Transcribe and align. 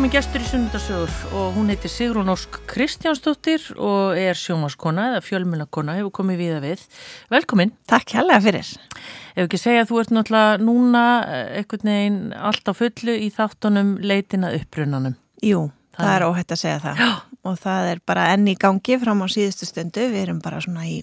nýkomin 0.00 0.14
gestur 0.16 0.40
í 0.40 0.46
Sunnudasögur 0.48 1.10
og 1.36 1.56
hún 1.58 1.68
heitir 1.68 1.90
Sigrun 1.92 2.30
Ósk 2.32 2.54
Kristjánsdóttir 2.70 3.66
og 3.76 4.16
er 4.16 4.38
sjómaskona 4.38 5.10
eða 5.10 5.18
fjölmjölakona, 5.26 5.98
hefur 5.98 6.14
komið 6.22 6.38
viða 6.40 6.60
við. 6.62 6.86
Velkomin. 7.28 7.74
Takk 7.84 8.14
hérlega 8.16 8.40
fyrir. 8.46 8.70
Ef 9.34 9.42
ekki 9.44 9.60
segja 9.60 9.82
að 9.84 9.90
þú 9.90 10.00
ert 10.00 10.14
náttúrulega 10.16 10.64
núna 10.64 11.04
eh, 11.26 11.52
einhvern 11.60 11.92
veginn 11.92 12.18
allt 12.32 12.72
á 12.72 12.74
fullu 12.80 13.18
í 13.20 13.28
þáttunum 13.36 13.92
leitina 14.00 14.54
upprunanum. 14.56 15.20
Jú, 15.44 15.66
það, 15.92 16.06
það 16.06 16.16
er 16.16 16.28
óhætt 16.30 16.56
að 16.56 16.62
segja 16.64 16.82
það. 16.86 17.04
Já. 17.04 17.12
Og 17.50 17.62
það 17.68 17.92
er 17.92 18.04
bara 18.08 18.28
enni 18.32 18.56
í 18.56 18.60
gangi 18.64 19.00
fram 19.04 19.20
á 19.20 19.26
síðustu 19.36 19.68
stundu. 19.68 20.08
Við 20.14 20.22
erum 20.22 20.40
bara 20.40 20.64
svona 20.64 20.88
í, 20.88 21.02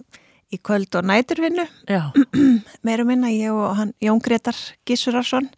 í 0.50 0.58
kvöld 0.58 0.98
og 0.98 1.06
næturvinnu. 1.06 1.70
Já. 1.86 2.08
Meirum 2.88 3.14
minna 3.14 3.30
ég 3.30 3.54
og 3.54 3.78
hann, 3.78 3.94
Jón 4.02 4.26
Gretar 4.26 4.58
Gísurarsson 4.90 5.54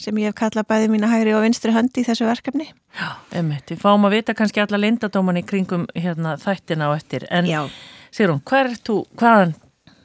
sem 0.00 0.18
ég 0.20 0.30
hef 0.30 0.38
kallað 0.38 0.68
bæði 0.70 0.92
mína 0.92 1.10
hægri 1.12 1.34
og 1.36 1.44
vinstri 1.44 1.74
höndi 1.74 2.02
í 2.02 2.06
þessu 2.06 2.26
verkefni. 2.28 2.68
Já, 2.94 3.08
einmitt. 3.34 3.68
Við 3.70 3.82
fáum 3.82 4.06
að 4.08 4.16
vita 4.18 4.36
kannski 4.36 4.62
alla 4.62 4.80
lindadóman 4.80 5.40
í 5.40 5.44
kringum 5.46 5.86
hérna, 5.96 6.36
þættina 6.40 6.90
og 6.92 6.98
eftir. 6.98 7.26
En 7.34 7.48
Já. 7.48 7.62
Sigrun, 8.14 8.42
hvaðan, 8.46 9.54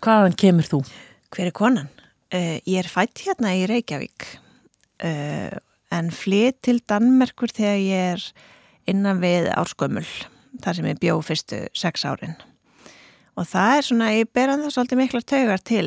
hvaðan 0.02 0.38
kemur 0.40 0.66
þú? 0.66 0.84
Hver 1.30 1.52
er 1.52 1.56
konan? 1.56 1.90
Uh, 2.34 2.58
ég 2.66 2.82
er 2.82 2.90
fætt 2.90 3.22
hérna 3.26 3.56
í 3.58 3.66
Reykjavík 3.70 4.26
uh, 5.06 5.58
en 5.94 6.12
flytt 6.14 6.60
til 6.66 6.80
Danmerkur 6.90 7.54
þegar 7.54 7.80
ég 7.82 8.12
er 8.16 8.26
innan 8.90 9.22
við 9.22 9.50
árskömmul, 9.54 10.06
þar 10.64 10.78
sem 10.78 10.90
ég 10.90 11.02
bjó 11.02 11.20
fyrstu 11.26 11.64
sex 11.78 12.06
árin. 12.06 12.38
Og 13.38 13.48
það 13.48 13.76
er 13.76 13.88
svona, 13.88 14.10
ég 14.18 14.30
ber 14.34 14.52
að 14.52 14.66
það 14.66 14.76
svolítið 14.76 15.02
miklar 15.04 15.26
taugar 15.32 15.64
til 15.66 15.86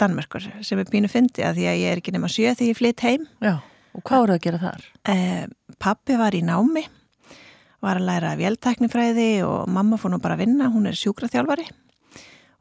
Danmörkur 0.00 0.44
sem 0.64 0.82
er 0.82 0.90
pínu 0.90 1.10
fyndi 1.10 1.44
að 1.46 1.60
því 1.60 1.66
að 1.70 1.80
ég 1.80 1.94
er 1.94 2.02
ekki 2.02 2.14
nema 2.14 2.30
sjö 2.32 2.52
þegar 2.52 2.70
ég 2.70 2.78
flytt 2.80 3.04
heim. 3.06 3.26
Já, 3.44 3.54
og 3.96 4.04
hvað 4.04 4.22
voru 4.22 4.36
að 4.36 4.44
gera 4.44 4.62
þar? 4.62 4.86
Eh, 5.12 5.46
pappi 5.82 6.18
var 6.20 6.36
í 6.36 6.42
námi, 6.44 6.84
var 7.84 8.00
að 8.00 8.08
læra 8.10 8.36
véltæknifræði 8.40 9.30
og 9.46 9.68
mamma 9.72 9.98
fór 10.00 10.14
nú 10.14 10.20
bara 10.22 10.36
að 10.36 10.44
vinna, 10.44 10.70
hún 10.72 10.88
er 10.90 10.98
sjúkraþjálfari 10.98 11.68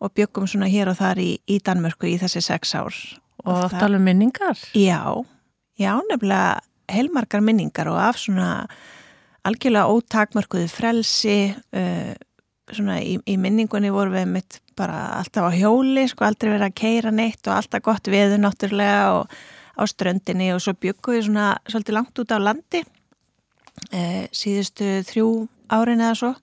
og 0.04 0.12
byggum 0.16 0.48
svona 0.50 0.68
hér 0.70 0.92
og 0.92 1.00
þar 1.00 1.22
í, 1.24 1.30
í 1.48 1.60
Danmörku 1.64 2.10
í 2.10 2.18
þessi 2.22 2.44
sex 2.44 2.76
ár. 2.76 2.96
Og, 3.46 3.52
og 3.52 3.64
það 3.72 3.80
tala 3.80 4.00
um 4.00 4.06
minningar? 4.06 4.60
Já, 4.76 5.02
já, 5.80 5.92
nefnilega 6.10 6.60
heilmarkar 6.92 7.44
minningar 7.44 7.90
og 7.92 8.00
af 8.02 8.20
svona 8.22 8.50
algjörlega 9.46 9.92
ótakmörkuðu 9.94 10.70
frelsi, 10.72 11.40
uh, 11.78 12.14
svona 12.74 13.00
í, 13.04 13.18
í 13.26 13.36
minningunni 13.42 13.92
voru 13.94 14.16
við 14.16 14.32
mitt 14.32 14.60
bara 14.78 15.20
alltaf 15.20 15.50
á 15.50 15.52
hjóli, 15.56 16.08
sko 16.10 16.26
aldrei 16.28 16.52
verið 16.52 16.68
að 16.68 16.80
keira 16.80 17.12
neitt 17.14 17.46
og 17.48 17.56
alltaf 17.56 17.84
gott 17.86 18.10
veður 18.12 18.42
náttúrulega 18.42 19.20
og 19.20 19.36
á 19.76 19.84
ströndinni 19.88 20.52
og 20.56 20.64
svo 20.64 20.76
byggum 20.80 21.18
við 21.18 21.28
svona 21.28 21.52
svolítið 21.68 21.98
langt 21.98 22.22
út 22.24 22.32
á 22.32 22.40
landi 22.40 22.82
e, 23.92 24.02
síðustu 24.32 25.04
þrjú 25.10 25.30
árin 25.74 26.04
eða 26.04 26.18
svo. 26.20 26.34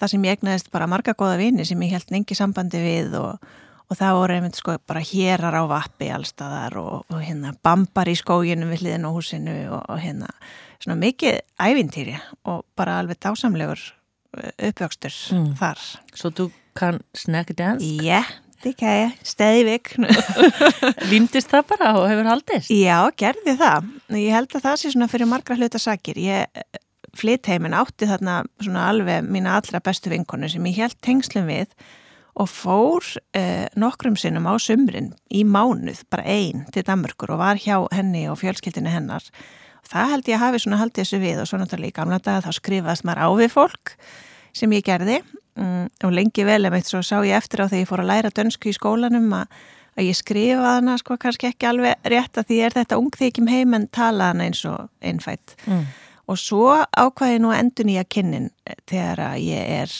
Þar 0.00 0.12
sem 0.12 0.24
ég 0.26 0.38
egnaðist 0.38 0.70
bara 0.72 0.88
marga 0.90 1.14
goða 1.18 1.38
vini 1.40 1.66
sem 1.68 1.82
ég 1.84 1.94
held 1.94 2.12
nengi 2.12 2.36
sambandi 2.36 2.80
við 2.80 3.14
og, 3.20 3.50
og 3.90 3.98
það 3.98 4.16
voru 4.16 4.36
einmitt 4.38 4.58
sko 4.58 4.78
bara 4.88 5.04
hérar 5.04 5.58
á 5.60 5.64
vappi 5.70 6.10
allstaðar 6.14 6.78
og, 6.80 7.06
og 7.12 7.22
hérna 7.22 7.52
bambar 7.62 8.10
í 8.10 8.16
skóginum 8.18 8.72
við 8.72 8.86
hliðin 8.86 9.06
á 9.06 9.10
húsinu 9.12 9.56
og, 9.76 9.82
og 9.86 10.02
hérna 10.02 10.32
svona 10.80 10.98
mikið 11.02 11.42
ævintýri 11.60 12.16
og 12.48 12.64
bara 12.78 12.98
alveg 13.02 13.20
dásamlegur 13.20 13.82
uppvöxtur 14.38 15.16
mm. 15.36 15.50
þar 15.60 15.82
Svo 16.14 16.30
þú 16.34 16.50
kann 16.78 17.00
snakka 17.18 17.56
dansk? 17.58 18.04
Já, 18.04 18.22
það 18.62 18.76
kann 18.80 18.98
ég, 19.00 19.16
stæðivik 19.26 19.94
Vimtist 21.10 21.50
það 21.52 21.66
bara 21.72 21.94
og 21.98 22.06
hefur 22.10 22.30
haldist? 22.30 22.74
Já, 22.74 22.98
gerði 23.18 23.56
það 23.60 23.90
Ég 24.18 24.36
held 24.36 24.54
að 24.54 24.68
það 24.68 24.78
sé 24.82 24.94
svona 24.94 25.10
fyrir 25.10 25.30
margra 25.30 25.58
hlutasakir 25.58 26.20
Ég 26.22 26.62
flytt 27.16 27.48
heiminn 27.50 27.74
átti 27.74 28.08
þarna 28.08 28.42
svona 28.60 28.86
alveg 28.90 29.26
mína 29.26 29.56
allra 29.58 29.80
bestu 29.82 30.12
vinkonu 30.12 30.50
sem 30.50 30.68
ég 30.70 30.78
held 30.84 30.98
tengslum 31.04 31.48
við 31.50 31.72
og 32.40 32.48
fór 32.48 33.06
eh, 33.36 33.66
nokkrum 33.78 34.14
sinnum 34.18 34.46
á 34.46 34.54
sumrin 34.62 35.10
í 35.34 35.42
mánuð, 35.42 36.04
bara 36.12 36.22
einn 36.30 36.62
til 36.72 36.84
Danmörkur 36.86 37.34
og 37.34 37.42
var 37.42 37.58
hjá 37.60 37.82
henni 37.94 38.28
og 38.30 38.38
fjölskyldinu 38.40 38.92
hennar 38.92 39.26
það 39.90 40.14
held 40.14 40.30
ég 40.30 40.38
að 40.38 40.44
hafi 40.44 40.62
svona 40.62 40.80
haldið 40.80 41.02
þessu 41.02 41.20
við 41.22 41.42
og 41.42 41.50
svo 41.50 41.60
náttúrulega 41.60 41.92
í 41.92 41.98
gamla 41.98 42.20
daga 42.22 42.44
þá 42.46 42.58
skrifaðist 42.60 43.06
maður 43.08 43.24
á 43.26 43.28
við 43.40 43.54
fólk 43.56 43.94
sem 44.56 44.72
ég 44.76 44.86
gerði 44.86 45.20
um, 45.60 45.88
og 46.04 46.14
lengi 46.14 46.46
vel 46.46 46.64
ef 46.68 46.76
eitt 46.78 46.90
svo 46.90 47.02
sá 47.06 47.18
ég 47.24 47.36
eftir 47.36 47.64
á 47.64 47.70
þegar 47.70 47.82
ég 47.82 47.90
fór 47.90 48.04
að 48.04 48.10
læra 48.12 48.32
dönsku 48.34 48.70
í 48.70 48.76
skólanum 48.76 49.28
að, 49.36 49.58
að 49.96 50.08
ég 50.10 50.18
skrifaði 50.18 50.76
hana 50.76 50.96
sko 51.00 51.18
kannski 51.20 51.50
ekki 51.50 51.68
alveg 51.70 52.12
rétt 52.12 52.40
að 52.40 52.48
því 52.50 52.62
er 52.66 52.78
þetta 52.78 53.00
ungþykjum 53.02 53.50
heim 53.50 53.76
en 53.78 53.90
tala 53.92 54.30
hana 54.32 54.48
eins 54.48 54.62
og 54.68 54.88
einfætt 55.02 55.56
mm. 55.66 55.84
og 56.30 56.40
svo 56.40 56.78
ákvaði 56.90 57.42
nú 57.42 57.52
endun 57.56 57.92
í 57.92 57.98
að 58.00 58.10
kynnin 58.16 58.50
þegar 58.90 59.26
að 59.32 59.44
ég 59.48 59.76
er 59.82 59.98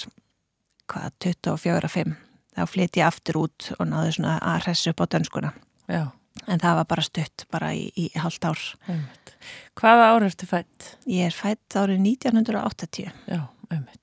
hvað 0.90 1.12
24-5 1.26 2.16
þá 2.56 2.64
flytti 2.68 3.02
ég 3.02 3.10
aftur 3.10 3.44
út 3.44 3.70
og 3.78 3.86
náðu 3.88 4.16
svona 4.16 4.38
að 4.42 4.64
hressu 4.66 4.92
upp 4.92 5.04
á 5.06 5.10
dönskuna 5.14 5.52
Já. 5.90 6.02
en 6.46 6.62
það 6.62 6.80
var 6.80 6.88
bara 6.90 7.06
stutt 7.06 7.46
bara 7.52 7.72
í, 7.76 7.88
í 7.94 8.10
halvt 8.18 8.50
ár 8.50 8.64
Einmitt. 8.90 9.34
Hvaða 9.78 10.10
ár 10.12 10.26
ertu 10.26 10.48
fætt? 10.50 10.94
Ég 11.08 11.30
er 11.30 11.36
fætt 11.36 11.78
árið 11.78 12.02
1980 12.04 13.08
Já, 13.30 13.40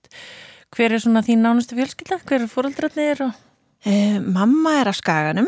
einmitt 0.07 0.55
Hver 0.75 0.91
er 0.91 0.99
svona 0.99 1.23
þín 1.23 1.45
nánustu 1.45 1.77
fjölskylda? 1.77 2.19
Hver 2.27 2.43
er 2.43 2.49
fóröldrarnir? 2.51 3.21
Og... 3.23 3.35
Eh, 3.87 4.19
mamma 4.19 4.81
er 4.81 4.89
af 4.91 4.97
Skaganum 4.99 5.47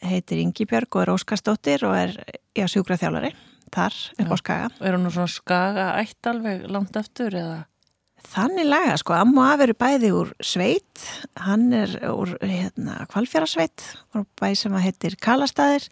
heitir 0.00 0.40
Ingi 0.40 0.64
Björg 0.64 0.96
og 0.96 1.02
er 1.02 1.12
Óskarsdóttir 1.12 1.84
og 1.84 1.92
er 1.92 2.14
já, 2.56 2.64
sjúkraþjálari 2.64 3.34
þar 3.70 3.96
upp 4.16 4.32
á 4.32 4.36
Skaga 4.40 4.70
Er 4.80 4.96
hún 4.96 5.10
svona 5.12 5.28
Skaga 5.28 5.90
ætt 6.00 6.30
alveg 6.30 6.64
langt 6.72 6.96
eftir 6.96 7.36
eða? 7.36 7.66
Þannig 8.30 8.66
laga, 8.68 8.96
sko, 9.00 9.12
Amma 9.16 9.42
og 9.42 9.52
Afi 9.54 9.66
eru 9.66 9.76
bæði 9.80 10.10
úr 10.12 10.32
sveit, 10.44 11.04
hann 11.40 11.70
er 11.72 11.94
úr 12.08 12.34
hérna, 12.40 13.06
kvalfjárasveit, 13.12 13.84
úr 14.16 14.26
bæ 14.40 14.50
sem 14.56 14.74
að 14.76 14.84
heitir 14.88 15.16
Kalastæðir 15.20 15.88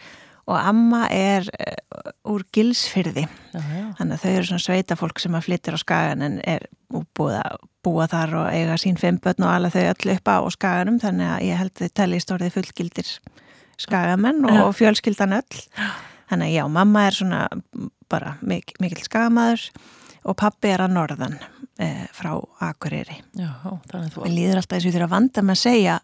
og 0.49 0.57
Amma 0.57 1.05
er 1.13 1.49
uh, 1.53 2.13
úr 2.33 2.45
Gilsfyrði, 2.55 3.27
Já, 3.53 3.59
já. 3.61 3.87
þannig 3.99 4.15
að 4.17 4.23
þau 4.23 4.31
eru 4.33 4.49
svona 4.49 4.65
sveitafólk 4.65 5.21
sem 5.23 5.37
að 5.37 5.47
flyttir 5.49 5.77
á 5.77 5.79
skagan 5.81 6.25
en 6.25 6.39
er 6.49 6.65
búið 6.89 7.37
að 7.43 7.59
búa 7.85 8.07
þar 8.11 8.35
og 8.41 8.49
eiga 8.53 8.79
sín 8.81 8.97
fimm 9.01 9.21
börn 9.23 9.45
og 9.45 9.53
alla 9.53 9.71
þau 9.73 9.83
öll 9.91 10.15
upp 10.15 10.31
á 10.33 10.37
skaganum, 10.55 10.99
þannig 11.03 11.29
að 11.35 11.45
ég 11.49 11.61
held 11.61 11.75
að 11.77 11.85
þau 11.85 11.95
tali 12.01 12.19
í 12.19 12.25
stórið 12.25 12.57
fullgildir 12.57 13.13
skagamenn 13.79 14.43
og, 14.49 14.57
og 14.67 14.75
fjölskyldan 14.79 15.37
öll. 15.39 15.61
Þannig 16.29 16.51
að 16.51 16.57
já, 16.57 16.65
mamma 16.73 17.05
er 17.09 17.17
svona 17.17 17.45
bara 18.11 18.35
mik 18.45 18.75
mikil 18.83 19.05
skagamæður 19.05 19.69
og 20.29 20.37
pappi 20.41 20.73
er 20.73 20.83
að 20.85 20.95
norðan 20.97 21.37
eh, 21.81 22.05
frá 22.17 22.35
Akureyri. 22.67 23.21
Já, 23.39 23.53
þannig 23.63 24.09
að 24.09 24.15
þú 24.17 24.25
Mér 24.27 24.35
líður 24.35 24.61
alltaf 24.61 24.75
þess 24.77 24.85
að 24.85 24.89
ég 24.91 24.97
þurfa 24.97 25.09
að 25.09 25.15
vanda 25.15 25.45
með 25.45 25.57
að 25.57 25.63
segja 25.63 25.99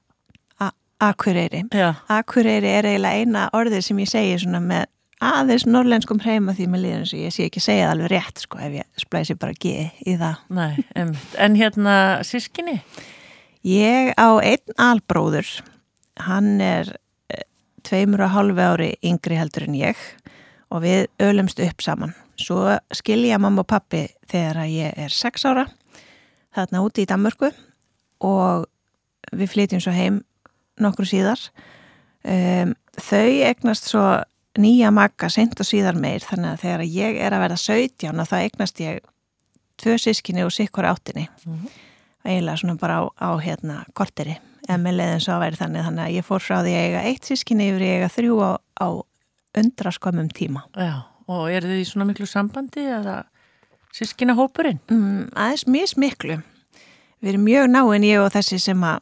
Akureyri. 1.04 1.65
Já, 1.75 1.91
Akureyri 2.12 2.70
er 2.70 2.88
eiginlega 2.88 3.22
eina 3.22 3.47
orðið 3.56 3.87
sem 3.88 4.03
ég 4.03 4.10
segi 4.10 4.37
svona 4.44 4.60
með 4.65 4.88
aðeins 5.25 5.65
norlenskum 5.69 6.20
hreima 6.22 6.54
því 6.56 6.66
líður 6.75 7.03
eins 7.03 7.12
og 7.15 7.22
ég 7.22 7.34
sé 7.34 7.47
ekki 7.48 7.62
segja 7.62 7.87
það 7.88 7.94
alveg 7.94 8.12
rétt 8.12 8.42
sko 8.44 8.60
ef 8.60 8.75
ég 8.78 9.00
splæsi 9.00 9.37
bara 9.41 9.56
G 9.56 9.75
í 10.04 10.16
það. 10.20 10.42
nei, 10.48 10.84
einmitt 10.94 11.38
En 11.38 11.56
hérna, 11.59 11.94
sískinni? 12.26 12.81
Ég 13.65 14.12
á 14.20 14.28
einn 14.44 14.76
albróður, 14.76 15.48
hann 16.20 16.60
er 16.60 16.91
eh, 17.32 17.47
tveimur 17.86 18.26
og 18.26 18.34
hálfu 18.34 18.60
ári 18.60 18.91
yngri 19.03 19.38
heldur 19.41 19.65
en 19.69 19.78
ég 19.78 19.97
og 20.75 20.82
við 20.84 21.06
ölumst 21.22 21.62
upp 21.62 21.81
saman. 21.84 22.12
Svo 22.36 22.76
skilja 22.92 23.38
mamma 23.38 23.62
og 23.62 23.71
pappi 23.71 24.09
þegar 24.28 24.65
ég 24.69 24.98
er 24.98 25.15
sex 25.15 25.47
ára, 25.47 25.69
þarna 26.54 26.82
úti 26.84 27.04
í 27.04 27.09
Danmörku 27.09 27.53
og 28.25 28.66
við 29.32 29.53
flytjum 29.54 29.82
svo 29.82 29.94
heim 29.94 30.22
nokkru 30.81 31.07
síðar. 31.07 31.41
Um, 32.25 32.75
þau 32.97 33.29
egnast 33.51 33.91
svo 33.91 34.05
nýja 34.59 34.91
makka 34.95 35.29
sent 35.29 35.59
og 35.61 35.67
síðar 35.69 35.97
meir 35.99 36.23
þannig 36.25 36.55
að 36.55 36.62
þegar 36.62 36.85
ég 36.89 37.19
er 37.27 37.35
að 37.37 37.43
verða 37.45 37.59
17 37.61 38.21
og 38.23 38.29
þá 38.31 38.37
egnast 38.47 38.81
ég 38.81 39.01
tvö 39.83 39.97
sískinni 39.98 40.45
og 40.47 40.53
sikkur 40.54 40.87
áttinni 40.87 41.27
Mhm. 41.47 41.66
eiginlega 42.25 42.57
svona 42.63 42.78
bara 42.78 43.01
á, 43.03 43.04
á 43.21 43.31
hérna 43.43 43.84
korteri, 43.93 44.39
en 44.69 44.83
með 44.83 44.95
leiðin 44.97 45.21
svo 45.21 45.33
að 45.34 45.43
væri 45.45 45.59
þannig 45.60 45.84
þannig 45.84 46.04
að 46.07 46.15
ég 46.15 46.25
fór 46.25 46.41
frá 46.41 46.57
því 46.63 46.72
að 46.78 46.84
eiga 46.87 47.03
eitt 47.10 47.25
sískinni 47.28 47.66
yfir 47.69 47.83
að 47.83 47.95
eiga 47.98 48.09
þrjú 48.15 48.37
á, 48.41 48.53
á 48.81 48.87
undraskömmum 49.59 50.28
tíma 50.33 50.63
Já, 50.78 51.03
og 51.28 51.51
eru 51.51 51.69
þið 51.69 51.83
í 51.83 51.89
svona 51.91 52.07
miklu 52.09 52.27
sambandi 52.31 52.81
eða 52.89 53.25
sískina 53.95 54.34
hópurinn? 54.39 54.78
mm, 54.89 55.28
aðeins 55.34 55.66
mismiklu 55.66 56.39
við 57.21 57.28
erum 57.34 57.45
mjög 57.45 57.69
náinn 57.75 58.07
ég 58.09 58.22
og 58.25 58.33
þessi 58.33 58.59
sem 58.60 58.81
að 58.81 59.01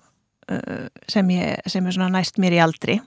sem, 1.11 1.29
ég, 1.35 1.63
sem 1.71 1.87
er 1.87 1.95
svona 1.95 2.11
næst 2.13 2.41
mér 2.43 2.57
í 2.57 2.63
aldri 2.63 2.99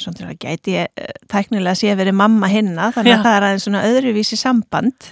svona 0.00 0.18
til 0.18 0.26
að 0.28 0.38
gæti 0.42 0.76
ég 0.76 1.00
uh, 1.00 1.14
tæknilega 1.30 1.78
sé 1.78 1.92
að 1.92 2.02
verið 2.02 2.18
mamma 2.18 2.50
hinna 2.50 2.90
þannig 2.94 3.14
Já. 3.14 3.18
að 3.18 3.26
það 3.26 3.38
er 3.38 3.48
aðeins 3.48 3.66
svona 3.68 3.84
öðruvísi 3.88 4.38
samband 4.40 5.10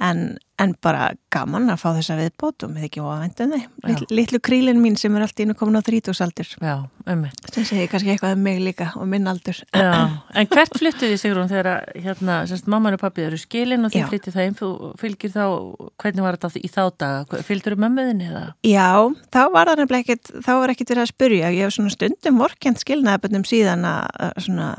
en, 0.00 0.38
en 0.62 0.72
bara 0.82 1.08
gaman 1.34 1.70
að 1.72 1.80
fá 1.82 1.88
þessa 1.96 2.16
viðbótum, 2.18 2.74
við 2.76 2.86
ekki 2.86 3.02
óavendu 3.02 3.46
þau. 3.50 3.62
Litlu, 3.88 4.06
litlu 4.14 4.40
krílin 4.44 4.78
mín 4.82 4.94
sem 4.98 5.14
er 5.18 5.24
alltaf 5.24 5.42
innu 5.42 5.56
komin 5.58 5.78
á 5.78 5.82
þrítúsaldur, 5.82 6.50
Já, 6.62 6.74
ummitt. 7.10 7.40
sem 7.54 7.66
segir 7.66 7.90
kannski 7.90 8.12
eitthvað 8.14 8.36
um 8.36 8.44
mig 8.46 8.60
líka 8.62 8.92
og 8.94 9.08
minn 9.10 9.26
aldur. 9.30 9.58
Já, 9.74 9.88
en 10.34 10.50
hvert 10.52 10.78
flyttu 10.78 11.10
þið 11.10 11.16
Sigrún 11.22 11.50
þegar 11.50 11.70
hérna, 11.98 12.38
semst 12.50 12.70
mamman 12.70 12.94
og 12.98 13.02
pappið 13.02 13.28
eru 13.30 13.40
skilin 13.42 13.86
og 13.88 13.94
þið 13.94 14.04
Já. 14.04 14.08
flyttið 14.12 14.36
það 14.38 14.46
einn, 14.46 14.58
þú 14.60 14.70
fylgir 15.02 15.34
þá, 15.34 15.44
hvernig 16.04 16.26
var 16.28 16.38
þetta 16.38 16.62
í 16.62 16.72
þá 16.74 16.82
daga? 17.04 17.42
Fylgdur 17.48 17.74
þú 17.76 17.82
mömmuðinni 17.86 18.30
eða? 18.30 18.44
Já, 18.66 18.90
þá 19.34 19.40
var 19.54 19.72
það 19.72 19.82
nefnilega 19.82 20.06
ekkit, 20.06 20.32
þá 20.46 20.52
var 20.62 20.74
ekkit 20.74 20.94
verið 20.94 21.04
að 21.06 21.12
spyrja. 21.14 21.52
Ég 21.58 21.66
hef 21.66 21.74
svona 21.74 21.94
stundum 21.94 22.38
vorkjent 22.38 22.82
skilnaðaböndum 22.84 23.46
síðan 23.48 23.86
að, 23.88 24.32
svona, 24.46 24.70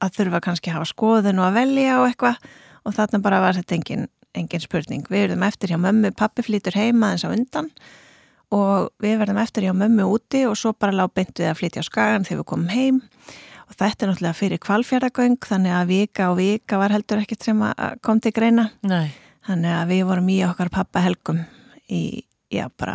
að 0.00 0.14
þurfa 0.18 0.42
kannski 0.48 0.72
að 0.72 0.78
hafa 0.80 0.90
skoðun 0.90 1.40
og 1.42 1.48
að 1.50 1.58
velja 1.62 1.98
og 2.00 2.10
eitthvað 2.10 2.52
og 2.84 2.94
þarna 2.96 3.20
bara 3.24 3.40
var 3.44 3.56
þetta 3.56 3.76
engin, 3.78 4.06
engin 4.34 4.62
spurning. 4.64 5.04
Við 5.10 5.28
verðum 5.28 5.46
eftir 5.46 5.72
hjá 5.74 5.78
mömmu, 5.80 6.10
pappi 6.18 6.44
flýtur 6.46 6.76
heima 6.78 7.12
eins 7.14 7.24
á 7.26 7.30
undan 7.30 7.70
og 8.54 8.90
við 9.02 9.18
verðum 9.22 9.40
eftir 9.42 9.66
hjá 9.66 9.72
mömmu 9.74 10.04
úti 10.14 10.44
og 10.48 10.56
svo 10.58 10.74
bara 10.78 10.94
lág 10.94 11.10
beint 11.16 11.34
við 11.40 11.50
að 11.50 11.58
flytja 11.62 11.82
á 11.82 11.88
skagan 11.88 12.26
þegar 12.28 12.42
við 12.42 12.48
komum 12.52 12.70
heim 12.74 13.00
og 13.64 13.74
þetta 13.80 14.04
er 14.04 14.10
náttúrulega 14.12 14.38
fyrir 14.38 14.60
kvalfjörðagöng 14.62 15.38
þannig 15.48 15.74
að 15.74 15.90
vika 15.90 16.30
og 16.30 16.38
vika 16.38 16.78
var 16.78 16.92
heldur 16.94 17.22
ekkit 17.24 17.46
sem 17.48 17.62
að 17.64 17.98
kom 18.04 18.20
til 18.22 18.34
greina. 18.36 18.68
Nei, 18.86 19.08
Þannig 19.44 19.74
að 19.76 19.90
við 19.92 20.02
vorum 20.08 20.28
í 20.32 20.38
okkar 20.46 20.70
pappa 20.72 21.02
helgum 21.04 21.42
í, 21.92 22.24
já, 22.48 22.64
bara 22.80 22.94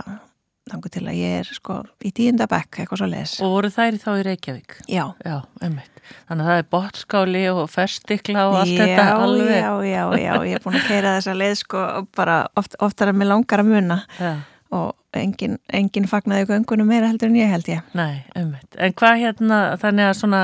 þangu 0.69 0.89
til 0.94 1.03
að 1.06 1.18
ég 1.19 1.36
er 1.44 1.50
sko 1.53 1.75
í 2.06 2.09
tíunda 2.13 2.47
bekk, 2.50 2.80
eitthvað 2.81 3.01
svo 3.03 3.09
les. 3.09 3.33
og 3.45 3.51
voru 3.53 3.69
þær 3.74 3.97
þá 4.01 4.09
í 4.15 4.24
Reykjavík? 4.25 4.77
Já, 4.89 5.03
Já, 5.25 5.36
ummitt. 5.65 5.99
Þannig 6.29 6.45
að 6.45 6.50
það 6.51 6.61
er 6.61 6.69
bottskáli 6.75 7.44
og 7.53 7.63
festikla 7.73 8.45
og 8.50 8.59
allt 8.61 8.75
þetta 8.77 9.07
já, 9.07 9.15
alveg. 9.23 9.50
já, 9.56 9.71
já, 9.89 10.03
já, 10.23 10.31
ég 10.50 10.56
er 10.59 10.63
búin 10.65 10.77
að 10.79 10.88
keira 10.88 11.15
þessa 11.17 11.35
leið 11.39 11.56
sko 11.63 11.83
bara 12.17 12.38
oft, 12.59 12.77
oftar 12.79 13.11
að 13.13 13.19
mér 13.21 13.31
langar 13.33 13.63
að 13.63 13.71
muna 13.73 14.00
Já, 14.19 14.31
og 14.75 15.17
engin, 15.17 15.57
engin 15.73 16.06
fagnaði 16.09 16.45
göngunum 16.51 16.89
meira 16.91 17.09
heldur 17.09 17.31
en 17.31 17.39
ég 17.39 17.50
held 17.50 17.69
ég. 17.71 17.81
nei, 17.97 18.21
ummitt. 18.38 18.77
En 18.77 18.94
hvað 18.94 19.17
hérna, 19.23 19.57
þannig 19.81 20.09
að 20.11 20.13
svona, 20.19 20.41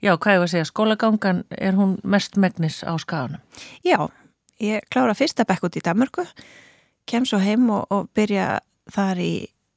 já, 0.00 0.14
hvað 0.16 0.32
ég 0.36 0.40
var 0.40 0.48
að 0.48 0.54
segja, 0.54 0.70
skólagangan 0.70 1.42
er 1.58 1.76
hún 1.76 1.98
mest 2.02 2.36
megnis 2.40 2.80
á 2.80 2.96
skaganum? 3.02 3.42
Já, 3.84 4.08
ég 4.64 4.88
klára 4.92 5.12
fyrsta 5.18 5.44
bekk 5.48 5.68
út 5.68 5.76
í 5.76 5.84
Danmörku, 5.84 6.24
kem 7.10 7.28
svo 7.28 7.40
heim 7.44 7.68
og, 7.70 7.84
og 7.92 8.08
byrja 8.16 8.60
þar 8.90 9.20
í, 9.20 9.34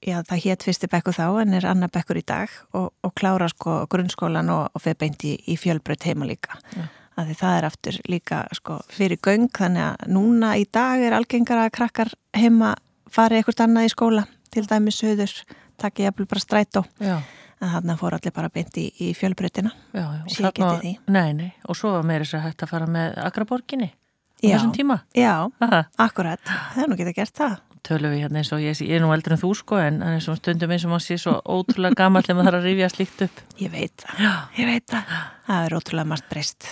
já 0.08 0.20
það 0.28 0.44
hétt 0.46 0.64
fyrsti 0.68 0.88
bekku 0.92 1.12
þá 1.16 1.26
en 1.42 1.54
er 1.54 1.66
annar 1.70 1.90
bekkur 1.94 2.18
í 2.20 2.26
dag 2.28 2.50
og, 2.74 2.92
og 3.04 3.14
klára 3.16 3.48
sko 3.52 3.86
grunnskólan 3.92 4.50
og, 4.54 4.70
og 4.76 4.82
fyrir 4.84 4.98
beint 5.00 5.24
í, 5.24 5.36
í 5.48 5.56
fjölbreyt 5.60 6.04
heima 6.10 6.26
líka. 6.30 6.58
Já. 6.76 6.88
Að 7.18 7.28
því 7.30 7.36
það 7.44 7.58
er 7.60 7.66
aftur 7.68 7.98
líka 8.10 8.38
sko 8.58 8.80
fyrir 8.90 9.20
göng 9.22 9.50
þannig 9.54 9.84
að 9.86 10.08
núna 10.16 10.56
í 10.58 10.64
dag 10.74 11.04
er 11.06 11.14
algengara 11.14 11.68
að 11.68 11.76
krakkar 11.78 12.14
heima 12.34 12.74
fari 13.14 13.38
eitthvað 13.38 13.68
annað 13.68 13.86
í 13.86 13.92
skóla, 13.94 14.24
til 14.50 14.64
dæmis 14.66 14.98
söður, 14.98 15.34
takki 15.78 16.08
jafnvel 16.08 16.26
bara 16.30 16.42
strætó. 16.42 16.84
Já, 17.00 17.20
En 17.64 17.70
þarna 17.72 17.94
fór 17.96 18.12
allir 18.18 18.34
bara 18.36 18.50
beint 18.52 18.76
í, 18.82 18.90
í 19.00 19.14
fjölbreytina. 19.16 19.70
já, 19.94 20.02
já. 20.04 20.24
og 20.26 20.32
Sé 20.34 20.42
ekki 20.44 20.60
þarna- 20.62 20.74
eftir 20.74 20.82
því. 20.84 21.14
Nei, 21.16 21.34
nei, 21.38 21.52
og 21.70 21.78
svo 21.80 21.92
var 21.94 22.04
meira 22.04 22.26
þess 22.26 22.36
að 22.36 22.42
hægt 22.50 22.64
að 22.66 22.72
fara 22.74 22.88
með 22.92 23.14
Akraborginni 23.24 23.88
á 23.88 24.44
Já. 24.44 24.58
þessum 24.58 24.74
tíma. 24.76 24.98
Já, 25.16 25.48
Aha. 25.62 25.80
akkurat. 26.04 26.42
Það 26.44 26.84
er 26.84 26.90
nú 26.92 26.98
geta 27.00 27.14
gert 27.16 27.34
það. 27.40 27.54
Tölum 27.88 28.14
við 28.14 28.24
hérna 28.24 28.42
eins 28.42 28.52
og 28.56 28.62
ég, 28.64 28.80
ég 28.84 28.98
er 28.98 29.04
nú 29.04 29.12
eldur 29.14 29.36
en 29.36 29.42
þú 29.42 29.50
sko 29.60 29.80
en 29.82 30.00
eins 30.06 30.28
og 30.32 30.38
stundum 30.40 30.72
eins 30.74 30.86
og 30.88 30.94
maður 30.94 31.06
sé 31.06 31.18
svo 31.22 31.34
ótrúlega 31.44 31.98
gammal 32.00 32.24
þegar 32.24 32.38
maður 32.40 32.50
þarf 32.50 32.60
að 32.60 32.68
rifja 32.70 32.90
slíkt 32.94 33.24
upp 33.28 33.42
Ég 33.60 33.74
veit 33.74 34.04
það. 34.04 34.22
Ég 34.58 34.70
veit 34.70 34.86
það. 34.94 35.16
Það 35.48 35.66
er 35.68 35.76
ótrúlega 35.78 36.10
margt 36.14 36.30
breyst. 36.32 36.70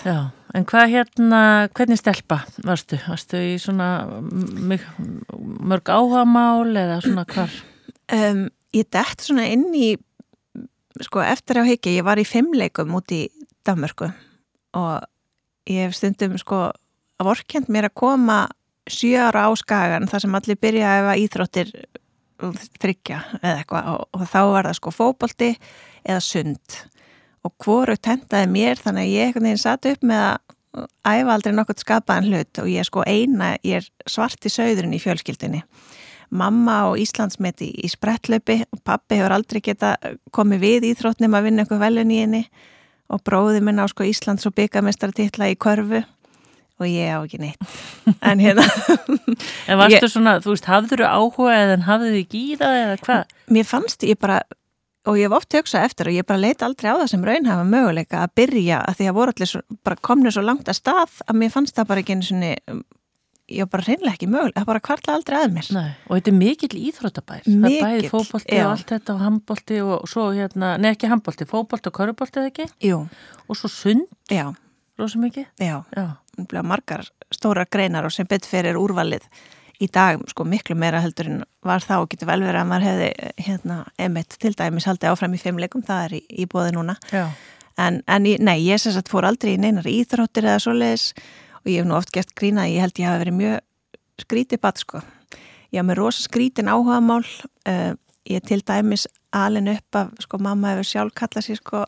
en 0.56 0.68
hvað 0.72 0.94
hérna 0.96 1.42
hvernig 1.78 2.00
stelpa 2.00 2.40
varstu? 2.68 3.00
Varstu 3.08 3.42
í 3.44 3.58
svona 3.62 3.90
mjög, 4.72 4.88
mörg 5.72 5.92
áhagamál 5.92 6.72
eða 6.86 7.02
svona 7.04 7.25
hvar? 7.30 7.60
Um, 8.12 8.48
ég 8.75 8.88
dætt 8.92 9.24
svona 9.28 9.48
inn 9.52 9.69
í, 9.75 9.94
sko 11.04 11.24
eftir 11.24 11.60
á 11.60 11.64
hiki, 11.68 11.98
ég 12.00 12.07
var 12.07 12.19
í 12.19 12.28
fimmleikum 12.28 12.96
út 12.98 13.12
í 13.16 13.25
Danmörku 13.68 14.10
og 14.80 15.04
ég 15.69 15.86
hef 15.86 15.96
stundum 16.00 16.40
sko 16.40 16.69
vorkend 17.22 17.69
mér 17.69 17.90
að 17.90 17.98
koma 18.02 18.40
sjö 18.89 19.18
ára 19.28 19.48
á 19.48 19.51
skagan 19.60 20.07
þar 20.10 20.25
sem 20.25 20.38
allir 20.38 20.60
byrja 20.62 20.94
að 21.01 21.24
íþróttir 21.25 21.74
þryggja 22.81 23.19
eða 23.42 23.57
eitthvað 23.60 23.89
og, 23.92 24.07
og 24.18 24.24
þá 24.30 24.42
var 24.50 24.69
það 24.69 24.80
sko 24.80 24.94
fótbolti 24.95 25.51
eða 26.01 26.22
sund. 26.25 26.80
Og 27.45 27.54
hvoru 27.62 27.98
tentaði 27.98 28.50
mér 28.50 28.81
þannig 28.81 29.07
að 29.07 29.13
ég 29.13 29.28
einhvern 29.30 29.50
veginn 29.50 29.62
satt 29.62 29.88
upp 29.89 30.06
með 30.06 30.24
að 30.25 30.88
æfa 31.06 31.33
aldrei 31.36 31.54
nokkurt 31.54 31.83
skapaðan 31.83 32.30
hlut 32.31 32.62
og 32.63 32.69
ég 32.72 32.81
er 32.81 32.88
sko 32.88 33.04
eina, 33.06 33.56
ég 33.68 33.81
er 33.81 34.10
svart 34.10 34.45
í 34.48 34.54
söðurinn 34.54 34.95
í 34.95 35.01
fjölskyldinni 35.04 35.66
mamma 36.31 36.78
og 36.89 37.00
Íslandsmeti 37.01 37.69
í 37.83 37.89
sprettlöpi 37.92 38.62
og 38.72 38.81
pappi 38.88 39.19
hefur 39.19 39.36
aldrei 39.36 39.62
geta 39.63 39.95
komið 40.36 40.63
við 40.63 40.88
íþróttnum 40.92 41.36
að 41.36 41.48
vinna 41.48 41.66
eitthvað 41.66 41.83
velun 41.83 42.13
í 42.13 42.22
henni. 42.24 42.42
Og 43.12 43.19
bróði 43.28 43.60
minn 43.63 43.81
á 43.83 43.86
sko 43.92 44.07
Íslands 44.07 44.48
og 44.48 44.56
byggamestartitla 44.56 45.50
í 45.51 45.57
körfu 45.60 46.00
og 46.81 46.89
ég 46.89 47.12
á 47.13 47.19
ekki 47.22 47.39
neitt. 47.42 47.75
En 48.31 48.42
hérna 48.42 48.66
En 49.68 49.78
varstu 49.80 50.06
Ég- 50.07 50.13
svona, 50.13 50.38
þú 50.44 50.56
veist, 50.56 50.68
hafður 50.69 51.04
þú 51.04 51.12
áhuga 51.12 51.60
eða 51.60 51.78
en 51.78 51.86
hafðu 51.88 52.12
þið 52.18 52.25
gýða 52.36 52.72
eða 52.81 52.98
hvað? 53.06 53.38
mér 53.51 53.68
fannst 53.69 54.04
ég 54.07 54.19
bara 54.22 54.42
og 55.10 55.18
ég 55.18 55.25
hef 55.25 55.33
oft 55.39 55.56
hugsað 55.57 55.86
eftir 55.88 56.10
og 56.12 56.13
ég 56.13 56.25
bara 56.30 56.42
leita 56.42 56.68
aldrei 56.68 56.92
á 56.94 57.00
það 57.01 57.07
sem 57.10 57.24
raunhafa 57.25 57.63
möguleika 57.66 58.19
að 58.22 58.33
byrja 58.38 58.81
að 58.86 58.98
því 59.00 59.07
að 59.10 59.16
voru 59.18 59.33
allir 59.33 59.50
svo, 59.50 59.62
bara 59.81 59.98
komnir 60.06 60.33
svo 60.36 60.44
langt 60.45 60.69
að 60.69 60.78
stað 60.78 61.22
að 61.25 61.39
mér 61.42 61.54
fannst 61.56 61.78
það 61.78 61.88
bara 61.89 62.04
ekki 62.04 62.13
einu 62.18 62.28
sinni 62.28 62.51
ég 63.51 63.66
var 63.66 63.72
bara 63.74 63.88
reynlega 63.88 64.13
ekki 64.16 64.30
möguleika, 64.31 64.60
það 64.62 64.68
bara 64.69 64.83
kvartla 64.86 65.16
aldrei 65.18 65.38
að 65.42 65.56
mér. 65.57 65.69
Nei, 65.75 65.89
og 66.07 66.13
þetta 66.19 66.31
er 66.31 66.38
mikill 66.38 66.78
íþróttabær. 66.88 67.42
Það 67.48 67.66
er 67.68 67.81
bæði 67.83 67.98
Mikill, 67.98 68.12
fótbolti 68.13 68.56
já. 68.56 68.62
og 68.63 68.72
allt 68.75 68.94
þetta 68.94 69.16
og 69.16 69.24
handbolti 69.25 69.80
og 69.83 70.06
svo 70.07 70.28
hérna, 70.38 70.69
nei 70.80 70.92
ekki 70.94 71.10
handbolti, 71.12 71.48
fótbolti 71.50 71.92
og 71.92 71.98
körubolti 71.98 72.39
eða 72.39 72.51
ekki? 72.54 72.68
Jú, 72.88 73.01
og 73.50 73.60
svo 73.60 73.72
sund, 73.74 74.06
já, 74.31 74.45
rosa 75.01 75.19
mikið? 75.19 75.50
Já, 75.60 75.81
Já, 75.98 76.06
margar 76.63 77.06
stórar 77.31 77.68
greinar 77.72 78.06
og 78.06 78.13
sem 78.13 78.28
betur 78.28 78.50
fyrir 78.50 78.80
úrvalið 78.80 79.28
í 79.81 79.88
dag 79.89 80.22
sko 80.30 80.45
miklu 80.45 80.75
meira 80.78 81.01
heldur 81.01 81.30
en 81.30 81.39
var 81.66 81.83
þá. 81.83 81.95
Og 82.01 82.10
getur 82.12 82.30
vel 82.30 82.42
verið 82.44 82.62
að 82.62 82.69
maður 82.69 82.88
hefði 82.89 83.31
hérna 83.48 83.78
emitt 84.01 84.38
til 84.42 84.54
dæmis 84.57 84.88
haldið 84.89 85.13
áfram 85.13 85.36
í 85.36 85.42
fimmleikum, 85.42 85.86
það 85.86 86.04
er 86.06 86.18
í, 86.19 86.22
í 86.44 86.48
bóði 86.50 86.75
núna. 86.75 86.98
Já, 87.12 87.25
en, 87.81 88.01
en 88.06 88.28
ég, 88.30 88.44
nei, 88.44 88.60
ég 88.68 88.81
sem 88.81 88.94
sagt 88.94 89.10
fór 89.12 89.28
aldrei 89.28 89.56
í 89.56 89.62
neinar 89.62 89.88
íþróttir 89.89 90.48
eða 90.48 90.62
svoleiðis 90.66 91.07
og 91.62 91.72
ég 91.72 91.81
hef 91.81 91.89
nú 91.89 91.98
oft 91.98 92.13
gert 92.13 92.36
grína, 92.38 92.68
ég 92.69 92.86
held 92.86 93.01
ég 93.01 93.10
hafi 93.10 93.24
verið 93.24 93.38
mjög 93.39 94.22
skrítið 94.22 94.62
bat 94.62 94.81
sko. 94.81 95.01
Ég 95.72 95.80
haf 95.80 95.88
með 95.88 96.01
rosa 96.01 96.25
skrítin 96.25 96.69
áhugamál 96.69 97.24
uh, 97.24 97.94
ég 98.28 98.38
er 98.38 98.45
til 98.45 98.62
dæmis 98.66 99.07
alin 99.33 99.72
upp 99.72 99.98
af, 99.98 100.13
sko 100.22 100.38
mamma 100.42 100.75
hefur 100.75 100.89
sjálf 100.89 101.18
kallað 101.18 101.48
sér 101.48 101.62
sko, 101.62 101.86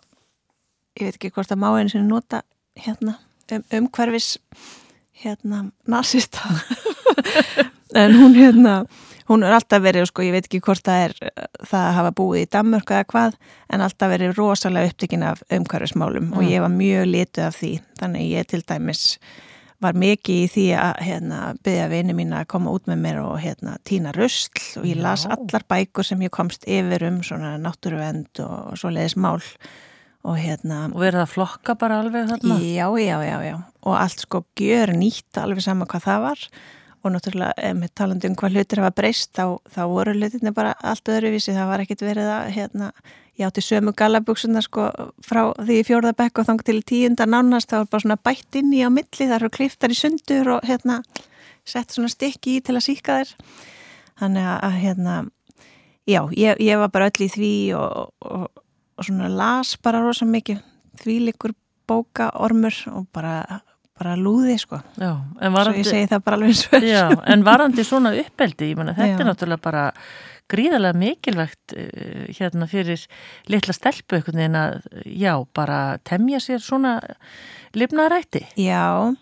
ég 0.97 1.09
veit 1.09 1.19
ekki 1.19 1.33
hvort 1.35 1.51
að 1.51 1.61
má 1.61 1.69
einu 1.75 1.91
sinni 1.91 2.09
nota 2.09 2.41
hérna 2.79 3.19
um, 3.51 3.63
umhverfis 3.79 4.37
hérna 5.23 5.65
nazista 5.87 6.39
en 8.01 8.15
hún 8.17 8.35
hérna 8.35 8.83
hún 9.29 9.43
er 9.45 9.53
alltaf 9.55 9.79
verið, 9.83 10.09
sko, 10.09 10.23
ég 10.25 10.33
veit 10.35 10.47
ekki 10.49 10.59
hvort 10.65 10.83
það 10.83 11.05
er 11.05 11.13
uh, 11.29 11.47
það 11.63 11.85
að 11.87 11.95
hafa 11.99 12.11
búið 12.17 12.41
í 12.43 12.49
Danmörk 12.51 12.91
eða 12.91 13.07
hvað, 13.13 13.37
en 13.71 13.85
alltaf 13.85 14.11
verið 14.11 14.35
rosalega 14.37 14.91
upptekinn 14.91 15.23
af 15.29 15.43
umhverfismálum 15.49 16.33
og 16.33 16.43
Mm. 16.43 16.49
ég 16.51 16.61
var 16.61 16.73
mjög 16.73 17.05
lituð 17.07 17.47
af 17.47 17.55
því, 17.61 17.73
þannig 18.01 18.29
ég 18.33 18.47
til 18.51 18.61
dæmis 18.67 19.05
var 19.83 19.93
mikið 19.99 20.35
í 20.39 20.47
því 20.47 20.65
að 20.79 20.99
hérna, 21.03 21.39
byggja 21.63 21.87
vini 21.91 22.13
mín 22.15 22.35
að 22.35 22.45
koma 22.47 22.71
út 22.71 22.85
með 22.87 23.01
mér 23.03 23.17
og 23.23 23.39
hérna, 23.43 23.77
tína 23.83 24.13
rusl 24.15 24.79
og 24.79 24.85
ég 24.87 24.99
las 25.01 25.25
Já. 25.25 25.33
allar 25.35 25.65
bækur 25.67 26.07
sem 26.07 26.21
ég 26.23 26.31
komst 26.31 26.63
yfir 26.67 27.03
um 27.09 27.19
svona 27.23 27.57
náttúruvend 27.59 28.39
og, 28.39 28.71
og 28.71 28.79
svoleiðis 28.79 29.17
mál 29.19 29.41
og 30.23 30.37
hérna 30.39 30.85
og 30.91 31.01
verið 31.03 31.25
að 31.25 31.33
flokka 31.33 31.75
bara 31.79 31.99
alveg 32.03 32.29
þarna 32.31 32.59
Já, 32.63 32.87
já, 32.99 33.17
já, 33.27 33.37
já. 33.43 33.57
Og 33.83 33.97
allt 33.99 34.23
sko 34.23 34.45
gjör 34.59 34.93
nýtt 34.95 35.41
alveg 35.41 35.65
sama 35.65 35.87
hvað 35.89 36.07
það 36.07 36.25
var 36.29 36.47
og 37.03 37.11
náttúrulega 37.11 37.73
með 37.75 37.91
talandi 37.99 38.29
um 38.29 38.37
hvað 38.39 38.55
hlutir 38.55 38.79
hafa 38.79 38.95
breyst 38.95 39.33
þá, 39.35 39.59
þá 39.67 39.81
voru 39.91 40.13
hlutinni 40.15 40.53
bara 40.55 40.71
allt 40.79 41.11
öðruvísi. 41.11 41.51
Það 41.55 41.69
var 41.73 41.83
ekkit 41.83 42.03
verið 42.05 42.29
að, 42.31 42.45
hérna, 42.55 42.89
ég 43.39 43.49
átti 43.49 43.63
sömu 43.65 43.93
gallabúksuna 43.99 44.63
sko 44.63 44.87
frá 45.25 45.41
því 45.59 45.81
fjórðabekk 45.89 46.39
og 46.39 46.47
þang 46.47 46.63
til 46.63 46.77
í 46.79 46.85
tíunda 46.93 47.27
nánast. 47.27 47.71
Það 47.73 47.83
var 47.83 47.91
bara 47.91 48.05
svona 48.05 48.19
bætt 48.29 48.59
inn 48.59 48.71
í 48.71 48.81
á 48.87 48.89
milli, 48.93 49.27
það 49.27 49.37
eru 49.41 49.51
kliftar 49.59 49.91
í 49.91 49.99
sundur 49.99 50.53
og 50.55 50.67
hérna 50.69 51.01
sett 51.67 51.91
svona 51.91 52.11
stykki 52.11 52.57
í 52.57 52.63
til 52.63 52.77
að 52.79 52.85
síka 52.87 53.19
þér. 53.19 53.35
Þannig 54.23 54.49
að 54.53 54.79
hérna, 54.79 55.19
já, 56.07 56.21
ég, 56.39 56.63
ég 56.63 56.79
var 56.79 56.93
bara 56.93 57.11
öll 57.11 57.27
í 57.27 57.31
því 57.35 57.53
og, 57.81 58.13
og, 58.23 58.62
og 59.03 59.09
svona 59.09 59.29
las 59.29 59.75
bara 59.83 60.01
rosa 60.03 60.25
mikið 60.25 60.63
því 61.03 61.19
líkur 61.27 61.53
bóka 61.89 62.29
ormur 62.39 62.75
og 62.93 63.07
bara, 63.13 63.61
bara 63.99 64.15
lúði 64.15 64.55
sko 64.61 64.79
Já, 64.95 65.11
en 65.19 65.51
svo 65.51 65.55
varandi 65.57 65.81
ég 65.83 65.89
segi 65.89 66.11
það 66.13 66.23
bara 66.27 66.37
alveg 66.39 66.53
eins 66.53 66.67
og. 66.69 66.85
Já, 66.87 67.07
en 67.33 67.43
varandi 67.47 67.87
svona 67.87 68.13
uppeldi, 68.23 68.69
ég 68.71 68.79
menna 68.79 68.95
þetta 68.95 69.17
Já. 69.17 69.23
er 69.25 69.29
náttúrulega 69.29 69.65
bara 69.65 69.83
gríðarlega 70.53 70.99
mikilvægt 70.99 71.75
uh, 71.75 72.23
hérna 72.37 72.67
fyrir 72.71 73.03
litla 73.51 73.75
stelpu 73.75 74.17
einhvern 74.17 74.41
veginn 74.41 74.59
að, 74.59 74.79
já, 75.07 75.33
bara 75.55 75.79
temja 76.05 76.39
sér 76.43 76.61
svona 76.63 76.97
lifnaðrætti. 77.73 78.43
Já, 78.59 79.15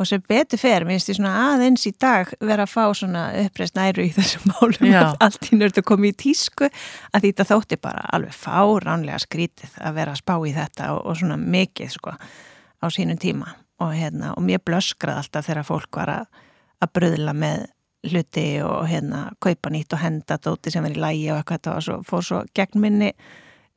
og 0.00 0.08
sem 0.08 0.22
betur 0.24 0.60
fer, 0.60 0.84
minnst 0.88 1.10
ég 1.12 1.18
svona 1.18 1.32
aðeins 1.50 1.82
í 1.84 1.92
dag 2.00 2.30
vera 2.40 2.64
að 2.64 2.72
fá 2.72 2.84
svona 2.96 3.24
uppreist 3.42 3.76
næru 3.76 4.06
í 4.06 4.12
þessum 4.14 4.46
málum. 4.48 4.86
Já. 4.88 5.00
að 5.02 5.18
allt 5.26 5.48
í 5.50 5.58
nördu 5.60 5.82
komið 5.84 6.14
í 6.14 6.18
tísku 6.24 6.68
að 6.68 7.18
því 7.18 7.32
þetta 7.32 7.48
þótti 7.50 7.78
bara 7.84 8.06
alveg 8.16 8.36
fáránlega 8.36 9.20
skrítið 9.20 9.76
að 9.76 9.98
vera 9.98 10.14
að 10.14 10.22
spá 10.22 10.32
í 10.38 10.54
þetta 10.56 10.88
og, 10.94 11.02
og 11.04 11.20
svona 11.20 11.36
mikið 11.40 11.92
sko 11.98 12.14
á 12.16 12.86
sínum 12.88 13.20
tíma. 13.20 13.52
Og 13.84 13.92
hérna 13.96 14.32
og 14.36 14.44
mér 14.44 14.64
blöskrað 14.64 15.20
alltaf 15.20 15.46
þegar 15.50 15.68
fólk 15.68 16.00
var 16.00 16.14
að, 16.14 16.42
að 16.80 16.92
bröðla 16.96 17.36
með 17.36 17.68
hluti 18.08 18.48
og 18.64 18.88
hérna 18.88 19.26
kaupa 19.44 19.72
nýtt 19.72 19.92
og 19.92 20.00
henda 20.00 20.40
dóti 20.40 20.72
sem 20.72 20.84
er 20.88 20.96
í 20.96 21.00
lægi 21.00 21.30
og 21.34 21.42
eitthvað 21.42 21.58
þetta 21.58 21.76
var 21.76 21.88
svo, 21.90 22.00
fór 22.08 22.24
svo 22.24 22.42
gegn 22.56 22.80
minni 22.80 23.12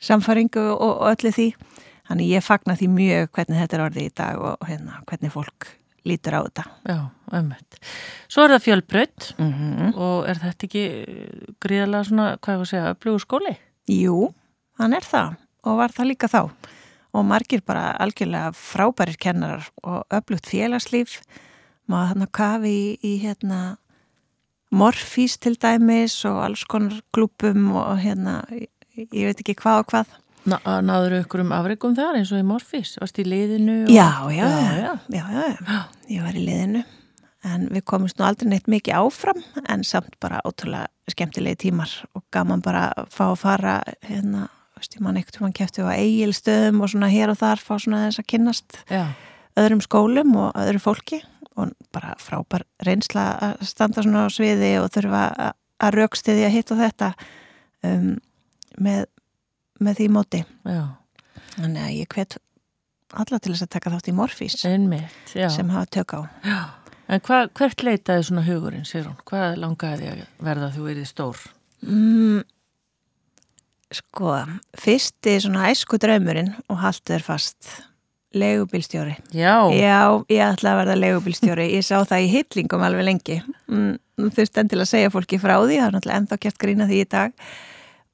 samfaringu 0.03 0.69
og, 0.71 0.89
og 1.03 1.07
öllu 1.11 1.35
því. 1.35 1.51
Þannig 2.07 2.35
ég 2.37 2.43
fagna 2.43 2.79
því 2.79 2.91
mjög 2.95 3.31
hvernig 3.35 3.63
þetta 3.63 3.77
er 3.79 3.87
orðið 3.89 4.11
í 4.11 4.17
dag 4.23 4.43
og 4.51 4.67
hérna 4.67 5.03
hvernig 5.07 5.35
fólk 5.35 5.73
lítur 6.07 6.35
á 6.35 6.41
þetta. 6.43 6.65
Já, 6.89 6.99
ömmett. 7.39 7.79
Svo 8.27 8.43
er 8.43 8.55
það 8.55 8.65
fjölbrödd 8.67 9.33
Mm 9.37 9.53
-hmm. 9.53 9.95
og 9.95 10.27
er 10.29 10.35
þetta 10.35 10.67
ekki 10.67 10.85
gríðalega 11.63 12.03
svona, 12.03 12.37
hvað 12.37 12.53
ég 12.53 12.59
var 12.59 12.67
að 12.67 12.71
segja, 12.73 12.93
öflugur 12.93 13.19
skóli? 13.25 13.57
Jú, 13.87 14.33
hann 14.79 14.93
er 14.93 15.01
það 15.03 15.35
og 15.63 15.77
var 15.77 15.89
það 15.91 16.07
líka 16.07 16.27
þá 16.27 16.51
og 17.13 17.25
margir 17.25 17.61
bara 17.65 17.95
algjörlega 18.01 18.51
frábærir 18.57 19.17
kennarar 19.17 19.69
og 19.83 20.03
öflugt 20.09 20.49
félagslíf 20.49 21.21
maður 21.87 22.07
hann 22.07 22.25
að 22.25 22.31
kafi 22.31 22.73
í, 22.73 22.97
í 23.03 23.13
hérna 23.21 23.77
morfís 24.73 25.37
til 25.37 25.55
dæmis 25.61 26.25
og 26.25 26.41
alls 26.47 26.63
konar 26.69 27.01
klúpum 27.13 27.75
og 27.77 27.99
hérna 28.01 28.41
ég 28.97 29.27
veit 29.29 29.39
ekki 29.43 29.55
hvað 29.61 29.83
og 29.83 29.91
hvað 29.91 30.15
Ná, 30.49 30.57
náður 30.83 31.21
ykkur 31.21 31.43
um 31.45 31.53
afreikum 31.55 31.93
þar 31.95 32.19
eins 32.19 32.31
og 32.35 32.41
í 32.41 32.47
Morfís, 32.47 32.97
varst 32.99 33.19
í 33.21 33.25
liðinu? 33.27 33.83
Og... 33.85 33.93
Já, 33.93 34.09
já, 34.33 34.43
já, 34.43 34.91
já, 35.15 35.23
já, 35.23 35.45
já, 35.55 35.79
ég 36.11 36.25
var 36.25 36.35
í 36.35 36.43
liðinu. 36.43 36.83
En 37.47 37.67
við 37.71 37.83
komumst 37.87 38.19
nú 38.19 38.27
aldrei 38.27 38.49
neitt 38.51 38.67
mikið 38.71 38.99
áfram 39.01 39.39
en 39.67 39.83
samt 39.87 40.15
bara 40.23 40.39
ótrúlega 40.47 40.87
skemmtilegi 41.11 41.65
tímar 41.65 41.91
og 42.15 42.23
gaman 42.31 42.63
bara 42.63 42.85
að 42.95 43.09
fá 43.11 43.25
að 43.25 43.39
fara 43.41 43.73
hérna, 44.07 44.45
veist 44.79 44.95
ég 44.95 45.03
mann 45.03 45.19
eitthvað 45.19 45.43
mann 45.43 45.55
kæfti 45.55 45.83
á 45.83 45.91
eigilstöðum 45.91 46.79
og 46.83 46.93
svona 46.93 47.11
hér 47.11 47.33
og 47.33 47.39
þar 47.41 47.63
fá 47.63 47.73
svona 47.75 48.05
þess 48.05 48.23
að 48.23 48.29
kynnast 48.31 48.77
Já, 48.87 49.03
öðrum 49.59 49.83
skólum 49.83 50.35
og 50.39 50.55
öðru 50.59 50.81
fólki 50.83 51.19
og 51.59 51.73
bara 51.93 52.15
frábær 52.21 52.63
reynsla 52.87 53.25
að 53.49 53.65
standa 53.69 54.03
svona 54.05 54.25
á 54.25 54.29
sviði 54.33 54.71
og 54.79 54.89
þurfa 54.95 55.23
að 55.83 55.97
raukstiði 55.97 56.47
að 56.47 56.55
hitta 56.55 56.77
þetta. 56.79 57.09
Um, 57.83 58.13
með, 58.81 59.05
með 59.81 59.99
því 60.01 60.07
móti. 60.13 60.43
Já, 60.67 60.83
þannig 61.57 61.81
að 61.87 61.95
ég 61.97 62.13
hvet 62.13 62.37
alla 63.13 63.37
til 63.39 63.53
þess 63.53 63.65
að 63.67 63.73
taka 63.75 63.91
þátt 63.93 64.09
í 64.09 64.15
Morfís 64.17 64.55
einmitt, 64.65 65.33
sem 65.33 65.69
hafa 65.69 65.85
tök 65.93 66.15
á. 66.17 66.21
Já. 66.45 66.61
En 67.13 67.19
hva, 67.27 67.43
hvert 67.51 67.83
leitaði 67.83 68.23
svona 68.29 68.45
hugurinn, 68.47 68.85
Sigrún? 68.87 69.17
Hvað 69.27 69.57
langaði 69.59 70.07
að 70.13 70.21
verða 70.41 70.69
þú 70.73 70.85
verið 70.87 71.09
stór? 71.09 71.41
mm, 71.83 72.43
Sko, 73.93 74.31
fyrsti 74.81 75.35
svona 75.43 75.67
æsku 75.69 75.99
draumurinn 76.01 76.53
og 76.71 76.79
haltu 76.81 77.13
þér 77.13 77.25
fast 77.27 77.67
legubílstjóri 78.33 79.13
Já, 79.37 79.69
Já, 79.69 79.99
ég 80.31 80.41
ætla 80.47 80.71
að 80.73 80.79
verða 80.79 80.95
legubílstjóri 80.97 81.67
ég 81.75 81.85
sá 81.85 81.99
það 82.01 82.23
í 82.25 82.31
hitlingum 82.31 82.81
alveg 82.87 83.05
lengi. 83.05 83.37
Mm, 83.69 83.99
þú 84.17 84.31
þurft 84.39 84.57
enn 84.63 84.71
til 84.71 84.79
að 84.81 84.89
segja 84.89 85.11
fólki 85.13 85.37
frá 85.43 85.59
því 85.59 85.77
það 85.77 85.85
er 85.85 85.93
náttúrulega 85.97 86.21
ennþá 86.23 86.39
gert 86.47 86.59
grína 86.63 86.87
því 86.89 87.03
í 87.03 87.09
dag 87.13 87.35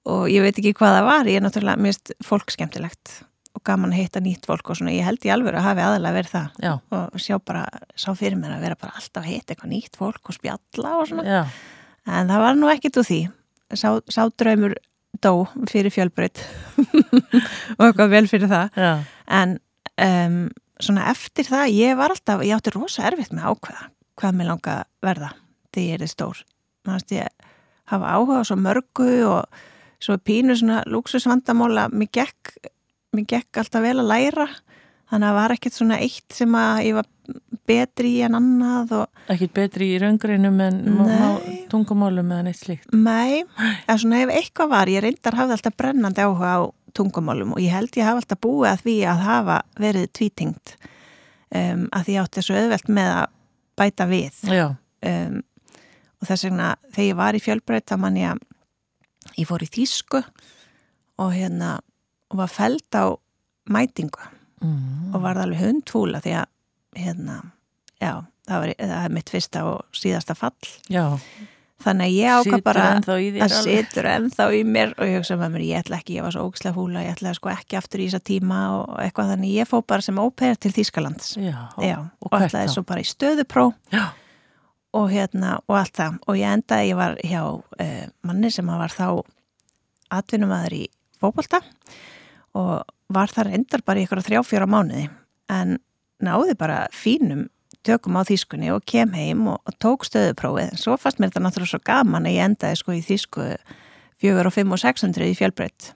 og 0.09 0.27
ég 0.31 0.43
veit 0.45 0.57
ekki 0.59 0.75
hvað 0.77 0.95
það 0.99 1.07
var 1.09 1.29
ég 1.31 1.39
er 1.39 1.45
náttúrulega 1.45 1.83
mist 1.85 2.13
fólk 2.25 2.53
skemmtilegt 2.53 3.15
og 3.57 3.63
gaman 3.65 3.91
að 3.95 4.01
hitta 4.03 4.21
nýtt 4.23 4.45
fólk 4.47 4.69
og 4.71 4.77
svona 4.79 4.93
ég 4.93 5.05
held 5.07 5.25
í 5.25 5.31
alveg 5.33 5.57
að 5.57 5.65
hafi 5.65 5.81
aðalega 5.83 6.17
verið 6.19 6.33
það 6.35 6.61
já, 6.63 6.71
og 6.95 7.19
sjá 7.23 7.35
bara, 7.41 7.63
sá 7.97 8.09
fyrir 8.15 8.37
mér 8.39 8.53
að 8.55 8.65
vera 8.67 8.77
bara 8.79 8.95
alltaf 8.99 9.23
að 9.23 9.31
hitta 9.33 9.53
eitthvað 9.55 9.73
nýtt 9.73 9.97
fólk 9.99 10.29
og 10.31 10.37
spjalla 10.37 10.93
og 11.01 11.09
svona 11.11 11.25
já, 11.27 11.41
En 12.09 12.29
það 12.31 12.39
var 12.41 12.55
nú 12.57 12.69
ekkit 12.71 12.95
úr 12.97 13.05
því. 13.05 13.17
Sá, 13.77 13.89
sá 14.09 14.21
draumur 14.39 14.71
dó 15.21 15.43
fyrir 15.69 15.91
fjölbreyt 15.93 16.39
og 17.77 17.83
eitthvað 17.85 18.13
vel 18.15 18.25
fyrir 18.31 18.49
það. 18.49 18.79
já, 18.79 18.91
En 19.39 19.57
um, 20.01 20.37
svona 20.81 21.09
eftir 21.11 21.45
það, 21.49 21.73
ég 21.75 21.99
var 21.99 22.13
alltaf, 22.15 22.41
ég 22.47 22.55
átti 22.55 22.73
rosa 22.73 23.05
erfitt 23.09 23.35
með 23.35 23.51
ákveða 23.51 23.89
hvað 24.19 24.39
mér 24.39 24.49
langa 24.49 24.77
verða 25.05 25.29
þegar 25.75 25.85
ég 25.91 26.07
er 26.07 26.11
stór. 26.15 26.41
Mannst 26.87 27.13
ég 27.13 27.27
hafa 27.91 28.15
áhuga 28.15 28.41
á 28.41 28.47
svo 28.47 28.57
mörgu 28.59 29.11
og 29.29 29.61
svo 29.99 30.17
pínu 30.17 30.55
svona 30.57 30.81
lúksusvandamóla, 30.89 31.89
mér 31.91 32.11
gekk, 32.15 32.55
mér 33.15 33.27
gekk 33.29 33.61
alltaf 33.61 33.83
vel 33.83 33.97
að 33.99 34.11
læra. 34.13 34.47
Þannig 35.09 35.25
að 35.25 35.31
það 35.31 35.39
var 35.39 35.53
ekkert 35.55 35.75
svona 35.75 35.97
eitt 36.05 36.35
sem 36.37 36.55
að 36.55 36.83
ég 36.85 36.97
var 36.99 37.07
betri 37.69 38.11
í 38.17 38.21
en 38.25 38.37
annað 38.37 38.91
og 38.99 39.31
ekkit 39.33 39.53
betri 39.57 39.87
í 39.93 39.97
raungreinum 40.01 40.59
en 40.65 40.77
tungumálum 41.69 42.29
eða 42.33 42.45
neitt 42.45 42.59
slíkt. 42.61 42.93
Nei, 42.93 43.41
en 43.59 44.01
svona 44.01 44.21
ef 44.23 44.33
eitthvað 44.33 44.71
var, 44.73 44.91
ég 44.91 45.03
reyndar 45.05 45.37
hafði 45.37 45.57
alltaf 45.57 45.77
brennandi 45.77 46.25
áhuga 46.25 46.53
á 46.57 46.59
tungumálum 46.97 47.55
og 47.55 47.61
ég 47.63 47.73
held 47.73 47.97
ég 47.97 48.07
hafa 48.07 48.23
alltaf 48.23 48.41
búið 48.43 48.69
að 48.71 48.85
því 48.85 48.95
að 49.09 49.25
hafa 49.25 49.57
verið 49.81 50.07
tvítingt 50.17 50.75
um, 50.77 51.85
að 51.93 52.07
því 52.07 52.17
átti 52.23 52.45
svo 52.45 52.57
auðvelt 52.57 52.93
með 52.99 53.11
að 53.15 53.35
bæta 53.79 54.09
við. 54.09 54.39
Um, 55.09 55.41
og 56.19 56.27
þess 56.27 56.45
vegna 56.49 56.73
þegar 56.91 57.09
ég 57.09 57.19
var 57.19 57.37
í 57.37 57.43
fjölbreyta 57.43 57.97
mann 57.99 58.19
ég 58.19 58.33
að 58.33 58.45
ég 59.39 59.49
fór 59.49 59.63
í 59.65 59.71
þýsku 59.71 60.23
og 61.19 61.31
hérna 61.35 61.77
og 62.29 62.41
var 62.43 62.51
feld 62.51 62.95
á 62.95 63.15
mætingu 63.69 64.25
mm. 64.61 65.13
og 65.13 65.21
var 65.23 65.39
alveg 65.41 65.63
hundfúla 65.63 66.21
því 66.23 66.35
að 66.41 66.49
hérna, 66.99 67.37
já, 68.01 68.25
það 68.49 68.59
var 68.63 68.73
það 68.81 68.99
er 68.99 69.15
mitt 69.15 69.31
fyrsta 69.31 69.63
og 69.69 69.95
síðasta 69.95 70.35
fall. 70.37 70.69
Já, 70.89 71.05
þannig 71.83 72.09
að 72.09 72.15
ég 72.17 72.37
ákvað 72.39 72.63
bara 72.65 72.85
alveg. 72.97 73.41
situr 73.55 74.09
ennþá 74.09 74.47
í 74.57 74.63
mér 74.67 74.95
og 74.97 75.09
ég 75.09 75.21
hugsa 75.21 75.37
með 75.39 75.53
mér, 75.55 75.65
ég 75.69 75.83
ætla 75.83 75.99
ekki, 76.01 76.17
ég 76.17 76.25
var 76.25 76.35
svo 76.35 76.47
ógislega 76.49 76.75
fúla 76.75 77.03
ég 77.05 77.13
ætla 77.15 77.35
sko 77.37 77.53
ekki 77.53 77.79
aftur 77.79 78.03
í 78.03 78.09
þessa 78.09 78.25
tíma 78.31 78.61
og 78.79 78.95
eitthvað. 79.03 79.35
Þannig 79.35 79.53
ég 79.55 79.69
fó 79.69 79.77
bara 79.93 80.05
sem 80.05 80.19
ópeir 80.21 80.59
til 80.59 80.73
Þýskalands. 80.75 81.35
Já, 81.37 81.59
Já, 81.85 81.97
og 82.01 82.33
og 82.33 82.41
ætlaði 82.41 82.73
svo 82.73 82.85
bara 82.89 83.05
í 83.05 83.09
stöðupró 83.09 83.69
Já, 83.93 84.09
og 84.97 85.09
hérna, 85.11 85.57
og 85.67 85.77
allt 85.79 85.97
það. 85.99 86.17
Og 86.27 86.39
ég 86.39 86.55
endaði, 86.57 86.91
ég 86.91 86.99
var 86.99 87.17
hjá 87.25 87.41
uh, 87.45 88.05
manni 88.25 88.51
sem 88.53 88.69
var 88.69 88.93
þá 88.93 89.21
atvinnumæður 90.19 90.77
í 90.79 90.83
fótbolta 91.19 91.61
og 92.57 92.87
var 93.13 93.29
þar 93.29 93.51
endar 93.57 93.83
bara 93.85 94.01
í 94.01 94.07
ykkur 94.07 94.23
þrjá 94.25 94.41
fjóra 94.47 94.69
mánuði. 94.69 95.05
En 95.51 95.77
náði 96.23 96.55
bara 96.57 96.87
fínum 96.93 97.47
tökum 97.85 98.17
á 98.19 98.25
þýskunni 98.27 98.73
og 98.73 98.83
kem 98.89 99.13
heim 99.15 99.45
og, 99.53 99.61
og 99.63 99.77
tók 99.81 100.07
stöðuprófið. 100.07 100.73
En 100.73 100.81
svo 100.81 100.97
fannst 100.99 101.21
mér 101.21 101.31
þetta 101.31 101.45
náttúrulega 101.45 101.73
svo 101.75 101.83
gaman 101.85 102.27
að 102.27 102.35
ég 102.35 102.49
endaði 102.49 102.81
sko 102.81 102.97
í 102.97 103.05
þýsku 103.05 103.45
fjögur 104.19 104.49
og 104.49 104.55
fimm 104.55 104.75
og 104.75 104.81
600 104.81 105.29
í 105.31 105.37
fjölbreytt 105.37 105.93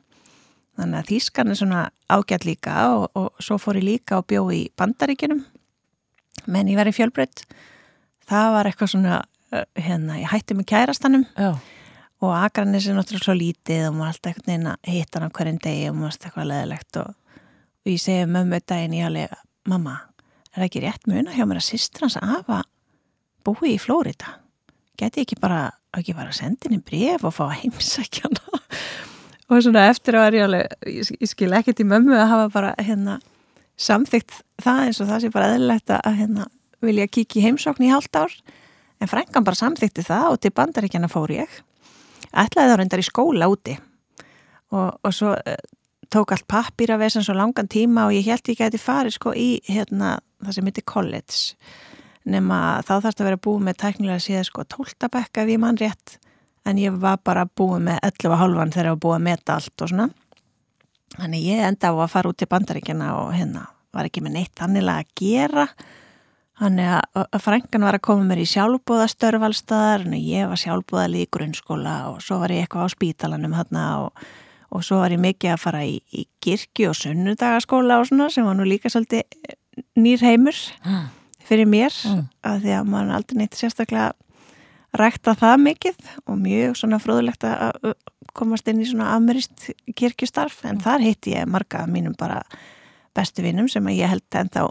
þannig 0.79 0.99
að 0.99 1.09
þýskan 1.11 1.51
er 1.51 1.59
svona 1.59 1.81
ágætt 2.11 2.47
líka 2.47 2.75
og, 2.95 3.05
og 3.17 3.43
svo 3.43 3.59
fór 3.61 3.79
ég 3.81 3.87
líka 3.87 4.19
og 4.19 4.27
bjó 4.29 4.45
í 4.53 4.63
bandaríkinum 4.79 5.43
menn 6.49 6.71
ég 6.71 6.79
var 6.79 6.89
í 6.89 6.95
fjölbreytt 6.95 7.45
það 8.29 8.49
var 8.55 8.69
eitthvað 8.69 8.93
svona 8.93 9.21
hérna, 9.77 10.17
ég 10.21 10.31
hætti 10.31 10.57
með 10.57 10.69
kærastanum 10.71 11.25
já, 11.37 11.51
og 12.23 12.31
Akranis 12.37 12.87
er 12.87 12.97
náttúrulega 12.97 13.27
svo 13.27 13.35
lítið 13.37 13.87
og 13.89 13.97
maður 13.97 14.13
alltaf 14.13 14.31
einhvern 14.31 14.49
veginn 14.49 14.71
að 14.71 14.93
hitta 14.93 15.19
hann 15.19 15.29
á 15.29 15.35
hverjum 15.37 15.59
degi 15.63 15.89
og 15.89 15.97
maður 15.97 16.11
alltaf 16.13 16.29
eitthvað 16.29 16.49
leðilegt 16.51 16.99
og, 17.01 17.39
og 17.83 17.91
ég 17.91 18.03
segi 18.03 18.29
mömmu 18.31 18.61
daginn 18.63 18.97
ég 18.97 19.09
alveg, 19.09 19.35
mamma, 19.69 19.97
er 20.51 20.61
það 20.61 20.67
ekki 20.69 20.83
rétt 20.85 21.09
muna 21.11 21.35
hjá 21.35 21.45
mér 21.49 21.61
að 21.61 21.67
sýstur 21.67 22.07
hans 22.07 22.17
afa 22.21 22.63
búi 23.43 23.75
í 23.75 23.81
Flórida 23.81 24.37
geti 24.99 25.23
ekki 25.23 25.37
bara, 25.41 25.67
ekki 25.97 26.15
bara 26.17 26.33
sendin 26.35 26.77
í 26.77 26.81
bref 26.83 27.27
og 27.27 27.35
fá 27.35 27.45
að 27.49 27.59
heimsækja 27.63 28.29
hana? 28.29 28.63
Og 29.51 29.59
svona 29.61 29.83
eftir 29.91 30.15
að 30.17 30.37
ég 30.37 30.45
alveg 30.47 30.87
ég, 30.87 31.09
ég 31.19 31.29
skil 31.29 31.51
ekkert 31.53 31.81
í 31.83 31.85
mömmu 31.85 32.15
að 32.17 32.29
hafa 32.31 32.45
bara 32.53 32.69
hérna 32.79 33.19
samþygt 33.77 34.39
það 34.63 34.85
eins 34.87 35.01
og 35.03 35.09
það 35.09 35.19
sé 35.21 35.31
bara 35.33 35.49
eðlilegt 35.51 35.91
að 35.93 36.19
hérna 36.21 36.47
vilja 36.87 37.09
kíkja 37.09 37.41
í 37.41 37.45
heimsókn 37.47 37.85
í 37.85 37.91
hálft 37.91 38.15
ár 38.17 38.33
en 39.01 39.11
frængan 39.11 39.45
bara 39.45 39.59
samþykti 39.59 40.05
það 40.07 40.27
og 40.31 40.41
til 40.41 40.53
bandaríkjana 40.55 41.09
fór 41.11 41.33
ég. 41.35 41.61
Ætlaði 42.33 42.71
þá 42.71 42.77
reyndar 42.79 43.03
í 43.03 43.07
skóla 43.07 43.49
úti. 43.51 43.75
Og, 44.73 44.89
og 45.03 45.13
svo 45.13 45.33
uh, 45.35 45.57
tók 46.13 46.33
allt 46.33 46.47
pappir 46.49 46.93
að 46.93 47.03
veða 47.03 47.23
svo 47.25 47.35
langan 47.37 47.69
tíma 47.69 48.07
og 48.07 48.15
ég 48.15 48.27
held 48.29 48.49
ég 48.49 48.61
gæti 48.61 48.81
farið 48.81 49.17
sko 49.17 49.33
í 49.37 49.49
hérna, 49.67 50.15
það 50.43 50.57
sem 50.57 50.69
heitir 50.69 50.87
college. 50.89 51.41
Nema 52.23 52.59
þá 52.87 52.93
þarfst 52.95 53.21
að 53.21 53.29
vera 53.29 53.43
búið 53.45 53.65
með 53.67 53.79
tæknilega 53.83 54.23
síðan 54.23 54.47
sko 54.47 54.65
12 54.77 55.09
bekka 55.11 55.43
ef 55.43 55.51
ég 55.51 55.61
mann 55.61 55.79
rétt. 55.79 56.17
En 56.63 56.79
ég 56.79 56.95
var 56.95 57.19
bara 57.19 57.43
búið 57.45 57.89
með 57.89 57.99
11 58.07 58.39
halvan 58.39 58.71
þegar 58.71 58.89
ég 58.89 58.95
var 58.95 59.03
búið 59.05 59.17
að 59.17 59.25
meta 59.27 59.57
allt 59.57 59.83
og 59.83 59.91
svona. 59.91 60.09
Þannig 61.17 61.49
ég 61.51 61.65
enda 61.67 61.91
á 61.91 61.93
að 61.93 62.13
fara 62.15 62.31
út 62.31 62.39
til 62.39 62.49
bandaríkjana 62.49 63.09
og 63.19 63.33
hérna 63.35 63.67
var 63.93 64.07
ekki 64.07 64.23
með 64.25 64.39
neitt 64.39 64.55
þannilega 64.57 65.03
að 65.03 65.11
gera 65.19 65.67
Þannig 66.61 66.85
að, 66.93 67.23
að 67.33 67.41
frængan 67.41 67.81
var 67.87 67.95
að 67.97 68.03
koma 68.05 68.27
mér 68.29 68.43
í 68.43 68.45
sjálfbúðastörf 68.51 69.41
allstaðar, 69.47 70.03
en 70.05 70.13
ég 70.21 70.45
var 70.51 70.59
sjálfbúðalið 70.61 71.23
í 71.25 71.29
grunnskóla 71.33 71.93
og 72.11 72.19
svo 72.21 72.37
var 72.43 72.53
ég 72.53 72.67
eitthvað 72.67 72.85
á 72.85 72.93
spítalanum 72.93 73.55
þarna 73.57 73.85
og, 74.03 74.25
og 74.69 74.85
svo 74.85 74.99
var 75.01 75.15
ég 75.15 75.21
mikið 75.23 75.55
að 75.55 75.63
fara 75.63 75.81
í, 75.89 75.95
í 76.13 76.27
kirkju 76.45 76.91
og 76.91 76.99
sunnudagaskóla 76.99 77.97
og 78.03 78.09
svona 78.11 78.29
sem 78.33 78.45
var 78.45 78.57
nú 78.59 78.67
líka 78.69 78.91
svolítið 78.93 79.25
nýr 79.97 80.21
heimur 80.21 80.59
Mm. 80.85 81.07
fyrir 81.43 81.65
mér 81.67 81.93
Mm. 82.05 82.27
að 82.45 82.61
því 82.63 82.71
að 82.77 82.85
maður 82.93 83.15
aldrei 83.17 83.37
neitt 83.41 83.57
sérstaklega 83.57 84.11
rækta 84.93 85.33
það 85.35 85.57
mikið 85.65 85.95
og 86.29 86.37
mjög 86.37 86.77
svona 86.77 86.99
fróðulegt 87.01 87.43
að 87.49 87.95
komast 88.37 88.67
inn 88.69 88.81
í 88.81 88.85
svona 88.85 89.15
amerist 89.17 89.71
kirkjustarf 89.97 90.61
en 90.69 90.77
þar 90.79 91.01
hitti 91.01 91.33
ég 91.33 91.49
marga 91.49 91.87
mínum 91.89 92.13
bara 92.17 92.43
bestu 93.15 93.41
vinnum 93.41 93.67
sem 93.69 93.83
að 93.89 93.97
ég 93.97 94.09
held 94.13 94.37
ennþá 94.37 94.67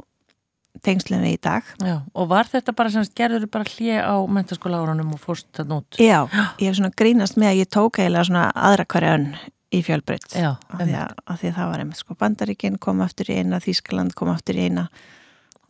tengslum 0.82 1.20
við 1.22 1.34
í 1.36 1.40
dag. 1.44 1.62
Já, 1.84 1.96
og 2.16 2.28
var 2.32 2.48
þetta 2.48 2.72
bara 2.74 2.90
sem 2.90 3.04
gerður 3.18 3.46
bara 3.52 3.68
hlje 3.68 3.98
á 4.00 4.16
mentaskóla 4.26 4.80
árunum 4.82 5.12
og 5.14 5.20
fórst 5.20 5.46
þetta 5.52 5.76
út? 5.82 5.98
Já, 6.10 6.20
ég 6.58 6.68
hef 6.70 6.78
svona 6.80 6.94
grínast 6.96 7.36
með 7.36 7.50
að 7.52 7.60
ég 7.62 7.68
tók 7.76 8.00
eiginlega 8.00 8.28
svona 8.30 8.44
aðra 8.56 8.86
hverja 8.88 9.16
önn 9.18 9.26
í 9.72 9.80
fjölbreytt. 9.84 10.32
Já, 10.36 10.50
Af 10.72 10.80
því, 10.82 10.94
að, 11.00 11.12
af 11.26 11.40
því 11.40 11.48
að 11.52 11.58
það 11.58 11.68
var 11.72 11.82
einmitt 11.84 12.00
sko 12.02 12.16
Bandaríkin 12.20 12.78
kom 12.82 13.00
aftur 13.04 13.30
í 13.32 13.36
eina, 13.40 13.60
Þískaland 13.64 14.14
kom 14.18 14.28
aftur 14.32 14.58
í 14.60 14.66
eina 14.68 14.88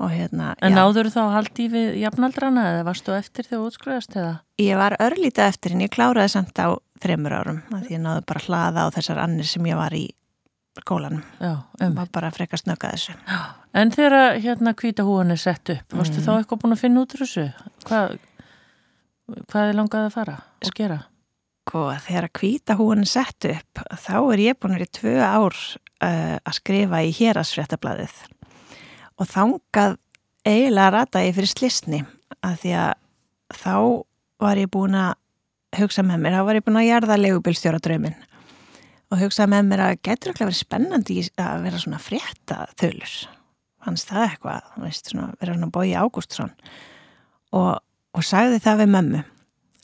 og 0.03 0.11
hérna, 0.11 0.55
En 0.59 0.73
já, 0.73 0.79
náður 0.81 1.11
þá 1.15 1.21
haldi 1.37 1.69
við 1.71 1.93
jafnaldrana 2.01 2.65
eða 2.73 2.87
varstu 2.89 3.13
eftir 3.15 3.47
þegar 3.47 3.61
þú 3.61 3.69
útskriðast 3.71 4.17
eða? 4.19 4.33
ég 4.59 4.81
var 4.81 4.97
örlítið 4.99 5.45
eftir 5.47 5.77
en 5.77 5.85
ég 5.85 5.93
kláraði 5.95 6.33
samt 6.35 6.59
á 6.59 6.75
þreymur 7.05 7.37
árum 7.39 7.61
af 7.71 7.85
því 7.87 7.95
ég 7.95 8.03
náðu 8.03 8.25
bara 8.27 8.43
að 8.43 8.49
hlaða 8.49 8.87
á 8.91 8.95
þessar 8.97 9.21
annir 9.23 9.47
sem 9.47 9.67
ég 9.71 9.79
var 9.79 9.95
í 9.95 10.09
skólanum. 10.81 11.23
Já, 11.39 11.53
Um. 11.79 11.87
um. 11.87 11.95
Var 12.01 12.11
bara 12.15 12.31
að 12.33 12.41
freka 12.41 12.59
snögga 12.59 12.91
þessu. 12.97 13.15
En 13.75 13.91
þegar 13.95 14.37
hérna 14.43 14.75
hvíta 14.77 15.05
húan 15.07 15.33
er 15.33 15.41
sett 15.41 15.71
upp, 15.73 15.95
varstu 15.97 16.21
Mm. 16.21 16.25
þá 16.27 16.33
eitthvað 16.43 16.61
búin 16.63 16.75
að 16.77 16.81
finna 16.83 17.01
út 17.01 17.15
úr 17.17 17.23
þessu? 17.25 17.45
Hvað, 17.89 18.19
hvað 19.49 19.69
er 19.71 19.79
langað 19.79 20.07
að 20.09 20.13
fara 20.17 20.35
og 20.67 20.75
gera? 20.77 20.99
Sko, 21.63 21.83
þegar 22.05 22.27
að 22.29 22.33
hvíta 22.41 22.77
húin 22.77 23.01
er 23.07 23.09
sett 23.09 23.45
upp, 23.49 23.83
þá 23.97 24.15
er 24.35 24.43
ég 24.45 24.59
búin 24.61 24.75
að 24.75 24.79
vera 24.81 24.89
í 24.91 24.95
tvö 24.99 25.15
ár 25.25 25.57
uh, 26.03 26.37
að 26.43 26.57
skrifa 26.59 27.01
í 27.07 27.13
hérasfréttablaðið 27.17 28.17
og 29.23 29.29
þangað 29.31 29.97
eiginlega 30.45 30.91
rata 30.97 31.23
ég 31.23 31.35
fyrir 31.37 31.53
slisni 31.53 32.03
að 32.43 32.57
því 32.65 32.73
að 32.83 32.93
þá 33.63 33.75
var 34.43 34.57
ég 34.59 34.71
búin 34.75 34.97
að 34.99 35.15
hugsa 35.79 36.03
með 36.05 36.19
mér, 36.27 36.35
þá 36.37 36.45
var 36.51 36.59
ég 36.59 36.65
búin 36.67 36.81
að 36.83 36.89
jarða 36.91 37.17
legubilstjóra 37.23 37.81
drauminn 37.81 38.19
og 39.13 39.21
hugsa 39.23 39.47
með 39.49 39.69
mér 39.71 39.85
að 39.87 40.01
getur 40.03 40.33
ekki 40.35 40.45
verið 40.49 40.61
spennandi 40.65 41.19
í- 41.23 41.31
að 41.41 41.63
vera 41.69 41.79
svona 41.81 42.01
frétta 42.03 42.67
þölur 42.77 43.15
fannst 43.85 44.11
það 44.11 44.27
eitthvað, 44.29 44.71
þú 44.75 44.85
veist, 44.87 45.11
svona, 45.13 45.29
vera 45.41 45.57
svona 45.57 45.73
bói 45.75 45.93
Ágústsson. 45.99 46.53
Og, 47.53 47.73
og 48.17 48.27
sagði 48.27 48.61
það 48.63 48.83
við 48.83 48.95
mömmu. 48.97 49.21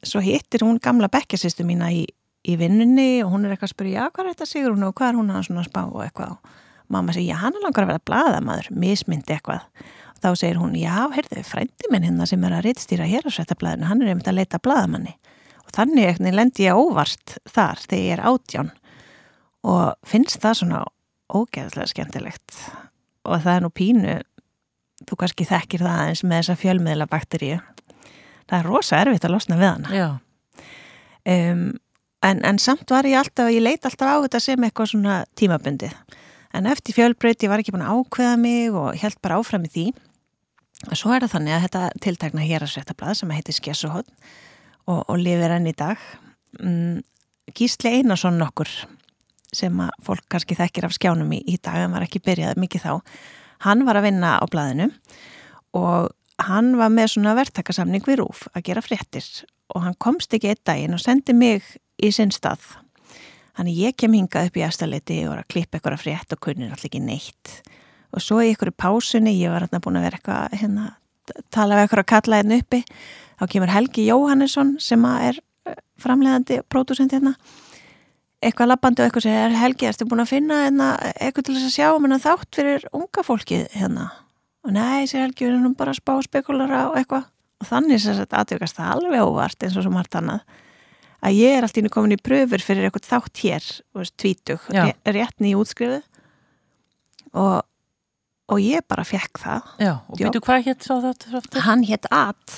Svo 0.07 0.23
hittir 0.23 0.65
hún 0.65 0.79
gamla 0.83 1.11
bekkjasistu 1.13 1.67
mína 1.67 1.91
í, 1.93 2.05
í 2.47 2.55
vinnunni 2.61 3.25
og 3.25 3.33
hún 3.35 3.47
er 3.47 3.55
eitthvað 3.55 3.73
að 3.73 3.75
spyrja, 3.75 3.99
já, 3.99 4.13
hvað 4.15 4.25
er 4.25 4.35
þetta 4.35 4.49
sigur 4.49 4.75
hún 4.77 4.87
og 4.87 4.97
hvað 4.99 5.11
er 5.11 5.21
hún 5.21 5.33
að 5.35 5.47
svona 5.49 5.65
spá 5.67 5.81
og 5.85 6.03
eitthvað? 6.05 6.37
Og 6.39 6.95
mamma 6.95 7.15
segir, 7.15 7.33
já, 7.33 7.41
hann 7.43 7.59
er 7.59 7.65
langar 7.67 7.87
að 7.87 7.93
vera 7.93 8.07
blaðamaður 8.11 8.71
mismyndi 8.85 9.35
eitthvað. 9.35 9.67
Og 10.15 10.23
þá 10.23 10.29
segir 10.39 10.61
hún, 10.63 10.77
já, 10.79 10.95
heyrðu, 11.15 11.45
frændi 11.47 11.93
minn 11.93 12.07
hérna 12.07 12.29
sem 12.31 12.47
er 12.47 12.57
að 12.57 12.69
rittstýra 12.69 13.09
hér 13.11 13.27
á 13.27 13.31
svettablaðinu, 13.35 13.89
hann 13.91 14.05
er 14.05 14.13
einmitt 14.15 14.31
að 14.31 14.39
leita 14.39 14.63
blaðamanni. 14.63 15.17
Og 15.67 15.75
þannig 15.77 16.07
eitthvað 16.09 16.39
lendi 16.39 16.65
ég 16.65 16.79
óvart 16.79 17.39
þar 17.51 17.83
þegar 17.85 18.05
ég 18.05 18.15
er 18.15 18.25
átján. 18.31 18.71
Og 19.69 20.09
finnst 20.09 20.41
það 20.41 20.61
svona 20.63 20.85
ógeðslega 21.29 21.91
skemmtilegt 21.91 22.63
og 23.29 23.45
það 23.45 23.55
er 23.55 23.65
nú 23.65 23.73
pínu 23.75 24.15
þú 25.09 25.19
kannski 25.21 25.47
þekkir 25.47 25.85
það 25.87 26.05
eins 26.09 26.25
með 26.25 26.41
þessa 26.41 26.61
fjölmiðla 26.63 27.07
bakteríu 27.11 27.59
það 28.49 28.59
er 28.59 28.69
rosa 28.69 29.03
erfitt 29.03 29.27
að 29.27 29.35
losna 29.35 29.59
við 29.61 29.69
hana. 29.69 29.93
Um, 31.29 31.65
en, 32.25 32.43
en 32.49 32.61
samt 32.63 32.91
var 32.93 33.07
ég 33.09 33.21
alltaf, 33.21 33.51
ég 33.53 33.65
leit 33.65 33.85
alltaf 33.85 34.09
á 34.09 34.17
þetta 34.25 34.43
sem 34.43 34.67
eitthvað 34.67 34.93
svona 34.95 35.21
tímabundið. 35.39 35.95
En 36.57 36.69
eftir 36.71 36.97
fjölbraut 36.97 37.45
ég 37.45 37.53
var 37.53 37.61
ekki 37.61 37.75
búin 37.75 37.85
að 37.85 38.01
ákveða 38.01 38.37
mig 38.41 38.73
og 38.73 38.97
held 38.99 39.19
bara 39.25 39.41
áfram 39.41 39.67
í 39.69 39.73
því. 39.75 39.87
Og 40.89 40.97
svo 40.97 41.13
er 41.13 41.27
það 41.27 41.35
þannig 41.35 41.57
að 41.57 41.65
þetta 41.67 41.83
tiltakna 42.07 42.47
hér 42.47 42.65
að 42.65 42.73
svettablað 42.73 43.19
sem 43.21 43.35
heitir 43.35 43.57
Skessuhótt 43.57 44.09
og, 44.89 45.03
og 45.03 45.17
lifir 45.21 45.53
enn 45.59 45.69
í 45.69 45.77
dag. 45.77 46.01
Um, 46.63 47.03
Gísli 47.57 47.99
Einarsson 47.99 48.41
nokkur 48.41 48.71
sem 49.55 49.81
að 49.81 49.91
fólk 50.05 50.25
kannski 50.31 50.57
þekkir 50.59 50.89
af 50.89 50.95
skjánum 50.97 51.33
í, 51.33 51.43
í 51.47 51.57
dag 51.57 51.81
en 51.83 51.95
var 51.95 52.05
ekki 52.05 52.23
byrjað 52.25 52.61
mikið 52.61 52.85
þá 52.85 52.93
hann 53.65 53.85
var 53.89 53.99
að 53.99 54.09
vinna 54.09 54.37
á 54.39 54.45
blaðinu 54.51 54.91
og 55.79 56.11
hann 56.49 56.75
var 56.79 56.93
með 56.95 57.15
svona 57.15 57.35
verktakasamning 57.39 58.05
við 58.07 58.21
Rúf 58.23 58.47
að 58.55 58.69
gera 58.69 58.85
fréttir 58.85 59.27
og 59.75 59.85
hann 59.85 59.97
komst 60.01 60.35
ekki 60.35 60.53
einn 60.53 60.63
daginn 60.67 60.97
og 60.97 61.03
sendi 61.03 61.35
mig 61.37 61.65
í 61.99 62.13
sinn 62.15 62.33
stað. 62.33 62.63
Þannig 63.59 63.81
ég 63.83 63.97
kem 63.99 64.15
hingað 64.15 64.49
upp 64.49 64.59
í 64.61 64.65
efstaleiti 64.65 65.19
og 65.25 65.33
var 65.33 65.43
að 65.43 65.51
klippa 65.53 65.79
eitthvað 65.79 66.01
frétt 66.05 66.35
og 66.35 66.41
kunnir 66.47 66.71
allir 66.71 66.89
ekki 66.89 67.03
neitt. 67.03 67.55
Og 68.15 68.23
svo 68.25 68.39
í 68.41 68.53
ykkur 68.55 68.71
pásunni, 68.79 69.35
ég 69.37 69.53
var 69.53 69.67
hérna 69.67 69.83
búin 69.85 69.99
að 69.99 70.07
vera 70.07 70.21
eitthvað 70.21 70.55
hérna, 70.63 70.85
tala 71.53 71.77
við 71.77 71.85
eitthvað 71.85 72.05
að 72.05 72.11
kalla 72.15 72.39
hérna 72.41 72.61
uppi, 72.63 72.81
þá 73.41 73.45
kemur 73.53 73.75
Helgi 73.75 74.07
Jóhannesson 74.07 74.77
sem 74.81 75.05
er 75.11 75.41
eh, 75.67 75.81
framleiðandi 76.01 76.63
pródusent 76.71 77.13
hérna 77.13 77.35
eitthvað 78.45 78.71
labbandi 78.73 79.03
og 79.03 79.09
eitthvað 79.09 79.27
sem 79.27 79.37
er 79.39 79.57
Helgi, 79.59 79.89
erstu 79.89 80.07
búin 80.09 80.23
að 80.23 80.33
finna 80.33 80.61
hérna, 80.67 80.93
eitthvað 81.17 81.49
til 81.49 81.57
þess 81.57 81.69
að 81.69 81.75
sjá 81.75 81.89
um 81.95 82.07
hérna 82.07 82.21
þátt 82.23 82.61
fyrir 82.61 82.87
unga 82.95 83.25
fólkið 83.27 83.67
hérna? 83.75 84.07
Og 84.67 84.75
nei, 84.77 85.09
sér 85.11 85.25
Helgi, 85.27 85.47
við 85.47 85.57
erum 85.57 85.75
bara 85.79 85.95
að 85.95 86.01
spá 86.03 86.15
spekulara 86.27 86.85
og 86.91 86.99
eitthvað. 87.01 87.29
Og 87.59 87.67
þannig 87.67 88.03
sem 88.03 88.15
þetta 88.19 88.43
aðtökast 88.43 88.79
það 88.79 88.91
alveg 88.95 89.27
óvart 89.27 89.65
eins 89.67 89.79
og 89.79 89.87
svo 89.87 89.93
margt 89.95 90.15
annað 90.19 90.45
að 91.25 91.39
ég 91.41 91.57
er 91.57 91.67
alltaf 91.67 91.91
komin 91.91 92.15
í 92.15 92.21
pröfur 92.23 92.63
fyrir 92.63 92.87
eitthvað 92.87 93.09
þátt 93.09 93.43
hér, 93.43 93.65
tvítug 94.21 94.69
Já. 94.71 94.85
rétt 95.03 95.43
nýj 95.43 95.57
útskrifu 95.59 95.99
og, 97.35 97.65
og 98.49 98.61
ég 98.65 98.85
bara 98.89 99.05
fekk 99.05 99.41
það. 99.43 99.73
Já, 99.83 99.91
og 100.09 100.21
býtu 100.21 100.41
hvað 100.45 100.63
hétt 100.65 100.87
sá 100.87 100.95
þetta 101.05 101.65
hann 101.67 101.83
hétt 101.85 102.07
At. 102.15 102.55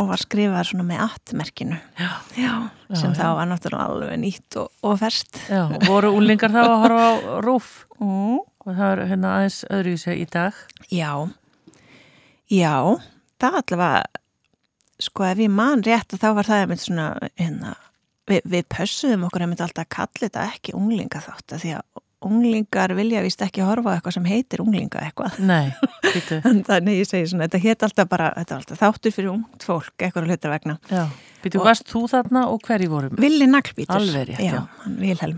Og 0.00 0.08
var 0.08 0.22
skrifað 0.22 0.70
svona 0.70 0.86
með 0.88 1.02
At-merkinu. 1.04 1.80
Já, 2.00 2.12
Já, 2.40 2.54
sem 2.96 3.12
þá 3.16 3.26
var 3.36 3.50
náttúrulega 3.50 3.90
alveg 3.90 4.22
nýtt 4.22 4.58
og, 4.62 4.70
og 4.86 4.96
verst 5.02 5.42
já, 5.50 5.66
og 5.66 5.84
voru 5.88 6.14
úlingar 6.16 6.54
þá 6.54 6.62
að 6.62 6.78
horfa 6.86 7.04
á 7.04 7.14
rúf 7.46 7.68
mm. 8.00 8.40
og 8.64 8.72
það 8.72 8.86
er 8.88 9.04
hérna 9.12 9.36
aðeins 9.36 9.60
öðruvísi 9.68 10.16
í 10.16 10.26
dag. 10.32 10.64
Já, 10.88 11.12
já, 12.48 12.74
það 13.42 13.62
allavega, 13.62 14.24
sko 15.04 15.28
ef 15.28 15.44
ég 15.44 15.56
man 15.60 15.84
rétt 15.84 16.16
og 16.16 16.24
þá 16.24 16.28
var 16.40 16.48
það 16.48 16.64
einmitt 16.64 16.86
svona, 16.86 17.10
hérna, 17.36 17.76
við, 18.30 18.46
við 18.56 18.70
pössuðum 18.72 19.28
okkur 19.28 19.44
einmitt 19.44 19.64
alltaf 19.66 19.84
að 19.84 19.96
kalla 19.98 20.28
þetta 20.30 20.52
ekki 20.54 20.78
unglinga 20.80 21.20
þátt 21.28 21.58
að 21.58 21.66
því 21.66 21.76
að 21.76 22.06
unglingar 22.26 22.92
vilja 22.98 23.22
vist 23.24 23.40
ekki 23.44 23.62
horfa 23.64 23.92
á 23.92 23.96
eitthvað 23.96 24.16
sem 24.18 24.26
heitir 24.28 24.60
unglinga 24.64 25.00
eitthvað. 25.06 25.38
Nei, 25.48 25.70
Þannig 26.68 26.98
ég 27.00 27.08
segi 27.08 27.30
svona, 27.30 27.46
þetta 27.48 27.60
hétt 27.64 27.84
alltaf 27.86 28.10
bara, 28.10 28.28
alltaf 28.36 28.78
þáttur 28.80 29.14
fyrir 29.14 29.30
ungt 29.32 29.64
fólk, 29.64 29.94
eitthvað 29.98 30.28
hluta 30.28 30.52
vegna. 30.52 30.76
já, 30.90 31.04
býtu, 31.44 31.62
varst 31.64 31.88
þú 31.88 32.04
þarna 32.12 32.44
og 32.52 32.60
hverju 32.66 32.90
vorum? 32.92 33.16
Villi 33.20 33.48
Naglbítur. 33.48 33.96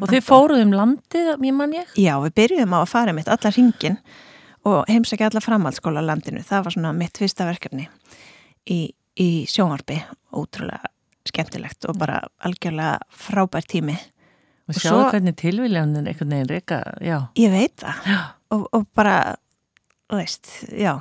Og 0.02 0.14
þið 0.14 0.26
fóruð 0.26 0.64
um 0.66 0.74
landið, 0.76 1.32
ég 1.46 1.56
man 1.58 1.76
ég? 1.76 1.92
Já, 1.98 2.14
við 2.24 2.34
byrjuðum 2.40 2.74
á 2.74 2.78
að 2.82 2.90
fara 2.94 3.14
mitt 3.16 3.30
allar 3.30 3.54
hringin 3.56 4.00
og 4.66 4.82
heimsækja 4.90 5.28
allar 5.30 5.42
framhaldsskóla 5.44 6.02
á 6.02 6.08
landinu. 6.10 6.42
Það 6.46 6.66
var 6.66 6.76
svona 6.76 6.94
mitt 6.96 7.18
fyrsta 7.18 7.46
verkefni 7.46 7.86
í, 8.70 8.80
í 9.18 9.28
sjónvarpi, 9.50 10.00
ótrúlega 10.34 10.90
skemmtilegt 11.28 11.86
og 11.86 11.98
bara 12.00 12.20
algjörlega 12.42 12.98
frábær 13.14 13.66
tími. 13.70 13.94
Og 14.68 14.74
sjáðu 14.78 14.98
svo- 15.02 15.10
hvernig 15.10 15.34
tilviljanin 15.40 16.06
einhvern 16.06 16.30
veginn 16.36 16.50
reyka, 16.52 16.82
já. 17.02 17.16
Ég 17.36 17.50
veit 17.50 17.76
það 17.82 18.12
og, 18.52 18.68
og 18.72 18.84
bara, 18.94 19.16
veist, 20.12 20.46
já, 20.70 20.92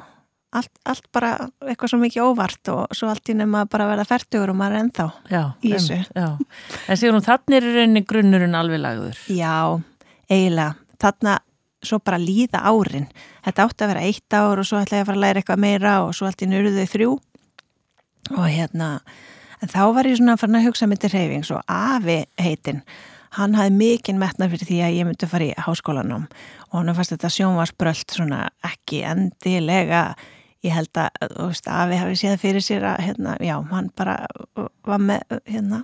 allt, 0.56 0.72
allt 0.86 1.06
bara 1.14 1.34
eitthvað 1.68 1.92
svo 1.94 2.00
mikið 2.02 2.26
óvart 2.26 2.72
og 2.74 2.96
svo 2.98 3.10
allt 3.12 3.30
í 3.30 3.36
bara 3.70 3.86
að 3.86 3.92
verða 3.94 4.08
færtugur 4.10 4.50
og 4.54 4.58
maður 4.60 4.76
er 4.78 4.84
ennþá. 4.86 5.08
já. 5.30 5.44
Í 5.64 5.74
þessu. 5.76 6.00
Já, 6.16 6.28
en 6.88 6.98
hún, 7.16 7.22
þannig 7.28 7.58
er 7.60 7.64
í 7.70 7.76
rauninni 7.78 8.06
grunnurinn 8.08 8.56
alveg 8.58 8.82
lagður. 8.82 9.18
Já, 9.30 9.82
eiginlega. 10.30 10.76
Þarna 11.02 11.38
svo 11.84 11.98
bara 12.00 12.18
líða 12.22 12.62
árin. 12.70 13.08
Þetta 13.46 13.64
átti 13.66 13.84
að 13.86 13.88
vera 13.94 14.02
eitt 14.06 14.34
ár 14.38 14.60
og 14.62 14.66
svo 14.70 14.78
ætla 14.82 15.00
ég 15.00 15.06
að 15.06 15.10
fara 15.10 15.18
að 15.18 15.24
læra 15.26 15.42
eitthvað 15.42 15.62
meira 15.64 15.94
og 16.06 16.12
svo 16.14 16.28
allt 16.30 16.42
í 16.46 16.50
nörðu 16.50 16.84
þrjú. 16.92 17.16
Og 18.38 18.46
hérna, 18.48 18.90
en 19.62 19.72
þá 19.72 19.82
var 19.96 20.08
ég 20.08 20.18
svona 20.20 20.38
farin 20.38 20.60
að 20.60 20.68
hugsa 20.70 20.88
með 20.88 21.02
til 21.06 21.10
reyfings 21.16 21.50
og 21.56 21.64
afi 21.68 22.20
heitinn. 22.40 22.84
Hann 23.38 23.56
hafði 23.56 23.76
mikinn 23.80 24.20
metnað 24.20 24.56
fyrir 24.56 24.68
því 24.68 24.78
að 24.84 24.96
ég 24.98 25.08
myndi 25.08 25.28
að 25.28 25.32
fara 25.32 25.48
í 25.48 25.66
háskólanum 25.66 26.24
og 26.28 26.74
hann 26.76 26.96
fannst 26.98 27.14
þetta 27.16 27.32
sjónvarsbröld 27.32 28.16
svona 28.16 28.40
ekki 28.68 29.04
endilega. 29.08 30.02
Ég 30.66 30.76
held 30.76 31.00
að, 31.00 31.16
þú 31.32 31.46
veist, 31.50 31.70
afi 31.74 32.00
hafi 32.02 32.18
séð 32.20 32.42
fyrir 32.42 32.66
sér 32.66 32.84
að, 32.92 33.00
hérna, 33.08 33.38
já, 33.42 33.56
hann 33.72 33.88
bara 33.98 34.18
var 34.86 35.02
með, 35.02 35.40
hérna 35.50 35.80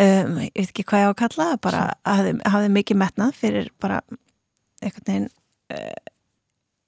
um, 0.00 0.40
ég 0.42 0.54
veit 0.56 0.72
ekki 0.72 0.86
hvað 0.88 1.04
ég 1.04 1.10
á 1.10 1.12
að 1.12 1.20
kalla 1.20 1.48
bara 1.62 1.82
hafði, 2.08 2.32
hafði 2.54 2.72
mikið 2.78 3.00
metnað 3.04 3.36
fyrir 3.38 3.70
bara 3.82 4.00
einhvern 4.80 5.06
veginn 5.06 5.28
uh, 5.76 6.10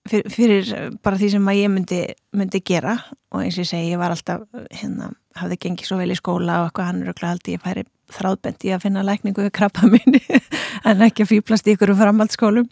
fyrir, 0.08 0.32
fyrir 0.32 0.72
bara 1.04 1.20
því 1.20 1.32
sem 1.36 1.48
að 1.52 1.60
ég 1.60 1.72
myndi, 1.72 2.02
myndi 2.34 2.62
gera. 2.66 2.96
Og 3.32 3.44
eins 3.44 3.56
og 3.56 3.66
ég 3.66 3.70
segi, 3.70 3.92
ég 3.92 4.00
var 4.00 4.14
alltaf 4.14 4.44
hérna, 4.74 5.12
hafði 5.38 5.60
gengið 5.66 5.90
svo 5.90 6.00
vel 6.00 6.12
í 6.12 6.18
skóla 6.18 6.62
og 6.62 6.70
eitthvað 6.70 6.90
hann 6.90 7.02
er 7.02 7.12
auðvitað 7.12 7.34
haldi 7.34 7.56
ég 7.56 7.64
færi 7.64 7.86
þráðbent 8.16 8.68
í 8.68 8.74
að 8.74 8.84
finna 8.86 9.06
lækningu 9.06 9.46
við 9.46 9.54
krabba 9.56 9.88
minni 9.90 10.22
en 10.88 11.02
ekki 11.08 11.26
að 11.26 11.34
fýblast 11.34 11.68
ykkur 11.72 11.94
framhaldsskólum 11.98 12.70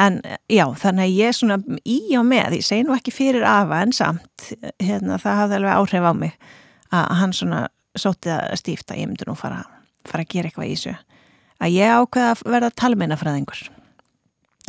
En 0.00 0.20
já, 0.48 0.64
þannig 0.78 1.04
að 1.04 1.16
ég 1.18 1.36
svona 1.36 1.58
í 1.84 1.98
og 2.16 2.24
með, 2.28 2.56
ég 2.60 2.64
segi 2.64 2.86
nú 2.86 2.94
ekki 2.94 3.12
fyrir 3.12 3.44
afa 3.46 3.82
en 3.84 3.92
samt, 3.92 4.46
hérna, 4.80 5.18
það 5.20 5.40
hafði 5.42 5.58
alveg 5.58 5.74
áhrif 5.76 6.06
á 6.06 6.12
mig 6.16 6.36
að 6.94 7.10
hann 7.20 7.34
svona 7.36 7.60
sótið 7.98 8.36
að 8.36 8.56
stífta, 8.62 8.96
ég 8.96 9.10
myndi 9.10 9.26
nú 9.28 9.34
fara, 9.38 9.60
fara 10.08 10.24
að 10.24 10.32
gera 10.32 10.50
eitthvað 10.50 10.70
í 10.70 10.76
þessu. 10.76 10.94
Að 11.60 11.76
ég 11.76 11.96
ákveða 11.98 12.30
að 12.32 12.44
verða 12.54 12.70
talmeinafræðingur. 12.80 13.62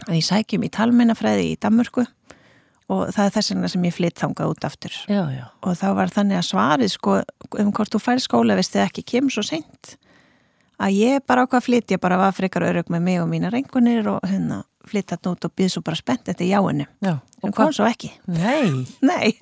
Að 0.07 0.17
ég 0.17 0.27
sækjum 0.27 0.65
í 0.65 0.71
talmeinafræði 0.73 1.47
í 1.51 1.59
Danmörku 1.61 2.05
og 2.91 3.07
það 3.15 3.25
er 3.25 3.33
þess 3.37 3.53
vegna 3.53 3.69
sem 3.71 3.87
ég 3.87 3.95
flytt 3.95 4.19
þangað 4.21 4.53
út 4.53 4.67
aftur. 4.67 4.95
Já, 5.07 5.21
já. 5.31 5.45
Og 5.63 5.77
þá 5.79 5.87
var 5.97 6.11
þannig 6.13 6.39
að 6.41 6.47
svarið 6.49 6.93
sko, 6.95 7.17
um 7.63 7.71
hvort 7.77 7.93
þú 7.95 8.01
fær 8.03 8.21
skóla, 8.23 8.57
veist 8.59 8.75
þið 8.75 8.85
ekki, 8.87 9.05
kemur 9.15 9.35
svo 9.37 9.45
seint 9.47 9.95
að 10.81 10.97
ég 10.97 11.23
bara 11.29 11.45
ákvað 11.45 11.59
að 11.61 11.65
flytja 11.67 11.99
bara 12.01 12.17
var 12.17 12.33
frekar 12.33 12.65
örug 12.65 12.87
með 12.89 13.03
mig 13.05 13.19
og 13.21 13.27
mína 13.29 13.51
rengunir 13.53 14.07
og 14.09 14.23
hérna 14.25 14.63
flyttat 14.89 15.21
nút 15.27 15.45
og 15.45 15.53
býð 15.53 15.75
svo 15.75 15.83
bara 15.85 15.99
spennt 15.99 16.31
eftir 16.31 16.49
jáinu. 16.49 16.87
Já, 17.05 17.19
En 17.45 17.53
kom 17.53 17.69
svo 17.73 17.85
ekki. 17.85 18.09
Nei, 18.25 18.85
Nei, 19.11 19.35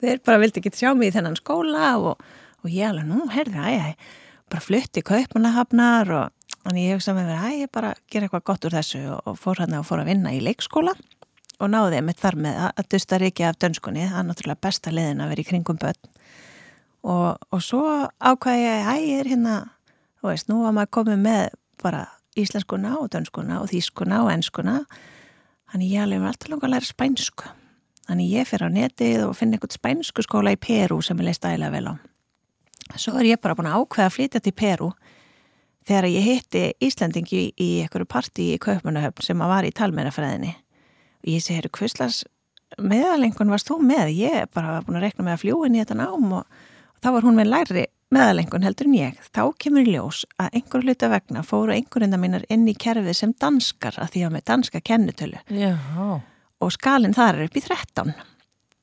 þeir 0.00 0.22
bara 0.24 0.40
vildi 0.40 0.62
ekki 0.62 0.72
sjá 0.76 0.94
mig 0.96 1.10
í 1.10 1.14
þennan 1.16 1.36
skóla 1.36 1.90
og, 2.00 2.24
og 2.64 2.72
ég 2.72 2.88
alveg, 2.88 3.04
nú, 3.08 3.26
heyrðu, 3.32 3.60
æ, 3.60 3.92
æ, 3.92 4.48
bara 4.48 4.64
flutti 4.64 5.04
kaupmannahafnar 5.04 6.12
og 6.16 6.56
þannig 6.64 6.88
ég 6.88 6.96
hugsa 6.98 7.14
með 7.16 7.28
mér, 7.34 7.44
æ, 7.44 7.50
ég 7.66 7.72
bara 7.76 7.92
gera 8.08 8.28
eitthvað 8.28 8.46
gott 8.48 8.64
úr 8.68 8.76
þessu 8.78 9.02
og, 9.12 9.20
og 9.28 9.36
fór 9.40 9.60
hann 9.60 9.76
að 9.76 9.86
fór 9.90 10.02
að 10.02 10.10
vinna 10.14 10.32
í 10.32 10.40
leikskóla 10.44 10.96
og 11.58 11.72
náði 11.72 12.02
mitt 12.06 12.20
þar 12.20 12.38
með 12.44 12.60
að, 12.64 12.70
að 12.80 12.88
dusta 12.94 13.18
reiki 13.20 13.46
af 13.46 13.58
dönskunni, 13.58 14.06
það 14.08 14.20
er 14.20 14.28
náttúrulega 14.28 14.64
besta 14.68 14.94
liðin 14.94 15.22
að 15.24 15.32
vera 15.32 15.44
í 15.44 15.48
kringum 15.48 15.80
börn 15.82 16.10
og, 17.02 17.28
og 17.50 17.62
svo 17.64 17.84
ákvæði 18.18 18.64
ég, 18.64 18.88
æ, 18.88 18.94
ég 19.02 19.22
er 19.22 19.32
hérna, 19.34 19.58
þú 20.20 20.32
veist, 20.32 20.50
nú 20.50 20.62
var 20.64 20.76
maður 20.76 20.94
komið 20.98 21.22
með 21.26 21.44
bara 21.82 22.04
íslenskuna 22.38 22.96
og 23.02 23.10
dönskuna 23.14 23.62
og 23.62 23.70
þýskuna 23.72 24.24
og 24.24 24.34
enskuna 24.34 24.80
þannig 25.72 25.96
ég 25.96 26.04
alveg 26.04 26.22
var 26.22 26.34
alltaf 26.34 26.52
langa 26.52 26.68
að 26.68 26.76
læra 26.76 26.90
spænsku 26.92 27.54
Þannig 28.08 28.30
ég 28.32 28.48
fyrir 28.48 28.70
á 28.72 28.72
netið 28.72 29.22
og 29.26 29.34
finna 29.36 29.58
einhvern 29.58 29.74
spænsku 29.74 30.22
skóla 30.24 30.54
í 30.54 30.56
Peru 30.56 30.96
sem 31.04 31.18
ég 31.20 31.28
leist 31.28 31.44
ægilega 31.44 31.74
vel 31.74 31.90
á. 31.92 31.94
Svo 32.96 33.18
er 33.20 33.34
ég 33.34 33.40
bara 33.42 33.52
búin 33.58 33.68
að 33.68 33.82
ákveða 33.82 34.06
að 34.08 34.14
flytja 34.14 34.40
til 34.40 34.54
Peru 34.56 34.88
þegar 35.84 36.08
ég 36.08 36.24
hitti 36.24 36.62
Íslandingi 36.88 37.42
í 37.52 37.68
einhverju 37.82 38.08
partí 38.08 38.46
í 38.54 38.62
Kaupmannahöfn 38.64 39.26
sem 39.26 39.44
að 39.44 39.52
var 39.52 39.68
í 39.68 39.74
talmennafræðinni. 39.76 40.54
Og 41.24 41.30
ég 41.32 41.44
segi, 41.44 41.70
hverslas 41.78 42.22
meðalengun 42.78 43.52
varst 43.52 43.70
þú 43.70 43.78
með? 43.82 44.12
Ég 44.18 44.50
bara 44.54 44.80
búin 44.86 44.98
að 45.00 45.08
rekna 45.08 45.26
með 45.26 45.36
að 45.36 45.44
fljóin 45.44 45.76
í 45.76 45.82
þetta 45.82 45.98
nám 45.98 46.34
og, 46.40 46.58
og 46.94 47.04
þá 47.04 47.08
var 47.16 47.26
hún 47.28 47.38
með 47.38 47.50
læri 47.52 47.84
meðalengun 48.14 48.64
heldur 48.64 48.88
en 48.88 48.96
ég. 48.96 49.20
Þá 49.34 49.42
kemur 49.60 49.84
í 49.84 49.94
ljós 49.94 50.22
að 50.40 50.58
einhverju 50.60 50.88
hluta 50.88 51.10
vegna 51.12 51.44
fóru 51.46 51.74
einhverjunda 51.74 52.20
mínar 52.20 52.46
inn 52.52 52.66
í 52.70 52.76
kerfið 52.78 53.16
sem 53.16 53.34
danskar 53.40 53.98
að 54.00 54.14
því 54.14 54.24
að 54.26 54.34
með 54.36 54.46
danska 54.52 54.82
kennutölu 54.84 55.42
já, 55.52 55.72
og 56.58 56.74
skalinn 56.74 57.16
þar 57.16 57.38
er 57.40 57.48
upp 57.48 57.58
í 57.58 57.64
13 57.64 58.14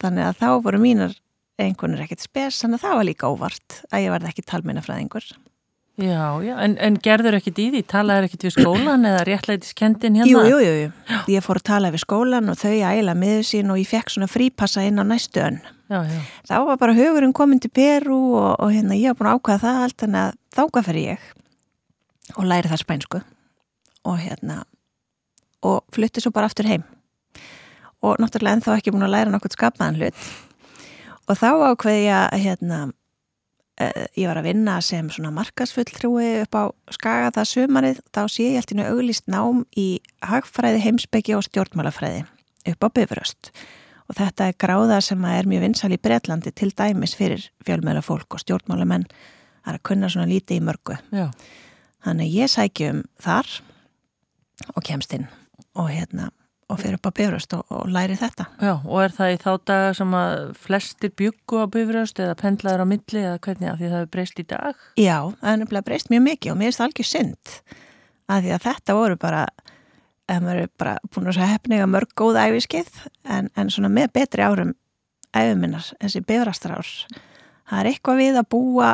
þannig 0.04 0.28
að 0.28 0.42
þá 0.44 0.50
voru 0.68 0.82
mínar 0.84 1.18
einhvernur 1.62 2.04
ekkert 2.04 2.26
spes, 2.26 2.60
þannig 2.62 2.82
að 2.82 2.86
það 2.86 2.98
var 3.00 3.08
líka 3.10 3.32
óvart 3.32 3.78
að 3.90 4.06
ég 4.06 4.14
varði 4.14 4.32
ekki 4.32 4.46
talmeinafræðingur 4.52 5.28
já, 5.98 6.44
já, 6.44 6.56
en, 6.66 6.76
en 6.82 6.98
gerður 7.04 7.38
ekkit 7.40 7.62
í 7.62 7.68
því, 7.74 7.82
talaður 7.92 8.28
ekkit 8.28 8.46
við 8.48 8.54
skólan 8.58 9.08
eða 9.08 9.24
réttlætiskendin 9.30 10.20
hérna? 10.20 10.32
Jú, 10.32 10.42
jú, 10.52 10.60
jú, 10.60 10.74
jú, 10.84 11.22
ég 11.32 11.46
fór 11.46 11.62
að 11.62 11.68
tala 11.72 11.92
við 11.94 12.04
skólan 12.04 12.52
og 12.52 12.60
þau 12.60 12.74
æla 12.90 13.16
miður 13.16 13.48
sín 13.48 13.72
og 13.72 13.80
ég 13.80 13.90
fekk 13.90 14.12
svona 14.14 14.30
frípassa 14.32 14.84
inn 14.84 15.00
á 15.00 15.06
næstu 15.08 15.44
önn. 15.46 15.62
Já, 15.88 16.02
já, 16.10 16.20
þá 16.50 16.56
var 16.72 16.80
bara 16.82 16.98
hugurinn 16.98 17.36
komin 17.38 17.62
til 17.64 17.72
Peru 17.72 18.20
og, 18.36 18.52
og 18.60 18.74
hérna 18.74 18.98
ég 18.98 19.14
var 19.14 19.20
búin 19.22 19.32
að 19.32 19.40
ákvaða 19.40 19.64
það 19.64 19.82
allt 19.86 20.00
þannig 20.04 20.22
að 20.24 20.38
þáka 20.58 20.86
fyrir 20.90 21.10
ég 21.14 21.30
og 22.36 22.48
læri 22.50 22.72
það 22.72 22.82
spænsku 22.82 23.22
og 24.06 24.18
hérna 24.22 24.64
og 25.66 25.86
flutti 25.94 26.24
svo 26.24 26.34
bara 26.36 26.50
aftur 26.50 26.68
heim. 26.70 26.84
Og 28.06 28.20
náttúrulega 28.22 28.60
ennþá 28.60 28.78
ekki 28.80 28.94
búin 28.94 29.08
að 29.08 29.16
læra 29.16 29.34
nokkuð 29.34 29.56
skapaðan 29.56 29.98
hlut. 30.02 30.28
Og 31.26 31.40
þá 31.40 31.50
ákveði 31.72 32.04
ég 32.06 32.18
að 32.20 32.44
hérna 32.44 32.80
ég 33.76 34.28
var 34.30 34.40
að 34.40 34.48
vinna 34.48 34.78
sem 34.84 35.08
svona 35.12 35.34
markasfulltrúi 35.36 36.46
upp 36.46 36.56
á 36.56 36.64
skaga 36.96 37.32
það 37.36 37.50
sumarið 37.50 37.98
þá 38.16 38.22
sé 38.32 38.46
ég 38.48 38.62
alltaf 38.62 38.92
auglist 38.92 39.26
nám 39.28 39.66
í 39.76 39.88
hagfræði, 40.24 40.80
heimsbyggi 40.86 41.36
og 41.36 41.44
stjórnmálafræði 41.50 42.24
upp 42.72 42.88
á 42.88 42.90
Bifröst. 42.96 43.52
Og 44.06 44.16
þetta 44.20 44.48
er 44.48 44.58
gráða 44.62 45.02
sem 45.04 45.24
er 45.28 45.50
mjög 45.50 45.66
vinsal 45.66 45.92
í 45.92 46.00
Breitlandi 46.00 46.54
til 46.56 46.72
dæmis 46.78 47.18
fyrir 47.18 47.50
fjölmjöla 47.68 48.04
fólk 48.06 48.38
og 48.38 48.44
stjórnmálamenn 48.46 49.08
að 49.66 49.82
kunna 49.84 50.08
svona 50.14 50.30
lítið 50.30 50.62
í 50.62 50.64
mörgu. 50.64 50.98
Já, 51.12 51.28
þannig 52.06 52.36
ég 52.38 52.52
sækjum 52.54 53.04
þar 53.20 53.50
og 54.72 54.86
kemst 54.86 55.18
inn. 55.18 55.28
Og 55.76 55.90
hérna 55.92 56.30
og 56.70 56.80
fyrir 56.82 56.98
upp 56.98 57.08
á 57.10 57.18
Bifröst 57.20 57.54
og, 57.58 57.64
og 57.70 57.90
læri 57.94 58.16
þetta 58.18 58.48
já, 58.62 58.74
og 58.82 59.02
er 59.04 59.14
það 59.14 59.34
í 59.36 59.40
þá 59.44 59.50
daga 59.70 59.92
sem 59.94 60.16
að 60.18 60.38
flestir 60.58 61.12
bjuggu 61.20 61.60
á 61.62 61.66
bifröst 61.70 62.22
eða 62.24 62.38
pendlaður 62.40 62.82
á 62.82 62.88
milli 62.90 63.22
eða 63.22 63.42
hvernig 63.46 63.70
að 63.70 63.78
því 63.82 63.90
það 63.92 64.00
hefur 64.00 64.12
breyst 64.16 64.42
í 64.42 64.46
dag? 64.50 64.80
Já, 64.98 65.18
það 65.42 65.52
er 65.52 65.60
nefnilega 65.62 65.88
breyst 65.92 66.10
mjög 66.10 66.24
mikið 66.30 66.52
og 66.56 66.58
mér 66.62 66.72
er 66.72 66.78
það 66.80 66.88
algjör 66.90 67.10
synd 67.12 67.54
að 68.26 68.42
því 68.48 68.56
að 68.56 68.66
þetta 68.66 68.98
voru 68.98 69.20
bara 69.22 69.44
ef 70.26 70.42
maður 70.42 70.64
er 70.64 70.72
bara 70.82 70.96
búin 71.14 71.30
að 71.30 71.42
hefniga 71.46 71.86
mörg 71.86 72.16
góð 72.18 72.40
æfiskið 72.42 72.90
en, 73.30 73.52
en 73.54 73.70
svona 73.70 73.92
með 73.94 74.10
betri 74.18 74.42
árum 74.42 74.74
æfiminnar, 75.36 75.92
þessi 76.02 76.24
bifrastar 76.26 76.80
ár 76.80 76.90
það 77.70 77.80
er 77.84 77.90
eitthvað 77.92 78.22
við 78.24 78.40
að 78.42 78.50
búa 78.56 78.90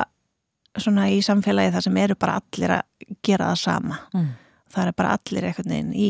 svona 0.79 1.05
í 1.12 1.21
samfélagi 1.23 1.71
þar 1.75 1.86
sem 1.88 1.97
eru 2.03 2.15
bara 2.19 2.36
allir 2.41 2.75
að 2.81 3.15
gera 3.23 3.51
það 3.53 3.62
sama 3.63 3.99
Mm. 4.12 4.27
það 4.71 4.88
er 4.88 4.93
bara 4.99 5.15
allir 5.15 5.47
einhvern 5.47 5.71
veginn 5.71 5.93
í, 5.95 6.10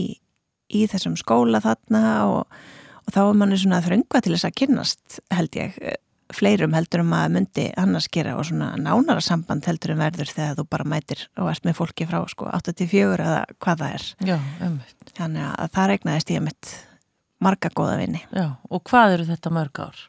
í 0.73 0.85
þessum 0.91 1.17
skóla 1.19 1.61
þarna 1.63 2.03
og, 2.29 2.61
og 3.05 3.13
þá 3.15 3.21
er 3.25 3.37
manni 3.41 3.59
svona 3.61 3.81
þröngva 3.85 4.21
til 4.23 4.33
þess 4.35 4.47
að 4.49 4.57
kynnast 4.61 5.19
held 5.33 5.57
ég 5.59 5.77
eh, 5.81 5.97
fleirum 6.31 6.71
heldur 6.77 7.01
um 7.03 7.11
að 7.17 7.33
myndi 7.35 7.65
annars 7.79 8.07
gera 8.11 8.37
og 8.39 8.45
svona 8.47 8.69
nánara 8.79 9.19
samband 9.23 9.65
heldur 9.67 9.91
um 9.95 9.99
verður 10.03 10.31
þegar 10.31 10.55
þú 10.61 10.65
bara 10.71 10.87
mætir 10.87 11.25
og 11.35 11.49
ert 11.51 11.65
með 11.67 11.75
fólki 11.81 12.07
frá 12.07 12.21
sko 12.31 12.47
84 12.55 13.25
eða 13.25 13.41
hvað 13.59 13.83
það 13.83 13.97
er 13.97 14.05
Já, 14.31 14.37
umvitt, 14.69 15.11
þannig 15.17 15.49
að 15.49 15.73
það 15.75 15.91
regnaðist 15.91 16.31
ég 16.31 16.45
mitt 16.45 16.71
marga 17.41 17.71
góða 17.75 17.97
vinni. 17.99 18.21
já, 18.31 18.47
og 18.69 18.83
hvað 18.87 19.17
eru 19.17 19.27
þetta 19.31 19.51
mörg 19.57 19.79
ár? 19.83 20.01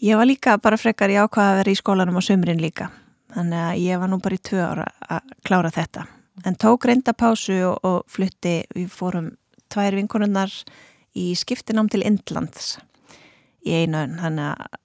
Ég 0.00 0.16
var 0.16 0.24
líka 0.26 0.56
bara 0.58 0.78
frekar 0.80 1.12
í 1.12 1.18
ákvaða 1.20 1.52
að 1.52 1.58
vera 1.60 1.72
í 1.74 1.78
skólanum 1.78 2.16
á 2.18 2.22
sumrin 2.24 2.62
líka 2.62 2.88
þannig 3.34 3.60
að 3.68 3.82
ég 3.84 4.00
var 4.00 4.08
nú 4.10 4.18
bara 4.24 4.38
í 4.38 4.42
tvö 4.48 4.62
ára 4.64 4.86
að 5.06 5.34
klára 5.46 5.70
þetta 5.70 6.06
en 6.48 6.56
tók 6.56 6.86
reynda 6.88 7.12
pásu 7.12 7.58
og, 7.68 7.76
og 7.84 7.98
flutti 8.10 8.62
við 8.74 8.88
fórum 8.90 9.30
tvær 9.72 9.96
vinkonunnar 9.98 10.52
í 11.18 11.30
skiptinám 11.38 11.88
til 11.90 12.04
Indlands 12.06 12.76
í 13.66 13.82
einu 13.82 13.98
önn 14.04 14.18
þannig 14.20 14.52
að 14.54 14.78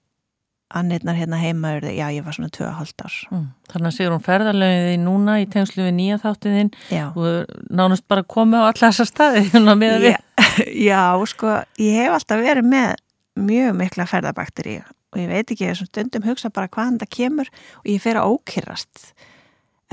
annirnar 0.76 1.14
hérna 1.14 1.38
heima 1.38 1.76
já 1.78 2.08
ég 2.10 2.24
var 2.26 2.34
svona 2.34 2.50
tvö 2.50 2.66
og 2.66 2.78
hálft 2.80 3.02
ár 3.06 3.14
Mm. 3.30 3.46
Þannig 3.70 3.86
að 3.86 3.96
segur 3.96 4.14
hún 4.16 4.24
ferðarlegið 4.26 4.86
því 4.90 4.96
núna 5.04 5.36
í 5.40 5.46
tengslu 5.50 5.84
við 5.86 5.94
nýja 5.94 6.18
þáttiðinn 6.22 6.70
og 7.14 7.26
er 7.30 7.46
nánast 7.70 8.04
bara 8.08 8.22
komið 8.26 8.60
á 8.62 8.68
alla 8.70 8.90
þessa 8.90 9.06
staði 9.06 9.44
hérna 9.52 9.76
með 9.78 9.94
að 9.94 10.04
við. 10.06 10.10
já, 10.10 10.18
já 10.90 11.26
sko 11.30 11.54
ég 11.78 12.00
hef 12.00 12.16
alltaf 12.18 12.42
verið 12.42 12.68
með 12.72 12.94
mjög 13.36 13.78
mikla 13.78 14.06
ferðabakteri 14.10 14.76
og 14.82 15.20
ég 15.20 15.30
veit 15.30 15.50
ekki, 15.50 15.70
þessum 15.70 15.86
stundum 15.90 16.26
hugsa 16.26 16.50
bara 16.50 16.68
hvaðan 16.68 16.98
það 17.00 17.12
kemur 17.16 17.50
og 17.80 17.90
ég 17.90 18.02
fer 18.02 18.18
að 18.20 18.34
ókyrrast 18.34 19.12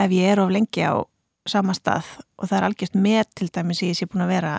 ef 0.02 0.12
ég 0.12 0.32
er 0.34 0.42
of 0.42 0.52
lengi 0.52 0.84
á 0.84 0.98
sama 1.46 1.76
stað 1.78 2.08
og 2.40 2.50
það 2.50 2.58
er 2.58 2.68
algjört 2.70 2.96
með 2.98 3.24
til 3.38 3.50
dæmis 3.54 3.84
ég 3.84 3.98
sé 4.00 4.08
búin 4.10 4.26
að 4.26 4.34
vera 4.34 4.54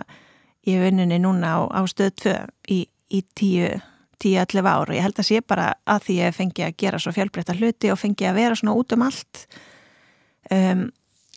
í 0.65 0.77
vinnunni 0.81 1.19
núna 1.21 1.57
á, 1.57 1.59
á 1.69 1.81
stöð 1.89 2.15
2 2.25 2.37
í, 2.73 2.79
í 3.13 3.21
10 3.37 3.83
10-11 4.25 4.67
ár. 4.67 4.89
Og 4.89 4.95
ég 4.95 5.05
held 5.05 5.19
að 5.19 5.27
sé 5.29 5.41
bara 5.45 5.71
að 5.85 6.05
því 6.07 6.19
ég 6.21 6.35
fengi 6.35 6.65
að 6.65 6.77
gera 6.81 6.99
svo 7.01 7.13
fjálbreytta 7.15 7.55
hluti 7.57 7.91
og 7.93 7.99
fengi 8.01 8.27
að 8.29 8.39
vera 8.39 8.59
svona 8.59 8.75
út 8.79 8.95
um 8.95 9.05
allt. 9.05 9.41
Um, 10.51 10.85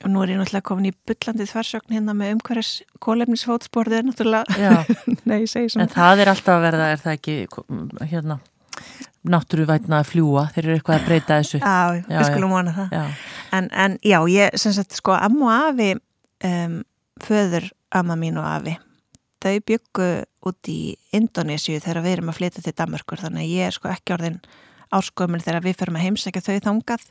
og 0.05 0.13
nú 0.13 0.23
er 0.23 0.33
ég 0.33 0.39
náttúrulega 0.39 0.69
komin 0.69 0.91
í 0.91 0.95
bullandið 1.09 1.51
þversögn 1.51 1.97
hérna 1.97 2.15
með 2.15 2.37
umhverjus 2.37 2.71
kólefnisfótsporðið 3.03 4.05
náttúrulega, 4.07 4.85
nei 5.31 5.41
en 5.43 5.91
það 5.91 6.23
er 6.23 6.31
alltaf 6.31 6.55
að 6.55 6.67
verða, 6.69 6.91
er 6.93 7.03
það 7.03 7.17
ekki, 7.17 7.35
hérna, 8.13 8.37
náttúruvætna 9.27 9.99
að 9.99 10.13
fljúa, 10.13 10.45
þeir 10.55 10.69
eru 10.69 10.77
eitthvað 10.77 11.01
að 11.01 11.09
breyta 11.09 11.41
þessu. 11.41 11.59
Já, 11.65 12.05
Já, 12.05 12.19
við 12.21 12.29
skulum 12.31 12.55
vona 12.55 12.77
það. 12.77 12.95
Já, 12.95 13.33
en, 13.59 13.71
en 13.87 13.97
já, 14.07 14.19
ég 14.37 14.61
sem 14.63 14.77
sagt 14.77 14.95
sko 15.01 15.17
amma 15.19 15.49
og 15.49 15.73
afi 15.73 15.91
um, 16.47 16.79
föður 17.25 17.67
amma 17.99 18.21
mín 18.21 18.39
og 18.39 18.47
afi 18.47 18.79
þau 19.43 19.57
byggu 19.71 20.09
út 20.49 20.71
í 20.71 20.81
Indonésiu 21.17 21.81
þegar 21.83 22.05
við 22.05 22.17
erum 22.17 22.33
að 22.33 22.41
flytja 22.41 22.65
til 22.65 22.77
Danmarkur 22.79 23.23
þannig 23.23 23.45
að 23.45 23.53
ég 23.57 23.69
er 23.69 23.77
sko 23.77 23.91
ekki 23.93 24.17
orðin 24.17 24.41
áskömmil 24.95 25.43
þegar 25.45 25.67
við 25.67 25.77
förum 25.83 25.99
að 25.99 26.07
heimsækja 26.07 26.45
þau 26.47 26.57
þangað. 26.71 27.05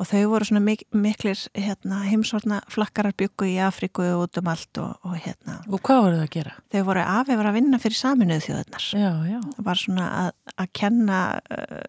Og 0.00 0.08
þau 0.08 0.20
voru 0.30 0.46
svona 0.48 0.62
mik 0.64 0.86
miklir 0.96 1.36
hérna, 1.52 1.98
heimsorna 2.08 2.62
flakkarar 2.72 3.12
byggu 3.20 3.50
í 3.50 3.58
Afriku 3.60 4.06
út 4.22 4.38
um 4.40 4.48
allt 4.48 4.80
og, 4.80 4.94
og 5.04 5.18
hérna. 5.20 5.58
Og 5.68 5.82
hvað 5.84 6.00
voru 6.06 6.16
það 6.16 6.24
að 6.24 6.30
gera? 6.38 6.54
þau 6.72 6.84
voru 6.88 7.02
afi 7.04 7.36
var 7.36 7.48
að 7.50 7.58
vinna 7.58 7.80
fyrir 7.82 7.98
saminuð 7.98 8.46
þjóðunar 8.46 8.86
Já, 8.96 9.10
já, 9.28 9.40
það 9.58 9.66
var 9.66 9.82
svona 9.82 10.06
að, 10.22 10.30
að 10.56 10.70
kenna 10.80 11.18
uh, 11.52 11.82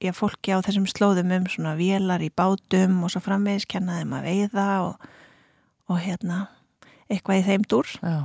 já, 0.00 0.12
fólki 0.16 0.56
á 0.56 0.64
þessum 0.64 0.88
slóðum 0.88 1.36
um 1.36 1.50
svona 1.52 1.76
vélar 1.76 2.24
í 2.24 2.30
bátum 2.32 3.02
og 3.04 3.12
svo 3.12 3.20
framvegis 3.26 3.68
kenna 3.68 4.00
þeim 4.00 4.16
að 4.16 4.30
veiða 4.30 4.68
og, 4.86 5.08
og 5.92 6.00
hérna 6.00 6.46
eitthvað 7.10 7.42
í 7.42 7.46
þeim 7.50 7.68
dúr. 7.68 7.92
Já, 8.00 8.18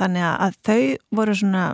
þannig 0.00 0.26
að 0.28 0.60
þau 0.66 0.80
voru 1.20 1.38
svona 1.38 1.64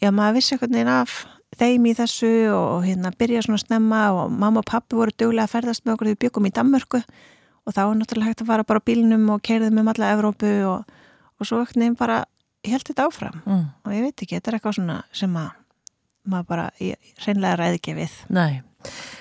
já 0.00 0.10
maður 0.14 0.38
vissi 0.38 0.54
eitthvað 0.54 0.74
neginn 0.74 0.92
af 0.94 1.18
þeim 1.60 1.86
í 1.90 1.94
þessu 1.98 2.32
og 2.54 2.86
hérna 2.86 3.12
byrja 3.18 3.44
svona 3.46 3.60
snemma 3.60 4.00
og 4.16 4.32
mamma 4.32 4.62
og 4.62 4.68
pappi 4.70 4.98
voru 4.98 5.14
duglega 5.16 5.48
að 5.48 5.54
ferðast 5.56 5.84
með 5.84 5.96
okkur 5.96 6.10
því 6.10 6.14
við 6.14 6.22
byggum 6.24 6.48
í 6.48 6.54
Danmörku 6.56 7.00
og 7.00 7.76
þá 7.76 7.82
er 7.84 7.96
náttúrulega 7.98 8.32
hægt 8.32 8.44
að 8.44 8.52
fara 8.52 8.66
bara 8.66 8.82
á 8.82 8.86
bílnum 8.88 9.26
og 9.34 9.42
keirðum 9.46 9.82
um 9.82 9.90
alla 9.92 10.12
Evrópu 10.14 10.52
og, 10.68 11.00
og 11.38 11.48
svo 11.48 11.60
ekkert 11.64 11.82
nefn 11.82 11.98
bara 12.00 12.22
held 12.66 12.86
þetta 12.86 13.08
áfram 13.08 13.40
mm. 13.44 13.66
og 13.84 13.96
ég 13.96 14.06
veit 14.06 14.24
ekki, 14.24 14.36
þetta 14.36 14.52
er 14.52 14.58
eitthvað 14.58 14.78
svona 14.78 14.98
sem 15.16 15.36
að 15.40 15.50
maður 16.30 16.48
bara 16.50 16.66
reynlega 17.24 17.56
ræði 17.56 17.80
ekki 17.80 17.96
við. 17.96 18.16
Nei, 18.36 18.60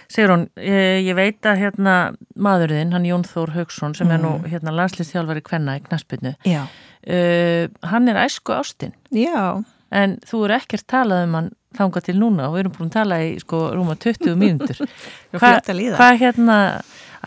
segur 0.10 0.34
hún, 0.34 0.46
ég, 0.60 1.12
veit 1.18 1.46
að 1.46 1.64
hérna 1.64 1.96
maðurðinn, 2.40 2.94
hann 2.96 3.08
Jón 3.08 3.26
Þór 3.28 3.54
Haugsson 3.58 3.96
sem 3.98 4.10
mm. 4.10 4.16
er 4.16 4.24
nú 4.24 4.36
mm. 4.38 4.48
hérna 4.54 4.76
landslýstjálfari 4.78 5.44
kvenna 5.46 5.78
í 5.80 5.84
Knaspinu, 5.86 6.36
uh, 6.46 7.66
hann 7.92 8.10
er 8.12 8.22
æsku 8.26 8.56
ástinn. 8.56 8.96
Já. 9.16 9.62
En 9.90 10.20
þú 10.30 10.44
eru 10.46 10.58
ekkert 10.60 10.86
talað 10.90 11.26
um 11.26 11.38
hann 11.38 11.52
þanga 11.78 12.02
til 12.06 12.18
núna 12.18 12.48
og 12.50 12.56
við 12.56 12.64
erum 12.64 12.74
búin 12.78 12.90
að 12.90 12.98
tala 12.98 13.20
í 13.26 13.36
sko 13.42 13.62
rúma 13.76 13.98
20 13.98 14.38
mínútur. 14.38 14.82
Hvað 15.38 15.70
hva, 15.98 16.10
hérna 16.18 16.58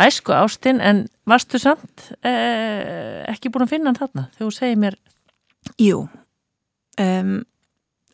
æsku 0.02 0.34
ástinn 0.34 0.80
en 0.82 1.04
varstu 1.28 1.60
samt 1.62 2.08
eh, 2.26 3.22
ekki 3.30 3.52
búin 3.52 3.66
að 3.66 3.74
finna 3.74 3.92
hann 3.92 4.00
þarna 4.00 4.26
þegar 4.32 4.46
þú 4.46 4.54
segir 4.56 4.82
mér 4.82 4.98
Jú 5.78 5.98
um, 7.00 7.34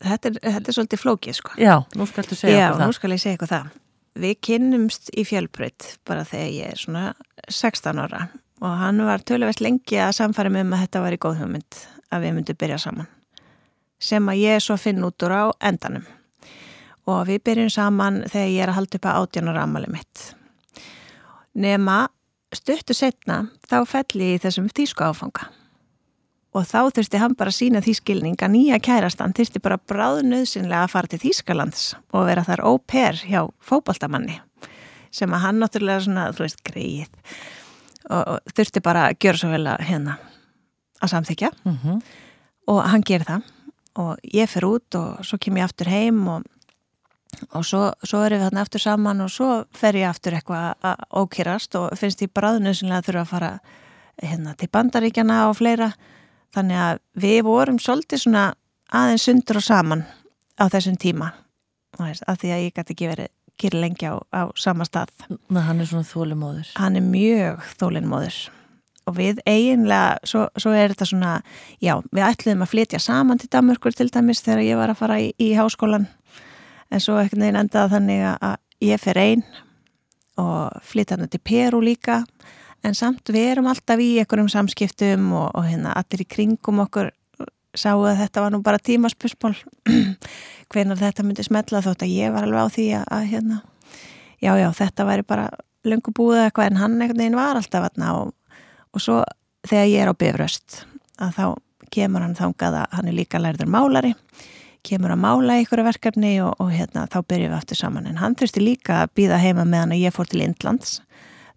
þetta, 0.03 0.31
er, 0.31 0.39
þetta 0.43 0.71
er 0.71 0.77
svolítið 0.77 1.03
flókið 1.03 1.39
sko. 1.39 1.55
Já, 1.61 1.75
nú 1.99 2.07
skaltu 2.09 2.39
segja 2.39 2.55
Já, 2.55 2.65
eitthvað 2.67 2.83
það. 2.83 2.91
nú 2.91 2.99
skal 2.99 3.13
ég 3.13 3.23
segja 3.23 3.37
eitthvað 3.37 3.55
það. 3.55 3.77
Við 4.19 4.39
kynnumst 4.43 5.13
í 5.15 5.23
fjölbreytt 5.27 5.99
bara 6.09 6.25
þegar 6.27 6.49
ég 6.51 6.73
er 6.73 6.81
svona 6.81 7.05
16 7.47 8.01
ára. 8.03 8.25
Og 8.59 8.73
hann 8.81 8.99
var 9.07 9.23
töluvert 9.23 9.63
lengi 9.63 10.01
að 10.03 10.17
samfæra 10.17 10.51
með 10.51 10.67
um 10.67 10.75
að 10.75 10.83
þetta 10.85 11.03
var 11.05 11.15
í 11.15 11.21
góð 11.23 11.43
hugmynd 11.43 11.81
að 12.11 12.25
við 12.25 12.35
myndum 12.35 12.59
byrja 12.59 12.79
saman. 12.83 13.11
Sem 14.03 14.31
að 14.31 14.41
ég 14.43 14.63
svo 14.63 14.79
finn 14.79 15.05
út 15.07 15.27
úr 15.27 15.35
á 15.35 15.45
endanum. 15.71 16.07
Og 17.09 17.23
við 17.31 17.45
byrjum 17.47 17.71
saman 17.73 18.25
þegar 18.27 18.51
ég 18.51 18.65
er 18.65 18.73
að 18.73 18.79
halda 18.81 18.99
upp 18.99 19.09
að 19.09 19.21
átjánar 19.23 19.61
amali 19.63 19.93
mitt. 19.93 20.25
Nema 21.55 22.01
stuttu 22.55 22.97
setna 22.97 23.45
þá 23.71 23.79
fell 23.87 24.19
ég 24.19 24.39
í 24.39 24.43
þessum 24.43 24.69
tísku 24.75 25.07
áfanga 25.07 25.51
og 26.57 26.65
þá 26.65 26.81
þurfti 26.97 27.21
hann 27.21 27.37
bara 27.39 27.53
sína 27.53 27.83
því 27.85 27.95
skilning 27.99 28.43
að 28.43 28.55
nýja 28.55 28.79
kærastan 28.81 29.35
þurfti 29.37 29.61
bara 29.63 29.81
bráðnöðsynlega 29.91 30.87
að 30.87 30.93
fara 30.95 31.13
til 31.13 31.21
Þýskalands 31.23 31.85
og 32.13 32.27
vera 32.29 32.47
þar 32.47 32.65
óper 32.65 33.21
hjá 33.29 33.43
fókbaltamanni 33.61 34.41
sem 35.11 35.33
að 35.33 35.45
hann 35.45 35.61
náttúrulega 35.63 36.05
svona, 36.05 36.29
þú 36.37 36.45
veist, 36.45 36.65
greið 36.65 37.09
og 38.09 38.53
þurfti 38.57 38.83
bara 38.85 39.09
að 39.09 39.19
gera 39.25 39.41
svo 39.41 39.53
vel 39.53 39.65
að 39.69 39.85
hérna 39.89 40.19
að 41.03 41.13
samþykja 41.13 41.51
mm 41.65 41.79
-hmm. 41.83 42.03
og 42.67 42.83
hann 42.91 43.03
ger 43.03 43.25
það. 43.25 43.43
Og 43.99 44.17
ég 44.23 44.49
fer 44.49 44.65
út 44.65 44.95
og 44.95 45.25
svo 45.25 45.39
kem 45.39 45.57
ég 45.57 45.65
aftur 45.65 45.89
heim 45.89 46.29
og, 46.29 46.43
og 47.53 47.65
svo, 47.65 47.93
svo 48.03 48.23
erum 48.23 48.39
við 48.39 48.45
þarna 48.45 48.61
aftur 48.61 48.81
saman 48.81 49.21
og 49.21 49.31
svo 49.31 49.65
fer 49.73 49.95
ég 49.95 50.09
aftur 50.09 50.33
eitthvað 50.33 50.75
að 50.83 50.97
ókýrast 51.11 51.75
og 51.75 51.99
finnst 51.99 52.23
ég 52.23 52.33
bráðnöðsynlega 52.33 52.99
að 52.99 53.07
þurfa 53.07 53.21
að 53.21 53.29
fara 53.29 53.59
hérna 54.23 54.55
til 54.55 54.69
bandaríkjana 54.69 55.49
og 55.49 55.57
fleira 55.57 55.93
þannig 56.57 56.83
að 56.85 57.03
við 57.25 57.41
vorum 57.47 57.81
svolítið 57.83 58.25
svona 58.25 58.45
aðeins 58.95 59.27
sundur 59.29 59.61
og 59.61 59.67
saman 59.67 60.05
á 60.57 60.65
þessum 60.73 60.97
tíma. 61.01 61.33
Af 61.99 62.41
því 62.41 62.53
að 62.55 62.63
ég 62.65 62.77
gæti 62.77 62.95
ekki 62.95 63.11
verið 63.11 63.33
kýri 63.59 63.81
lengi 63.83 64.07
á, 64.07 64.15
á 64.31 64.43
sama 64.59 64.87
stað. 64.87 65.11
Ná, 65.51 65.61
hann 65.67 65.83
er 65.83 65.89
svona 65.91 66.07
þólimóður 66.07 66.71
hann 66.79 66.99
er 66.99 67.05
mjög 67.05 67.65
þólimóður 67.81 68.39
og 69.09 69.17
við 69.17 69.41
eiginlega, 69.49 70.19
svo, 70.29 70.45
svo 70.61 70.75
er 70.77 70.93
þetta 70.93 71.09
svona 71.09 71.33
já, 71.81 71.97
við 72.13 72.27
ætluðum 72.27 72.65
að 72.67 72.73
flytja 72.75 73.01
saman 73.03 73.41
til 73.41 73.49
Damurkur 73.53 73.97
til 73.97 74.11
dæmis 74.13 74.45
þegar 74.45 74.67
ég 74.67 74.81
var 74.81 74.93
að 74.93 75.01
fara 75.01 75.19
í, 75.23 75.31
í 75.41 75.55
háskólan 75.57 76.07
en 76.93 77.03
svo 77.03 77.17
ekkert 77.21 77.41
neginn 77.41 77.63
endaði 77.63 77.95
þannig 77.97 78.25
að 78.37 78.57
ég 78.85 79.03
fer 79.03 79.23
einn 79.23 79.45
og 80.39 80.85
flytja 80.87 81.17
hann 81.17 81.33
til 81.33 81.43
Peru 81.43 81.81
líka 81.83 82.23
en 82.87 82.97
samt 82.97 83.33
við 83.35 83.53
erum 83.53 83.69
alltaf 83.71 84.01
í 84.01 84.11
einhverjum 84.23 84.51
samskiptum 84.53 85.33
og, 85.33 85.49
og 85.59 85.67
hérna 85.69 85.95
allir 85.99 86.25
í 86.25 86.29
kringum 86.29 86.83
okkur 86.85 87.11
sáu 87.79 88.03
að 88.07 88.23
þetta 88.23 88.45
var 88.45 88.55
nú 88.55 88.61
bara 88.65 88.83
tímaspörsmál 88.83 89.55
hvenar 90.73 91.01
þetta 91.01 91.25
myndi 91.27 91.47
smetla 91.47 91.83
þótt 91.85 92.05
að 92.07 92.15
ég 92.15 92.35
var 92.35 92.47
alveg 92.47 92.65
á 92.65 92.75
því 92.75 92.87
að, 92.99 93.07
að 93.17 93.27
hérna, 93.33 93.61
já 94.45 94.53
já 94.59 94.69
þetta 94.81 95.09
væri 95.09 95.27
bara 95.29 95.49
löngu 95.89 96.15
búið 96.15 96.45
eitthvað 96.47 96.71
en 96.73 96.83
hann 96.83 96.99
einhvern 96.99 97.23
veginn 97.23 97.39
var 97.39 97.59
alltaf 97.59 97.89
aðna 97.89 98.13
og, 98.21 98.61
og 98.93 99.05
svo 99.05 99.23
þegar 99.69 99.91
ég 99.93 100.05
er 100.05 100.13
á 100.13 100.21
bifröst 100.21 100.83
að 101.19 101.35
þá 101.39 101.45
kemur 101.95 102.25
hann 102.25 102.37
þangað 102.37 102.83
að 102.83 102.97
hann 102.97 103.11
er 103.11 103.17
líka 103.17 103.41
lærður 103.41 103.71
málari 103.73 104.15
kemur 104.87 105.13
að 105.13 105.23
mála 105.23 105.59
ykkur 105.63 105.83
verkefni 105.87 106.37
og, 106.45 106.55
og 106.63 106.71
hérna 106.73 107.07
þá 107.11 107.19
byrjum 107.29 107.53
við 107.53 107.59
aftur 107.59 107.79
saman. 107.81 108.07
En 108.09 108.21
hann 108.21 108.37
þurfti 108.39 108.63
líka 108.63 109.03
að 109.03 109.15
býða 109.19 109.41
heima 109.43 109.67
meðan 109.69 109.95
að 109.97 110.05
ég 110.07 110.15
fór 110.15 110.31
til 110.31 110.45
Indlands 110.45 111.01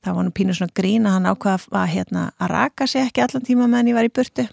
það 0.01 0.17
var 0.17 0.25
nú 0.25 0.33
pínu 0.35 0.55
svona 0.57 0.75
grín 0.77 1.07
að 1.07 1.17
hann 1.17 1.29
ákvaða 1.29 1.81
að, 1.83 1.89
hérna, 1.95 2.23
að 2.41 2.53
raka 2.55 2.87
sig 2.89 3.05
ekki 3.05 3.23
allan 3.25 3.45
tíma 3.45 3.67
meðan 3.69 3.91
ég 3.91 3.97
var 3.97 4.07
í 4.07 4.13
burtu 4.13 4.47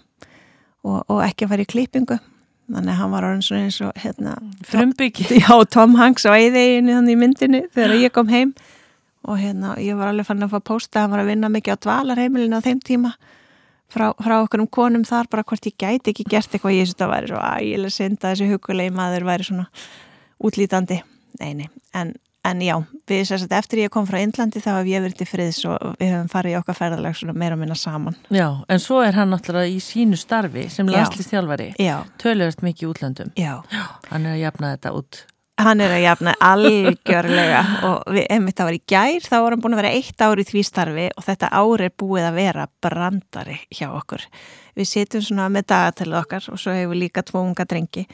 og, 0.85 0.99
og 1.09 1.23
ekki 1.25 1.45
að 1.45 1.53
fara 1.53 1.65
í 1.65 1.69
klippingu. 1.73 2.19
Þannig 2.69 2.93
að 2.93 2.99
hann 2.99 3.13
var 3.15 3.25
orðin 3.25 3.45
svona 3.47 3.65
eins 3.65 3.79
og 3.81 3.97
hérna, 3.97 4.35
frumbyggi 4.69 5.25
já, 5.41 5.53
Tom 5.73 5.95
Hanks 5.97 6.27
á 6.29 6.37
æðeginu 6.37 6.93
þannig 6.99 7.15
í 7.15 7.21
myndinu 7.23 7.63
þegar 7.73 7.95
ég 7.97 8.13
kom 8.13 8.29
heim. 8.29 8.53
Og 9.25 9.41
hérna, 9.41 9.73
ég 9.81 9.97
var 9.99 10.13
alveg 10.13 10.29
fann 10.29 10.45
að 10.45 10.53
fá 10.53 10.61
posta 10.69 11.03
hann 11.03 11.11
var 11.11 11.23
að 11.23 11.33
vinna 11.33 11.49
mikið 11.51 11.75
á 11.75 11.83
dvalarheimilinu 11.85 12.61
á 12.61 12.63
þeim 12.63 12.79
tíma 12.85 13.15
frá, 13.91 14.13
frá 14.21 14.37
okkur 14.37 14.63
um 14.63 14.69
konum 14.69 15.03
þar 15.07 15.27
bara 15.33 15.43
hvort 15.43 15.65
ég 15.65 15.75
gæti 15.75 16.13
ekki 16.13 16.27
gert 16.29 16.53
eitthvað. 16.53 16.77
Ég 16.77 16.93
að 16.93 17.01
það 17.01 17.13
væri 17.15 17.31
svo 17.33 17.41
ægileg 17.41 17.95
synda 17.95 18.31
þessi 18.31 18.51
hugulegi 18.53 18.95
maður 18.95 19.27
væri 19.27 19.49
svona 19.49 19.65
útlítandi. 20.39 21.01
Neini, 21.39 21.67
en 21.97 22.13
En 22.47 22.61
já, 22.63 22.77
við 23.09 23.25
sérstaklega 23.27 23.59
eftir 23.59 23.81
ég 23.81 23.91
kom 23.91 24.05
frá 24.07 24.21
Índlandi 24.21 24.61
þá 24.63 24.69
hef 24.77 24.87
ég 24.87 25.01
verið 25.03 25.17
til 25.19 25.25
friðs 25.27 25.57
og 25.67 25.97
við 25.99 26.13
höfum 26.13 26.29
farið 26.31 26.53
í 26.53 26.59
okkar 26.61 26.77
ferðalag 26.77 27.17
svona 27.19 27.35
meira 27.35 27.57
og 27.57 27.59
minna 27.59 27.75
saman. 27.75 28.15
Já, 28.31 28.47
en 28.71 28.79
svo 28.79 29.01
er 29.03 29.17
hann 29.19 29.33
náttúrulega 29.33 29.67
í 29.67 29.81
sínu 29.83 30.19
starfi 30.19 30.69
sem 30.71 30.87
landslýstjálfari, 30.87 31.73
töluðast 32.21 32.63
mikið 32.63 32.93
útlöndum. 32.93 33.33
Já. 33.35 33.59
Hann 34.07 34.29
er 34.29 34.37
að 34.37 34.41
jafna 34.45 34.71
þetta 34.77 34.95
út. 34.95 35.21
Hann 35.59 35.83
er 35.83 35.91
að 35.91 36.05
jafna 36.05 36.37
algjörlega 36.39 37.61
og 37.89 38.15
við, 38.15 38.23
emitt 38.31 38.55
það 38.55 38.69
var 38.69 38.77
í 38.77 38.81
gær, 38.87 39.27
þá 39.27 39.35
var 39.35 39.55
hann 39.57 39.65
búin 39.65 39.75
að 39.75 39.81
vera 39.83 39.93
eitt 39.99 40.23
ár 40.23 40.39
í 40.39 40.47
því 40.47 40.63
starfi 40.63 41.07
og 41.11 41.27
þetta 41.27 41.51
ári 41.59 41.89
er 41.89 41.95
búið 41.99 42.29
að 42.29 42.39
vera 42.39 42.67
brandari 42.79 43.59
hjá 43.67 43.89
okkur. 43.89 44.23
Við 44.79 44.93
setjum 44.95 45.27
svona 45.27 45.51
með 45.51 45.67
dagatælið 45.73 46.21
okkar 46.23 46.47
og 46.53 46.63
svo 46.63 46.77
hefur 46.77 47.03
líka 47.03 47.27
tvo 47.27 47.43
unga 47.43 47.67
drengi 47.67 48.07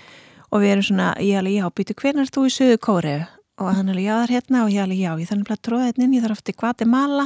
og 0.50 0.64
við 0.64 0.74
erum 0.74 0.90
svona, 0.90 1.14
ég 1.22 1.38
alveg, 1.38 1.60
já, 1.60 1.70
býtu, 1.78 2.00
hvernig 2.02 2.26
er 2.26 2.34
þú 2.34 2.50
í 2.50 2.56
söðu 2.58 2.82
kóriðu? 2.82 3.26
Og 3.62 3.72
hann 3.72 3.88
er 3.90 3.96
alveg, 3.96 4.06
já 4.06 4.16
það 4.16 4.26
er 4.26 4.34
hérna. 4.36 4.64
Og 4.66 4.74
ég 4.74 4.84
alveg, 4.84 5.00
já 5.00 5.12
ég 5.22 5.32
þannig 5.32 5.54
að 5.56 5.64
tróða 5.68 5.88
hérna 5.90 6.06
inn, 6.06 6.16
ég 6.18 6.26
þarf 6.26 6.40
aftur 6.40 6.58
Guatemala 6.60 7.26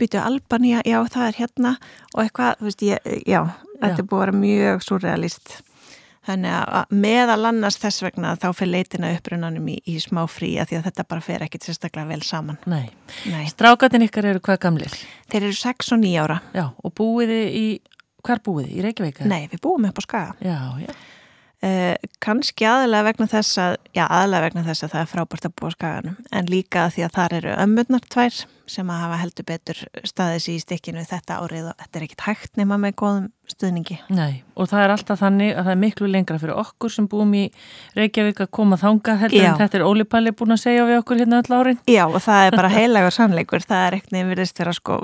byrju 0.00 0.22
Albania, 0.22 0.82
já 0.86 0.98
það 1.12 1.28
er 1.28 1.38
hérna. 1.42 1.76
Og 2.14 2.24
eitthvað, 2.24 2.58
þú 2.60 2.68
veist, 2.70 2.84
ég, 2.86 3.14
já 3.28 3.40
þetta 3.76 4.02
er 4.02 4.08
búið 4.10 4.20
að 4.20 4.26
vera 4.26 4.36
mjög 4.42 4.84
surrealist 4.86 5.56
þannig 6.26 6.54
að 6.58 6.94
meðal 6.98 7.42
annars 7.52 7.76
þess 7.78 8.02
vegna 8.02 8.32
þá 8.40 8.48
fyrir 8.56 8.72
leitina 8.72 9.12
upprunanum 9.14 9.68
í, 9.70 9.76
í 9.86 9.98
smá 10.02 10.24
frí 10.30 10.56
að 10.58 10.72
því 10.72 10.78
að 10.80 10.88
þetta 10.88 11.04
bara 11.12 11.22
fer 11.22 11.44
ekkit 11.46 11.68
sérstaklega 11.68 12.10
vel 12.10 12.22
saman. 12.26 12.58
Nei, 12.66 12.88
Nei. 13.30 13.44
Strákatinn 13.52 14.06
ykkar 14.08 14.32
eru 14.32 14.42
hvað 14.42 14.58
gamlir? 14.64 14.96
Þeir 15.30 15.44
eru 15.44 15.58
6 15.60 15.92
og 15.94 16.02
9 16.02 16.24
ára. 16.24 16.40
Já, 16.56 16.64
og 16.82 16.94
búiði 16.98 17.42
í, 17.54 17.66
hver 18.26 18.42
búiði? 18.42 18.72
Í 18.74 18.86
Reykjavík? 18.88 19.22
Nei, 19.30 19.44
við 19.52 19.62
búum 19.68 19.86
upp 19.86 20.02
á 20.02 20.06
Skaga. 20.08 20.34
Já, 20.42 20.58
já 20.82 20.90
Uh, 21.64 21.94
kannski 22.20 22.66
aðalega 22.68 23.06
vegna 23.06 23.26
þess 23.30 23.56
að 23.62 23.74
já 23.96 24.02
aðalega 24.04 24.44
vegna 24.44 24.64
þess 24.66 24.84
að 24.84 24.90
það 24.92 25.00
er 25.00 25.08
frábært 25.08 25.46
að 25.48 25.52
búa 25.56 25.70
skaganum 25.72 26.16
en 26.28 26.50
líka 26.52 26.82
því 26.92 27.04
að 27.06 27.14
þar 27.14 27.34
eru 27.38 27.54
ömmurnar 27.62 28.02
tvær 28.12 28.40
sem 28.68 28.90
að 28.92 28.98
hafa 29.00 29.20
heldur 29.22 29.46
betur 29.48 29.78
staðis 30.04 30.48
í 30.52 30.56
stikkinu 30.60 31.04
þetta 31.08 31.38
árið 31.40 31.70
og 31.70 31.78
þetta 31.80 31.98
er 31.98 32.04
ekkit 32.06 32.24
hægt 32.26 32.60
nema 32.60 32.76
með 32.82 32.92
góðum 33.00 33.30
stuðningi. 33.48 33.96
Nei, 34.12 34.42
og 34.52 34.68
það 34.68 34.82
er 34.82 34.94
alltaf 34.96 35.22
þannig 35.22 35.54
að 35.54 35.62
það 35.62 35.72
er 35.72 35.80
miklu 35.86 36.10
lengra 36.10 36.40
fyrir 36.42 36.60
okkur 36.60 36.92
sem 36.92 37.06
búum 37.08 37.32
í 37.38 37.44
Reykjavík 37.96 38.42
að 38.44 38.52
koma 38.58 38.76
þanga 38.80 39.16
heldur 39.22 39.40
já. 39.40 39.48
en 39.52 39.60
þetta 39.62 39.80
er 39.80 39.86
Óli 39.86 40.06
Palli 40.10 40.34
búin 40.36 40.56
að 40.58 40.62
segja 40.66 40.84
við 40.90 41.00
okkur 41.00 41.22
hérna 41.22 41.40
öll 41.40 41.56
árin. 41.56 41.80
Já 41.88 42.04
og 42.04 42.20
það 42.26 42.50
er 42.50 42.58
bara 42.58 42.74
heilagur 42.74 43.16
sannleikur. 43.16 43.64
Það 43.64 43.86
er 43.86 43.98
ekkert 44.00 44.18
nefnirist 44.18 44.60
fyrir 44.60 44.74
að 44.74 44.78
sko 44.82 45.00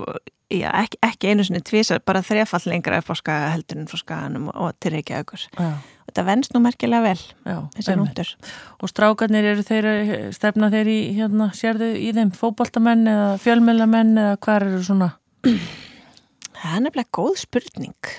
já, 0.53 0.69
ekki, 0.83 1.01
ekki 1.07 1.33
einu 1.33 1.49
sinni 1.49 1.65
tvísar 1.65 2.05
bara 2.05 2.25
þrefall 2.27 2.67
lengra 2.75 3.01
upp 3.01 3.15
á 3.15 3.17
skaga 3.17 3.51
heldur 3.55 3.81
en 3.81 3.89
frá 3.89 4.03
skaganum 4.03 4.53
og 4.53 4.75
til 4.83 4.97
Reykjavíkur. 4.99 5.49
Já 5.57 5.73
þetta 6.13 6.25
venst 6.29 6.53
nú 6.53 6.61
merkilega 6.63 7.07
vel 7.07 7.21
Já, 7.49 7.57
þessi 7.77 7.97
núndur 7.97 8.33
og 8.79 8.91
strákarnir 8.93 9.49
eru 9.55 9.65
þeir 9.65 9.89
stefna 10.37 10.69
þeir 10.73 10.91
í 10.93 10.99
hérna, 11.17 11.49
sérðu 11.57 11.89
í 11.97 12.11
þeim 12.13 12.33
fókbaltamenn 12.37 13.09
eða 13.09 13.31
fjölmjölamenn 13.43 14.13
eða 14.21 14.41
hvað 14.45 14.67
eru 14.69 14.83
svona? 14.87 15.09
Það 15.43 16.75
er 16.77 16.83
nefnilega 16.85 17.17
góð 17.17 17.39
spurning. 17.41 18.11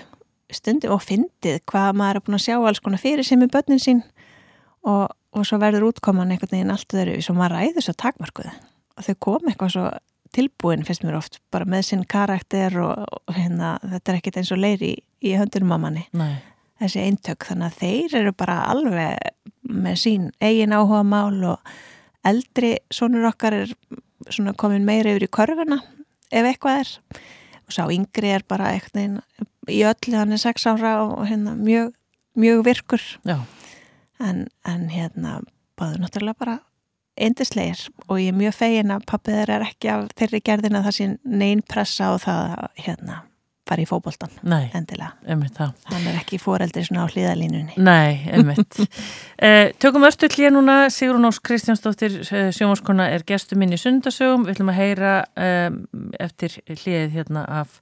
Stundi 0.53 0.89
og 0.91 1.01
fyndið 1.05 1.61
hvað 1.69 1.99
maður 1.99 2.19
er 2.19 2.25
búin 2.25 2.37
að 2.37 2.45
sjá 2.45 2.55
alls 2.59 2.81
konar 2.83 3.01
fyrir 3.01 3.25
sem 3.25 3.41
er 3.45 3.51
börnin 3.53 3.81
sín 3.81 4.01
og, 4.83 5.13
og 5.33 5.45
svo 5.47 5.59
verður 5.61 5.87
útkoman 5.91 6.33
einhvern 6.33 6.57
veginn 6.57 6.73
allt 6.73 6.93
öðru 6.97 7.19
og 7.21 7.37
maður 7.37 7.55
ræður 7.57 7.87
svo 7.87 7.95
takmarkuð 8.03 8.49
og 8.51 9.07
þau 9.07 9.15
kom 9.23 9.47
eitthvað 9.49 9.75
svo 9.77 9.85
tilbúin 10.33 10.85
finnst 10.85 11.05
mér 11.05 11.17
oft 11.17 11.39
bara 11.53 11.65
með 11.69 11.87
sinn 11.87 12.05
karakter 12.09 12.75
og, 12.81 13.05
og 13.05 13.33
hérna 13.37 13.75
þetta 13.81 14.11
er 14.11 14.19
ekkit 14.19 14.41
eins 14.41 14.53
og 14.53 14.61
leiri 14.61 14.91
í, 14.93 15.01
í 15.29 15.35
höndunum 15.37 15.73
á 15.73 15.77
manni. 15.81 16.05
Nei 16.13 16.41
þessi 16.83 17.03
eintök. 17.07 17.47
Þannig 17.49 17.69
að 17.69 17.79
þeir 17.81 18.17
eru 18.21 18.35
bara 18.37 18.59
alveg 18.71 19.33
með 19.63 19.99
sín 20.03 20.29
eigin 20.43 20.75
áhuga 20.75 21.03
mál 21.07 21.39
og 21.53 21.73
eldri 22.27 22.75
sonur 22.93 23.29
okkar 23.31 23.57
er 23.61 23.73
svona 24.29 24.55
komin 24.55 24.85
meira 24.87 25.13
yfir 25.13 25.27
í 25.27 25.31
körfuna 25.33 25.79
ef 26.31 26.49
eitthvað 26.49 26.83
er. 26.83 26.93
Og 27.63 27.75
sá 27.75 27.83
yngri 27.87 28.33
er 28.35 28.45
bara 28.47 28.73
eitthvað 28.75 29.21
í 29.71 29.81
öllu 29.87 30.19
hann 30.19 30.35
er 30.35 30.41
sex 30.41 30.67
ára 30.67 30.97
og 31.05 31.25
hérna 31.29 31.55
mjög, 31.59 31.93
mjög 32.35 32.63
virkur. 32.67 33.07
En, 34.23 34.47
en 34.67 34.87
hérna 34.91 35.39
báðu 35.79 36.03
náttúrulega 36.03 36.39
bara 36.39 36.59
eindisleir 37.19 37.79
og 38.07 38.17
ég 38.21 38.31
er 38.31 38.37
mjög 38.37 38.55
fegin 38.57 38.93
að 38.93 39.05
pappið 39.09 39.43
er 39.43 39.67
ekki 39.67 39.91
af 39.93 40.07
þeirri 40.17 40.41
gerðina 40.45 40.81
það 40.85 40.97
sín 40.97 41.19
neyn 41.23 41.61
pressa 41.65 42.13
og 42.15 42.23
það 42.25 42.55
hérna 42.79 43.21
fara 43.67 43.83
í 43.83 43.87
fókbóltan 43.87 44.31
endilega. 44.75 45.13
Hann 45.89 46.07
er 46.09 46.17
ekki 46.19 46.39
fóreldri 46.41 46.83
svona 46.85 47.05
á 47.07 47.11
hlýðalínunni 47.11 47.77
Nei, 47.79 48.23
einmitt. 48.31 48.79
Eh, 49.43 49.73
Tökum 49.81 50.05
östu 50.07 50.29
hlýja 50.31 50.53
núna. 50.53 50.87
Sigrun 50.93 51.27
Ós 51.27 51.41
Kristjánsdóttir 51.43 52.13
eh, 52.21 52.51
sjómaskona 52.55 53.09
er 53.11 53.25
gestur 53.27 53.59
minn 53.59 53.75
í 53.75 53.79
sundasögum. 53.81 54.45
Við 54.45 54.53
ætlum 54.53 54.71
að 54.71 54.77
heyra 54.77 55.13
eh, 55.35 55.65
eftir 56.23 56.55
hlýðið 56.69 57.17
hérna 57.17 57.43
af 57.51 57.73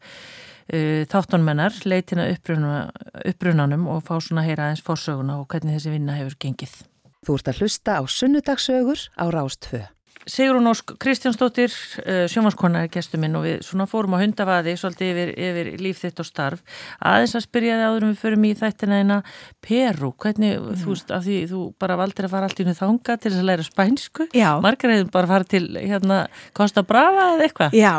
eh, 0.74 1.04
þáttónmennar, 1.12 1.78
leitina 1.86 2.26
upprunanum 2.32 3.86
og 3.94 4.02
fá 4.08 4.16
svona 4.18 4.42
að 4.42 4.50
heyra 4.50 4.72
eins 4.72 4.82
fórsöguna 4.86 5.38
og 5.44 5.52
hvernig 5.54 5.78
þessi 5.78 5.94
vinna 5.94 6.18
hefur 6.18 6.40
gengið. 6.48 6.80
Þú 7.28 7.38
ert 7.38 7.54
að 7.54 7.62
hlusta 7.62 8.00
á 8.00 8.04
sunnudagsögur 8.10 9.10
á 9.22 9.26
Rástfö 9.30 9.86
Sigrun 10.30 10.70
Ósk 10.70 10.94
Kristjánsdóttir 11.02 11.72
uh, 11.72 12.26
sjómanskona 12.30 12.84
er 12.86 12.92
gestur 12.94 13.22
minn 13.22 13.36
og 13.38 13.46
við 13.48 13.64
svona 13.66 13.88
fórum 13.90 14.16
á 14.18 14.22
hundavaði 14.22 14.76
svolítið 14.78 15.12
yfir, 15.12 15.34
yfir 15.48 15.72
líf 15.82 16.02
þitt 16.04 16.22
og 16.22 16.28
starf. 16.28 16.64
Aðeins 17.00 17.36
að 17.40 17.46
spyrja 17.48 17.80
þig 17.80 17.88
áður 17.90 18.06
um 18.06 18.14
við 18.14 18.22
förum 18.22 18.46
í 18.46 18.54
þættina 18.60 19.02
eina 19.02 19.20
Peru, 19.66 20.12
hvernig 20.22 20.58
mm. 20.60 20.80
þú 20.84 20.98
því 21.12 21.38
þú 21.50 21.66
bara 21.82 21.98
valdir 22.00 22.28
að 22.28 22.36
fara 22.36 22.50
allt 22.50 22.62
í 22.62 22.68
nú 22.68 22.76
þanga 22.78 23.18
til 23.18 23.32
þess 23.32 23.42
að 23.42 23.50
læra 23.50 23.68
spænsku. 23.68 24.28
Margar 24.62 24.96
hefur 24.96 25.14
bara 25.14 25.32
farið 25.32 25.54
til 25.56 25.66
hérna 25.80 26.24
Costa 26.58 26.86
Brava 26.86 27.32
eða 27.36 27.48
eitthvað? 27.48 27.78
Já, 27.78 27.96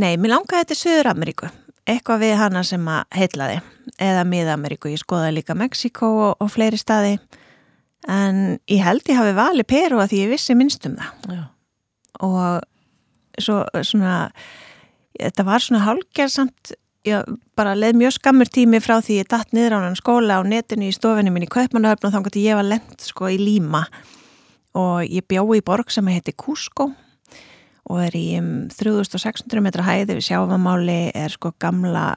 nei, 0.00 0.14
mér 0.18 0.36
langaði 0.36 0.64
þetta 0.64 0.80
Söður 0.80 1.12
Ameríku 1.14 1.52
eitthvað 1.84 2.22
við 2.24 2.36
hana 2.40 2.62
sem 2.64 2.84
að 2.88 3.02
heitlaði 3.12 3.56
eða 4.00 4.22
Mið-Ameríku, 4.28 4.92
ég 4.92 5.02
skoðaði 5.02 5.38
líka 5.38 5.56
Mexiko 5.58 6.08
og, 6.28 6.30
og 6.40 6.52
fleiri 6.52 6.80
staði. 6.80 7.18
En 8.08 8.58
ég 8.68 8.84
held 8.84 9.04
ég 9.08 9.20
hafi 9.20 9.34
valið 9.36 9.68
Peru 9.68 10.00
að 10.00 10.12
því 10.12 10.22
ég 10.24 10.32
vissi 10.32 10.56
minnst 10.56 10.88
um 10.88 10.96
það. 11.00 11.36
Já 11.36 11.44
og 12.22 12.62
svo 13.40 13.64
svona 13.82 14.30
þetta 15.18 15.46
var 15.46 15.62
svona 15.62 15.84
hálgerðsamt 15.86 16.74
ég 17.04 17.28
bara 17.58 17.74
leið 17.76 17.98
mjög 18.00 18.16
skammur 18.16 18.50
tími 18.50 18.80
frá 18.82 18.96
því 19.04 19.20
ég 19.20 19.30
datt 19.30 19.52
niður 19.54 19.76
á 19.76 19.84
hann 19.84 19.98
skóla 19.98 20.40
á 20.40 20.42
netinu 20.46 20.88
í 20.88 20.94
stofinu 20.94 21.32
mín 21.34 21.46
í 21.46 21.52
Kaupmannahöfn 21.52 22.08
og 22.08 22.14
þá 22.14 22.28
gæti 22.28 22.44
ég 22.46 22.58
var 22.58 22.68
lent 22.68 23.04
sko 23.04 23.28
í 23.28 23.38
Líma. 23.40 23.84
Og 24.74 25.04
ég 25.06 25.26
bjóði 25.28 25.60
í 25.60 25.64
borg 25.66 25.92
sem 25.92 26.08
heiti 26.10 26.34
Cusco 26.34 26.88
og 27.84 28.00
er 28.00 28.16
í 28.16 28.24
um 28.40 28.50
3600 28.72 29.60
metra 29.62 29.84
hæði 29.84 30.16
við 30.16 30.28
sjáfamáli 30.30 30.98
er 31.14 31.34
sko 31.34 31.52
gamla 31.60 32.14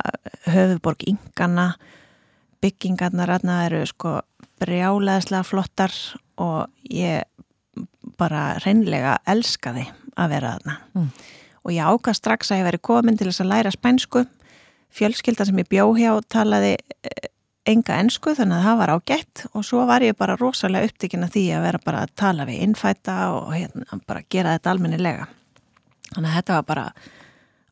höfuborg 0.47 1.03
Ingana 1.11 1.73
byggingarnar 2.63 3.35
aðna 3.35 3.59
eru 3.67 3.83
sko 3.85 4.21
brjáleðslega 4.61 5.43
flottar 5.45 5.93
og 6.41 6.71
ég 6.89 7.27
bara 8.19 8.57
reynlega 8.63 9.17
elskaði 9.29 9.87
að 10.17 10.33
vera 10.33 10.55
þarna. 10.57 10.77
Mm. 10.97 11.09
og 11.67 11.73
ég 11.75 11.83
ákast 11.91 12.23
strax 12.23 12.51
að 12.51 12.61
ég 12.61 12.67
veri 12.69 12.79
komin 12.79 13.17
til 13.19 13.27
þess 13.27 13.43
að 13.43 13.51
læra 13.51 13.71
spænsku. 13.75 14.21
Fjölskylda 14.97 15.45
sem 15.45 15.57
ég 15.59 15.67
bjó 15.67 15.89
hjá 15.97 16.13
talaði 16.31 16.77
eh, 16.77 17.27
enga 17.67 17.97
ensku 17.99 18.31
þannig 18.37 18.61
að 18.61 18.67
það 18.69 18.79
var 18.81 18.93
ágætt. 18.95 19.43
Og 19.51 19.65
svo 19.67 19.83
var 19.89 20.05
ég 20.05 20.15
bara 20.17 20.37
rosalega 20.39 20.87
upptikinn 20.87 21.27
að 21.27 21.35
því 21.35 21.45
að 21.57 21.65
vera 21.67 21.83
bara 21.83 22.05
að 22.05 22.15
tala 22.23 22.47
við 22.47 22.63
innfæta 22.63 23.17
og 23.35 23.51
hérna, 23.51 23.99
bara 24.07 24.23
gera 24.31 24.55
þetta 24.55 24.73
almennilega. 24.73 25.27
Þannig 26.13 26.29
að 26.29 26.37
þetta 26.39 26.57
var 26.57 26.67
bara 26.71 26.87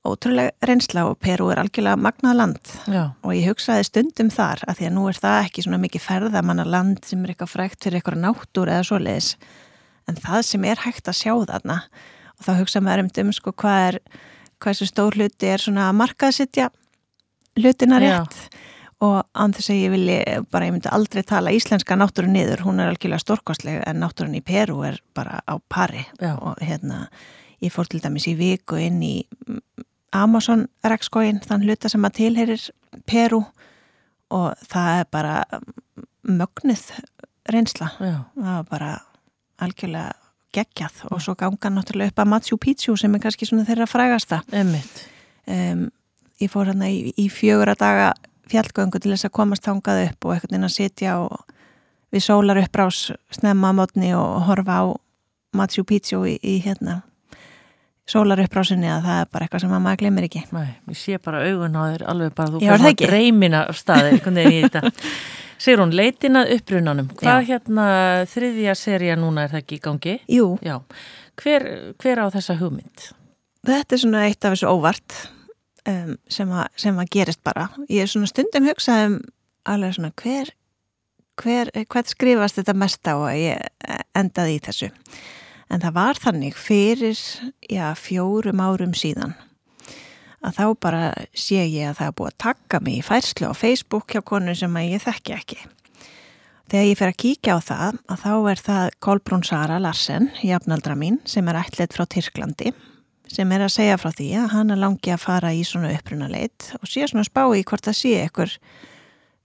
ótrúlega 0.06 0.70
reynsla 0.70 1.06
og 1.10 1.18
Peru 1.24 1.48
er 1.54 1.62
algjörlega 1.64 1.98
magnað 1.98 2.40
land. 2.40 2.74
Já. 2.92 3.04
og 3.24 3.32
ég 3.34 3.48
hugsaði 3.50 3.88
stundum 3.88 4.30
þar 4.34 4.62
að 4.68 4.80
því 4.80 4.90
að 4.90 4.96
nú 4.98 5.06
er 5.10 5.20
það 5.24 5.38
ekki 5.48 5.66
svona 5.66 5.82
mikið 5.82 6.06
ferðamanna 6.06 6.66
land 6.68 7.08
sem 7.08 7.24
er 7.24 7.34
eitthvað 7.34 7.54
frækt 7.56 7.88
fyrir 7.88 8.00
eitthvað 8.02 8.22
náttúr 8.22 8.72
eða 8.76 8.86
svo 8.86 9.00
leiðis 9.02 9.32
en 10.10 10.20
það 10.22 10.42
sem 10.50 10.66
er 10.70 10.82
hægt 10.86 11.10
að 11.10 11.20
sjá 11.22 11.34
þarna 11.34 11.82
og 12.36 12.48
þá 12.48 12.52
hugsa 12.60 12.82
maður 12.84 13.06
um 13.06 13.12
um 13.26 13.34
sko 13.34 13.54
hvað 13.56 13.88
er 13.90 14.00
hvað 14.60 14.72
þessu 14.72 14.88
stór 14.90 15.18
hluti 15.18 15.50
er 15.52 15.64
svona 15.64 15.90
að 15.90 16.00
markaðsittja 16.02 16.70
hlutina 17.60 18.00
rétt 18.04 18.36
Já. 18.36 18.60
og 19.06 19.18
án 19.36 19.56
þess 19.56 19.72
að 19.72 19.82
ég 19.82 19.94
vilji 19.94 20.20
bara, 20.52 20.68
ég 20.68 20.76
myndi 20.76 20.92
aldrei 20.92 21.24
tala 21.28 21.54
íslenska 21.56 21.98
náttúrun 22.00 22.36
niður, 22.36 22.66
hún 22.68 22.80
er 22.80 22.92
algjörlega 22.92 23.24
stórkostleg 23.24 23.82
en 23.86 24.02
náttúrun 24.04 24.38
í 24.38 24.44
Peru 24.46 24.82
er 24.88 25.02
bara 25.16 25.42
á 25.48 25.56
pari 25.70 26.06
Já. 26.20 26.36
og 26.36 26.60
hérna 26.62 27.08
ég 27.64 27.74
fór 27.74 27.90
til 27.90 28.02
dæmis 28.04 28.28
í 28.32 28.36
viku 28.40 28.80
inn 28.80 29.02
í 29.04 29.16
Amazon 30.16 30.68
rekskóin 30.84 31.42
þann 31.44 31.66
hluta 31.68 31.92
sem 31.92 32.08
að 32.08 32.18
tilherir 32.22 32.70
Peru 33.08 33.44
og 34.34 34.68
það 34.68 35.02
er 35.02 35.12
bara 35.12 35.36
mögnuð 36.26 36.88
reynsla 37.52 37.92
Já. 38.00 38.18
það 38.36 38.56
var 38.56 38.72
bara 38.72 38.94
algjörlega 39.62 40.14
geggjað 40.56 41.02
og 41.12 41.22
svo 41.24 41.36
ganga 41.40 41.72
náttúrulega 41.74 42.14
upp 42.14 42.22
að 42.24 42.32
Machu 42.32 42.58
Picchu 42.62 42.96
sem 43.00 43.16
er 43.16 43.24
kannski 43.24 43.48
svona 43.48 43.66
þeirra 43.68 43.88
frægasta. 43.90 44.42
Um, 44.52 45.90
ég 46.42 46.52
fór 46.52 46.72
hérna 46.72 46.90
í, 46.92 47.12
í 47.20 47.28
fjögur 47.32 47.74
að 47.74 47.82
daga 47.84 48.14
fjallgöngu 48.52 49.02
til 49.02 49.12
þess 49.14 49.28
að 49.28 49.36
komast 49.36 49.66
þangað 49.66 50.04
upp 50.10 50.28
og 50.28 50.36
eitthvað 50.36 50.58
inn 50.58 50.68
að 50.68 50.76
sitja 50.76 51.18
og 51.24 51.42
við 52.14 52.24
sólar 52.28 52.62
uppbrás 52.62 53.10
snemma 53.34 53.74
á 53.74 53.78
mótni 53.78 54.14
og 54.16 54.46
horfa 54.48 54.80
á 54.80 54.86
Machu 55.56 55.84
Picchu 55.88 56.24
í, 56.30 56.38
í 56.40 56.60
hérna 56.64 57.02
sólar 58.10 58.42
uppbrásinni 58.44 58.90
að 58.92 59.08
það 59.08 59.22
er 59.22 59.32
bara 59.34 59.48
eitthvað 59.48 59.64
sem 59.64 59.72
maður 59.74 60.02
glemir 60.04 60.28
ekki. 60.28 60.44
Nei, 60.54 60.68
ég 60.92 61.00
sé 61.00 61.18
bara 61.22 61.42
augun 61.48 61.78
á 61.78 61.84
þér 61.90 62.04
alveg 62.12 62.36
bara 62.38 62.54
þú 62.54 62.62
fyrir 62.62 62.86
að 62.92 63.02
dreymina 63.02 63.64
staði 63.74 64.12
einhvern 64.14 64.40
veginn 64.42 64.58
í 64.60 64.68
þetta 64.68 64.92
Sigur 65.62 65.84
hún, 65.84 65.94
leitinað 65.96 66.52
upprunanum. 66.58 67.12
Hvað 67.20 67.40
Já. 67.42 67.48
hérna 67.50 67.86
þriðja 68.32 68.76
seria 68.80 69.16
núna 69.20 69.46
er 69.46 69.54
það 69.54 69.62
ekki 69.62 69.78
í 69.78 69.84
gangi? 69.86 70.18
Jú. 70.32 70.50
Já. 70.66 70.80
Hver, 71.42 71.66
hver 72.02 72.22
á 72.22 72.26
þessa 72.34 72.58
hugmynd? 72.60 73.08
Þetta 73.66 73.96
er 73.96 74.02
svona 74.04 74.26
eitt 74.28 74.46
af 74.46 74.56
þessu 74.56 74.70
óvart 74.70 75.16
um, 75.90 76.12
sem, 76.32 76.52
að, 76.52 76.68
sem 76.80 77.00
að 77.02 77.10
gerist 77.16 77.42
bara. 77.46 77.70
Ég 77.90 78.06
er 78.06 78.12
svona 78.12 78.30
stundum 78.30 78.68
hugsað 78.70 79.08
um 79.08 79.18
alveg 79.66 79.96
svona 79.98 80.12
hver, 80.22 80.52
hver, 81.42 81.72
hvert 81.74 82.12
skrifast 82.12 82.60
þetta 82.60 82.78
mest 82.78 83.10
á 83.10 83.16
að 83.16 83.40
ég 83.40 83.98
endaði 84.16 84.60
í 84.60 84.62
þessu. 84.68 84.92
En 85.74 85.82
það 85.82 85.98
var 85.98 86.22
þannig 86.22 86.60
fyrir 86.60 87.18
já, 87.72 87.90
fjórum 87.98 88.62
árum 88.62 88.94
síðan 88.98 89.34
að 90.46 90.60
þá 90.60 90.66
bara 90.84 91.04
sé 91.34 91.64
ég 91.64 91.90
að 91.90 92.00
það 92.00 92.08
er 92.10 92.16
búið 92.20 92.32
að 92.32 92.42
taka 92.46 92.82
mig 92.86 93.00
í 93.00 93.06
færslu 93.06 93.50
á 93.50 93.54
Facebook 93.58 94.14
hjá 94.14 94.22
konu 94.26 94.56
sem 94.58 94.78
að 94.78 94.92
ég 94.94 95.04
þekki 95.06 95.36
ekki. 95.36 95.60
Þegar 96.66 96.88
ég 96.90 96.98
fer 96.98 97.12
að 97.12 97.20
kíkja 97.22 97.56
á 97.56 97.60
það, 97.62 97.98
að 98.10 98.22
þá 98.24 98.32
er 98.52 98.62
það 98.66 98.88
Kolbrún 99.06 99.46
Sara 99.46 99.78
Larsen, 99.82 100.32
jafnaldra 100.42 100.96
mín, 100.98 101.20
sem 101.30 101.46
er 101.52 101.60
ætlet 101.60 101.94
frá 101.94 102.08
Tyrklandi, 102.10 102.74
sem 103.30 103.52
er 103.54 103.66
að 103.66 103.76
segja 103.76 104.00
frá 104.02 104.10
því 104.14 104.32
að 104.42 104.50
hann 104.56 104.74
er 104.74 104.82
langi 104.82 105.14
að 105.14 105.22
fara 105.22 105.54
í 105.54 105.62
svona 105.66 105.94
upprunaleit 105.94 106.72
og 106.80 106.90
sé 106.90 107.06
svona 107.10 107.26
spá 107.26 107.44
í 107.54 107.62
hvort 107.66 107.86
það 107.86 108.00
sé 108.00 108.16
ekkur 108.24 108.56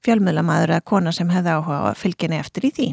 fjölmjölamæður 0.04 0.74
eða 0.76 0.86
kona 0.88 1.12
sem 1.12 1.28
hefði 1.32 1.56
áhuga 1.58 1.82
að 1.90 2.00
fylgjini 2.00 2.40
eftir 2.40 2.68
í 2.68 2.72
því. 2.76 2.88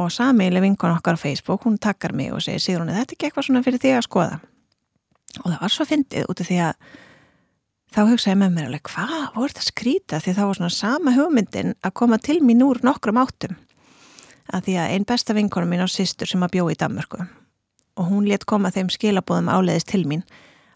Og 0.00 0.08
samiðileg 0.08 0.64
vinkon 0.64 0.94
okkar 0.94 1.20
á 1.20 1.24
Facebook, 1.24 1.66
hún 1.68 1.76
takkar 1.76 2.16
mig 2.16 2.32
og 2.32 2.40
segir, 2.40 2.64
Sigrun, 2.64 2.88
þetta 2.88 3.12
er 3.12 3.16
ekki 3.18 3.28
eitthvað 3.28 3.48
svona 3.48 3.64
fyrir 3.66 3.82
því 3.82 3.92
að 3.98 4.06
skoða 4.08 4.40
og 5.40 5.48
það 5.48 5.58
var 5.64 5.74
svo 5.74 5.88
fyndið 5.88 6.28
út 6.28 6.42
af 6.42 6.48
því 6.50 6.60
að 6.66 6.86
þá 7.92 8.00
hugsaði 8.08 8.38
með 8.40 8.54
mér 8.54 8.70
alveg 8.70 8.86
hvað? 8.88 9.26
Voru 9.34 9.52
þetta 9.52 9.66
skrýta 9.66 10.22
því 10.22 10.34
þá 10.36 10.42
var 10.44 10.58
svona 10.60 10.76
sama 10.76 11.14
hugmyndin 11.16 11.74
að 11.80 11.94
koma 12.00 12.18
til 12.22 12.40
mín 12.44 12.64
úr 12.64 12.80
nokkrum 12.84 13.20
áttum. 13.20 13.58
Að 14.52 14.66
því 14.66 14.78
að 14.80 14.94
einn 14.94 15.06
besta 15.08 15.36
vinkonum 15.36 15.72
mín 15.72 15.84
á 15.84 15.88
sýstur 15.88 16.28
sem 16.28 16.42
að 16.44 16.56
bjó 16.56 16.66
í 16.72 16.78
Danmörku 16.78 17.24
og 18.00 18.08
hún 18.08 18.24
let 18.24 18.46
koma 18.48 18.72
þeim 18.72 18.88
skilabóðum 18.92 19.50
áleiðist 19.52 19.90
til 19.92 20.06
mín 20.08 20.22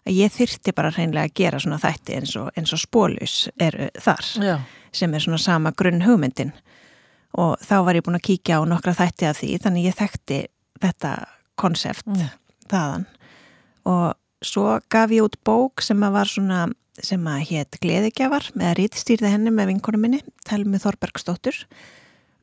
að 0.07 0.19
ég 0.21 0.33
þyrti 0.33 0.73
bara 0.77 0.91
hreinlega 0.93 1.27
að 1.27 1.35
gera 1.39 1.59
svona 1.61 1.79
þætti 1.81 2.17
eins 2.19 2.35
og, 2.39 2.51
eins 2.55 2.73
og 2.75 2.81
spólus 2.81 3.35
eru 3.59 3.89
þar 3.97 4.29
Já. 4.43 4.55
sem 4.95 5.13
er 5.13 5.23
svona 5.23 5.39
sama 5.41 5.73
grunn 5.75 6.05
hugmyndin. 6.05 6.53
Og 7.37 7.57
þá 7.61 7.75
var 7.85 7.97
ég 7.97 8.05
búin 8.05 8.17
að 8.17 8.27
kíkja 8.29 8.61
á 8.61 8.69
nokkra 8.69 8.95
þætti 8.97 9.27
af 9.27 9.41
því 9.41 9.49
þannig 9.65 9.89
ég 9.89 9.97
þekkti 9.97 10.39
þetta 10.81 11.11
konsept 11.59 12.07
mm. 12.07 12.31
þaðan. 12.71 13.05
Og 13.89 14.05
svo 14.45 14.79
gaf 14.91 15.13
ég 15.13 15.25
út 15.25 15.37
bók 15.45 15.83
sem 15.85 16.03
að 16.03 16.17
var 16.17 16.31
svona 16.31 16.65
sem 17.03 17.27
að 17.29 17.43
hétt 17.51 17.77
Gleðigjafar 17.81 18.49
með 18.57 18.71
að 18.71 18.77
rítstýrði 18.79 19.31
henni 19.33 19.53
með 19.53 19.71
vinkonum 19.71 20.03
minni 20.05 20.21
Telmi 20.47 20.79
Þorbergsdóttur 20.81 21.59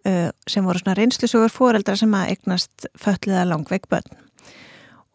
uh, 0.07 0.31
sem 0.47 0.67
voru 0.67 0.83
svona 0.83 0.99
reynslusugur 0.99 1.51
fóreldra 1.53 1.97
sem 1.99 2.15
að 2.15 2.35
eignast 2.35 2.87
fölliða 2.99 3.47
langveik 3.51 3.89
börn. 3.91 4.21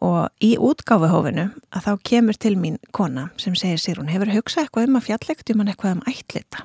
Og 0.04 0.28
í 0.44 0.54
útgáfuhófinu 0.60 1.50
að 1.72 1.86
þá 1.86 2.04
kemur 2.08 2.36
til 2.40 2.54
mín 2.60 2.78
kona 2.96 3.28
sem 3.40 3.56
segir 3.56 3.80
sér 3.80 4.00
hún 4.00 4.12
hefur 4.12 4.32
hugsað 4.32 4.66
eitthvað 4.66 4.88
um 4.88 5.00
að 5.00 5.08
fjallegt 5.08 5.52
um 5.52 5.60
hann 5.60 5.72
eitthvað 5.72 5.98
um 5.98 6.06
ætlita 6.08 6.64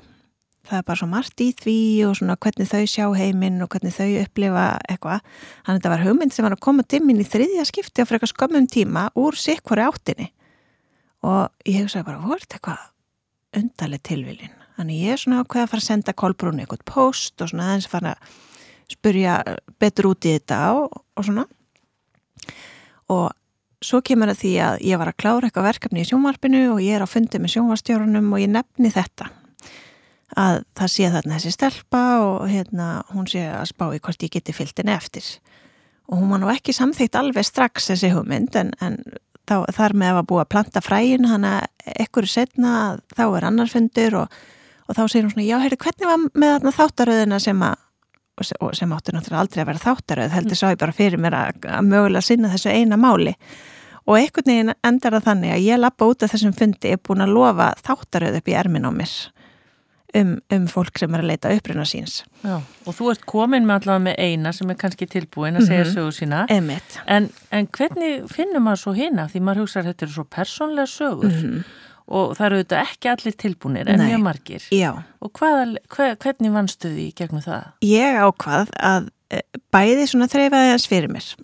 það 0.65 0.79
er 0.79 0.85
bara 0.87 0.99
svo 0.99 1.07
margt 1.09 1.41
í 1.43 1.49
því 1.55 1.77
og 2.07 2.15
svona 2.19 2.35
hvernig 2.41 2.69
þau 2.69 2.81
sjá 2.89 3.05
heiminn 3.17 3.61
og 3.63 3.69
hvernig 3.73 3.93
þau 3.95 4.07
upplifa 4.23 4.65
eitthvað. 4.89 5.21
Þannig 5.65 5.71
að 5.71 5.79
þetta 5.79 5.93
var 5.93 6.03
hugmynd 6.05 6.35
sem 6.35 6.47
var 6.47 6.55
að 6.55 6.63
koma 6.65 6.85
timmin 6.89 7.21
í 7.21 7.27
þriðja 7.29 7.67
skipti 7.69 8.05
á 8.05 8.09
frekar 8.09 8.31
skömmum 8.31 8.67
tíma 8.71 9.07
úr 9.19 9.37
sikkvori 9.39 9.85
áttinni 9.85 10.31
og 11.25 11.69
ég 11.69 11.85
hugsaði 11.85 12.07
bara, 12.09 12.37
þetta 12.41 12.59
eitthvað 12.59 13.61
undarleg 13.61 14.03
tilvilin. 14.05 14.57
Þannig 14.75 15.05
ég 15.05 15.15
er 15.15 15.21
svona 15.21 15.43
ákveð 15.43 15.63
að 15.63 15.71
fara 15.71 15.83
að 15.83 15.87
senda 15.87 16.17
Kolbrún 16.17 16.59
eitthvað 16.61 16.83
post 16.89 17.41
og 17.41 17.51
svona 17.51 17.69
aðeins 17.71 17.89
fara 17.89 18.15
að 18.15 18.35
spurja 18.91 19.39
betur 19.81 20.11
út 20.11 20.27
í 20.27 20.35
þetta 20.35 20.59
og, 20.75 20.99
og 21.15 21.25
svona 21.25 21.47
og 23.13 23.31
svo 23.85 24.01
kemur 24.05 24.31
það 24.33 24.41
því 24.41 24.51
að 24.65 24.83
ég 24.89 25.01
var 25.01 25.11
að 25.11 25.17
klára 25.21 25.47
eitthvað 25.47 25.69
verkefni 25.69 26.03
í 26.03 26.09
sjónvarpinu 26.09 26.61
og 26.73 26.83
ég 26.83 26.97
er 26.97 27.05
á 27.05 27.09
fundi 27.09 27.41
með 27.41 27.55
sjónvarstjórunum 27.55 28.29
og 28.33 28.43
ég 28.43 28.51
nefni 28.51 28.91
þetta 28.93 29.29
að 30.33 30.63
það 30.77 30.91
sé 30.91 31.11
þarna 31.13 31.37
þessi 31.37 31.53
stelpa 31.53 32.03
og 32.23 32.47
hérna 32.49 32.87
hún 33.13 33.27
sé 33.29 33.45
að 33.51 33.69
spá 33.69 33.85
í 33.93 34.01
hvort 34.01 34.25
ég 34.25 34.33
geti 34.33 34.55
fylgtin 34.55 34.89
eftir. 34.89 35.27
Og 36.09 36.19
hún 36.19 36.33
var 36.33 36.41
nú 36.41 36.49
ekki 36.53 36.73
samþýtt 36.75 37.17
alveg 37.19 37.45
strax 37.45 37.91
þessi 37.91 38.11
hugmynd 38.13 38.57
en, 38.57 38.73
en 38.81 38.99
þá, 39.45 39.63
þar 39.73 39.95
með 40.01 40.19
að 40.19 40.27
búið 40.31 40.43
að 40.43 40.51
planta 40.55 40.83
fræin 40.83 41.29
hann 41.29 41.47
að 41.49 41.95
ekkur 42.01 42.27
setna 42.29 42.73
þá 43.13 43.25
er 43.27 43.47
annar 43.49 43.71
fundur 43.71 44.19
og, 44.23 44.37
og 44.89 44.97
þá 44.97 45.03
segir 45.05 45.27
hún 45.27 45.33
svona 45.35 45.47
já, 45.47 45.57
heyrðu, 45.63 45.81
hvernig 45.85 46.11
var 46.11 46.25
með 46.33 46.53
þarna 46.55 46.75
þáttaröðina 46.79 47.41
sem 47.41 47.65
að 47.65 47.81
og 48.35 48.73
sem 48.75 48.91
áttur 48.91 49.15
náttúrulega 49.15 49.45
aldrei 49.45 49.61
að 49.61 49.69
vera 49.69 49.79
þáttaröð 49.79 50.33
heldur 50.35 50.57
sá 50.59 50.65
ég 50.67 50.79
bara 50.81 50.95
fyrir 50.95 51.21
mér 51.23 51.37
að, 51.39 51.59
að 51.71 51.85
mögulega 51.87 52.25
sinna 52.25 52.49
þessu 52.51 52.73
eina 52.73 52.97
máli. 52.99 53.31
Og 54.05 54.17
einhvern 54.19 54.51
veginn 54.51 54.73
endar 54.85 55.15
það 55.15 55.29
þannig 55.29 55.53
að 55.55 55.63
ég 55.63 55.79
lappa 55.79 56.09
út 56.09 56.25
af 56.25 56.33
þessum 56.33 56.57
fundi 56.57 56.91
er 56.91 56.99
búin 56.99 57.23
að 57.23 57.31
lofa 57.31 57.69
þáttaröð 57.79 58.41
upp 58.41 58.51
í 58.51 58.57
ermin 58.59 58.85
á 58.85 58.91
mér 58.91 59.13
um, 60.19 60.35
um 60.53 60.67
fólk 60.71 60.99
sem 60.99 61.15
er 61.15 61.23
að 61.23 61.31
leita 61.31 61.51
uppruna 61.55 61.85
síns. 61.87 62.19
Já, 62.43 62.57
og 62.59 62.97
þú 62.97 63.09
ert 63.13 63.25
komin 63.29 63.65
með 63.67 63.81
allavega 63.81 64.03
með 64.09 64.19
eina 64.27 64.53
sem 64.55 64.71
er 64.71 64.79
kannski 64.81 65.07
tilbúin 65.11 65.59
að 65.59 65.67
segja 65.69 65.83
mm 65.83 65.89
-hmm. 65.89 65.95
sögur 65.95 66.15
sína 66.19 66.45
en, 67.07 67.29
en 67.51 67.67
hvernig 67.67 68.29
finnum 68.31 68.63
maður 68.63 68.83
svo 68.83 68.93
hina? 68.93 69.27
Því 69.27 69.41
maður 69.41 69.61
hugsaður 69.63 69.89
þetta 69.91 70.05
eru 70.05 70.13
svo 70.13 70.23
persónlega 70.23 70.87
sögur. 70.87 71.31
Mm 71.31 71.41
-hmm. 71.41 71.63
og 72.07 72.37
það 72.37 72.45
eru 72.45 72.55
auðvitað 72.55 72.81
ekki 72.81 73.09
allir 73.09 73.33
tilbúinir 73.33 73.89
en 73.89 73.99
mjög 73.99 74.21
margir. 74.21 74.63
Já. 74.71 75.03
og 75.19 75.31
hvað, 75.31 75.77
hver, 75.95 76.15
hvernig 76.15 76.51
vannstu 76.51 76.87
því 76.89 77.13
gegnum 77.15 77.41
það? 77.41 77.63
Ég 77.81 78.15
ákvað 78.15 78.69
að 78.79 79.09
eh, 79.29 79.41
bæði 79.71 80.07
svona 80.07 80.27
þreifaði 80.27 80.71
hans 80.71 80.87
fyrir 80.87 81.09
mér. 81.09 81.35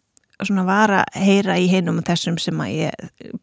Svona 0.41 0.63
var 0.65 0.89
að 0.89 1.05
heyra 1.13 1.57
í 1.57 1.67
heinum 1.69 2.01
þessum 2.01 2.37
sem 2.37 2.61
að 2.61 2.69
ég 2.69 2.91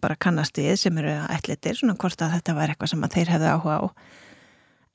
bara 0.00 0.16
kannast 0.16 0.58
við 0.58 0.76
sem 0.76 0.98
eru 0.98 1.14
ætlitir, 1.30 1.76
svona 1.76 1.94
hvort 1.94 2.22
að 2.22 2.32
þetta 2.32 2.54
var 2.54 2.68
eitthvað 2.68 2.90
sem 2.90 3.04
að 3.04 3.12
þeir 3.12 3.28
hefðu 3.28 3.46
áhuga 3.54 3.76
á 3.78 3.86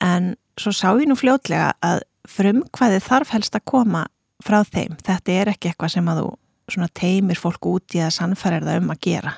en 0.03 0.33
svo 0.59 0.73
sá 0.75 0.91
ég 0.99 1.07
nú 1.09 1.17
fljótlega 1.17 1.73
að 1.83 2.03
frumkvæði 2.29 3.01
þarf 3.03 3.33
helst 3.35 3.55
að 3.57 3.65
koma 3.71 4.05
frá 4.43 4.61
þeim, 4.67 4.97
þetta 5.03 5.31
er 5.31 5.51
ekki 5.53 5.71
eitthvað 5.71 5.95
sem 5.95 6.09
að 6.11 6.23
þú 6.23 6.31
teimir 6.95 7.39
fólk 7.39 7.65
út 7.67 7.95
í 7.95 8.01
að 8.03 8.15
sannfæra 8.17 8.61
það 8.63 8.81
um 8.81 8.93
að 8.93 9.01
gera. 9.07 9.33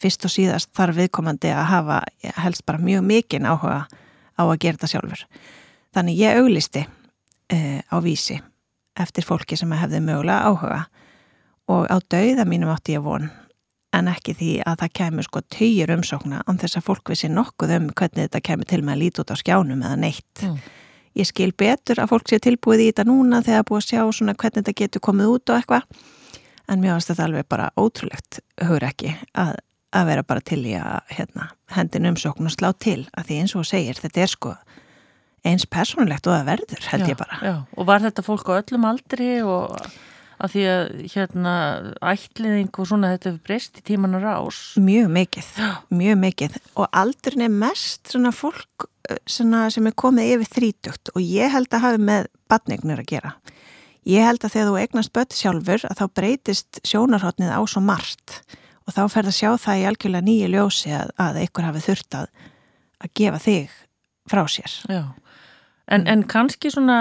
Fyrst 0.00 0.24
og 0.24 0.32
síðast 0.32 0.70
þarf 0.76 0.96
viðkomandi 0.96 1.50
að 1.52 1.66
hafa 1.68 1.98
helst 2.40 2.64
bara 2.66 2.80
mjög 2.80 3.04
mikinn 3.04 3.48
áhuga 3.48 3.84
á 3.84 4.42
að 4.42 4.58
gera 4.62 4.78
þetta 4.78 4.92
sjálfur. 4.94 5.24
Þannig 5.92 6.20
ég 6.22 6.40
auglisti 6.40 6.86
uh, 6.86 7.80
á 7.84 7.96
vísi 8.00 8.38
eftir 9.00 9.24
fólki 9.24 9.58
sem 9.60 9.72
hefði 9.76 10.00
mögulega 10.04 10.48
áhuga. 10.48 10.80
Og 11.70 11.84
á 11.86 11.96
dauða 12.00 12.46
mínum 12.48 12.72
átti 12.72 12.96
ég 12.96 13.04
von 13.04 13.28
en 13.96 14.10
ekki 14.10 14.34
því 14.38 14.50
að 14.68 14.82
það 14.82 14.92
kemur 15.00 15.26
sko 15.26 15.42
töyir 15.50 15.92
umsókna 15.94 16.42
án 16.46 16.60
þess 16.60 16.78
að 16.78 16.86
fólk 16.86 17.10
vissi 17.10 17.30
nokkuð 17.32 17.74
um 17.76 17.88
hvernig 17.90 18.28
þetta 18.28 18.42
kemur 18.46 18.68
til 18.70 18.82
með 18.84 18.94
að 18.94 19.02
líti 19.02 19.22
út 19.22 19.32
á 19.34 19.36
skjánum 19.40 19.82
eða 19.82 19.98
neitt. 19.98 20.44
Mm. 20.46 20.60
Ég 21.18 21.26
skil 21.26 21.50
betur 21.58 21.98
að 21.98 22.12
fólk 22.12 22.30
sé 22.30 22.38
tilbúið 22.38 22.84
í 22.84 22.90
þetta 22.92 23.08
núna 23.08 23.40
þegar 23.42 23.66
búið 23.66 23.80
að 23.80 23.88
sjá 23.88 24.02
svona 24.14 24.36
hvernig 24.38 24.60
þetta 24.60 24.76
getur 24.78 25.02
komið 25.08 25.32
út 25.34 25.50
og 25.50 25.58
eitthvað 25.58 26.04
en 26.70 26.78
mér 26.78 26.94
finnst 26.94 27.10
þetta 27.10 27.26
alveg 27.26 27.48
bara 27.50 27.70
ótrúlegt 27.74 28.38
hugur 28.62 28.86
ekki 28.86 29.16
að, 29.34 29.56
að 29.96 30.10
vera 30.12 30.26
bara 30.26 30.44
til 30.46 30.60
í 30.62 30.76
að 30.78 31.10
hérna, 31.16 31.48
hendin 31.74 32.06
umsókn 32.12 32.46
og 32.46 32.54
slá 32.54 32.70
til 32.78 33.00
að 33.10 33.26
því 33.26 33.40
eins 33.42 33.56
og 33.58 33.66
segir 33.66 33.98
þetta 33.98 34.22
er 34.22 34.30
sko 34.30 34.54
eins 35.50 35.66
personlegt 35.66 36.28
og 36.28 36.36
það 36.36 36.48
verður 36.52 36.86
held 36.92 37.06
já, 37.06 37.10
ég 37.10 37.18
bara. 37.18 37.40
Já. 37.42 37.54
Og 37.74 37.88
var 37.88 38.04
þetta 38.04 38.24
fólk 38.26 38.50
á 38.52 38.60
öllum 38.60 38.86
aldri 38.86 39.30
og 39.42 39.76
að 40.40 40.54
því 40.54 40.62
að 40.70 40.84
hérna 41.12 41.54
ætliðing 42.12 42.70
og 42.72 42.88
svona 42.88 43.12
þetta 43.14 43.30
hefur 43.30 43.46
breyst 43.48 43.80
í 43.80 43.84
tímanar 43.90 44.26
ás 44.32 44.60
Mjög 44.80 45.10
mikið, 45.12 45.50
mjög 45.92 46.20
mikið. 46.24 46.56
Og 46.80 46.88
aldrin 47.02 47.44
er 47.44 47.52
mest 47.52 48.12
svona 48.12 48.32
fólk 48.34 48.86
eh, 49.10 49.20
svona, 49.28 49.66
sem 49.72 49.86
er 49.90 49.96
komið 50.00 50.34
yfir 50.36 50.52
þrítugt. 50.56 51.12
Og 51.14 51.24
ég 51.24 51.52
held 51.52 51.68
að 51.74 51.84
hafi 51.86 52.02
með 52.08 52.30
badnegnur 52.50 53.04
að 53.04 53.12
gera. 53.12 53.34
Ég 54.08 54.24
held 54.24 54.44
að 54.44 54.56
þegar 54.56 54.70
þú 54.70 54.80
eignast 54.80 55.14
börn 55.16 55.36
sjálfur 55.36 55.86
að 55.90 55.98
þá 56.00 56.04
breytist 56.16 56.82
sjónarhóttnið 56.88 57.52
á 57.52 57.60
svo 57.68 57.84
margt. 57.84 58.40
Og 58.88 58.96
þá 58.96 59.02
fer 59.12 59.28
það 59.28 59.32
að 59.34 59.38
sjá 59.38 59.50
það 59.60 59.80
í 59.82 59.88
algjörlega 59.90 60.26
nýju 60.26 60.52
ljósi 60.54 60.94
að, 60.96 61.12
að 61.20 61.42
einhver 61.42 61.68
hafi 61.68 61.84
þurft 61.84 62.16
að, 62.22 62.30
að 63.04 63.12
gefa 63.20 63.42
þig 63.44 63.76
frá 64.30 64.46
sér. 64.48 64.78
Já 64.88 65.02
En, 65.90 66.06
en 66.10 66.22
kannski 66.30 66.70
svona 66.70 66.98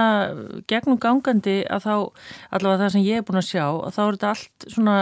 gegnum 0.69 0.97
gangandi 1.01 1.59
að 1.69 1.85
þá, 1.85 1.95
allavega 2.57 2.83
það 2.83 2.93
sem 2.95 3.05
ég 3.05 3.21
er 3.21 3.25
búin 3.27 3.41
að 3.41 3.47
sjá, 3.49 3.65
að 3.69 3.95
þá 3.95 4.01
er 4.03 4.15
þetta 4.17 4.29
allt 4.33 4.67
svona, 4.75 4.95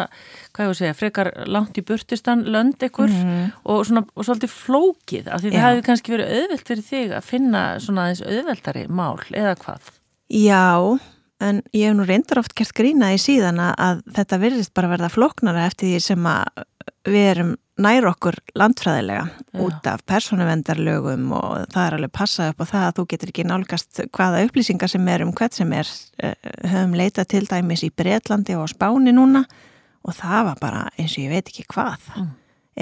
hvað 0.52 0.64
ég 0.64 0.72
voru 0.72 0.76
að 0.76 0.82
segja, 0.82 0.98
frekar 1.02 1.32
langt 1.48 1.80
í 1.80 1.86
burtistan, 1.88 2.46
lönd 2.52 2.88
ekkur 2.88 3.10
mm 3.10 3.22
-hmm. 3.24 3.52
og 3.64 3.86
svona, 3.88 4.04
og 4.14 4.28
svolítið 4.28 4.56
flókið, 4.56 5.30
af 5.32 5.42
því 5.42 5.52
Já. 5.52 5.60
það 5.60 5.70
hefði 5.70 5.86
kannski 5.90 6.16
verið 6.16 6.34
auðvelt 6.38 6.68
fyrir 6.68 6.88
þig 6.92 7.14
að 7.18 7.30
finna 7.30 7.62
svona 7.80 8.08
aðeins 8.08 8.26
auðveltari 8.28 8.88
mál, 8.88 9.20
eða 9.32 9.56
hvað? 9.64 9.94
Já, 10.28 11.00
en 11.40 11.62
ég 11.72 11.88
hef 11.88 11.96
nú 11.96 12.04
reyndar 12.08 12.42
oft 12.42 12.56
gert 12.58 12.76
grína 12.76 13.14
í 13.14 13.22
síðan 13.22 13.62
að 13.62 14.04
þetta 14.16 14.42
verðist 14.42 14.74
bara 14.74 14.92
verða 14.92 15.14
flóknara 15.14 15.68
eftir 15.70 15.94
því 15.94 16.00
sem 16.04 16.28
að 16.28 16.66
við 17.08 17.32
erum 17.32 17.56
nær 17.82 18.08
okkur 18.10 18.38
landfræðilega 18.58 19.26
Já. 19.28 19.60
út 19.62 19.88
af 19.90 20.04
persónuvendarlögum 20.10 21.30
og 21.38 21.68
það 21.74 21.84
er 21.84 21.96
alveg 21.98 22.14
passað 22.16 22.52
upp 22.54 22.64
á 22.64 22.66
það 22.72 22.86
að 22.88 22.96
þú 22.98 23.06
getur 23.14 23.32
ekki 23.34 23.46
nálgast 23.48 24.02
hvaða 24.16 24.44
upplýsingar 24.48 24.92
sem 24.92 25.08
er 25.14 25.26
um 25.26 25.34
hvert 25.38 25.58
sem 25.58 25.74
er 25.78 25.92
uh, 26.24 26.34
höfum 26.72 26.98
leitað 26.98 27.32
til 27.36 27.44
dæmis 27.50 27.86
í 27.86 27.92
Breitlandi 27.94 28.58
og 28.58 28.70
Spáni 28.74 29.14
núna 29.16 29.46
og 30.08 30.18
það 30.18 30.52
var 30.52 30.62
bara 30.62 30.84
eins 30.98 31.16
og 31.18 31.26
ég 31.26 31.34
veit 31.36 31.52
ekki 31.52 31.68
hvað 31.70 32.12
mm. 32.16 32.34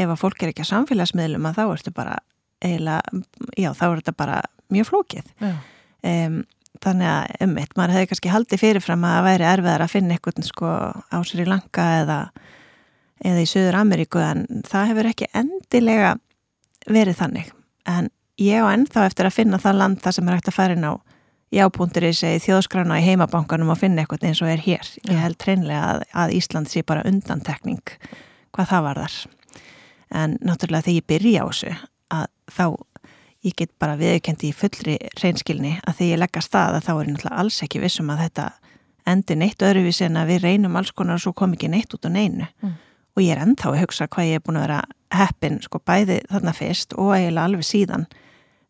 ef 0.04 0.16
að 0.16 0.22
fólk 0.24 0.44
er 0.44 0.54
ekki 0.54 0.66
að 0.66 0.72
samfélagsmiðlum 0.74 1.48
að 1.50 1.62
þá 1.62 1.64
ertu 1.68 1.96
bara 1.96 2.18
eiginlega, 2.64 3.24
já 3.60 3.72
þá 3.76 3.86
er 3.88 4.02
þetta 4.02 4.18
bara 4.18 4.42
mjög 4.74 4.92
flókið 4.92 5.32
um, 5.46 6.44
þannig 6.84 7.10
að 7.10 7.46
um 7.46 7.56
eitt, 7.62 7.74
maður 7.78 7.96
hefði 7.96 8.10
kannski 8.12 8.34
haldið 8.34 8.62
fyrirfram 8.62 9.06
að 9.08 9.16
það 9.16 9.28
væri 9.30 9.48
erfiðar 9.52 9.86
að 9.86 9.94
finna 9.94 10.16
eitthvað 10.16 10.48
sko 10.50 10.72
á 11.12 11.18
sér 11.28 11.44
í 11.44 11.48
langa 11.50 11.88
eða 12.02 12.20
eða 13.24 13.44
í 13.44 13.50
Suður 13.50 13.80
Ameríku 13.80 14.22
en 14.24 14.46
það 14.68 14.90
hefur 14.92 15.10
ekki 15.12 15.32
endilega 15.34 16.16
verið 16.92 17.20
þannig 17.22 17.52
en 17.90 18.10
ég 18.42 18.64
á 18.64 18.68
ennþá 18.74 19.06
eftir 19.08 19.30
að 19.30 19.38
finna 19.38 19.60
það 19.62 19.80
land 19.80 20.02
þar 20.04 20.18
sem 20.18 20.30
er 20.30 20.38
hægt 20.38 20.50
að 20.52 20.58
fara 20.58 20.76
inn 20.76 20.88
á 20.88 20.94
jábúndur 21.56 22.08
í 22.10 22.12
segi 22.16 22.42
þjóðskrána 22.44 23.00
í 23.00 23.06
heimabankanum 23.06 23.72
og 23.72 23.80
finna 23.80 24.04
eitthvað 24.04 24.26
eins 24.30 24.42
og 24.44 24.50
er 24.52 24.64
hér. 24.66 24.90
Ég 25.08 25.22
held 25.22 25.38
treinlega 25.40 25.84
að, 25.94 26.04
að 26.12 26.34
Ísland 26.40 26.72
sé 26.72 26.84
bara 26.84 27.06
undantekning 27.08 27.84
hvað 28.56 28.72
það 28.72 28.86
var 28.88 29.02
þar. 29.04 29.18
En 30.16 30.36
náttúrulega 30.42 30.88
þegar 30.88 31.00
ég 31.00 31.08
byrja 31.12 31.46
á 31.46 31.48
þessu 31.48 31.74
að 32.16 32.28
þá 32.58 32.66
ég 33.46 33.56
get 33.62 33.72
bara 33.80 33.98
viðkendi 34.00 34.50
í 34.50 34.58
fullri 34.58 34.98
reynskilni 35.22 35.76
að 35.86 36.00
þegar 36.00 36.12
ég 36.12 36.22
leggja 36.24 36.44
stað 36.44 36.80
að 36.80 36.88
þá 36.88 36.94
er 36.96 37.12
náttúrulega 37.12 37.44
alls 37.44 37.62
ekki 37.64 37.84
vissum 37.84 38.12
að 38.12 38.26
þetta 38.26 38.50
endi 39.06 39.38
neitt 39.38 39.62
öðruvísi 39.62 40.08
en 40.08 40.18
að 40.18 40.34
við 40.34 40.48
reynum 40.48 40.76
alls 40.80 40.92
konar 40.98 41.20
og 41.20 41.24
svo 41.24 41.36
kom 41.38 41.54
ekki 41.54 41.70
neitt 41.72 41.94
út 41.94 42.10
á 42.10 42.12
neinu. 42.12 42.50
Mm 42.66 42.76
og 43.16 43.24
ég 43.24 43.32
er 43.36 43.42
ennþá 43.46 43.72
að 43.72 43.82
hugsa 43.84 44.08
hvað 44.12 44.30
ég 44.30 44.40
er 44.40 44.46
búin 44.46 44.60
að 44.60 44.68
vera 44.68 44.82
heppin 45.16 45.62
sko 45.64 45.80
bæði 45.80 46.20
þarna 46.30 46.54
fyrst 46.56 46.96
og 47.00 47.14
eiginlega 47.16 47.50
alveg 47.50 47.68
síðan 47.68 48.08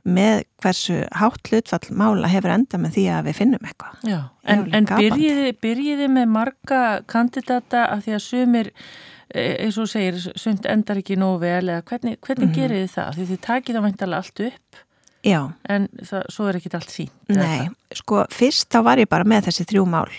með 0.05 0.43
hversu 0.61 0.99
hátt 1.17 1.49
hlutfall 1.49 1.97
mála 1.97 2.29
hefur 2.29 2.53
enda 2.53 2.77
með 2.77 2.97
því 2.99 3.05
að 3.15 3.27
við 3.29 3.37
finnum 3.39 3.65
eitthvað. 3.65 4.03
Já, 4.05 4.19
en, 4.53 4.63
en 4.77 4.87
byrjiði, 4.91 5.53
byrjiði 5.65 6.09
með 6.13 6.31
marga 6.35 6.81
kandidata 7.09 7.87
af 7.89 8.03
því 8.05 8.13
að 8.13 8.21
sumir, 8.27 8.69
e, 9.33 9.47
eins 9.65 9.79
og 9.81 9.89
segir, 9.89 10.19
sumt 10.37 10.69
endar 10.69 11.01
ekki 11.01 11.17
nógu 11.17 11.41
vel 11.47 11.63
eða 11.63 11.81
hvernig, 11.89 12.19
hvernig 12.21 12.51
mm 12.51 12.51
-hmm. 12.51 12.59
gerir 12.59 12.83
þið 12.83 12.93
það? 12.93 13.17
Því 13.17 13.27
þið 13.31 13.41
takið 13.49 13.75
þá 13.75 13.81
mæntalega 13.87 14.21
allt 14.21 14.45
upp 14.45 14.83
Já. 15.25 15.41
en 15.69 15.89
það, 16.03 16.23
svo 16.29 16.47
er 16.47 16.61
ekki 16.61 16.73
allt 16.77 16.93
sínt. 16.93 17.17
Nei, 17.33 17.69
sko 17.97 18.25
fyrst 18.29 18.69
þá 18.69 18.79
var 18.85 19.01
ég 19.01 19.09
bara 19.09 19.25
með 19.25 19.49
þessi 19.49 19.65
þrjú 19.65 19.85
mál 19.89 20.13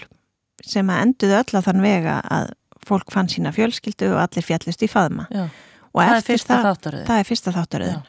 sem 0.67 0.89
að 0.91 1.03
enduðu 1.05 1.39
öll 1.39 1.61
á 1.63 1.67
þann 1.69 1.85
vega 1.85 2.21
að 2.27 2.51
fólk 2.87 3.13
fann 3.15 3.31
sína 3.33 3.53
fjölskyldu 3.55 4.11
og 4.15 4.23
allir 4.25 4.47
fjallist 4.47 4.85
í 4.87 4.91
faðma. 4.91 5.29
Já. 5.31 5.47
og 5.93 6.03
það 6.03 6.17
er 6.17 6.27
fyrsta 6.31 6.61
þáttaröðin 6.65 7.09
það 7.11 7.23
er 7.23 7.31
fyrsta 7.31 7.57
þáttaröðin 7.57 8.05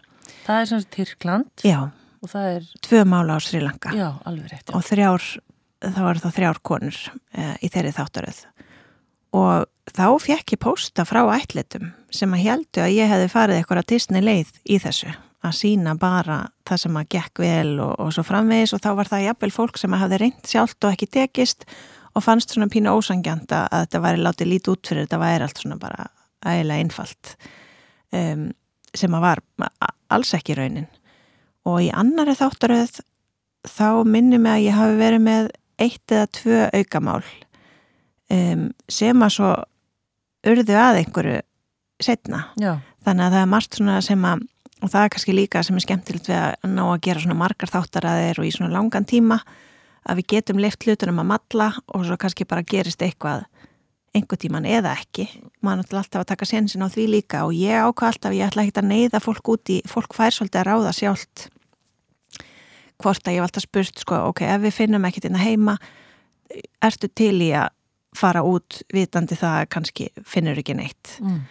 það 0.48 0.60
er 0.60 0.70
svona 0.72 0.92
Tyrkland. 0.98 1.66
Já. 1.66 1.80
og 2.22 2.34
það 2.34 2.52
er 2.56 2.70
tvö 2.90 3.04
mála 3.08 3.38
á 3.38 3.40
Sri 3.44 3.64
Lanka. 3.64 3.96
Já, 3.96 4.10
rétt, 4.26 4.74
og 4.74 4.86
þrjár 4.86 5.32
þá 5.88 6.04
eru 6.10 6.22
það 6.24 6.38
þrjár 6.40 6.62
konur 6.66 7.02
e, 7.34 7.50
í 7.62 7.70
þeirri 7.70 7.96
þáttaröð 7.98 8.46
og 9.36 9.68
þá 9.96 10.08
fekk 10.22 10.56
ég 10.56 10.62
posta 10.62 11.06
frá 11.08 11.22
ætlitum 11.36 11.92
sem 12.14 12.34
að 12.34 12.44
heldu 12.46 12.84
að 12.84 12.96
ég 12.96 13.12
hefði 13.12 13.32
farið 13.32 13.60
eitthvað 13.60 13.82
að 13.82 13.90
Disney 13.94 14.24
leið 14.24 14.52
í 14.66 14.80
þessu. 14.84 15.12
Að 15.46 15.54
sína 15.60 15.94
bara 16.00 16.40
það 16.68 16.82
sem 16.84 16.98
að 17.00 17.10
gekk 17.14 17.42
vel 17.44 17.74
og, 17.84 17.94
og 18.02 18.14
svo 18.16 18.24
framvegis. 18.26 18.74
Og 18.76 18.82
þá 18.84 18.90
var 18.98 19.12
það 19.12 19.26
jafnvel 19.28 19.54
fólk 19.54 19.80
sem 19.80 19.94
að 19.94 20.04
hafði 20.04 20.20
reynd 20.24 20.50
sjálft 20.50 20.88
og 20.88 20.96
ekki 20.96 21.10
tekist 21.14 21.68
og 22.16 22.24
fannst 22.24 22.54
svona 22.54 22.70
pínu 22.72 22.94
ósangjanta 22.94 23.66
að 23.68 23.86
þetta 23.86 24.04
væri 24.06 24.24
látið 24.24 24.52
lítið 24.54 24.74
út 24.74 24.92
fyrir 24.92 25.06
þetta 25.06 25.22
væri 25.24 25.48
allt 25.48 25.64
svona 25.64 25.80
bara 25.82 26.08
ægilega 26.46 26.84
einfalt 26.84 27.34
um, 28.14 28.48
sem 28.96 29.18
að 29.18 29.26
var 29.26 29.44
alls 30.14 30.34
ekki 30.38 30.58
raunin 30.58 30.88
og 31.68 31.82
í 31.84 31.90
annari 31.92 32.36
þáttaröð 32.38 33.02
þá 33.68 33.90
minnum 34.08 34.48
ég 34.48 34.54
að 34.54 34.66
ég 34.68 34.78
hafi 34.78 35.00
verið 35.02 35.26
með 35.26 35.50
eitt 35.78 36.14
eða 36.14 36.30
tvö 36.38 36.62
aukamál 36.74 37.24
um, 38.34 38.70
sem 38.90 39.24
að 39.24 39.34
svo 39.36 39.52
urðu 40.48 40.78
að 40.80 41.02
einhverju 41.02 41.42
setna. 42.04 42.44
Já. 42.62 42.78
Þannig 43.06 43.26
að 43.26 43.36
það 43.36 43.42
er 43.42 43.52
margt 43.52 43.78
svona 43.78 43.98
sem 44.06 44.26
að, 44.28 44.44
og 44.82 44.92
það 44.94 45.04
er 45.04 45.14
kannski 45.14 45.36
líka 45.36 45.64
sem 45.66 45.78
er 45.78 45.86
skemmtilegt 45.86 46.30
við 46.30 46.40
að 46.40 46.74
ná 46.74 46.84
að 46.86 47.02
gera 47.08 47.24
svona 47.24 47.40
margar 47.40 47.74
þáttaraðir 47.74 48.42
og 48.42 48.48
í 48.48 48.54
svona 48.54 48.74
langan 48.74 49.08
tíma 49.10 49.40
að 50.08 50.22
við 50.22 50.30
getum 50.34 50.62
leift 50.62 50.86
hlutunum 50.86 51.22
að 51.22 51.30
matla 51.34 51.70
og 51.94 52.06
svo 52.08 52.18
kannski 52.20 52.48
bara 52.48 52.66
gerist 52.66 53.04
eitthvað 53.04 53.46
einhver 54.16 54.40
tíman 54.40 54.66
eða 54.66 54.96
ekki 54.98 55.28
maður 55.62 55.84
náttúrulega 55.84 56.04
alltaf 56.04 56.24
að 56.24 56.32
taka 56.32 56.48
sensin 56.50 56.86
á 56.86 56.88
því 56.90 57.06
líka 57.12 57.44
og 57.46 57.54
ég 57.56 57.84
ákvað 57.84 58.14
alltaf, 58.14 58.36
ég 58.36 58.48
ætla 58.48 58.66
ekki 58.66 58.82
að 58.82 58.90
neyða 58.92 59.22
fólk 59.24 59.54
úti, 59.54 59.78
fólk 59.90 60.16
fær 60.18 60.34
svolítið 60.34 60.62
að 60.62 60.68
ráða 60.72 60.94
sjálft 60.96 61.48
hvort 63.04 63.28
að 63.28 63.38
ég 63.38 63.44
var 63.44 63.52
alltaf 63.52 63.68
spurt 63.68 64.02
sko, 64.02 64.22
ok, 64.32 64.44
ef 64.48 64.64
við 64.64 64.78
finnum 64.80 65.06
ekkert 65.08 65.30
inn 65.30 65.38
að 65.38 65.48
heima 65.52 65.78
ertu 66.82 67.10
til 67.12 67.36
í 67.46 67.52
að 67.58 67.74
fara 68.18 68.42
út 68.48 68.82
vitandi 68.94 69.38
það 69.38 69.60
að 69.62 69.72
kannski 69.76 70.08
finnur 70.26 70.58
ekki 70.58 70.78
neitt 70.78 71.18
mm. 71.22 71.42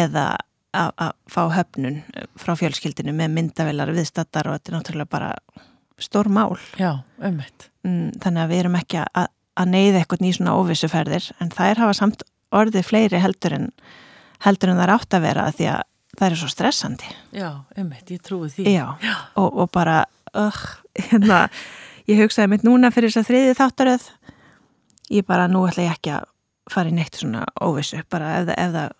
eða 0.00 0.30
að 0.70 1.12
fá 1.30 1.42
höfnun 1.50 2.00
frá 2.38 2.54
fjölskyldinu 2.58 3.12
með 3.14 3.34
myndavelar 3.34 3.90
viðstattar 3.94 4.48
og 4.48 4.56
þetta 4.56 4.70
er 4.70 4.76
náttúrulega 4.76 5.10
bara 5.10 5.30
stór 6.04 6.30
mál. 6.32 6.56
Já, 6.80 7.02
ummitt 7.18 7.68
mm, 7.86 8.20
Þannig 8.22 8.42
að 8.42 8.52
við 8.52 8.62
erum 8.64 8.78
ekki 8.80 9.02
að, 9.04 9.30
að 9.60 9.72
neyða 9.74 10.02
eitthvað 10.02 10.24
nýjum 10.24 10.38
svona 10.38 10.56
óvissuferðir 10.60 11.30
en 11.40 11.52
það 11.54 11.72
er 11.72 11.82
hafa 11.84 11.96
samt 12.00 12.26
orðið 12.50 12.88
fleiri 12.88 13.22
heldur 13.22 13.56
en 13.56 13.68
heldur 14.44 14.72
en 14.72 14.80
það 14.80 14.86
er 14.86 14.94
átt 14.96 15.16
að 15.16 15.26
vera 15.26 15.50
því 15.54 15.68
að 15.74 15.82
það 16.20 16.26
er 16.26 16.38
svo 16.40 16.48
stressandi. 16.50 17.10
Já, 17.36 17.48
ummitt, 17.78 18.10
ég 18.10 18.22
trúi 18.24 18.48
því. 18.50 18.64
Já, 18.72 18.86
Já. 19.04 19.14
Og, 19.40 19.60
og 19.62 19.70
bara 19.72 20.02
uh, 20.34 20.62
hérna, 20.98 21.44
ég 22.10 22.18
hugsaði 22.24 22.50
mitt 22.54 22.66
núna 22.66 22.90
fyrir 22.92 23.12
þess 23.12 23.22
að 23.22 23.30
þriði 23.30 23.58
þáttaröð 23.60 24.08
ég 25.10 25.26
bara, 25.26 25.48
nú 25.50 25.64
ætla 25.68 25.86
ég 25.88 25.96
ekki 25.96 26.14
að 26.14 26.28
fara 26.70 26.90
í 26.90 26.94
neitt 26.94 27.18
svona 27.18 27.44
óvissu, 27.62 28.02
bara 28.10 28.36
ef 28.40 28.52
ef 28.54 28.74
það, 28.74 28.92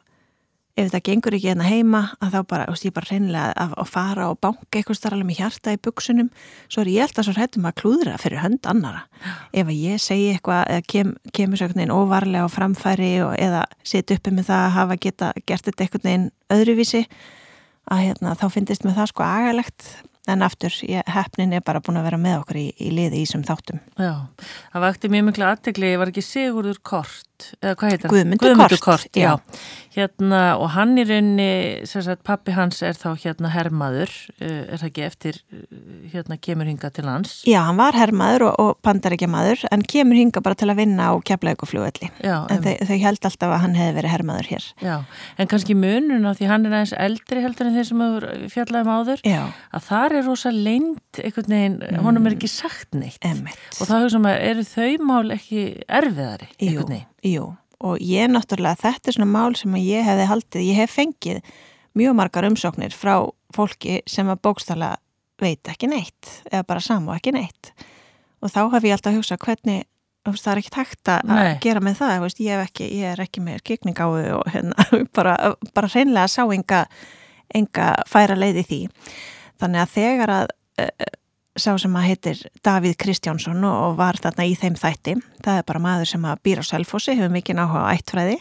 ef 0.81 0.91
það 0.95 1.03
gengur 1.07 1.37
ekki 1.37 1.51
hérna 1.51 1.67
heima, 1.69 2.01
að 2.23 2.35
þá 2.35 2.41
bara, 2.51 2.67
ég 2.81 2.95
bara 2.97 3.09
reynilega 3.11 3.53
að, 3.65 3.75
að 3.83 3.91
fara 3.91 4.29
og 4.33 4.39
banka 4.43 4.79
eitthvað 4.81 4.99
starf 4.99 5.17
alveg 5.17 5.29
með 5.29 5.41
hjarta 5.41 5.75
í 5.75 5.81
buksunum, 5.85 6.31
svo 6.73 6.85
er 6.85 6.91
ég 6.95 7.07
alltaf 7.07 7.27
svo 7.27 7.35
hrættum 7.37 7.69
að 7.69 7.77
klúðra 7.83 8.17
fyrir 8.21 8.43
hönd 8.45 8.69
annara. 8.71 9.05
Ef 9.53 9.67
að 9.67 9.77
ég 9.77 10.03
segi 10.03 10.29
eitthvað, 10.35 10.63
eða 10.75 10.87
kem, 10.95 11.15
kemur 11.37 11.61
svo 11.61 11.69
einhvern 11.69 11.83
veginn 11.83 11.97
óvarlega 11.97 12.49
á 12.49 12.55
framfæri 12.57 13.11
og, 13.27 13.35
eða 13.39 13.65
setja 13.85 14.19
uppi 14.19 14.35
með 14.37 14.51
það 14.51 14.67
að 14.67 14.77
hafa 14.79 15.01
geta 15.07 15.33
gert 15.47 15.69
þetta 15.69 15.87
einhvern 15.87 16.07
veginn 16.09 16.29
öðruvísi, 16.57 17.03
að 17.91 18.05
hérna, 18.07 18.37
þá 18.39 18.47
finnist 18.55 18.87
mér 18.87 19.01
það 19.01 19.13
sko 19.15 19.27
agalegt. 19.27 19.91
En 20.29 20.45
aftur, 20.47 20.75
hefnin 21.11 21.55
er 21.57 21.63
bara 21.65 21.81
búin 21.83 21.97
að 21.99 22.05
vera 22.07 22.19
með 22.21 22.43
okkur 22.43 22.59
í, 22.61 22.67
í 22.77 22.91
liði 22.93 23.19
í 23.19 23.25
þessum 23.25 23.43
þáttum. 23.49 23.81
Já, 23.99 24.13
það 24.71 24.85
vakti 24.85 25.11
mjög 25.11 25.25
miklu 25.27 25.47
aðtegli 25.49 25.91
ég 25.95 25.99
var 25.99 26.13
ekki 26.13 26.23
Sigurður 26.23 26.79
Kort 26.87 27.30
eða 27.61 27.77
hvað 27.81 27.95
heitir 27.95 28.13
Guðmundur, 28.13 28.43
Guðmundur 28.45 28.83
Kort, 28.83 29.07
Kort 29.07 29.19
já. 29.19 29.33
Já. 29.35 29.61
Hérna, 29.91 30.41
og 30.63 30.69
hann 30.77 30.95
í 31.01 31.05
raunni 31.07 31.49
sagt, 31.89 32.21
pappi 32.23 32.55
hans 32.55 32.79
er 32.87 32.95
þá 32.95 33.09
hérna 33.19 33.51
hermaður 33.51 34.13
eh, 34.39 34.69
er 34.71 34.79
það 34.79 34.87
ekki 34.87 35.03
eftir 35.03 35.41
eh, 35.51 35.65
hérna 36.13 36.39
kemur 36.39 36.71
hinga 36.71 36.93
til 36.95 37.09
hans 37.09 37.41
Já, 37.49 37.59
hann 37.67 37.81
var 37.81 37.99
hermaður 37.99 38.47
og, 38.51 38.61
og 38.63 38.79
pandarækjamaður 38.87 39.65
en 39.75 39.83
kemur 39.83 40.21
hinga 40.21 40.43
bara 40.47 40.59
til 40.61 40.71
að 40.71 40.79
vinna 40.85 41.11
á 41.11 41.15
keflaugufljóðalli 41.27 42.13
en 42.23 42.63
þau, 42.63 42.71
þau 42.87 42.95
held 43.03 43.29
alltaf 43.31 43.51
að 43.51 43.65
hann 43.65 43.77
hefði 43.81 43.97
verið 43.99 44.15
hermaður 44.15 44.51
hér 44.53 44.71
Já, 44.79 44.95
en 45.43 45.51
kannski 45.51 45.79
munun 45.79 46.31
á 46.31 46.33
því 46.39 46.51
hann 46.53 46.71
er 46.71 46.79
aðeins 46.79 46.95
eldri 47.09 47.45
heldur 47.49 47.71
en 47.71 47.79
þeir 47.81 47.91
sem 47.91 48.07
fjallaðum 48.55 48.95
áður 48.95 49.27
já. 49.27 49.43
að 49.75 49.87
þar 49.91 50.19
er 50.21 50.27
rosa 50.31 50.55
leint 50.55 51.23
einhvern 51.25 51.57
veginn, 51.57 51.79
mm. 51.83 52.03
honum 52.07 52.31
er 52.31 52.39
ekki 52.39 52.51
sagt 52.53 52.95
neitt 52.95 53.19
Emmett. 53.27 53.59
og 53.81 53.91
þá 53.91 53.97
eru 54.39 54.65
þau 54.71 54.91
mál 55.03 55.35
ekki 55.35 55.65
erfiðari 55.89 56.51
einhvern 56.61 56.95
veginn? 56.95 57.10
Jú, 57.27 57.51
og 57.85 58.01
ég 58.05 58.31
náttúrulega, 58.33 58.81
þetta 58.81 59.11
er 59.11 59.17
svona 59.19 59.31
mál 59.31 59.57
sem 59.59 59.77
ég 59.81 60.07
hefði 60.07 60.27
haldið, 60.31 60.67
ég 60.71 60.81
hef 60.81 60.97
fengið 60.97 61.41
mjög 61.99 62.17
margar 62.17 62.47
umsóknir 62.49 62.95
frá 62.95 63.15
fólki 63.55 64.01
sem 64.09 64.29
að 64.31 64.43
bókstala 64.47 64.95
veit 65.41 65.69
ekki 65.73 65.89
neitt, 65.91 66.35
eða 66.51 66.67
bara 66.69 66.85
samú 66.85 67.15
ekki 67.17 67.33
neitt 67.35 67.73
og 68.41 68.53
þá 68.53 68.61
hef 68.75 68.87
ég 68.87 68.97
alltaf 68.97 69.17
hugsað 69.17 69.43
hvernig, 69.45 69.87
það 70.29 70.53
er 70.53 70.61
ekki 70.63 70.73
takt 70.75 71.11
að 71.13 71.31
Nei. 71.31 71.55
gera 71.65 71.83
með 71.85 71.99
það, 72.01 72.15
veist, 72.25 72.43
ég, 72.45 72.63
ekki, 72.65 72.89
ég 73.01 73.15
er 73.15 73.25
ekki 73.25 73.45
með 73.45 73.65
kikningáðu 73.69 74.27
og 74.39 74.53
hérna, 74.53 74.87
bara, 75.17 75.37
bara 75.77 75.93
hreinlega 75.93 76.31
sá 76.31 76.45
enga, 76.47 76.85
enga 77.57 77.93
færa 78.09 78.39
leiði 78.39 78.67
því 78.69 78.81
þannig 79.61 79.85
að 79.85 79.95
þegar 79.97 80.35
að 80.37 80.55
uh, 80.85 81.11
sá 81.63 81.71
sem 81.81 81.95
að 81.97 82.09
heitir 82.09 82.43
Davíð 82.67 82.97
Kristjánsson 83.01 83.65
og 83.69 83.99
var 84.01 84.19
þarna 84.21 84.49
í 84.49 84.57
þeim 84.59 84.77
þætti. 84.81 85.17
Það 85.45 85.61
er 85.61 85.69
bara 85.69 85.85
maður 85.85 86.11
sem 86.13 86.27
að 86.27 86.43
býra 86.47 86.65
á 86.65 86.71
selfossi 86.71 87.17
hefur 87.19 87.33
mikið 87.37 87.61
náha 87.61 87.87
á 87.87 87.93
ættfræði 87.95 88.41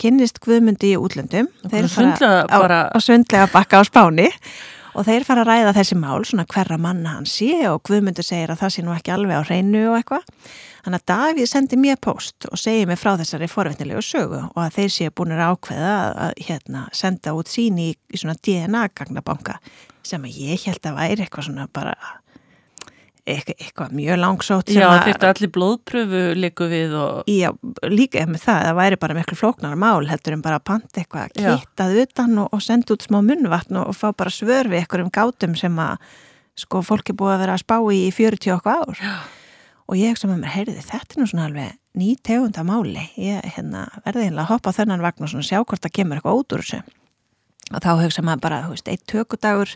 kynnist 0.00 0.40
Guðmundi 0.44 0.94
í 0.94 0.98
útlöndum. 1.00 1.48
Þeir 1.68 1.88
fara 1.92 2.44
á, 2.48 2.56
bara... 2.56 2.82
á 2.88 2.98
svindlega 3.02 3.50
bakka 3.52 3.80
á 3.80 3.84
spáni. 3.84 4.30
Og 4.98 5.04
þeir 5.06 5.22
fara 5.22 5.44
að 5.44 5.52
ræða 5.52 5.74
þessi 5.76 5.96
mál 6.00 6.24
svona 6.26 6.44
hverra 6.50 6.74
manna 6.80 7.12
hann 7.14 7.28
sé 7.28 7.52
og 7.70 7.78
Guðmundi 7.86 8.24
segir 8.26 8.50
að 8.50 8.64
það 8.64 8.72
sé 8.74 8.82
nú 8.82 8.94
ekki 8.96 9.12
alveg 9.14 9.38
á 9.38 9.46
hreinu 9.46 9.84
og 9.92 9.98
eitthvað. 10.00 10.24
Þannig 10.80 11.02
að 11.02 11.06
Davíð 11.12 11.46
sendi 11.50 11.78
mér 11.78 12.00
post 12.02 12.48
og 12.48 12.58
segi 12.58 12.88
mér 12.88 12.98
frá 12.98 13.12
þessari 13.20 13.46
forvittnilegu 13.52 14.02
sögu 14.02 14.40
og 14.48 14.58
að 14.64 14.80
þeir 14.80 14.94
séu 14.96 15.12
búin 15.14 15.36
að 15.36 15.44
ákveða 15.52 15.94
að 16.26 16.42
hérna, 16.48 16.82
senda 16.96 17.36
út 17.38 17.52
sín 17.52 17.78
í, 17.78 17.92
í 17.94 18.18
svona 18.18 18.34
DNA 18.40 18.88
gagnabanka 18.96 19.60
sem 20.02 20.24
að 20.26 20.40
ég 20.48 20.66
held 20.66 20.90
að 20.90 20.98
væri 20.98 21.26
eitthvað 21.26 21.50
svona 21.50 21.68
bara 21.70 21.94
eitthvað, 23.26 23.56
eitthvað 23.58 23.94
mjög 23.98 24.20
langsótt 24.20 24.72
Já, 24.74 24.86
þetta 25.06 25.30
allir 25.32 25.52
blóðpröfu 25.54 26.22
líku 26.38 26.68
við 26.70 26.96
og... 27.00 27.30
Já, 27.30 27.50
líka 27.88 28.24
með 28.30 28.44
það, 28.46 28.62
það 28.66 28.78
væri 28.80 29.00
bara 29.04 29.18
miklu 29.18 29.38
flóknar 29.40 29.76
mál 29.80 30.08
heldur 30.10 30.36
en 30.36 30.44
bara 30.44 30.60
að 30.60 30.66
panta 30.70 31.02
eitthvað 31.02 31.34
kittað 31.36 31.98
utan 32.04 32.38
og, 32.44 32.48
og 32.56 32.64
senda 32.64 32.96
út 32.96 33.06
smá 33.06 33.20
munvatn 33.24 33.80
og, 33.80 33.90
og 33.92 33.98
fá 33.98 34.08
bara 34.12 34.32
svör 34.34 34.70
við 34.70 34.82
eitthvað 34.82 35.06
um 35.06 35.12
gátum 35.14 35.58
sem 35.58 35.82
að 35.82 36.08
sko 36.60 36.82
fólki 36.84 37.16
búið 37.16 37.36
að 37.36 37.44
vera 37.44 37.58
að 37.58 37.64
spá 37.64 37.76
í 37.80 38.00
í 38.06 38.14
40 38.14 38.56
okkar 38.56 38.80
ár. 38.84 39.04
Já. 39.04 39.14
og 39.90 39.98
ég 39.98 40.18
sem 40.18 40.30
að 40.30 40.42
mér, 40.42 40.54
heyrði 40.54 40.86
þetta 40.86 41.16
er 41.16 41.20
nú 41.20 41.28
svona 41.30 41.46
alveg 41.48 41.76
ný 41.98 42.14
tegunda 42.22 42.62
máli. 42.62 43.02
Ég 43.18 43.42
hérna, 43.56 43.88
verði 44.04 44.28
einlega 44.28 44.46
að 44.46 44.52
hoppa 44.54 44.74
þennan 44.76 45.02
vagn 45.02 45.26
og 45.26 45.46
sjá 45.46 45.58
hvort 45.58 45.82
það 45.82 45.96
kemur 45.98 46.20
eitthvað 46.20 46.42
út 46.42 46.54
úr 46.54 46.64
þessu. 46.64 46.82
Og 47.70 47.82
þá 47.84 47.90
hugsa 48.00 48.22
maður 48.26 48.44
bara, 48.44 48.60
þú 48.66 48.74
veist, 48.74 48.90
eitt 48.90 49.06
tökudagur 49.10 49.74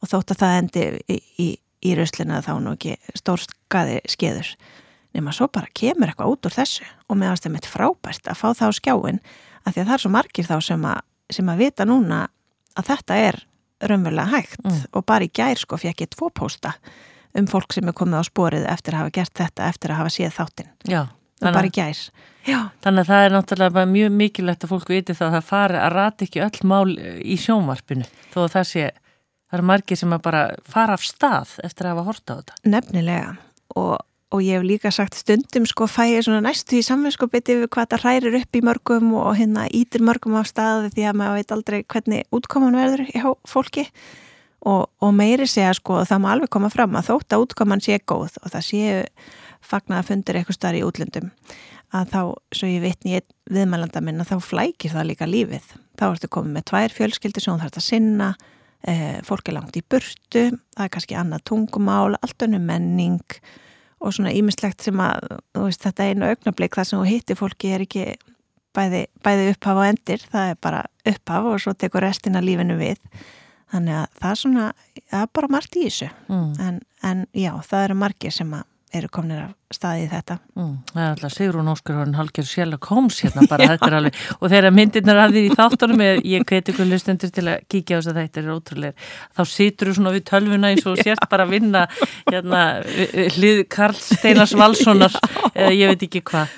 og 0.00 0.10
þótt 0.10 0.34
að 0.34 0.42
það 0.42 0.58
endi 0.58 0.84
í, 1.08 1.18
í 1.40 1.48
í 1.84 1.94
rauslina 1.98 2.42
þá 2.44 2.52
nú 2.62 2.74
ekki 2.76 2.96
stór 3.18 3.42
skaði 3.44 4.00
skeður 4.10 4.52
nema 5.14 5.32
svo 5.34 5.48
bara 5.52 5.70
kemur 5.76 6.10
eitthvað 6.10 6.34
út 6.34 6.48
úr 6.48 6.54
þessu 6.56 6.86
og 7.08 7.18
meðan 7.20 7.38
það 7.38 7.50
er 7.50 7.54
mitt 7.56 7.70
frábært 7.70 8.30
að 8.30 8.40
fá 8.40 8.46
það 8.50 8.70
á 8.70 8.78
skjáin 8.80 9.20
að 9.64 9.72
því 9.72 9.80
að 9.80 9.88
það 9.88 9.96
er 9.96 10.04
svo 10.04 10.12
margir 10.14 10.48
þá 10.48 10.56
sem 10.68 10.86
að, 10.90 11.02
sem 11.38 11.50
að 11.50 11.64
vita 11.64 11.88
núna 11.88 12.20
að 12.74 12.88
þetta 12.90 13.18
er 13.28 13.40
raunverulega 13.84 14.32
hægt 14.32 14.62
mm. 14.64 14.80
og 14.92 15.06
bara 15.06 15.26
í 15.26 15.32
gær 15.34 15.60
sko 15.60 15.78
fekk 15.80 16.06
ég 16.06 16.14
tvo 16.14 16.30
pósta 16.34 16.74
um 17.34 17.48
fólk 17.50 17.74
sem 17.74 17.88
er 17.90 17.96
komið 17.96 18.22
á 18.22 18.24
sporið 18.26 18.70
eftir 18.70 18.96
að 18.96 19.04
hafa 19.04 19.14
gert 19.18 19.36
þetta 19.38 19.68
eftir 19.68 19.92
að 19.92 20.02
hafa 20.02 20.14
séð 20.14 20.34
þáttinn 20.38 20.72
og 20.94 21.50
bara 21.50 21.68
í 21.68 21.74
gær 21.74 22.00
Já. 22.44 22.58
Þannig 22.84 23.06
að 23.06 23.08
það 23.08 23.22
er 23.24 23.32
náttúrulega 23.32 23.84
mjög 23.88 24.16
mikilvægt 24.18 24.64
að 24.66 24.72
fólk 24.74 24.90
viti 24.92 25.14
það 25.16 25.30
að 25.30 25.34
það 25.34 25.46
fari 25.48 25.78
að 25.80 25.94
rati 25.94 26.26
ekki 26.26 26.42
öll 26.44 26.68
mál 26.68 26.90
í 27.24 27.36
sjónvarpinu 27.40 28.08
þó 28.34 28.38
að 28.42 28.50
það 28.52 28.66
sé 28.68 28.88
það 29.54 29.60
eru 29.60 29.68
margir 29.70 30.00
sem 30.00 30.16
að 30.16 30.24
bara 30.24 30.42
fara 30.66 30.96
af 30.98 31.06
stað 31.06 31.54
eftir 31.66 31.86
að 31.86 31.94
hafa 31.94 32.08
horta 32.08 32.34
á 32.34 32.38
þetta. 32.40 32.56
Nefnilega 32.72 33.30
og, 33.78 33.94
og 34.34 34.42
ég 34.42 34.58
hef 34.58 34.66
líka 34.66 34.92
sagt 34.94 35.18
stundum 35.18 35.68
sko 35.70 35.86
fæ 35.90 36.02
ég 36.10 36.26
svona 36.26 36.42
næstu 36.42 36.80
í 36.80 36.84
samvinskopiti 36.86 37.60
við 37.60 37.70
hvað 37.74 37.94
það 37.94 38.04
hrærir 38.04 38.38
upp 38.40 38.58
í 38.58 38.64
mörgum 38.66 39.14
og 39.20 39.38
hérna 39.38 39.68
ítir 39.70 40.02
mörgum 40.04 40.38
af 40.40 40.50
staði 40.50 40.90
því 40.96 41.08
að 41.10 41.18
maður 41.20 41.38
veit 41.38 41.56
aldrei 41.56 41.78
hvernig 41.84 42.28
útkoman 42.34 42.78
verður 42.78 43.06
í 43.06 43.22
fólki 43.48 43.86
og, 44.64 44.88
og 44.98 45.14
meiri 45.14 45.46
segja 45.46 45.74
sko 45.76 46.02
það 46.08 46.24
má 46.24 46.32
alveg 46.32 46.52
koma 46.56 46.72
fram 46.72 46.98
að 46.98 47.12
þótt 47.12 47.36
að 47.36 47.46
útkoman 47.46 47.84
sé 47.84 48.00
góð 48.02 48.40
og 48.42 48.50
það 48.50 48.66
séu 48.70 48.98
fagnar 49.64 50.02
að 50.02 50.10
fundir 50.10 50.40
eitthvað 50.40 50.58
starf 50.58 50.80
í 50.80 50.84
útlöndum 50.84 51.30
að 51.94 52.10
þá, 52.10 52.20
svo 52.58 52.68
ég 52.68 52.82
vitni 52.82 53.20
viðmælanda 53.54 54.02
minn 54.02 54.22
að 54.22 54.32
þá 54.32 54.48
flækir 54.48 54.90
það 54.90 55.08
líka 55.12 55.28
lífið. 55.30 55.66
Þá 55.94 56.04
ertu 56.08 56.30
komið 56.32 56.56
með 56.56 56.64
tvær 56.70 56.94
fjölskyldir 56.96 57.44
sem 57.44 57.54
þú 57.54 57.62
þarfst 57.62 57.78
að 57.78 57.86
sinna 57.86 58.30
fólk 59.24 59.48
er 59.48 59.56
langt 59.56 59.76
í 59.78 59.82
burtu, 59.88 60.42
það 60.76 60.84
er 60.84 60.92
kannski 60.92 61.16
annað 61.16 61.44
tungumál, 61.48 62.16
allt 62.20 62.42
önnu 62.44 62.58
menning 62.60 63.22
og 64.04 64.12
svona 64.12 64.34
ímislegt 64.36 64.84
sem 64.84 64.98
að 65.00 65.38
veist, 65.56 65.80
þetta 65.86 66.10
einu 66.10 66.26
augnablík 66.28 66.76
þar 66.76 66.84
sem 66.90 66.98
þú 67.00 67.06
hittir 67.08 67.38
fólki 67.40 67.70
er 67.72 67.84
ekki 67.86 68.04
bæði, 68.76 69.06
bæði 69.24 69.46
upphaf 69.54 69.80
og 69.80 69.86
endir, 69.88 70.26
það 70.32 70.50
er 70.50 70.60
bara 70.60 70.82
upphaf 71.08 71.48
og 71.52 71.60
svo 71.62 71.72
tekur 71.78 72.04
restina 72.04 72.42
lífinu 72.44 72.76
við 72.76 73.00
þannig 73.72 73.96
að 74.02 74.20
það 74.20 74.30
er 74.30 74.40
svona 74.42 74.66
það 75.10 75.20
er 75.22 75.30
bara 75.40 75.48
margt 75.56 75.76
í 75.80 75.86
þessu 75.86 76.10
Mm. 76.28 76.52
en, 76.60 76.80
en 77.02 77.26
já, 77.32 77.52
það 77.64 77.84
eru 77.84 77.94
margir 77.94 78.32
sem 78.32 78.52
eru 78.94 79.08
komnir 79.08 79.40
af 79.46 79.54
staði 79.74 80.04
í 80.06 80.10
þetta. 80.12 80.38
Mm, 80.56 80.72
það 80.92 81.02
er 81.04 81.10
alltaf 81.14 81.34
Sigrún 81.34 81.70
Óskar 81.72 81.98
hann 82.00 82.14
halgjör 82.18 82.46
Sherlock 82.48 82.88
Holmes 82.90 83.20
hérna 83.24 83.46
bara 83.50 83.68
þetta 83.74 83.88
er 83.90 83.96
alveg 83.98 84.18
og 84.40 84.50
þegar 84.52 84.74
myndirnar 84.76 85.20
að 85.24 85.34
þér 85.36 85.48
í 85.48 85.54
þáttunum 85.58 86.02
er, 86.06 86.20
ég 86.34 86.44
hveti 86.48 86.72
ykkur 86.74 86.88
lustendur 86.90 87.32
til 87.34 87.46
að 87.50 87.64
kíkja 87.72 87.96
á 87.96 87.98
þess 88.00 88.10
að 88.12 88.20
þetta 88.22 88.42
er 88.44 88.50
ótrúlega 88.54 89.08
þá 89.38 89.42
situr 89.54 89.90
þú 89.90 89.96
svona 89.98 90.14
við 90.14 90.24
tölvuna 90.30 90.70
eins 90.72 90.86
og 90.90 90.98
sért 91.02 91.26
bara 91.30 91.46
að 91.48 91.54
vinna 91.56 91.84
hérna 92.30 92.62
hlið 93.34 93.62
Karl 93.74 93.96
Steinars 93.98 94.54
Valssonar 94.60 95.14
eða 95.54 95.72
ég 95.74 95.90
veit 95.92 96.04
ekki 96.06 96.22
hvað. 96.30 96.54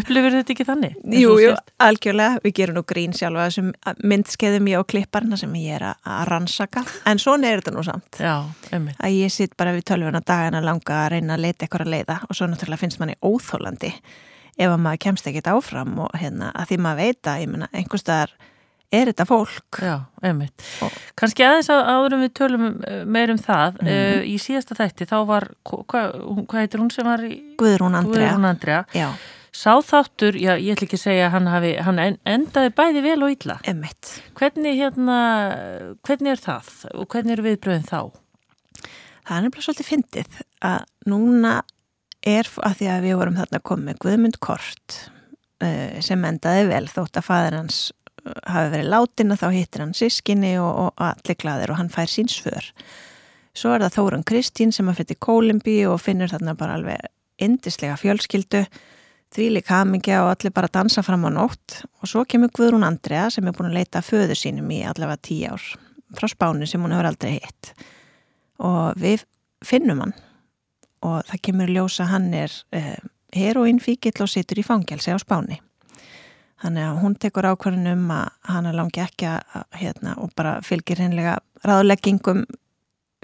Upplifir 0.00 0.36
þetta 0.38 0.54
ekki 0.54 0.66
þannig? 0.68 0.94
Jú, 1.20 1.34
jú, 1.42 1.52
algjörlega, 1.84 2.38
við 2.44 2.54
gerum 2.60 2.78
nú 2.78 2.84
grín 2.88 3.14
sjálfa 3.16 3.48
þessum 3.48 3.72
myndskeiðum 4.04 4.68
ég 4.72 4.80
á 4.80 4.82
klipparna 4.88 5.38
sem 5.40 5.52
ég 5.60 5.76
er 5.78 5.86
að- 5.90 6.10
að 6.14 6.22
rannsaka. 6.30 6.84
En 7.08 7.18
svona 7.22 7.48
er 7.50 7.60
þetta 7.62 7.74
nú 7.76 7.84
samt. 7.86 8.18
Já, 8.20 8.34
að 8.72 9.16
ég 9.18 9.32
sitt 9.32 9.56
bara 9.56 9.72
við 9.76 9.84
tölvuna 9.90 10.20
dagana 10.24 10.60
langa 10.64 11.00
að 11.04 11.10
reyna 11.14 11.36
að 11.36 11.44
leita 11.46 11.66
eitthvað 11.66 11.86
að 11.86 11.92
leiða 11.94 12.18
og 12.28 12.33
svo 12.38 12.48
náttúrulega 12.50 12.82
finnst 12.84 13.00
manni 13.02 13.16
óþólandi 13.24 13.92
ef 14.54 14.70
að 14.70 14.80
maður 14.84 15.00
kemst 15.08 15.26
ekkit 15.30 15.48
áfram 15.50 15.96
og 16.04 16.12
hérna 16.20 16.52
að 16.54 16.68
því 16.72 16.76
maður 16.84 17.00
veit 17.04 17.30
að 17.32 17.40
ég 17.44 17.48
meina 17.54 17.68
einhverstaðar 17.74 18.34
er 18.94 19.08
þetta 19.10 19.24
fólk 19.26 19.78
Já, 19.82 19.94
einmitt. 20.22 20.62
Og- 20.86 20.98
Kanski 21.18 21.42
aðeins 21.42 21.70
að 21.74 21.88
áðurum 21.90 22.20
við 22.22 22.32
tölum 22.38 22.66
eh, 22.86 23.00
meir 23.04 23.32
um 23.32 23.40
það. 23.42 23.80
Mm. 23.82 24.20
í 24.30 24.36
síðasta 24.38 24.76
þætti 24.78 25.08
þá 25.10 25.16
var, 25.26 25.48
hvað 25.66 26.12
hva 26.46 26.60
heitir 26.60 26.78
hún 26.84 26.92
sem 26.94 27.08
var 27.08 27.24
í 27.26 27.40
Guðrún 27.58 27.96
Andrea 27.98 28.28
Guðrún 28.30 28.46
Andrea? 28.52 28.84
Já, 28.94 29.08
Sá 29.54 29.70
þáttur, 29.86 30.34
já, 30.34 30.56
ég 30.58 30.74
ætla 30.74 30.86
ekki 30.88 30.96
að 30.98 31.02
segja 31.04 31.26
hann, 31.30 31.46
hafi, 31.46 31.68
hann 31.86 31.98
en- 32.02 32.16
endaði 32.26 32.72
bæði 32.74 33.02
vel 33.04 33.20
og 33.22 33.30
illa. 33.36 33.58
emmitt 33.70 34.08
Hvernig, 34.34 34.78
hérna, 34.82 35.18
hvernig 36.02 36.32
er 36.34 36.42
það 36.42 36.70
og 36.94 37.06
hvernig 37.12 37.36
eru 37.36 37.44
viðbröðin 37.46 37.86
þá? 37.86 38.00
Það 39.24 39.36
er 39.38 39.44
nefnilega 39.46 39.66
svolítið 39.68 39.90
fyndið 39.90 40.40
að 40.70 40.80
núna 41.06 41.52
er 42.24 42.48
að 42.64 42.78
því 42.80 42.88
að 42.90 43.04
við 43.06 43.18
vorum 43.20 43.38
þarna 43.38 43.60
komið 43.70 44.00
Guðmund 44.04 44.38
Kort 44.44 44.98
uh, 45.62 46.00
sem 46.04 46.24
endaði 46.28 46.68
vel. 46.70 46.84
Þótt 46.90 47.20
að 47.20 47.28
fæður 47.28 47.58
hans 47.60 47.80
uh, 48.24 48.36
hafi 48.50 48.72
verið 48.74 48.92
látin 48.92 49.34
og 49.34 49.40
þá 49.42 49.48
hittir 49.54 49.84
hann 49.84 49.96
sískinni 49.96 50.54
og, 50.62 50.70
og 50.86 51.04
allir 51.04 51.38
gladir 51.40 51.74
og 51.74 51.80
hann 51.80 51.92
fær 51.92 52.10
sín 52.10 52.30
svör. 52.32 52.72
Svo 53.54 53.70
er 53.74 53.84
það 53.84 53.98
Þórun 53.98 54.26
Kristín 54.26 54.74
sem 54.74 54.88
að 54.90 55.02
fyrir 55.02 55.20
Kólimbi 55.22 55.76
og 55.86 56.00
finnur 56.02 56.32
þarna 56.32 56.56
bara 56.58 56.74
alveg 56.78 57.06
indislega 57.44 57.94
fjölskyldu, 57.98 58.64
því 59.34 59.46
líka 59.56 59.80
hamingja 59.80 60.24
og 60.24 60.32
allir 60.32 60.54
bara 60.54 60.70
dansa 60.70 61.02
fram 61.06 61.26
á 61.26 61.30
nótt. 61.34 61.80
Og 62.02 62.10
svo 62.10 62.24
kemur 62.26 62.52
Guðrún 62.54 62.86
Andrea 62.86 63.28
sem 63.30 63.46
er 63.46 63.54
búin 63.54 63.70
að 63.70 63.78
leita 63.78 64.02
föðu 64.02 64.34
sínum 64.38 64.70
í 64.74 64.82
allavega 64.86 65.22
tíu 65.22 65.54
ár 65.54 65.64
frá 66.14 66.30
spánu 66.30 66.66
sem 66.70 66.82
hún 66.82 66.94
hefur 66.94 67.10
aldrei 67.10 67.38
hitt. 67.38 67.72
Og 68.62 68.98
við 69.02 69.24
finnum 69.66 70.02
hann 70.04 70.14
og 71.04 71.22
það 71.28 71.42
kemur 71.48 71.70
í 71.70 71.76
ljós 71.76 72.00
að 72.02 72.10
hann 72.14 72.32
er 72.38 72.56
eh, 72.74 72.96
heroinfíkill 73.36 74.24
og 74.24 74.30
situr 74.30 74.60
í 74.60 74.66
fangelsi 74.66 75.14
á 75.14 75.18
spáni. 75.20 75.60
Þannig 76.64 76.86
að 76.86 77.00
hún 77.02 77.16
tekur 77.20 77.48
ákvörðun 77.50 77.90
um 77.90 78.04
að 78.14 78.28
hann 78.48 78.68
langi 78.72 79.02
ekki 79.04 79.28
að, 79.28 79.64
hérna, 79.76 80.14
og 80.22 80.32
bara 80.38 80.56
fylgir 80.64 81.02
hinnlega 81.02 81.36
ráðleggingum 81.66 82.44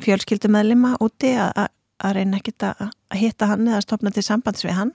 fjölskyldumæðlima 0.04 0.96
úti 1.00 1.32
að, 1.40 1.68
að, 2.00 2.16
reyna 2.18 2.40
ekkit 2.40 2.66
að, 2.68 2.90
að 3.12 3.22
hitta 3.22 3.48
hann 3.48 3.68
eða 3.68 3.84
stopna 3.84 4.12
til 4.12 4.24
sambands 4.26 4.64
við 4.66 4.76
hann 4.76 4.92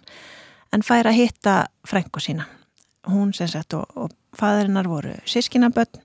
en 0.73 0.85
fær 0.85 1.09
að 1.09 1.19
hitta 1.21 1.55
frængu 1.87 2.21
sína. 2.21 2.45
Hún 3.09 3.33
sem 3.37 3.49
sagt 3.49 3.73
og, 3.77 3.85
og 3.97 4.13
fæðurinnar 4.37 4.89
voru 4.89 5.15
sískinaböld 5.29 6.01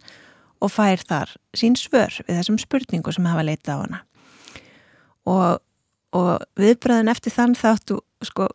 og 0.61 0.73
fær 0.73 1.03
þar 1.09 1.35
sín 1.57 1.77
svör 1.81 2.15
við 2.27 2.39
þessum 2.39 2.61
spurningu 2.61 3.13
sem 3.13 3.29
hafa 3.29 3.45
leitað 3.47 3.81
á 3.81 3.83
hana 3.83 4.01
og, 5.29 5.61
og 6.17 6.43
viðbröðin 6.61 7.11
eftir 7.13 7.35
þann 7.35 7.55
þáttu 7.59 8.01
sko, 8.27 8.49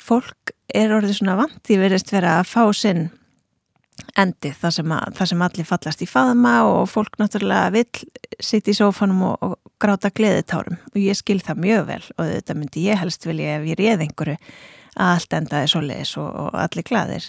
fólk 0.00 0.54
er 0.74 0.92
orðið 0.94 1.20
svona 1.20 1.38
vant 1.40 1.72
í 1.72 1.78
verðist 1.80 2.12
vera 2.12 2.38
að 2.40 2.50
fá 2.50 2.62
sinn 2.76 3.08
endi 4.18 4.50
þar 4.56 4.74
sem, 4.74 4.92
að, 4.96 5.14
þar 5.18 5.30
sem 5.30 5.42
allir 5.44 5.68
fallast 5.68 6.02
í 6.02 6.08
faðma 6.08 6.54
og 6.68 6.88
fólk 6.90 7.18
náttúrulega 7.20 7.72
vill 7.74 8.04
sitt 8.42 8.68
í 8.70 8.74
sófanum 8.76 9.24
og, 9.28 9.44
og 9.44 9.56
gráta 9.80 10.10
gleðitárum. 10.12 10.78
Og 10.92 11.00
ég 11.02 11.18
skil 11.18 11.40
það 11.44 11.64
mjög 11.66 11.82
vel 11.90 12.02
og 12.16 12.30
þetta 12.30 12.56
myndi 12.56 12.86
ég 12.88 13.00
helst 13.00 13.26
vilja 13.28 13.58
ef 13.58 13.66
ég 13.68 13.80
réð 13.80 14.06
einhverju 14.06 14.38
að 14.96 15.12
allt 15.14 15.36
endaði 15.36 15.72
svo 15.72 15.82
leiðis 15.84 16.14
og, 16.20 16.30
og 16.46 16.56
allir 16.64 16.88
glaðir. 16.88 17.28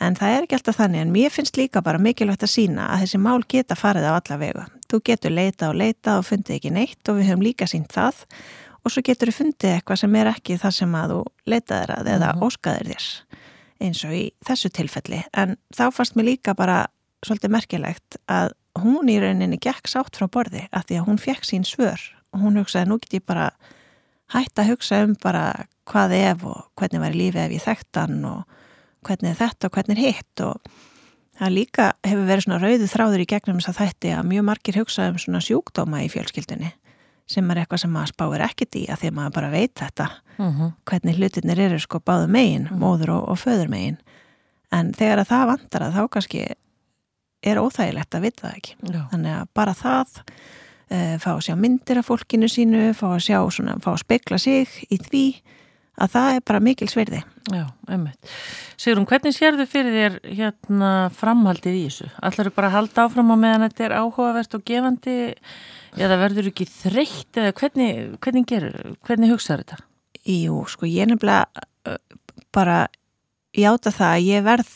En 0.00 0.16
það 0.18 0.34
er 0.34 0.46
ekki 0.46 0.58
alltaf 0.58 0.78
þannig 0.78 1.04
en 1.04 1.14
mér 1.14 1.34
finnst 1.34 1.60
líka 1.60 1.82
bara 1.84 2.00
mikilvægt 2.02 2.46
að 2.46 2.54
sína 2.54 2.88
að 2.94 3.04
þessi 3.04 3.22
mál 3.22 3.40
geta 3.50 3.78
farið 3.78 4.08
á 4.08 4.12
alla 4.14 4.40
vegu 4.40 4.66
þú 4.88 5.02
getur 5.04 5.34
leita 5.34 5.68
og 5.68 5.78
leita 5.78 6.16
og 6.18 6.26
fundið 6.28 6.56
ekki 6.56 6.72
neitt 6.72 7.10
og 7.10 7.18
við 7.18 7.30
höfum 7.30 7.44
líka 7.44 7.68
sínt 7.68 7.92
það 7.92 8.22
og 8.84 8.92
svo 8.92 9.02
getur 9.04 9.30
þú 9.32 9.36
fundið 9.40 9.74
eitthvað 9.76 10.00
sem 10.02 10.14
er 10.20 10.30
ekki 10.32 10.58
það 10.62 10.74
sem 10.78 10.94
að 10.98 11.10
þú 11.14 11.20
leitaðir 11.52 11.92
að 11.98 12.10
eða 12.14 12.28
Mhm. 12.34 12.42
óskaðir 12.48 12.88
þér 12.92 13.06
eins 13.80 14.04
og 14.04 14.10
í 14.12 14.22
þessu 14.44 14.70
tilfelli. 14.74 15.24
En 15.34 15.56
þá 15.74 15.84
fannst 15.94 16.14
mér 16.16 16.24
líka 16.34 16.54
bara 16.56 16.86
svolítið 17.24 17.50
merkilegt 17.50 18.16
að 18.28 18.52
hún 18.78 19.08
í 19.10 19.18
rauninni 19.20 19.58
gekk 19.58 19.86
sátt 19.90 20.16
frá 20.18 20.26
borði 20.28 20.68
að 20.72 20.84
því 20.86 20.98
að 21.00 21.06
hún 21.06 21.18
fekk 21.18 21.44
sín 21.46 21.64
svör. 21.66 21.98
Og 22.34 22.40
hún 22.40 22.58
hugsaði 22.58 22.86
nú 22.88 22.98
get 23.00 23.14
ég 23.20 23.26
bara 23.26 23.50
hætt 24.34 24.54
að 24.58 24.68
hugsa 24.74 25.02
um 25.04 25.14
bara 25.22 25.66
hvað 25.86 26.12
ef 26.12 26.44
og 26.44 26.64
hvernig 26.76 27.00
var 27.00 27.12
lífið 27.12 27.44
ef 27.46 27.50
ég 27.52 27.62
þekkt 27.64 27.96
hann 28.02 28.24
og 28.24 28.44
hvernig 29.04 29.30
er 29.30 29.40
þetta 29.46 29.64
og 29.66 29.72
hvernig 29.72 29.98
er 29.98 30.12
hitt. 30.12 30.40
Og 30.40 30.60
það 31.38 31.54
líka 31.54 31.92
hefur 32.04 32.26
verið 32.26 32.44
svona 32.44 32.60
rauðu 32.62 32.88
þráður 32.90 33.22
í 33.24 33.26
gegnum 33.30 33.58
þess 33.60 33.68
að 33.72 33.80
þætti 33.86 34.12
að 34.18 34.26
mjög 34.26 34.44
margir 34.44 34.74
hugsa 34.82 35.08
um 35.08 35.18
svona 35.18 35.40
sjúkdóma 35.40 36.02
í 36.04 36.10
fjölskyldunni 36.10 36.72
sem 37.28 37.50
er 37.52 37.60
eitthvað 37.62 37.82
sem 37.84 37.92
maður 37.92 38.12
spáir 38.14 38.44
ekkert 38.48 38.78
í 38.80 38.84
að 38.88 39.02
því 39.02 39.10
að 39.10 39.16
maður 39.18 39.34
bara 39.38 39.50
veit 39.52 39.74
þetta. 39.82 40.08
Mm 40.38 40.72
hvernig 40.88 41.18
hlutinir 41.18 41.58
eru 41.60 41.78
sko 41.82 41.98
báðu 42.00 42.28
megin, 42.30 42.68
Mhm. 42.70 42.78
móður 42.80 43.10
og, 43.16 43.28
og 43.28 43.38
föður 43.38 43.68
megin. 43.68 43.98
En 44.72 44.92
þegar 44.92 45.18
að 45.24 45.28
það 45.32 45.46
vantar 45.52 45.82
að 45.82 45.92
þá 45.98 46.08
kannski 46.10 46.42
er 47.42 47.56
óþægilegt 47.56 48.14
að 48.14 48.20
vita 48.22 48.48
það 48.48 48.56
ekki. 48.56 48.74
Já, 48.92 49.02
þannig 49.12 49.34
að 49.40 49.48
bara 49.54 49.74
það 49.74 50.08
uh, 50.90 51.18
fá 51.18 51.30
að 51.36 51.44
sjá 51.46 51.54
myndir 51.56 51.98
af 51.98 52.06
fólkinu 52.08 52.48
sínu 52.48 52.94
fá 52.96 53.06
að 53.14 53.24
sjá 53.28 53.38
svona, 53.50 53.76
fá 53.80 53.92
að 53.92 54.02
spekla 54.04 54.38
sig 54.38 54.68
í 54.90 54.98
því 54.98 55.24
að 55.98 56.12
það 56.14 56.34
er 56.36 56.42
bara 56.46 56.60
mikil 56.62 56.86
sverði 56.88 57.20
já, 57.50 57.64
einmitt. 57.90 58.28
Sigrun, 58.78 59.06
hvernig 59.10 59.34
sérðu 59.34 59.66
fyrir 59.66 59.96
þér 59.98 60.18
hérna 60.38 60.90
framhaldið 61.10 61.74
í 61.74 61.84
þessu? 61.88 62.10
Ætlar 62.22 62.50
bara 62.54 62.68
að 62.70 62.76
halda 62.76 63.04
áfram 63.08 63.32
á 63.34 63.36
meðan 63.36 63.64
þetta 63.68 63.84
er 63.88 63.96
áhugavert 63.98 64.54
og 64.54 64.62
gefandi 64.64 65.16
eða 65.96 66.18
verður 66.20 66.50
ekki 66.50 66.66
þreytt 66.68 67.40
eða 67.40 67.54
hvernig, 67.56 68.18
hvernig 68.24 68.48
gerur, 68.50 68.92
hvernig 69.06 69.32
hugsaður 69.32 69.64
þetta? 69.64 69.78
Jú, 70.28 70.62
sko 70.68 70.88
ég 70.90 71.08
nefnilega 71.08 71.98
bara 72.54 72.88
játa 73.56 73.92
það 73.94 74.14
að 74.14 74.26
ég 74.26 74.44
verð, 74.46 74.74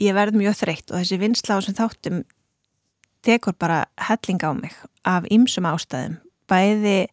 ég 0.00 0.16
verð 0.16 0.38
mjög 0.40 0.56
þreytt 0.62 0.92
og 0.92 1.00
þessi 1.00 1.20
vinsla 1.20 1.58
á 1.58 1.64
sem 1.64 1.76
þáttum 1.76 2.22
tekur 3.24 3.56
bara 3.58 3.84
helling 4.08 4.40
á 4.44 4.50
mig 4.56 4.74
af 5.08 5.28
ýmsum 5.32 5.68
ástæðum 5.68 6.18
bæði 6.50 7.06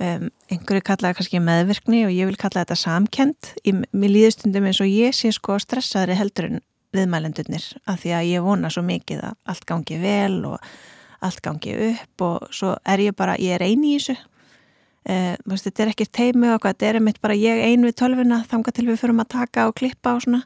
um, 0.00 0.28
einhverju 0.50 0.84
kallaði 0.84 1.18
kannski 1.18 1.40
meðvirkni 1.44 2.04
og 2.06 2.14
ég 2.14 2.28
vil 2.28 2.40
kalla 2.40 2.64
þetta 2.64 2.78
samkend 2.78 3.52
í 3.64 3.74
mér 3.78 4.14
líðustundum 4.14 4.68
eins 4.68 4.82
og 4.84 4.90
ég 4.90 5.16
sé 5.16 5.32
sko 5.34 5.56
stressaðri 5.62 6.18
heldur 6.18 6.50
en 6.50 6.62
viðmælendurnir 6.96 7.64
af 7.88 8.02
því 8.02 8.14
að 8.16 8.30
ég 8.30 8.44
vona 8.44 8.70
svo 8.72 8.84
mikið 8.84 9.24
að 9.28 9.36
allt 9.52 9.66
gangi 9.68 9.98
vel 10.00 10.38
og 10.48 10.70
allt 11.24 11.40
gangi 11.44 11.74
upp 11.90 12.24
og 12.26 12.50
svo 12.54 12.74
er 12.86 13.02
ég 13.08 13.16
bara, 13.18 13.38
ég 13.40 13.56
er 13.56 13.64
eini 13.66 13.94
í 13.94 13.98
þessu. 13.98 14.16
Uh, 15.08 15.34
veist, 15.48 15.64
þetta 15.64 15.84
er 15.84 15.92
ekki 15.94 16.06
teimi 16.12 16.50
og 16.52 16.66
þetta 16.66 16.88
er 16.88 16.98
einmitt 16.98 17.20
bara 17.24 17.36
ég 17.38 17.62
ein 17.64 17.86
við 17.86 17.96
tölvuna 18.02 18.42
þanga 18.50 18.74
til 18.76 18.86
við 18.90 19.00
förum 19.00 19.22
að 19.22 19.32
taka 19.34 19.68
og 19.70 19.76
klippa 19.78 20.14
og 20.18 20.24
svona. 20.26 20.42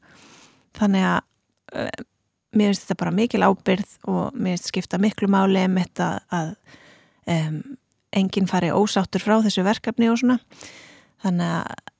Þannig 0.78 1.06
að 1.08 1.20
uh, 1.82 2.04
mér 2.56 2.70
finnst 2.70 2.86
þetta 2.86 3.00
bara 3.02 3.14
mikil 3.16 3.42
ábyrð 3.42 3.96
og 4.12 4.36
mér 4.36 4.56
finnst 4.56 4.70
skipta 4.70 5.00
miklu 5.02 5.30
máli 5.32 5.64
um 5.66 5.80
þetta 5.80 6.10
að 6.30 6.52
um, 7.32 7.58
enginn 8.12 8.50
fari 8.50 8.70
ósáttur 8.70 9.24
frá 9.24 9.40
þessu 9.42 9.64
verkefni 9.66 10.12
og 10.12 10.20
svona. 10.20 10.38
Þannig 11.24 11.56
að 11.58 11.90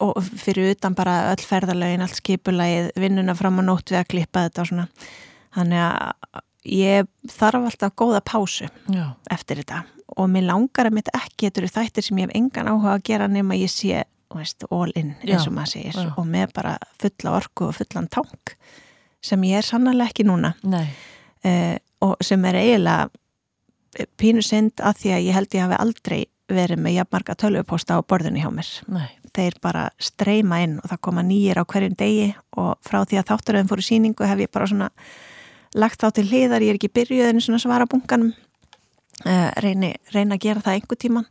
og 0.00 0.16
fyrir 0.40 0.72
utan 0.72 0.94
bara 0.96 1.30
öll 1.34 1.42
ferðalögin, 1.44 2.00
allt 2.04 2.16
skipulagið, 2.16 2.86
vinnuna 3.00 3.34
fram 3.36 3.60
á 3.60 3.62
nótt 3.66 3.92
við 3.92 4.00
að 4.00 4.08
klippa 4.14 4.46
þetta 4.46 4.62
og 4.62 4.70
svona. 4.70 4.86
Þannig 5.56 5.82
að 5.84 6.40
ég 6.66 7.08
þarf 7.30 7.70
alltaf 7.70 7.94
góða 7.98 8.20
pásu 8.24 8.68
Já, 8.92 9.04
eftir 9.30 9.62
þetta. 9.62 9.84
Og 10.18 10.30
mér 10.30 10.48
langar 10.48 10.90
að 10.90 10.96
mitt 10.98 11.10
ekki 11.14 11.46
þetta 11.46 11.62
eru 11.62 11.70
þættir 11.76 12.06
sem 12.06 12.18
ég 12.20 12.28
hef 12.28 12.36
engan 12.36 12.70
áhuga 12.72 12.96
að 12.96 13.04
gera 13.10 13.28
nema 13.30 13.58
ég 13.58 13.70
sé, 13.72 14.02
veist, 14.34 14.66
all 14.70 14.90
in 14.98 15.14
eins 15.24 15.46
og 15.46 15.54
maður 15.56 15.74
segir. 15.76 15.96
Já. 15.96 16.10
og 16.16 16.26
með 16.26 16.52
bara 16.56 16.74
fulla 17.00 17.36
orku 17.38 17.70
og 17.70 17.78
fullan 17.78 18.10
tank 18.10 18.56
sem 19.24 19.42
ég 19.48 19.60
er 19.60 19.66
sannlega 19.66 20.10
ekki 20.10 20.26
núna. 20.26 20.54
Uh, 21.40 21.76
og 22.04 22.20
sem 22.24 22.44
er 22.48 22.58
eiginlega 22.60 24.04
pínu 24.20 24.42
synd 24.44 24.80
að 24.84 25.00
því 25.02 25.14
að 25.14 25.24
ég 25.26 25.36
held 25.36 25.56
ég 25.56 25.64
hafi 25.66 25.80
aldrei 25.80 26.20
verið 26.50 26.82
með 26.82 26.96
jafnmarga 26.98 27.36
tölvupósta 27.38 27.98
á 27.98 28.00
borðinu 28.02 28.42
hjá 28.42 28.50
mér. 28.54 28.70
Nei, 28.90 29.08
þeir 29.36 29.56
bara 29.62 29.88
streyma 30.02 30.60
inn 30.64 30.78
og 30.82 30.90
það 30.90 31.02
koma 31.06 31.24
nýjir 31.26 31.60
á 31.62 31.64
hverjum 31.64 31.96
degi 31.98 32.30
og 32.58 32.72
frá 32.86 33.02
því 33.04 33.20
að 33.20 33.28
þátturöðum 33.30 33.70
fóru 33.70 33.86
síningu 33.86 34.26
hef 34.26 34.42
ég 34.42 34.52
bara 34.52 34.68
svona 34.70 34.90
lagt 35.74 36.00
þá 36.02 36.10
til 36.16 36.26
hliðar, 36.30 36.62
ég 36.64 36.74
er 36.74 36.78
ekki 36.80 36.90
byrjuð 36.94 37.28
en 37.30 37.40
svona 37.44 37.60
svara 37.62 37.86
bunkanum. 37.86 38.32
Uh, 39.20 39.50
reyni, 39.60 39.94
reyni 40.14 40.32
að 40.38 40.40
gera 40.46 40.60
það 40.64 40.78
einhver 40.78 40.96
tíman 40.96 41.26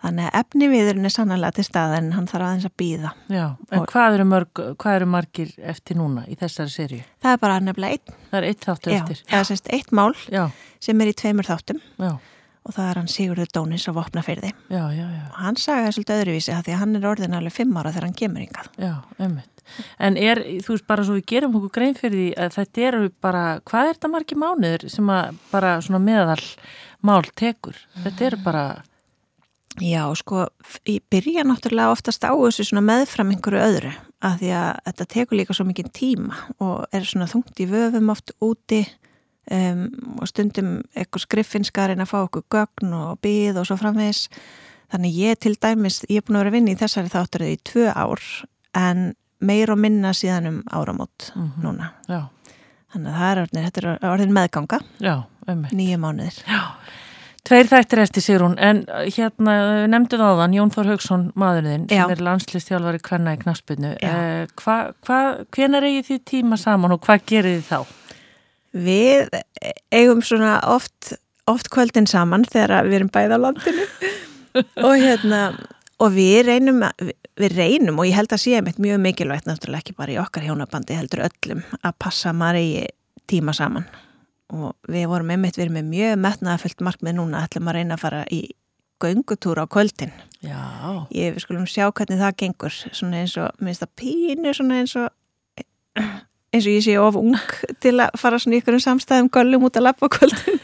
þannig 0.00 0.24
að 0.30 0.36
efni 0.40 0.68
viðurinn 0.72 1.04
er 1.08 1.12
sannlega 1.12 1.50
til 1.58 1.64
stað 1.66 1.94
en 1.98 2.06
hann 2.16 2.28
þarf 2.30 2.46
aðeins 2.46 2.64
að 2.68 2.72
býða 2.80 3.10
Já, 3.28 3.42
en 3.72 3.80
Og- 3.82 3.90
hvað 3.92 4.14
eru, 4.16 4.24
mörg, 4.30 4.60
hvað 4.80 4.96
eru 5.00 5.08
margir 5.12 5.50
eftir 5.60 5.98
núna 6.00 6.24
í 6.32 6.36
þessari 6.40 6.72
serju? 6.72 7.02
það 7.20 7.32
er 7.36 7.42
bara 7.42 7.58
nefnilega 7.60 7.92
einn, 7.98 8.14
Það 8.30 8.38
er 8.40 8.46
eitt 8.48 8.64
þáttu 8.64 8.92
já, 8.94 8.96
eftir. 9.02 9.20
það 9.28 9.38
er 9.42 9.48
sérst 9.50 9.68
eitt 9.76 9.92
mál 9.92 10.14
Já, 10.32 10.44
sem 10.80 11.00
er 11.04 11.10
í 11.12 11.16
tveimur 11.20 11.44
þáttum. 11.50 11.80
Já, 12.00 12.10
og 12.64 12.74
það 12.78 12.88
er 12.90 13.00
hann 13.02 13.12
Sigurður 13.12 13.52
Dónis 13.52 13.84
á 13.88 13.92
Vopnafyrði 13.92 14.52
já, 14.72 14.84
já, 14.96 15.04
já, 15.04 15.24
og 15.28 15.38
hann 15.44 15.56
sagði 15.60 15.84
það 15.90 15.94
svolítið 15.98 16.22
öðruvísi 16.24 16.56
af 16.56 16.64
því 16.64 16.72
að 16.72 16.80
hann 16.86 16.96
er 16.96 17.08
orðin 17.12 17.36
alveg 17.36 17.52
fimm 17.52 17.76
ára 17.76 17.92
þegar 17.92 18.08
hann 18.08 18.16
kemur 18.24 18.46
yngað 18.48 18.72
já, 18.80 18.94
ömmit 19.20 19.55
En 19.98 20.18
er, 20.20 20.42
þú 20.64 20.74
veist, 20.74 20.86
bara 20.88 21.04
svo 21.06 21.16
við 21.18 21.28
gerum 21.32 21.56
okkur 21.58 21.74
grein 21.78 21.96
fyrir 21.98 22.18
því 22.18 22.28
að 22.44 22.58
þetta 22.58 22.84
eru 22.90 23.06
bara, 23.24 23.44
hvað 23.68 23.88
er 23.90 23.96
þetta 23.96 24.12
margir 24.12 24.42
mánuður 24.42 24.90
sem 24.92 25.14
að 25.14 25.40
bara 25.52 25.78
svona 25.84 26.02
meðal 26.02 26.42
mál 27.06 27.24
tekur? 27.36 27.80
Þetta 28.04 28.28
eru 28.30 28.42
bara, 28.44 28.66
Já, 29.76 30.08
sko, 30.16 30.46
ég 30.88 31.02
byrja 31.12 31.42
náttúrulega 31.44 31.92
oftast 31.92 32.24
á 32.24 32.32
þessu 32.32 32.64
svona 32.64 32.80
meðfram 32.86 33.34
einhverju 33.34 33.60
öðru 33.60 33.90
af 34.24 34.38
því 34.40 34.52
að 34.56 34.78
þetta 34.86 35.06
tekur 35.12 35.36
líka 35.36 35.56
svo 35.56 35.66
mikið 35.68 35.90
tíma 35.92 36.38
og 36.64 36.86
er 36.96 37.04
svona 37.04 37.28
þungt 37.28 37.60
í 37.60 37.66
vöfum 37.68 38.08
oft 38.14 38.32
úti 38.40 38.78
um, 39.52 39.82
og 40.16 40.30
stundum 40.30 40.70
eitthvað 40.96 41.26
skriffinskarinn 41.26 42.00
að 42.00 42.08
fá 42.08 42.16
okkur 42.22 42.46
gögn 42.54 42.96
og 42.96 43.20
byð 43.20 43.60
og 43.60 43.68
svo 43.68 43.76
framvegis 43.82 44.30
þannig 44.94 45.20
ég 45.20 45.40
til 45.44 45.52
dæmis, 45.60 46.00
ég 46.08 46.22
er 46.22 46.24
búin 46.24 46.40
að 46.40 46.46
vera 46.46 46.54
að 46.54 46.56
vinna 46.56 46.72
í 46.72 46.80
þessari 46.80 47.12
þátturði 47.12 47.52
í 47.52 47.62
tvö 47.68 47.86
ár 47.92 48.24
en 48.80 49.06
meir 49.46 49.72
og 49.74 49.78
minna 49.82 50.12
síðan 50.16 50.50
um 50.50 50.58
áramót 50.74 51.30
Mhm. 51.34 51.62
núna 51.64 51.90
já, 52.10 52.20
þannig 52.94 53.10
að 53.12 53.18
það 53.22 53.32
er 53.32 53.42
orðin, 53.46 53.64
þetta 53.66 53.82
er 53.82 54.10
orðin 54.12 54.36
meðganga 54.36 54.80
já, 55.00 55.16
nýju 55.72 55.98
mánuðir 56.02 56.42
Tveir 57.46 57.68
þættir 57.70 58.00
eftir 58.02 58.24
Sigrún, 58.24 58.56
en 58.58 58.80
uh, 58.90 59.04
hérna 59.06 59.52
nefndu 59.86 60.18
þáðan, 60.18 60.54
Jón 60.56 60.72
Þór 60.74 60.88
Haugsson 60.90 61.28
maðurinn 61.38 61.84
Já. 61.86 62.00
sem 62.02 62.14
er 62.16 62.22
landslistjálfari 62.26 62.98
kvenna 63.06 63.36
í 63.36 63.38
knaspinu. 63.38 63.92
Já. 64.02 64.14
Hva, 64.58 64.78
hvenar 65.54 65.86
eigið 65.86 66.08
þið 66.08 66.24
tíma 66.26 66.58
saman 66.58 66.96
og 66.96 67.04
hvað 67.06 67.22
gerir 67.30 67.60
þið 67.60 67.68
þá? 67.68 67.92
Við 68.88 69.38
eigum 69.94 70.24
svona 70.26 70.56
oft, 70.74 71.12
oft 71.46 71.70
kvöldin 71.70 72.10
saman 72.10 72.42
þegar 72.50 72.82
við 72.90 72.98
erum 72.98 73.12
bæða 73.14 73.38
á 73.38 73.44
landinu 73.46 73.86
og 74.88 74.96
hérna 75.06 75.40
og 76.02 76.12
við 76.12 76.42
reynum, 76.50 76.82
við 77.40 77.56
reynum 77.56 78.00
og 78.00 78.08
ég 78.08 78.16
held 78.18 78.34
að 78.34 78.42
sé 78.42 78.56
einmitt 78.58 78.80
mjög 78.82 79.00
mikilvægt 79.04 79.48
náttúrulega 79.48 79.84
ekki 79.84 79.96
bara 79.96 80.14
í 80.14 80.18
okkar 80.20 80.44
hjónabandi 80.44 80.98
heldur 80.98 81.24
öllum 81.28 81.62
að 81.80 81.96
passa 82.02 82.34
maður 82.36 82.60
í 82.60 82.68
tíma 83.30 83.54
saman. 83.56 83.86
Og 84.54 84.76
við 84.92 85.08
vorum 85.10 85.32
einmitt 85.34 85.56
við 85.58 85.66
erum 85.66 85.80
með 85.80 85.90
mjög 85.90 86.20
metnaðafullt 86.22 86.84
markmið 86.86 87.18
núna 87.18 87.42
ætlum 87.46 87.70
að 87.70 87.78
reyna 87.80 87.96
að 87.96 88.04
fara 88.04 88.22
í 88.30 88.42
göngutúr 89.02 89.60
á 89.60 89.66
kvöldin. 89.68 90.12
Já, 90.44 90.62
ég 91.10 91.34
við 91.34 91.42
skulum 91.44 91.66
sjá 91.68 91.88
hvernig 91.88 92.20
það 92.20 92.38
gengur 92.44 92.76
svona 92.76 93.24
eins 93.24 93.34
og, 93.40 93.50
minnst 93.60 93.82
það 93.82 93.94
pínu 94.00 94.54
svona 94.56 94.80
eins 94.82 94.94
og 95.00 95.10
eins 95.96 96.68
og 96.68 96.72
ég 96.72 96.84
sé 96.84 96.96
of 97.00 97.18
ung 97.18 97.36
til 97.82 97.96
að 98.00 98.16
fara 98.20 98.38
svona 98.40 98.56
í 98.56 98.62
ykkurum 98.62 98.82
samstæðum 98.84 99.32
göllum 99.32 99.66
út 99.68 99.80
að 99.80 99.88
lappa 99.88 100.10
kvöldin 100.12 100.60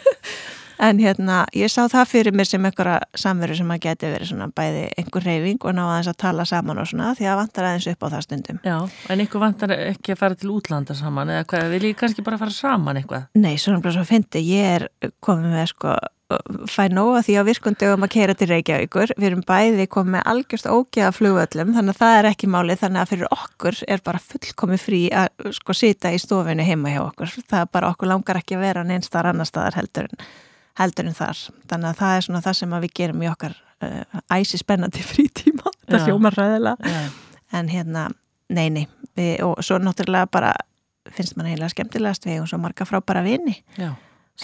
en 0.82 1.00
hérna, 1.02 1.42
ég 1.56 1.70
sá 1.72 1.84
það 1.90 2.08
fyrir 2.10 2.36
mér 2.36 2.48
sem 2.48 2.68
einhverja 2.68 3.00
samveru 3.24 3.56
sem 3.58 3.74
að 3.74 3.82
geti 3.86 4.12
verið 4.12 4.32
svona 4.32 4.48
bæði 4.52 4.86
einhver 5.00 5.26
reyfing 5.28 5.66
og 5.66 5.76
ná 5.76 5.82
aðeins 5.84 6.12
að 6.12 6.20
tala 6.24 6.46
saman 6.48 6.82
og 6.82 6.88
svona 6.90 7.12
því 7.18 7.28
að 7.30 7.38
vantar 7.42 7.68
aðeins 7.68 7.90
upp 7.92 8.02
á 8.02 8.12
það 8.14 8.24
stundum. 8.26 8.62
Já, 8.66 8.78
en 9.14 9.26
ykkur 9.26 9.44
vantar 9.44 9.76
ekki 9.76 10.14
að 10.14 10.22
fara 10.24 10.38
til 10.38 10.54
útlanda 10.54 10.96
saman 10.98 11.34
eða 11.36 11.46
hvað, 11.52 11.68
vil 11.76 11.84
ég 11.90 12.00
kannski 12.00 12.26
bara 12.26 12.40
fara 12.40 12.56
saman 12.56 13.00
eitthvað? 13.00 13.30
Nei, 13.38 13.54
svona 13.62 13.84
bara 13.84 13.94
svo 13.96 14.08
fyndi, 14.08 14.42
ég 14.52 14.74
er 14.80 15.12
komið 15.22 15.56
með 15.56 15.70
sko, 15.72 15.96
fæ 16.70 16.86
nóga 16.92 17.22
því 17.24 17.34
á 17.40 17.42
virkundögum 17.46 18.06
að 18.06 18.12
keira 18.14 18.34
til 18.38 18.48
Reykjavíkur. 18.50 19.14
Við 19.18 19.28
erum 19.28 19.42
bæði 19.46 19.88
komið 19.92 20.16
með 20.16 20.28
algjörst 20.32 20.68
ógeða 20.70 21.10
flugvöllum 21.16 21.74
þannig 21.76 21.96
að 21.96 22.00
það 22.02 22.18
er 22.18 22.28
ekki 22.30 22.50
málið 22.52 22.80
þannig 22.84 23.02
að 23.02 23.10
fyrir 23.12 23.34
okkur 23.36 23.80
er 23.88 24.04
bara 24.06 24.22
fullkomið 24.30 24.84
frí 24.86 25.02
að 25.22 25.50
sko 25.58 25.76
sita 25.76 26.12
í 26.12 26.20
stofinu 26.22 26.66
heima 26.66 26.94
hjá 26.94 27.02
okkur. 27.04 27.34
Það 27.42 27.66
er 27.66 27.74
bara 27.76 27.92
okkur 27.92 28.12
langar 28.12 28.40
ekki 28.40 28.56
að 28.56 28.64
vera 28.66 28.86
neinstar 28.86 29.28
annar 29.28 29.48
staðar 29.48 29.80
heldur 29.82 30.08
en, 30.08 30.24
heldur 30.80 31.10
en 31.10 31.16
þar 31.16 31.44
þannig 31.70 31.90
að 31.90 32.00
það 32.00 32.16
er 32.16 32.26
svona 32.26 32.42
það 32.46 32.58
sem 32.60 32.74
að 32.76 32.86
við 32.86 32.94
gerum 33.00 33.22
í 33.24 33.30
okkar 33.32 33.56
uh, 33.84 34.20
æsi 34.32 34.60
spennandi 34.60 35.04
frítíma 35.12 35.72
Já. 35.88 35.98
hljómar 36.06 36.36
ræðilega 36.38 36.94
en 37.52 37.68
hérna, 37.68 38.06
nei, 38.52 38.68
nei 38.72 38.86
við, 39.18 39.42
og 39.44 39.60
svo 39.64 39.78
náttúrulega 39.82 40.30
bara 40.32 40.54
finnst 41.12 41.36
mann 41.36 41.50
eiginlega 41.50 41.74
skemmtilegast 41.74 42.26
við 42.28 42.42
og 42.44 42.50
svo 42.50 42.60
marga 42.62 42.86
frábæra 42.88 43.24
vini 43.26 43.58
já. 43.76 43.92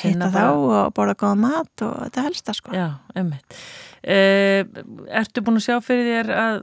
hitta 0.03 0.29
þá 0.35 0.43
og 0.53 0.95
borða 0.97 1.15
góða 1.19 1.39
mat 1.41 1.85
og 1.87 1.95
þetta 2.05 2.25
helsta 2.27 2.55
sko. 2.57 2.75
Já, 2.77 2.89
einmitt. 3.17 3.61
Uh, 3.99 4.63
ertu 5.21 5.43
búin 5.45 5.59
að 5.59 5.69
sjá 5.69 5.79
fyrir 5.85 6.11
þér 6.13 6.33
að, 6.39 6.59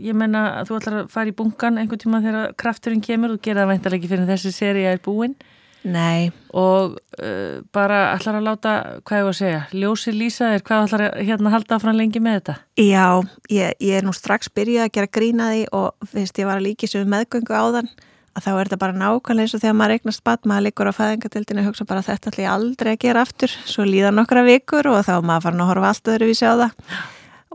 ég 0.00 0.16
menna, 0.16 0.44
að 0.60 0.70
þú 0.70 0.78
ætlar 0.78 0.98
að 1.00 1.10
fara 1.12 1.32
í 1.32 1.36
bunkan 1.36 1.80
einhvern 1.80 2.02
tíma 2.04 2.22
þegar 2.24 2.54
krafturinn 2.60 3.02
kemur, 3.04 3.34
þú 3.34 3.42
gera 3.48 3.64
það 3.64 3.72
væntalega 3.74 4.00
ekki 4.00 4.12
fyrir 4.12 4.30
þessi 4.30 4.54
seria 4.54 4.94
er 4.94 5.02
búin 5.04 5.34
Nei, 5.80 6.28
og 6.52 6.98
uh, 6.98 7.62
bara 7.72 8.10
ætlar 8.12 8.36
að 8.40 8.46
láta, 8.50 8.74
hvað 9.08 9.20
ég 9.20 9.26
var 9.28 9.32
að 9.32 9.38
segja, 9.38 9.60
ljósi 9.72 10.12
lýsa 10.12 10.50
þér, 10.52 10.64
hvað 10.66 10.84
ætlar 10.86 11.04
að 11.06 11.22
hérna 11.30 11.54
halda 11.54 11.78
áfram 11.78 11.96
lengi 11.96 12.20
með 12.20 12.36
þetta? 12.40 12.56
já, 12.76 13.06
ég, 13.48 13.80
ég 13.80 13.96
er 13.96 14.04
nú 14.04 14.12
strax 14.16 14.52
byrjuð 14.52 14.84
að 14.84 14.92
gera 14.98 15.12
grína 15.18 15.50
því 15.54 15.64
og 15.80 16.10
fyrst 16.12 16.42
ég 16.42 16.50
var 16.50 16.60
að 16.60 16.66
líki 16.68 16.90
sem 16.90 17.08
meðgöngu 17.08 17.56
áðan 17.56 17.88
að 18.36 18.44
þá 18.44 18.50
er 18.52 18.68
þetta 18.68 18.80
bara 18.80 18.96
nákvæmlega 18.96 19.46
eins 19.46 19.54
og 19.56 19.62
þegar 19.62 19.78
maður 19.78 19.94
eignast 19.96 20.24
bat, 20.26 20.44
maður 20.46 20.66
liggur 20.66 20.90
á 20.90 20.94
fæðingatildinu 20.94 21.62
og 21.62 21.70
hugsa 21.70 21.86
bara 21.88 22.04
þetta 22.06 22.30
ætla 22.30 22.44
ég 22.44 22.52
aldrei 22.52 22.90
að 22.92 23.00
gera 23.04 23.24
aftur. 23.24 23.54
Svo 23.66 23.86
líða 23.88 24.12
nokkra 24.14 24.44
vikur 24.46 24.90
og 24.92 25.00
þá 25.06 25.14
maður 25.18 25.46
farin 25.48 25.64
að 25.64 25.70
horfa 25.72 25.90
allt 25.90 26.12
öðruvísi 26.14 26.46
á 26.46 26.54
það. 26.60 26.94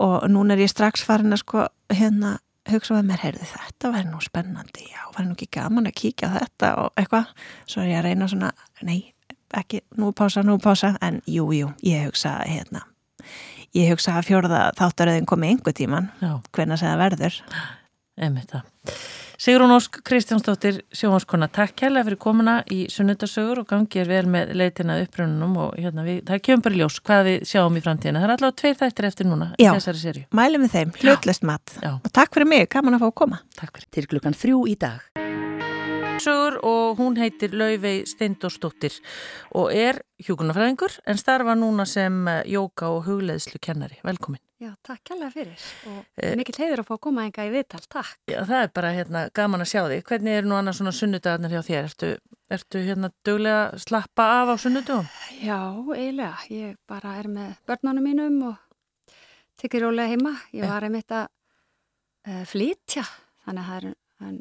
Og 0.06 0.16
núna 0.28 0.56
er 0.56 0.66
ég 0.66 0.74
strax 0.74 1.06
farin 1.08 1.36
að 1.36 1.44
sko 1.46 1.68
hérna 1.94 2.36
hugsa 2.72 2.98
með 2.98 3.10
mér, 3.10 3.24
heyrðu 3.26 3.50
þetta 3.52 3.92
væri 3.94 4.10
nú 4.10 4.22
spennandi, 4.24 4.86
já, 4.90 5.02
væri 5.16 5.28
nú 5.30 5.36
ekki 5.38 5.50
gaman 5.58 5.90
að 5.90 5.98
kíkja 6.02 6.32
þetta 6.36 6.72
og 6.82 7.02
eitthvað, 7.02 7.34
svo 7.70 7.84
er 7.84 7.92
ég 7.92 8.00
að 8.00 8.08
reyna 8.10 8.30
svona, 8.32 8.52
nei, 8.88 9.00
ekki, 9.60 9.84
nú 10.02 10.12
pása, 10.18 10.44
nú 10.46 10.58
pása, 10.62 10.96
en 11.06 11.22
jú, 11.30 11.50
jú, 11.56 11.72
ég 11.86 12.08
hugsa 12.10 12.38
hérna, 12.44 12.86
ég 13.78 13.94
hugsa 13.94 14.18
að 14.20 14.32
fjórða 14.32 14.64
þáttaröðin 14.80 15.30
komi 15.30 15.54
einhver 15.54 15.78
tíman, 15.78 16.10
sem 16.80 16.90
það 16.90 17.04
verður. 17.06 17.40
einmitt 18.18 18.56
það. 18.56 18.96
Sigrún 19.38 19.72
Ósk 19.76 19.98
Kristjánsdóttir 20.08 20.78
sjónvarskona, 20.96 21.50
takk 21.52 21.74
kærlega 21.82 22.06
fyrir 22.08 22.20
komuna 22.24 22.54
í 22.72 22.86
sunnudasögur 22.92 23.60
og 23.64 23.68
gangið 23.68 24.06
er 24.06 24.08
vel 24.14 24.30
með 24.32 24.54
leitina 24.56 24.96
upprönnunum 25.04 25.58
og 25.60 25.74
hérna 25.76 26.06
við, 26.08 26.22
það 26.30 26.40
kemur 26.48 26.64
bara 26.64 26.78
í 26.78 26.80
ljós 26.80 27.00
hvað 27.04 27.28
við 27.28 27.44
sjáum 27.52 27.76
í 27.76 27.84
framtíðina. 27.84 28.22
Það 28.24 28.30
er 28.30 28.34
allavega 28.38 28.58
tveir 28.62 28.80
þættir 28.80 29.10
eftir 29.10 29.28
núna 29.28 29.50
Já. 29.60 29.68
í 29.68 29.76
þessari 29.76 30.02
serju. 30.06 30.24
Mælum 30.40 30.64
við 30.66 30.74
þeim, 30.78 30.94
hlutlust 31.02 31.44
mat. 31.52 31.76
Já, 31.84 31.92
Og 32.00 32.10
takk 32.16 32.38
fyrir 32.38 32.50
mig, 32.54 32.70
gaman 32.72 32.96
að 32.96 33.04
fá 33.04 33.08
að 33.12 33.16
koma. 33.24 33.42
takk 33.60 33.76
fyrir. 33.76 33.90
Til 33.98 34.08
klukkan 34.14 34.40
þrjú 34.40 34.64
í 34.72 34.78
dag. 34.86 35.04
Sögur 36.24 36.62
og 36.64 36.96
hún 37.04 37.20
heitir 37.20 37.52
Laufey 37.60 38.06
Steindórsdóttir 38.08 38.96
og 39.52 39.68
er 39.76 40.00
hjúkunarfræðingur 40.24 41.02
en 41.12 41.20
starfa 41.20 41.58
núna 41.60 41.84
sem 41.86 42.24
jóka 42.48 42.88
og 42.88 43.04
hugleðslu 43.10 43.60
kennari. 43.60 44.00
Velkomin. 44.08 44.40
Já, 44.64 44.70
takk 44.88 45.02
kærlega 45.04 45.34
fyrir 45.34 45.64
og 45.92 46.06
Eh, 46.16 46.36
mikill 46.40 46.56
heiður 46.62 46.80
að 46.84 46.88
fá 46.88 46.94
að 46.96 47.02
koma 47.04 47.26
enga 47.28 47.44
í 47.44 47.52
viðtal, 47.52 47.82
takk. 47.92 48.14
Já, 48.32 48.38
það 48.48 48.62
er 48.62 48.70
bara 48.78 48.92
hérna 48.96 49.24
gaman 49.36 49.62
að 49.66 49.72
sjá 49.74 49.82
þig. 49.92 50.04
Hvernig 50.08 50.38
er 50.40 50.48
nú 50.48 50.56
annars 50.56 50.80
svona 50.80 50.94
sunnudagarnir 50.96 51.52
hjá 51.52 51.62
þér? 51.68 51.90
Ertu, 51.90 52.12
ertu 52.56 52.84
hérna 52.86 53.10
döglega 53.28 53.58
að 53.74 53.84
slappa 53.84 54.28
af 54.38 54.54
á 54.54 54.56
sunnudugum? 54.64 55.10
Já, 55.44 55.60
eiginlega, 55.98 56.38
ég 56.56 56.78
bara 56.88 57.18
er 57.20 57.28
með 57.28 57.52
börnunum 57.68 58.08
mínum 58.08 58.40
og 58.54 58.56
tekir 59.60 59.84
rólega 59.84 60.14
heima. 60.14 60.34
Ég 60.54 60.64
Já. 60.64 60.72
var 60.72 60.88
einmitt 60.88 61.12
að 61.12 61.28
uh, 62.32 62.44
flytja, 62.48 63.04
þannig 63.46 63.62
að 63.66 63.70
það 63.74 63.84
er 63.84 63.94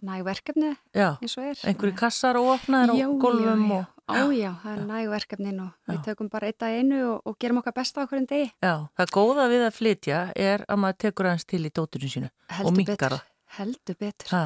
næg 0.06 0.22
verkefni 0.24 0.70
Já, 0.94 1.08
eins 1.18 1.34
og 1.36 1.44
er. 1.50 1.58
einhverju 1.66 1.96
kassar 1.98 2.38
og 2.38 2.52
opnaðir 2.54 2.94
Já, 3.02 3.08
og 3.10 3.18
gólfum 3.20 3.64
já, 3.66 3.78
og... 3.80 3.93
já. 4.04 4.20
Á, 4.20 4.22
já, 4.36 4.50
það 4.62 4.72
er 4.74 4.82
næg 4.88 5.10
verkefnin 5.14 5.60
og 5.64 5.90
við 5.90 6.00
tökum 6.08 6.30
bara 6.32 6.50
eitt 6.50 6.64
að 6.64 6.78
einu 6.80 6.98
og, 7.10 7.20
og 7.24 7.36
gerum 7.40 7.60
okkar 7.62 7.76
besta 7.76 8.04
á 8.04 8.08
hverjum 8.08 8.26
degi. 8.30 8.50
Já, 8.60 8.74
það 9.00 9.14
góða 9.16 9.46
við 9.52 9.66
að 9.68 9.76
flytja 9.78 10.24
er 10.36 10.64
að 10.68 10.82
maður 10.84 10.98
tekur 11.06 11.30
aðeins 11.30 11.48
til 11.48 11.62
í 11.64 11.72
dóturinn 11.72 12.14
sínu. 12.16 12.32
Heldur 12.58 12.76
minnkar 12.76 12.98
betur. 12.98 13.16
það. 13.16 13.30
Heldur 13.54 13.96
betur. 14.00 14.30
Ha, 14.34 14.42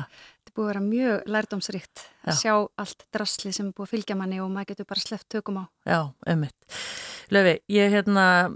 Þetta 0.48 0.56
er 0.56 0.62
búið 0.62 0.68
að 0.68 0.72
vera 0.72 0.84
mjög 0.88 1.26
lærdómsríkt 1.28 2.02
að 2.24 2.32
Já. 2.32 2.38
sjá 2.40 2.54
allt 2.80 3.04
drasli 3.12 3.52
sem 3.52 3.68
er 3.68 3.74
búið 3.76 3.84
að 3.84 3.92
fylgja 3.92 4.16
manni 4.16 4.40
og 4.40 4.48
maður 4.52 4.72
getur 4.72 4.88
bara 4.88 5.02
sleppt 5.04 5.28
tökum 5.28 5.60
á. 5.60 5.64
já, 5.84 6.00
einmitt. 6.24 6.56
Löfi, 7.28 7.58
ég 7.68 7.90
hérna, 7.92 8.48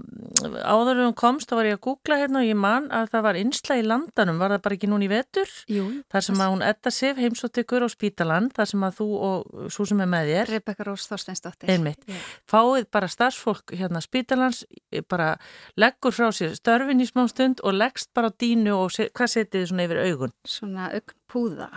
áður 0.65 1.03
um 1.05 1.13
komst 1.13 1.45
þá 1.51 1.53
var 1.59 1.67
ég 1.69 1.75
að 1.77 1.83
googla 1.85 2.17
hérna 2.17 2.39
og 2.41 2.47
ég 2.47 2.57
man 2.57 2.87
að 2.89 3.11
það 3.11 3.23
var 3.27 3.37
einsla 3.37 3.77
í 3.77 3.83
landanum, 3.85 4.39
var 4.41 4.49
það 4.55 4.63
bara 4.65 4.77
ekki 4.79 4.89
núni 4.89 5.05
í 5.05 5.11
vetur? 5.11 5.51
Jú. 5.69 5.83
Þar 6.09 6.25
sem 6.25 6.41
að 6.41 6.51
hún 6.55 6.65
etta 6.65 6.93
sif 6.93 7.21
heimsótt 7.21 7.59
ykkur 7.61 7.85
á 7.85 7.89
spítalan, 7.93 8.49
þar 8.49 8.71
sem 8.73 8.87
að 8.89 8.97
þú 8.97 9.07
og 9.29 9.69
svo 9.77 9.85
sem 9.85 10.01
er 10.01 10.09
með 10.09 10.31
þér. 10.33 10.53
Rebecca 10.55 10.87
Rós 10.89 11.05
Þorsteinsdóttir. 11.11 11.69
Einmitt. 11.69 12.01
Yeah. 12.09 12.25
Fáið 12.49 12.89
bara 12.97 13.11
starfsfólk 13.13 13.75
hérna 13.77 14.01
spítalans, 14.01 14.63
bara 15.05 15.35
leggur 15.77 16.17
frá 16.17 16.31
sér 16.33 16.57
störfin 16.57 17.05
í 17.05 17.09
smá 17.09 17.27
stund 17.29 17.61
og 17.61 17.77
leggst 17.77 18.09
bara 18.17 18.33
á 18.33 18.37
dínu 18.41 18.73
og 18.73 18.89
hvað 19.13 19.35
setið 19.37 19.59
þið 19.61 19.69
svona 19.69 19.85
yfir 19.85 20.01
augun? 20.07 20.33
Svona 20.49 20.89
augnpúða. 20.89 21.22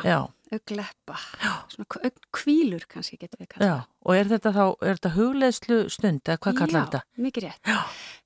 Já 0.06 0.18
augleppa, 0.54 1.16
svona 1.72 1.86
augnkvílur 2.06 2.86
kannski 2.90 3.18
getur 3.18 3.40
við 3.42 3.48
kalla. 3.54 3.66
Já, 3.66 3.76
og 4.06 4.18
er 4.18 4.30
þetta 4.30 4.52
þá, 4.54 4.64
er 4.86 4.98
þetta 4.98 5.12
hugleðslu 5.16 5.78
stund 5.92 6.22
eða 6.22 6.40
hvað 6.44 6.58
kallar 6.60 6.86
þetta? 6.86 7.00
Já, 7.02 7.22
mikið 7.26 7.46
rétt. 7.46 7.70
Já. 7.72 7.78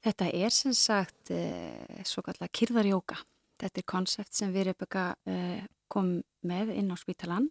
Þetta 0.06 0.28
er 0.40 0.54
sem 0.54 0.74
sagt 0.76 1.32
eh, 1.34 2.02
svo 2.08 2.24
kallar 2.26 2.52
kyrðarjóka. 2.60 3.18
Þetta 3.60 3.82
er 3.82 3.88
konsept 3.94 4.36
sem 4.36 4.52
við 4.52 4.70
Rebecca 4.70 5.06
eh, 5.28 5.64
kom 5.90 6.18
með 6.46 6.74
inn 6.76 6.92
á 6.92 6.96
spítalan. 7.00 7.48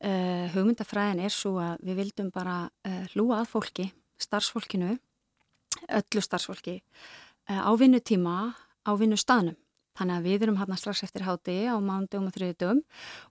Eh, 0.00 0.46
hugmyndafræðin 0.54 1.24
er 1.26 1.34
svo 1.34 1.56
að 1.62 1.82
við 1.90 2.04
vildum 2.04 2.30
bara 2.34 2.62
eh, 2.86 3.04
hlúa 3.14 3.42
að 3.42 3.50
fólki, 3.56 3.90
starfsfólkinu, 4.22 4.94
öllu 5.98 6.22
starfsfólki, 6.24 6.78
eh, 7.50 7.58
á 7.58 7.70
vinnutíma, 7.78 8.36
á 8.86 8.90
vinnustanum. 8.96 9.58
Þannig 10.00 10.16
að 10.16 10.26
við 10.30 10.44
erum 10.46 10.56
hérna 10.56 10.76
strax 10.80 11.02
eftir 11.04 11.26
háti 11.26 11.54
á 11.68 11.76
mándum 11.76 12.30
og 12.30 12.32
þriðdum 12.32 12.78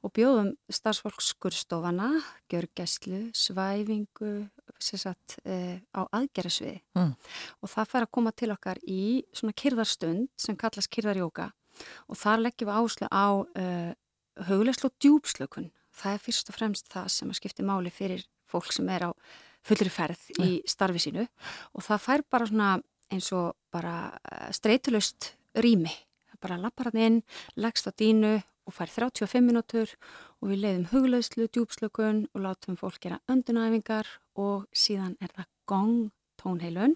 og 0.06 0.12
bjóðum 0.14 0.52
starfsfólkskurstofana, 0.70 2.10
gjörgæslu, 2.52 3.22
svæfingu 3.34 4.34
sagt, 4.78 5.40
e, 5.50 5.82
á 5.98 6.06
aðgerðasviði 6.14 6.78
mm. 6.94 7.16
og 7.66 7.72
það 7.72 7.90
fær 7.90 8.06
að 8.06 8.12
koma 8.20 8.34
til 8.38 8.52
okkar 8.54 8.78
í 8.86 9.26
svona 9.34 9.56
kyrðarstund 9.58 10.30
sem 10.38 10.58
kallast 10.60 10.92
kyrðarjóka 10.94 11.50
og 12.06 12.20
þar 12.22 12.44
leggjum 12.46 12.70
við 12.70 12.78
áslu 12.84 13.10
á 13.10 13.28
e, 13.58 13.66
högulegslu 14.46 14.92
og 14.92 14.98
djúpslökun. 15.02 15.72
Það 15.90 16.16
er 16.16 16.24
fyrst 16.28 16.52
og 16.52 16.58
fremst 16.60 16.92
það 16.94 17.08
sem 17.16 17.32
að 17.34 17.40
skipti 17.42 17.66
máli 17.66 17.92
fyrir 17.94 18.28
fólk 18.50 18.70
sem 18.76 18.88
er 18.94 19.10
á 19.10 19.12
fullri 19.66 19.90
ferð 19.90 20.22
mm. 20.38 20.46
í 20.46 20.62
starfi 20.70 21.02
sínu 21.02 21.26
og 21.26 21.82
það 21.88 22.06
fær 22.06 22.26
bara 22.30 22.52
svona 22.52 22.70
eins 23.10 23.32
og 23.34 23.58
bara 23.74 24.14
e, 24.22 24.54
streytulust 24.54 25.34
rými 25.58 25.96
bara 26.42 26.60
lappar 26.62 26.92
hann 26.92 27.04
inn, 27.06 27.20
leggst 27.56 27.90
á 27.90 27.92
dínu 27.92 28.40
og 28.70 28.76
fær 28.76 28.92
35 28.94 29.42
minútur 29.44 29.92
og 30.40 30.52
við 30.52 30.64
leiðum 30.64 30.88
huglauslu, 30.94 31.50
djúpslökun 31.50 32.28
og 32.34 32.46
látum 32.46 32.78
fólk 32.80 33.02
gera 33.04 33.20
öndunæfingar 33.32 34.08
og 34.40 34.70
síðan 34.76 35.18
er 35.24 35.34
það 35.34 35.50
gong 35.70 36.10
tónheilun 36.40 36.96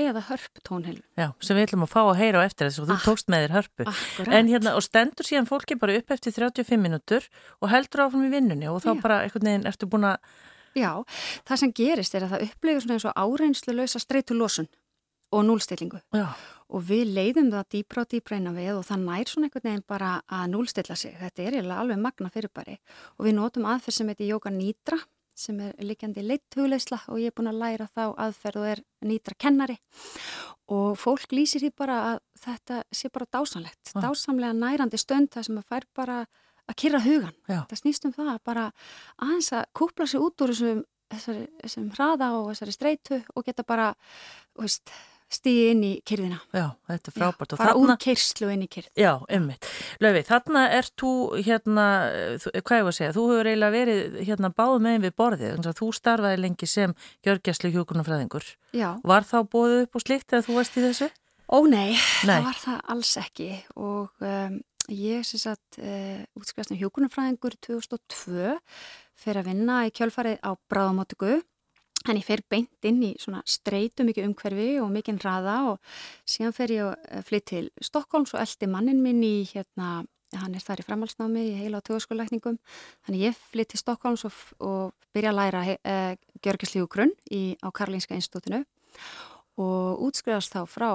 eða 0.00 0.24
hörp 0.30 0.62
tónheilun. 0.66 1.04
Já, 1.18 1.30
sem 1.44 1.58
við 1.58 1.68
ætlum 1.68 1.86
að 1.86 1.92
fá 1.92 2.00
að 2.02 2.20
heyra 2.20 2.42
á 2.42 2.46
eftir 2.48 2.66
þess 2.66 2.82
að 2.82 2.90
þú 2.90 2.96
ah, 2.96 3.04
tókst 3.06 3.30
með 3.30 3.44
þér 3.44 3.56
hörpu. 3.58 3.86
Akkurat. 3.92 4.32
En 4.38 4.50
hérna, 4.50 4.74
og 4.78 4.86
stendur 4.86 5.28
síðan 5.28 5.50
fólki 5.50 5.78
bara 5.80 5.96
upp 6.00 6.14
eftir 6.16 6.34
35 6.34 6.80
minútur 6.82 7.28
og 7.60 7.70
heldur 7.70 8.06
áfram 8.06 8.26
í 8.26 8.32
vinnunni 8.32 8.70
og 8.70 8.80
þá 8.82 8.90
Já. 8.92 9.00
bara 9.04 9.20
einhvern 9.26 9.50
veginn 9.50 9.70
ertu 9.70 9.90
búin 9.90 10.08
að... 10.10 10.32
Já, 10.78 10.90
það 11.48 11.62
sem 11.62 11.72
gerist 11.74 12.14
er 12.14 12.26
að 12.26 12.34
það 12.34 12.44
upplifir 12.48 12.84
svona 12.84 12.98
eins 12.98 13.08
og 13.10 13.16
áreinslu 13.18 13.74
lausa 13.74 14.02
streytu 14.02 14.36
losun 14.38 14.70
og 15.30 15.46
núlstillingu. 15.46 16.02
Já 16.14 16.34
og 16.70 16.84
við 16.86 17.14
leiðum 17.14 17.50
það 17.52 17.70
dýbra 17.74 18.04
og 18.04 18.10
dýbra 18.12 18.36
inn 18.38 18.50
á 18.50 18.52
við 18.54 18.74
og 18.76 18.84
það 18.86 19.06
nær 19.06 19.30
svona 19.30 19.48
einhvern 19.48 19.66
veginn 19.66 19.86
bara 19.90 20.10
að 20.30 20.50
núlstilla 20.52 20.96
sig. 20.98 21.16
Þetta 21.18 21.46
er 21.46 21.56
alveg 21.74 21.98
magna 22.00 22.30
fyrirbæri 22.32 22.76
og 23.16 23.26
við 23.26 23.34
notum 23.38 23.66
aðferð 23.70 23.96
sem 23.96 24.12
heitir 24.12 24.30
Jóka 24.30 24.52
Nýtra 24.54 25.00
sem 25.40 25.58
er 25.64 25.72
likjandi 25.82 26.22
leitt 26.26 26.58
hugleisla 26.58 27.00
og 27.08 27.20
ég 27.22 27.30
er 27.30 27.36
búin 27.36 27.50
að 27.50 27.60
læra 27.62 27.88
þá 27.90 28.04
aðferð 28.26 28.60
og 28.60 28.68
er 28.74 28.84
Nýtra 29.08 29.36
kennari 29.40 29.78
og 30.70 30.94
fólk 31.00 31.34
lýsir 31.34 31.64
því 31.64 31.72
bara 31.80 31.98
að 32.12 32.20
þetta 32.44 32.82
sé 32.94 33.10
bara 33.10 33.26
dásanlegt, 33.34 33.94
ah. 33.94 34.04
dásamlega 34.04 34.54
nærandi 34.54 35.00
stönd 35.00 35.32
það 35.34 35.48
sem 35.48 35.58
að 35.58 35.72
fær 35.72 35.88
bara 35.96 36.20
að 36.70 36.76
kyrra 36.78 37.00
hugan. 37.02 37.34
Já. 37.50 37.64
Það 37.66 37.80
snýst 37.80 38.06
um 38.06 38.14
það 38.14 38.36
bara 38.46 38.68
aðeins 39.18 39.50
að 39.56 39.64
kúpla 39.74 40.06
sig 40.06 40.22
út 40.22 40.44
úr 40.44 40.52
þessum, 40.54 40.84
þessum 41.64 41.88
hraða 41.96 42.28
og 42.36 42.52
þessari 42.52 42.76
streitu 42.76 43.18
og 43.34 43.48
geta 43.48 43.66
bara, 43.66 43.88
veist, 44.60 44.92
stíði 45.30 45.66
inn 45.72 45.82
í 45.86 45.90
kyrðina. 46.06 46.40
Já, 46.50 46.64
þetta 46.90 47.10
er 47.10 47.14
frábært. 47.16 47.52
Já, 47.54 47.58
fara 47.60 47.74
þarna, 47.74 47.94
úr 47.94 48.02
kyrslu 48.04 48.50
inn 48.50 48.64
í 48.64 48.68
kyrð. 48.70 48.90
Já, 48.98 49.10
ummitt. 49.36 49.68
Löfi, 50.02 50.22
þarna 50.26 50.64
ert 50.78 50.94
þú 51.00 51.12
hérna, 51.38 51.86
hvað 52.40 52.80
ég 52.80 52.86
var 52.86 52.94
að 52.94 52.98
segja, 52.98 53.14
þú 53.16 53.26
hefur 53.30 53.50
eiginlega 53.50 53.76
verið 53.76 54.18
hérna 54.26 54.52
báð 54.56 54.76
meginn 54.86 55.06
við 55.06 55.16
borðið, 55.22 55.54
þannig 55.54 55.70
að 55.70 55.80
þú 55.80 55.90
starfaði 56.00 56.40
lengi 56.44 56.70
sem 56.70 56.96
gjörgjæslu 57.26 57.72
hjókunarfræðingur. 57.76 58.48
Já. 58.76 58.88
Var 59.12 59.28
þá 59.30 59.38
bóðið 59.54 59.84
upp 59.84 60.00
og 60.00 60.06
slikt 60.06 60.34
eða 60.34 60.46
þú 60.48 60.58
varst 60.58 60.80
í 60.80 60.84
þessu? 60.88 61.10
Ó 61.50 61.58
nei, 61.66 61.98
nei. 62.26 62.36
það 62.38 62.44
var 62.46 62.58
það 62.62 62.82
alls 62.94 63.12
ekki 63.18 63.48
og 63.74 64.22
um, 64.22 64.58
ég 64.94 65.26
sem 65.26 65.40
sagt 65.42 65.80
uh, 65.82 66.20
útskvæðast 66.38 66.74
um 66.74 66.78
hjókunarfræðingur 66.78 67.56
2002 67.66 68.52
fyrir 69.18 69.40
að 69.42 69.48
vinna 69.50 69.80
í 69.88 69.90
kjölfarið 69.94 70.38
á 70.46 70.54
bráðamótugu 70.70 71.40
En 72.08 72.16
ég 72.16 72.24
fer 72.24 72.40
beint 72.48 72.86
inn 72.88 73.02
í 73.04 73.10
svona 73.20 73.42
streitu 73.44 74.06
mikið 74.08 74.30
umhverfi 74.30 74.70
og 74.80 74.88
mikið 74.94 75.18
hraða 75.20 75.56
og 75.74 75.98
síðan 76.24 76.54
fer 76.56 76.72
ég 76.72 76.86
að 76.86 76.94
eh, 77.10 77.26
flytt 77.28 77.46
til 77.50 77.66
Stokkólms 77.84 78.32
og 78.32 78.40
eldi 78.40 78.68
mannin 78.72 79.02
minn 79.04 79.20
í 79.26 79.44
hérna, 79.50 80.06
hann 80.32 80.56
er 80.56 80.64
þar 80.64 80.80
í 80.80 80.86
framhalsnámi 80.86 81.44
í 81.50 81.58
heila 81.58 81.82
á 81.82 81.84
tögurskólækningum. 81.84 82.56
Þannig 83.04 83.26
ég 83.26 83.44
flytt 83.50 83.74
til 83.74 83.82
Stokkólms 83.82 84.24
og, 84.28 84.40
og 84.64 84.96
byrja 85.12 85.34
að 85.34 85.40
læra 85.42 85.62
uh, 85.76 86.14
Gjörgislíu 86.40 86.88
grunn 86.88 87.12
á 87.60 87.68
Karlínska 87.68 88.16
institútinu 88.16 88.62
og 89.60 90.00
útskrifast 90.06 90.54
þá 90.54 90.64
frá 90.70 90.90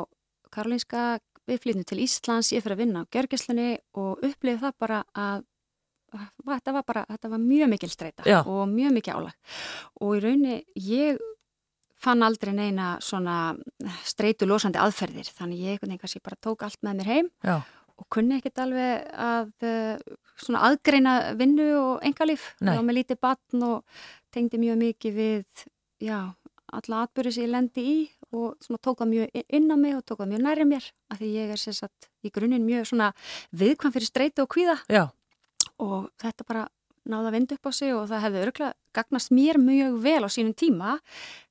Karlínska, 0.55 1.19
við 1.45 1.61
flyttum 1.61 1.85
til 1.85 2.01
Íslands, 2.01 2.53
ég 2.55 2.63
fyrir 2.63 2.79
að 2.79 2.81
vinna 2.81 3.03
á 3.05 3.09
Gjörgislunni 3.13 3.75
og 3.99 4.23
upplifið 4.25 4.63
það 4.63 4.79
bara 4.81 5.03
að 5.13 5.45
þetta 6.45 6.75
var 6.75 6.85
bara, 6.87 7.05
þetta 7.09 7.31
var 7.35 7.41
mjög 7.43 7.71
mikil 7.75 7.91
streyta 7.91 8.27
Já. 8.27 8.41
og 8.41 8.67
mjög 8.71 8.97
mikil 8.97 9.17
álag. 9.19 9.55
Og 10.01 10.17
í 10.17 10.21
rauninni 10.23 10.59
ég 10.75 11.21
fann 12.01 12.23
aldrei 12.25 12.53
neina 12.55 12.95
svona 13.03 13.55
streytu 14.05 14.47
losandi 14.49 14.79
aðferðir 14.81 15.31
þannig 15.35 15.63
ég 15.63 15.73
einhvern 15.75 15.93
veginn 15.93 16.03
kannski 16.03 16.23
bara 16.23 16.39
tók 16.43 16.65
allt 16.65 16.81
með 16.85 16.99
mér 16.99 17.11
heim 17.11 17.29
Já. 17.45 17.55
og 17.95 18.07
kunni 18.13 18.39
ekkert 18.39 18.61
alveg 18.65 19.05
að 19.25 19.67
eh, 19.69 20.15
svona 20.35 20.65
aðgreina 20.69 21.15
vinnu 21.39 21.69
og 21.79 22.05
engalíf 22.05 22.51
og 22.61 22.83
með 22.83 22.99
lítið 22.99 23.21
batn 23.23 23.65
og 23.65 24.01
tengdi 24.35 24.59
mjög 24.61 24.81
mikið 24.81 25.15
við 25.15 25.65
já, 26.03 26.19
alla 26.75 27.05
atbyrju 27.05 27.35
sem 27.35 27.47
ég 27.47 27.53
lendi 27.53 27.85
í 27.87 27.97
og 28.35 28.57
svona 28.63 28.81
tók 28.83 28.99
það 28.99 29.13
mjög 29.13 29.43
inn 29.55 29.71
á 29.71 29.77
mig 29.79 29.95
og 29.95 30.03
tók 30.03 30.19
það 30.21 30.33
mjög 30.33 30.47
næri 30.49 30.65
mér 30.67 30.89
af 31.13 31.21
því 31.21 31.29
ég 31.37 31.53
er 31.55 31.61
sérsagt 31.61 32.09
í 32.25 32.33
grunninn 32.35 32.67
mjög 32.67 32.89
svona 32.91 33.13
viðkvæm 33.55 33.95
fyrir 33.95 34.11
streytu 34.11 34.43
og 34.43 34.51
kvíða. 34.51 34.81
Já 34.91 35.07
og 35.83 36.09
þetta 36.21 36.47
bara 36.47 36.67
náða 37.05 37.29
að 37.29 37.35
vinda 37.37 37.57
upp 37.57 37.69
á 37.69 37.71
sig 37.75 37.93
og 37.93 38.05
það 38.09 38.23
hefði 38.25 38.43
örgulega 38.45 38.73
gagnast 38.95 39.33
mér 39.35 39.59
mjög 39.61 39.97
vel 40.01 40.21
á 40.25 40.29
sínum 40.31 40.55
tíma 40.57 40.95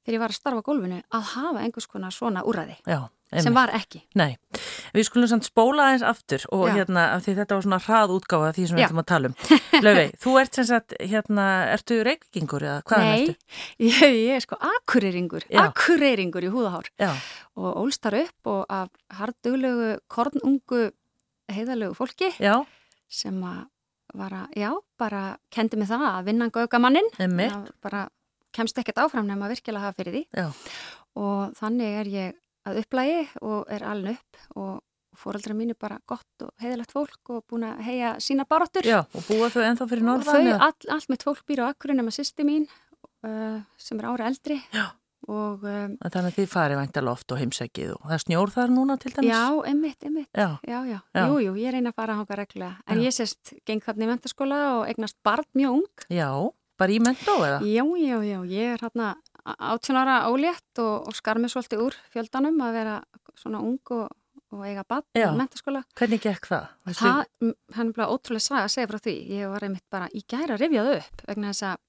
þegar 0.04 0.16
ég 0.16 0.22
var 0.22 0.32
að 0.32 0.38
starfa 0.40 0.64
gólfinu 0.66 1.02
að 1.14 1.28
hafa 1.34 1.60
einhvers 1.62 1.90
konar 1.90 2.14
svona 2.14 2.42
úræði 2.46 2.74
Já, 2.88 3.04
sem 3.42 3.54
var 3.54 3.70
ekki. 3.74 4.00
Nei, 4.18 4.36
við 4.94 5.06
skulum 5.08 5.30
samt 5.30 5.46
spóla 5.46 5.88
aðeins 5.88 6.04
aftur 6.06 6.46
og 6.54 6.64
Já. 6.68 6.74
hérna 6.80 7.04
af 7.14 7.24
því 7.24 7.36
þetta 7.38 7.58
var 7.58 7.66
svona 7.66 7.80
hrað 7.84 8.14
útgáfa 8.16 8.50
því 8.56 8.66
sem 8.68 8.78
við 8.78 8.86
ætlum 8.86 9.02
að 9.02 9.08
tala 9.10 9.30
um. 9.30 9.36
Laufey, 9.86 10.10
þú 10.24 10.34
ert 10.42 10.58
sem 10.58 10.68
sagt, 10.68 10.96
hérna, 11.12 11.46
ertu 11.74 11.98
reykingur 12.06 12.66
eða 12.66 12.80
hvaðan 12.90 13.12
ertu? 13.14 13.36
Nei, 13.36 13.88
ég, 13.88 14.16
ég 14.20 14.38
er 14.38 14.44
sko 14.44 14.58
akkureyringur, 14.70 15.46
akkureyringur 15.64 16.48
í 16.48 16.52
húðahár 16.54 16.90
Já. 17.00 17.12
og 17.58 17.70
ólstar 17.84 18.18
upp 18.24 18.52
og 18.54 18.64
af 18.70 18.90
harduglegu, 19.20 19.94
kornungu 20.10 20.88
heiðalögu 21.54 21.98
fólki 21.98 22.32
Já. 22.42 22.58
sem 23.10 23.38
að 23.46 23.64
var 24.14 24.34
að, 24.38 24.56
já, 24.58 24.70
bara 25.00 25.22
kendi 25.54 25.78
mig 25.80 25.90
það 25.90 26.06
að 26.10 26.24
vinna 26.30 26.48
gauga 26.54 26.80
mannin 26.82 27.08
bara 27.82 28.06
kemst 28.54 28.78
ekkert 28.78 29.02
áfram 29.02 29.26
nefn 29.26 29.42
að 29.42 29.54
virkilega 29.56 29.88
hafa 29.88 29.98
fyrir 29.98 30.14
því. 30.14 30.24
Já. 30.38 30.48
og 31.18 31.54
þannig 31.58 32.00
er 32.00 32.10
ég 32.12 32.34
að 32.64 32.80
upplægi 32.84 33.22
og 33.42 33.70
er 33.74 33.84
aln 33.84 34.12
upp 34.14 34.42
og 34.56 34.82
fóraldra 35.14 35.54
mín 35.54 35.70
er 35.70 35.78
bara 35.78 36.00
gott 36.10 36.42
og 36.42 36.50
heiðilegt 36.62 36.94
fólk 36.94 37.30
og 37.30 37.44
búin 37.50 37.66
að 37.68 37.82
heia 37.86 38.14
sína 38.22 38.46
baróttur 38.50 38.86
Já, 38.86 39.04
og 39.04 39.28
búa 39.28 39.50
þau 39.52 39.62
ennþá 39.62 39.86
fyrir 39.90 40.06
norðan? 40.06 40.48
Þau, 40.48 40.58
all, 40.66 40.90
allt 40.96 41.12
mitt 41.12 41.26
fólk 41.26 41.44
býr 41.46 41.62
á 41.62 41.70
akkurinn 41.70 42.00
nema 42.02 42.14
sýsti 42.14 42.46
mín 42.46 42.66
uh, 43.22 43.60
sem 43.78 44.00
er 44.00 44.08
ára 44.10 44.30
eldri. 44.30 44.58
Já 44.74 44.88
Og, 45.24 45.62
um, 45.64 45.94
Þannig 46.02 46.28
að 46.28 46.38
þið 46.38 46.48
farið 46.52 46.80
væntal 46.80 47.04
oft 47.12 47.32
og 47.32 47.40
heimsækið 47.40 47.92
og 47.94 48.08
það 48.10 48.22
snjór 48.24 48.52
þar 48.52 48.72
núna 48.74 48.96
til 49.00 49.12
dæmis? 49.14 49.30
Já, 49.30 49.44
einmitt, 49.70 50.04
einmitt. 50.04 50.28
Já, 50.36 50.48
já, 50.68 50.78
já. 50.90 50.98
já. 51.16 51.22
Jú, 51.22 51.38
jú, 51.46 51.54
ég 51.62 51.72
reyna 51.72 51.92
að 51.94 52.00
fara 52.00 52.16
að 52.16 52.20
hanga 52.20 52.38
reglulega. 52.40 52.74
En 52.84 53.00
já. 53.00 53.06
ég 53.08 53.16
sérst 53.16 53.54
geng 53.64 53.84
þarna 53.84 54.04
í 54.04 54.10
mentaskóla 54.10 54.58
og 54.74 54.82
egnast 54.92 55.16
barn 55.24 55.48
mjög 55.56 55.78
ung. 55.78 56.04
Já, 56.12 56.28
bara 56.80 56.96
í 56.96 56.98
mentó 57.00 57.38
eða? 57.46 57.62
Já, 57.64 57.84
já, 58.02 58.18
já. 58.28 58.38
Ég 58.52 58.74
er 58.74 58.84
hérna 58.84 59.14
18 59.44 60.00
ára 60.02 60.18
ólétt 60.28 60.82
og, 60.82 61.08
og 61.08 61.16
skar 61.16 61.40
mér 61.40 61.52
svolítið 61.52 61.86
úr 61.86 61.96
fjöldanum 62.12 62.60
að 62.64 62.76
vera 62.78 62.98
svona 63.40 63.64
ung 63.64 63.80
og, 63.96 64.12
og 64.52 64.68
eiga 64.68 64.84
barn 64.88 65.08
í 65.16 65.24
mentaskóla. 65.40 65.84
Hvernig 65.96 66.22
gekk 66.24 66.52
það? 66.52 66.68
Það, 67.00 67.24
hann 67.78 67.88
er 67.88 67.96
bara 67.96 68.12
ótrúlega 68.12 68.44
sæð 68.44 68.60
að 68.60 68.70
segja 68.76 68.92
frá 68.92 69.00
því. 69.08 69.16
Ég 69.40 69.52
var 69.56 69.66
einmitt 69.66 69.88
bara 69.92 70.12
í 70.12 70.24
gæra 70.28 70.60
rifjað 70.60 70.94
upp 70.98 71.26
vegna 71.28 71.52
þess 71.52 71.68
að 71.72 71.82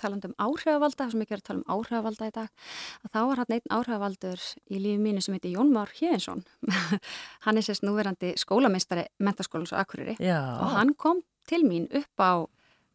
taland 0.00 0.26
um 0.28 0.34
áhrifavalda, 0.40 1.04
það 1.04 1.14
sem 1.14 1.24
ekki 1.24 1.34
verið 1.34 1.44
að 1.44 1.48
tala 1.48 1.60
um 1.60 1.76
áhrifavalda 1.76 2.28
í 2.28 2.34
dag, 2.38 2.66
að 3.04 3.14
þá 3.14 3.20
var 3.30 3.42
hann 3.42 3.54
einn 3.56 3.74
áhrifavaldur 3.78 4.44
í 4.68 4.82
lífi 4.82 5.02
mínu 5.04 5.24
sem 5.24 5.36
heiti 5.36 5.54
Jón 5.54 5.72
Már 5.74 5.92
Hjeðinsson. 5.94 6.44
hann 7.46 7.60
er 7.60 7.66
sérst 7.66 7.86
núverandi 7.86 8.34
skólameistari 8.40 9.08
mentaskólans 9.22 9.74
og 9.74 9.82
akkuriri 9.82 10.18
Já. 10.18 10.38
og 10.58 10.76
hann 10.76 10.94
kom 10.96 11.24
til 11.48 11.64
mín 11.64 11.88
upp 11.92 12.22
á 12.22 12.48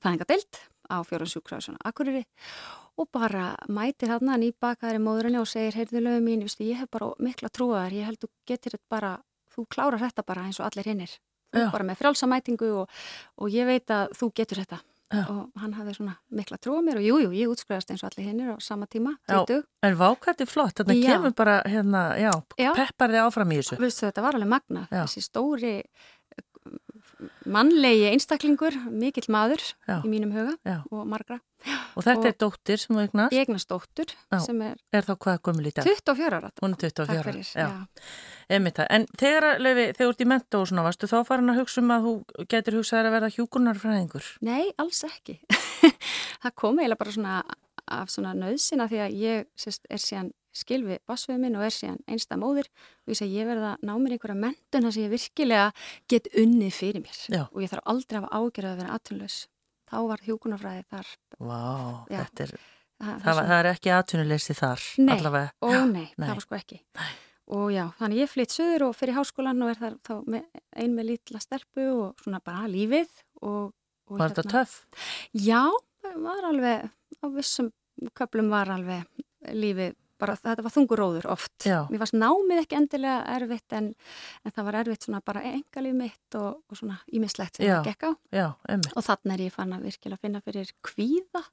fæðingadeild 0.04 0.62
á 0.92 0.98
fjórumsjúkráðsson 1.08 1.80
akkuriri 1.86 2.26
og 3.00 3.10
bara 3.10 3.54
mætir 3.70 4.12
hann 4.14 4.30
nýbakaðari 4.42 5.02
móðurinni 5.02 5.42
og 5.42 5.50
segir, 5.50 5.78
heyrðu 5.78 6.04
lögum 6.04 6.28
mín, 6.28 6.46
ég 6.46 6.82
hef 6.82 6.90
bara 6.94 7.14
mikla 7.20 7.50
trúaðar, 7.50 7.94
ég 7.94 8.06
held 8.06 8.22
þú 8.22 8.30
getur 8.50 8.76
þetta 8.76 8.90
bara, 8.90 9.14
þú 9.54 9.66
klárar 9.70 10.02
þetta 10.04 10.26
bara 10.26 10.46
eins 10.46 10.60
og 10.62 10.68
allir 10.68 10.90
hinnir. 10.92 11.16
Þú 11.54 11.70
bara 11.74 11.86
með 11.86 12.00
frjálsamætingu 12.02 12.70
og, 12.82 13.02
og 13.38 13.54
ég 13.54 13.68
veit 13.70 13.92
að 13.94 14.14
þú 14.18 14.30
getur 14.38 14.62
þetta. 14.64 14.80
Já. 15.14 15.24
og 15.30 15.62
hann 15.62 15.76
hafði 15.78 15.94
svona 15.98 16.16
mikla 16.34 16.58
trú 16.58 16.78
á 16.78 16.82
mér 16.82 16.98
og 16.98 17.06
jújú, 17.06 17.28
jú, 17.28 17.34
ég 17.38 17.52
útskriðast 17.54 17.94
eins 17.94 18.02
og 18.04 18.10
allir 18.10 18.30
hinnir 18.32 18.54
á 18.54 18.58
sama 18.64 18.88
tíma, 18.90 19.14
20. 19.30 19.62
En 19.86 19.98
vákvært 20.00 20.42
er 20.42 20.50
flott, 20.50 20.80
þannig 20.80 21.04
kemur 21.06 21.36
bara 21.38 21.60
hérna, 21.70 22.04
já, 22.18 22.32
já. 22.58 22.72
peppar 22.74 23.14
þið 23.14 23.28
áfram 23.28 23.54
í 23.54 23.60
þessu. 23.62 23.78
Vistu, 23.84 24.08
þetta 24.08 24.26
var 24.26 24.40
alveg 24.40 24.52
magna, 24.56 24.88
já. 24.90 25.04
þessi 25.04 25.26
stóri 25.28 25.76
mannlegi 27.50 28.06
einstaklingur, 28.12 28.76
mikill 28.92 29.30
maður 29.34 29.64
Já. 29.88 29.98
í 30.02 30.12
mínum 30.12 30.34
huga 30.36 30.56
Já. 30.68 30.82
og 30.92 31.08
margra. 31.10 31.40
Og 31.96 32.04
þetta 32.04 32.20
og 32.20 32.28
er 32.28 32.38
dóttir 32.44 32.82
sem 32.82 32.96
þú 32.96 33.02
eignast? 33.06 33.36
Eignast 33.40 33.70
dóttir 33.72 34.14
sem 34.44 34.62
er... 34.66 34.80
Er 34.92 35.06
þá 35.08 35.14
hvað 35.16 35.40
gömul 35.48 35.70
í 35.70 35.72
dag? 35.72 35.88
24 35.88 36.40
ára. 36.40 36.52
Hún 36.60 36.76
er 36.76 36.82
24 36.84 37.22
ára, 37.22 37.34
já. 37.40 37.68
já. 37.68 38.88
En 38.90 39.08
þegar, 39.20 39.48
Lefi, 39.64 39.86
þegar 39.94 40.02
þú 40.02 40.10
ert 40.12 40.24
í 40.26 40.30
menta 40.34 40.60
og 40.60 40.70
svona, 40.70 40.86
varstu 40.90 41.08
þá 41.08 41.18
farin 41.30 41.54
að 41.54 41.62
hugsa 41.62 41.84
um 41.84 41.94
að 41.96 42.08
þú 42.08 42.46
getur 42.52 42.80
hugsað 42.82 43.08
að 43.08 43.16
verða 43.16 43.34
hjúkunarfræðingur? 43.38 44.32
Nei, 44.44 44.74
alls 44.82 45.04
ekki. 45.08 45.40
það 46.44 46.56
kom 46.60 46.82
eiginlega 46.82 47.00
bara 47.00 47.16
svona 47.16 47.42
af 47.94 48.12
svona 48.12 48.34
nöðsina 48.38 48.88
því 48.92 49.04
að 49.06 49.20
ég 49.20 49.48
sérst, 49.60 49.88
er 49.92 50.02
síðan 50.02 50.32
skilfi 50.54 51.00
bassveið 51.10 51.42
minn 51.42 51.58
og 51.58 51.66
er 51.68 51.74
síðan 51.74 52.00
einsta 52.10 52.38
móðir 52.40 52.70
og 52.70 53.14
ég 53.14 53.20
segi 53.20 53.40
ég 53.40 53.50
verða 53.50 53.74
að 53.74 53.88
ná 53.90 53.94
mér 53.98 54.16
einhverja 54.16 54.38
mentun 54.44 54.88
þar 54.88 54.96
sem 54.96 55.06
ég 55.06 55.14
virkilega 55.14 55.66
get 56.12 56.30
unnið 56.40 56.78
fyrir 56.78 57.04
mér 57.04 57.20
Já. 57.26 57.44
og 57.50 57.60
ég 57.64 57.74
þarf 57.74 57.90
aldrei 57.94 58.20
að 58.20 58.24
hafa 58.28 58.40
ágjörð 58.40 58.70
að 58.70 58.80
vera 58.82 58.96
aðtunlaus. 58.98 59.40
Þá 59.94 59.98
var 60.10 60.24
hjókunarfræði 60.26 60.86
þar. 60.94 61.12
Vá, 61.38 61.60
þetta 62.10 62.46
er, 62.46 62.56
það, 63.04 63.20
það, 63.26 63.44
það 63.44 63.54
er 63.58 63.70
ekki 63.74 63.94
aðtunuleysi 63.98 64.58
þar 64.58 64.88
nei, 65.04 65.14
allavega. 65.18 65.54
Ó 65.62 65.70
nei, 65.74 66.08
nei, 66.16 66.26
það 66.26 66.34
var 66.34 66.44
sko 66.48 66.60
ekki. 66.60 66.82
Nei. 66.98 67.14
Og 67.54 67.70
já, 67.74 67.84
þannig 68.00 68.22
ég 68.24 68.32
flytt 68.32 68.54
söður 68.56 68.86
og 68.88 68.94
fyrir 68.96 69.18
háskólan 69.18 69.66
og 69.66 69.74
er 69.74 69.80
þar 69.82 69.96
þá 70.08 70.14
með, 70.32 70.46
ein 70.80 70.94
með 70.96 71.10
lítla 71.10 71.42
sterpu 71.44 71.88
og 71.92 72.24
svona 72.24 72.40
bara 72.46 72.70
lífið. 72.72 73.12
Og, 73.44 73.74
og 74.08 74.22
var 74.22 74.32
þetta 74.32 74.46
hérna, 74.46 74.54
töff? 74.56 74.78
Já, 75.36 75.62
það 76.06 76.22
var 76.24 76.48
alveg, 76.48 76.88
á 77.20 77.26
vissum 77.36 77.70
köplum 78.18 78.50
var 78.54 78.72
alveg 78.74 79.04
lífið 79.54 79.98
bara 80.24 80.38
þetta 80.40 80.66
var 80.66 80.76
þunguróður 80.76 81.28
oft. 81.34 81.56
Já. 81.68 81.80
Mér 81.92 82.04
varst 82.04 82.18
námið 82.18 82.64
ekki 82.64 82.80
endilega 82.80 83.18
erfitt 83.36 83.76
en, 83.78 83.90
en 84.44 84.56
það 84.56 84.70
var 84.70 84.80
erfitt 84.82 85.08
svona 85.08 85.24
bara 85.26 85.44
engalíf 85.50 85.98
mitt 86.00 86.40
og, 86.40 86.62
og 86.68 86.80
svona 86.80 87.00
ímislegt 87.14 87.60
sem 87.60 87.70
það 87.70 87.90
gekk 87.92 88.08
á. 88.08 88.12
Já, 88.40 88.48
og 88.94 89.08
þannig 89.10 89.36
er 89.36 89.46
ég 89.48 89.58
fann 89.58 89.76
að 89.76 89.90
virkilega 89.90 90.24
finna 90.24 90.44
fyrir 90.46 90.72
kvíða 90.86 91.44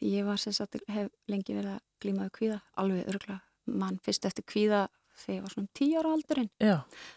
því 0.00 0.14
ég 0.16 0.26
var 0.28 0.40
sem 0.40 0.56
sagt 0.56 0.80
hef 0.90 1.10
lengi 1.30 1.56
verið 1.56 1.76
að 1.76 1.84
glímaðu 2.02 2.34
kvíða 2.38 2.60
alveg 2.80 3.12
örgla 3.12 3.40
mann 3.70 4.00
fyrst 4.04 4.26
eftir 4.26 4.46
kvíða 4.48 4.86
þegar 5.20 5.36
ég 5.36 5.44
var 5.44 5.54
svona 5.54 5.70
tíu 5.76 6.00
ára 6.00 6.12
aldurinn. 6.16 6.50
Já. 6.60 6.76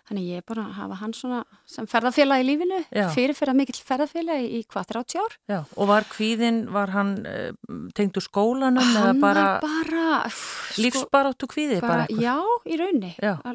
þannig 0.10 0.28
ég 0.30 0.42
er 0.42 0.46
bara 0.48 0.66
að 0.68 0.78
hafa 0.78 1.00
hann 1.02 1.16
svona 1.18 1.42
sem 1.74 1.90
ferðarfélag 1.90 2.44
í 2.44 2.48
lífinu, 2.48 2.80
fyrirferða 3.16 3.56
mikill 3.58 3.80
ferðarfélag 3.80 4.44
í, 4.44 4.48
í 4.60 4.62
hvað 4.74 4.88
30 4.94 5.24
ár? 5.24 5.38
Já. 5.52 5.60
og 5.64 5.92
var 5.92 6.08
kvíðinn, 6.12 6.62
var 6.74 6.94
hann 6.94 7.14
uh, 7.26 7.50
tengdu 7.98 8.24
skólanum 8.24 8.84
hann 8.84 9.02
eða 9.04 9.18
bara, 9.24 9.46
bara 9.64 10.08
sko, 10.30 10.82
lífsbaráttu 10.86 11.50
kvíði 11.52 11.82
bara, 11.84 12.08
bara 12.08 12.24
já, 12.24 12.38
í 12.68 12.80
raunni 12.80 13.14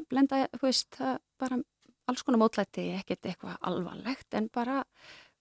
blenda, 0.09 0.45
veist, 0.63 1.01
bara 1.41 1.61
alls 2.09 2.25
konar 2.25 2.41
mótlæti, 2.41 2.89
ekkert 2.97 3.29
eitthvað 3.29 3.59
alvarlegt 3.69 4.37
en 4.39 4.49
bara 4.53 4.83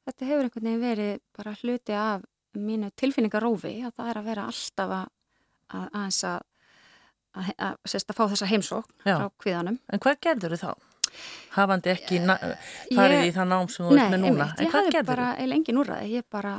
þetta 0.07 0.27
hefur 0.27 0.47
einhvern 0.47 0.67
veginn 0.67 0.83
verið 0.83 1.13
bara 1.37 1.55
hluti 1.61 1.95
af 1.95 2.25
mínu 2.57 2.91
tilfinningarófi 2.97 3.73
að 3.85 3.95
það 3.97 4.11
er 4.11 4.19
að 4.19 4.29
vera 4.31 4.45
alltaf 4.51 4.93
að 4.97 5.87
aðeins 5.87 6.21
að 6.27 6.45
að, 7.37 7.49
að, 7.69 7.75
sérst, 7.93 8.11
að 8.11 8.19
fá 8.19 8.23
þessa 8.33 8.49
heimsók 8.51 8.87
Já. 9.03 9.15
frá 9.15 9.27
kviðanum. 9.43 9.79
En 9.93 10.03
hvað 10.03 10.21
gerður 10.27 10.55
þau 10.55 10.63
þá? 10.63 10.87
Hafandi 11.55 11.93
ekki 11.93 12.21
farið 12.27 13.17
ég, 13.17 13.27
í 13.29 13.35
það 13.35 13.51
nám 13.51 13.69
sem 13.71 13.85
þú 13.85 13.97
ert 13.97 14.13
með 14.13 14.23
núna? 14.23 14.49
Nei, 14.53 14.65
ég 14.65 14.73
hafði 14.75 15.03
bara 15.07 15.27
eða 15.41 15.57
engin 15.57 15.81
úrraði. 15.81 16.09
Ég 16.17 16.27
bara, 16.33 16.55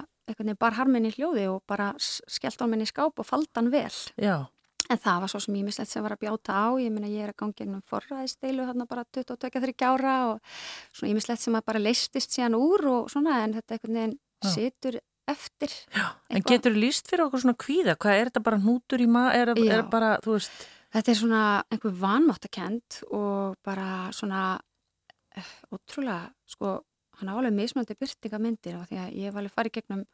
bara 0.59 0.79
harminni 0.79 1.13
hljóði 1.15 1.49
og 1.53 1.61
bara 1.69 1.91
skellt 2.01 2.65
á 2.65 2.67
minni 2.71 2.89
skáp 2.89 3.21
og 3.21 3.29
faldan 3.29 3.71
vel. 3.75 3.93
Já. 4.17 4.49
En 4.89 4.97
það 4.97 5.21
var 5.21 5.31
svo 5.31 5.41
sem 5.45 5.57
ímislegt 5.61 5.91
sem 5.91 6.05
var 6.05 6.15
að 6.15 6.23
bjáta 6.23 6.55
á. 6.57 6.67
Ég 6.81 6.93
minna 6.95 7.11
ég 7.13 7.27
er 7.27 7.35
að 7.35 7.41
gangi 7.43 7.67
ennum 7.67 7.85
forræðisteilu 7.91 8.65
hérna 8.65 8.87
bara 8.89 9.05
22-23 9.13 9.85
ára 9.85 10.15
og 10.31 10.55
svona 10.97 11.13
ímislegt 11.13 11.45
sem 11.45 11.59
að 11.59 11.67
bara 11.69 11.83
leistist 11.83 12.33
síðan 12.33 12.57
úr 12.57 12.87
og 12.89 13.11
svona 13.13 13.43
en 13.45 13.59
þetta 13.59 13.77
einhvern 13.77 13.99
veginn 14.01 14.17
situr 14.49 15.01
eftir. 15.29 15.75
Já, 15.95 16.09
en 16.33 16.45
getur 16.47 16.75
þú 16.75 16.83
líst 16.85 17.11
fyrir 17.11 17.27
okkur 17.27 17.45
svona 17.45 17.59
kvíða? 17.61 17.95
Hvað 18.01 18.19
er 18.19 18.31
þetta 18.31 18.45
bara 18.49 18.61
hnútur 18.63 19.05
í 19.05 19.09
maður? 19.11 19.55
Er, 19.55 19.79
er 19.79 19.87
bara, 19.93 20.17
þú 20.25 20.37
veist... 20.39 20.67
Þetta 20.89 21.13
er 21.13 21.17
svona 21.19 21.41
einhver 21.69 21.97
vanmáttakent 22.01 23.03
og 23.13 23.59
bara 23.61 24.09
svona 24.17 24.43
uh, 24.57 25.51
ótrúlega, 25.77 26.31
sko, 26.49 26.79
hann 27.21 27.29
álega 27.29 27.53
mismöndi 27.53 27.97
byrtinga 27.99 28.41
myndir 28.41 28.79
og 28.79 28.87
því 28.89 29.01
að 29.03 29.19
ég 29.21 29.35
var 29.35 29.43
alveg 29.43 29.57
farið 29.59 29.75
gegnum 29.77 30.07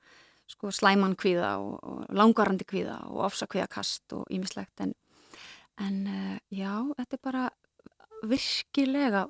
sko 0.50 0.72
slæman 0.74 1.14
kvíða 1.20 1.54
og, 1.62 1.76
og 1.78 2.16
langarandi 2.16 2.66
kvíða 2.68 2.98
og 3.10 3.22
ofsa 3.28 3.46
kvíðakast 3.50 4.16
og 4.18 4.26
ímislegt 4.34 4.82
en, 4.84 4.96
en 5.80 6.00
uh, 6.10 6.36
já, 6.52 6.74
þetta 6.98 7.18
er 7.18 7.22
bara 7.30 7.44
virkilega 8.24 9.24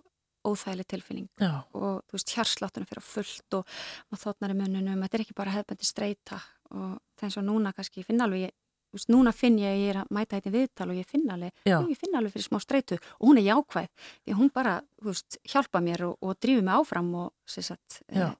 óþægileg 0.44 0.90
tilfinning 0.90 1.28
Já. 1.40 1.62
og 1.72 2.02
þú 2.08 2.18
veist 2.18 2.34
hjarsláttunum 2.34 2.90
fyrir 2.90 3.06
fullt 3.06 3.58
og 3.58 3.78
maður 4.10 4.24
þóttnar 4.26 4.54
í 4.54 4.58
mununum, 4.58 5.06
þetta 5.06 5.18
er 5.18 5.24
ekki 5.24 5.38
bara 5.40 5.56
hefðbændi 5.56 5.88
streyta 5.88 6.42
og 6.74 7.24
er 7.24 7.32
svo 7.32 7.44
núna 7.44 7.72
kannski 7.74 8.02
ég 8.02 8.08
finna 8.08 8.28
alveg, 8.28 8.46
ég, 8.48 8.54
veist, 8.94 9.10
núna 9.12 9.32
finn 9.34 9.58
ég 9.62 9.72
að 9.72 9.82
ég 9.82 9.92
er 9.94 10.00
að 10.02 10.14
mæta 10.14 10.38
þetta 10.38 10.50
í 10.50 10.56
viðtal 10.58 10.88
og 10.90 11.00
ég 11.00 11.10
finna 11.10 11.36
alveg 11.38 11.68
jú, 11.70 11.80
ég 11.90 12.00
finna 12.00 12.20
alveg 12.20 12.36
fyrir 12.36 12.48
smá 12.48 12.60
streytu 12.62 13.00
og 13.00 13.28
hún 13.28 13.40
er 13.40 13.48
jákvæð 13.48 14.08
því 14.24 14.38
hún 14.40 14.54
bara, 14.54 14.78
þú 15.00 15.12
veist, 15.12 15.38
hjálpa 15.48 15.82
mér 15.84 16.08
og, 16.10 16.16
og 16.20 16.40
drífi 16.42 16.64
mig 16.64 16.74
áfram 16.76 17.12
og 17.24 17.32
sagt, 17.48 18.02
eh, 18.08 18.32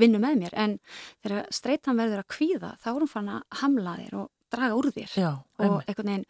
vinnu 0.00 0.20
með 0.22 0.42
mér. 0.42 0.56
En 0.58 0.76
þegar 1.22 1.48
streytan 1.54 1.98
verður 2.00 2.22
að 2.22 2.30
kvíða 2.36 2.74
þá 2.82 2.90
er 2.92 3.00
hún 3.00 3.12
fann 3.12 3.30
að 3.32 3.60
hamla 3.62 3.96
þér 4.00 4.18
og 4.22 4.28
draga 4.52 4.78
úr 4.78 4.90
þér. 4.94 5.16
Já, 5.16 5.30
og 5.62 5.78
einhvern 5.86 6.12
veginn 6.12 6.28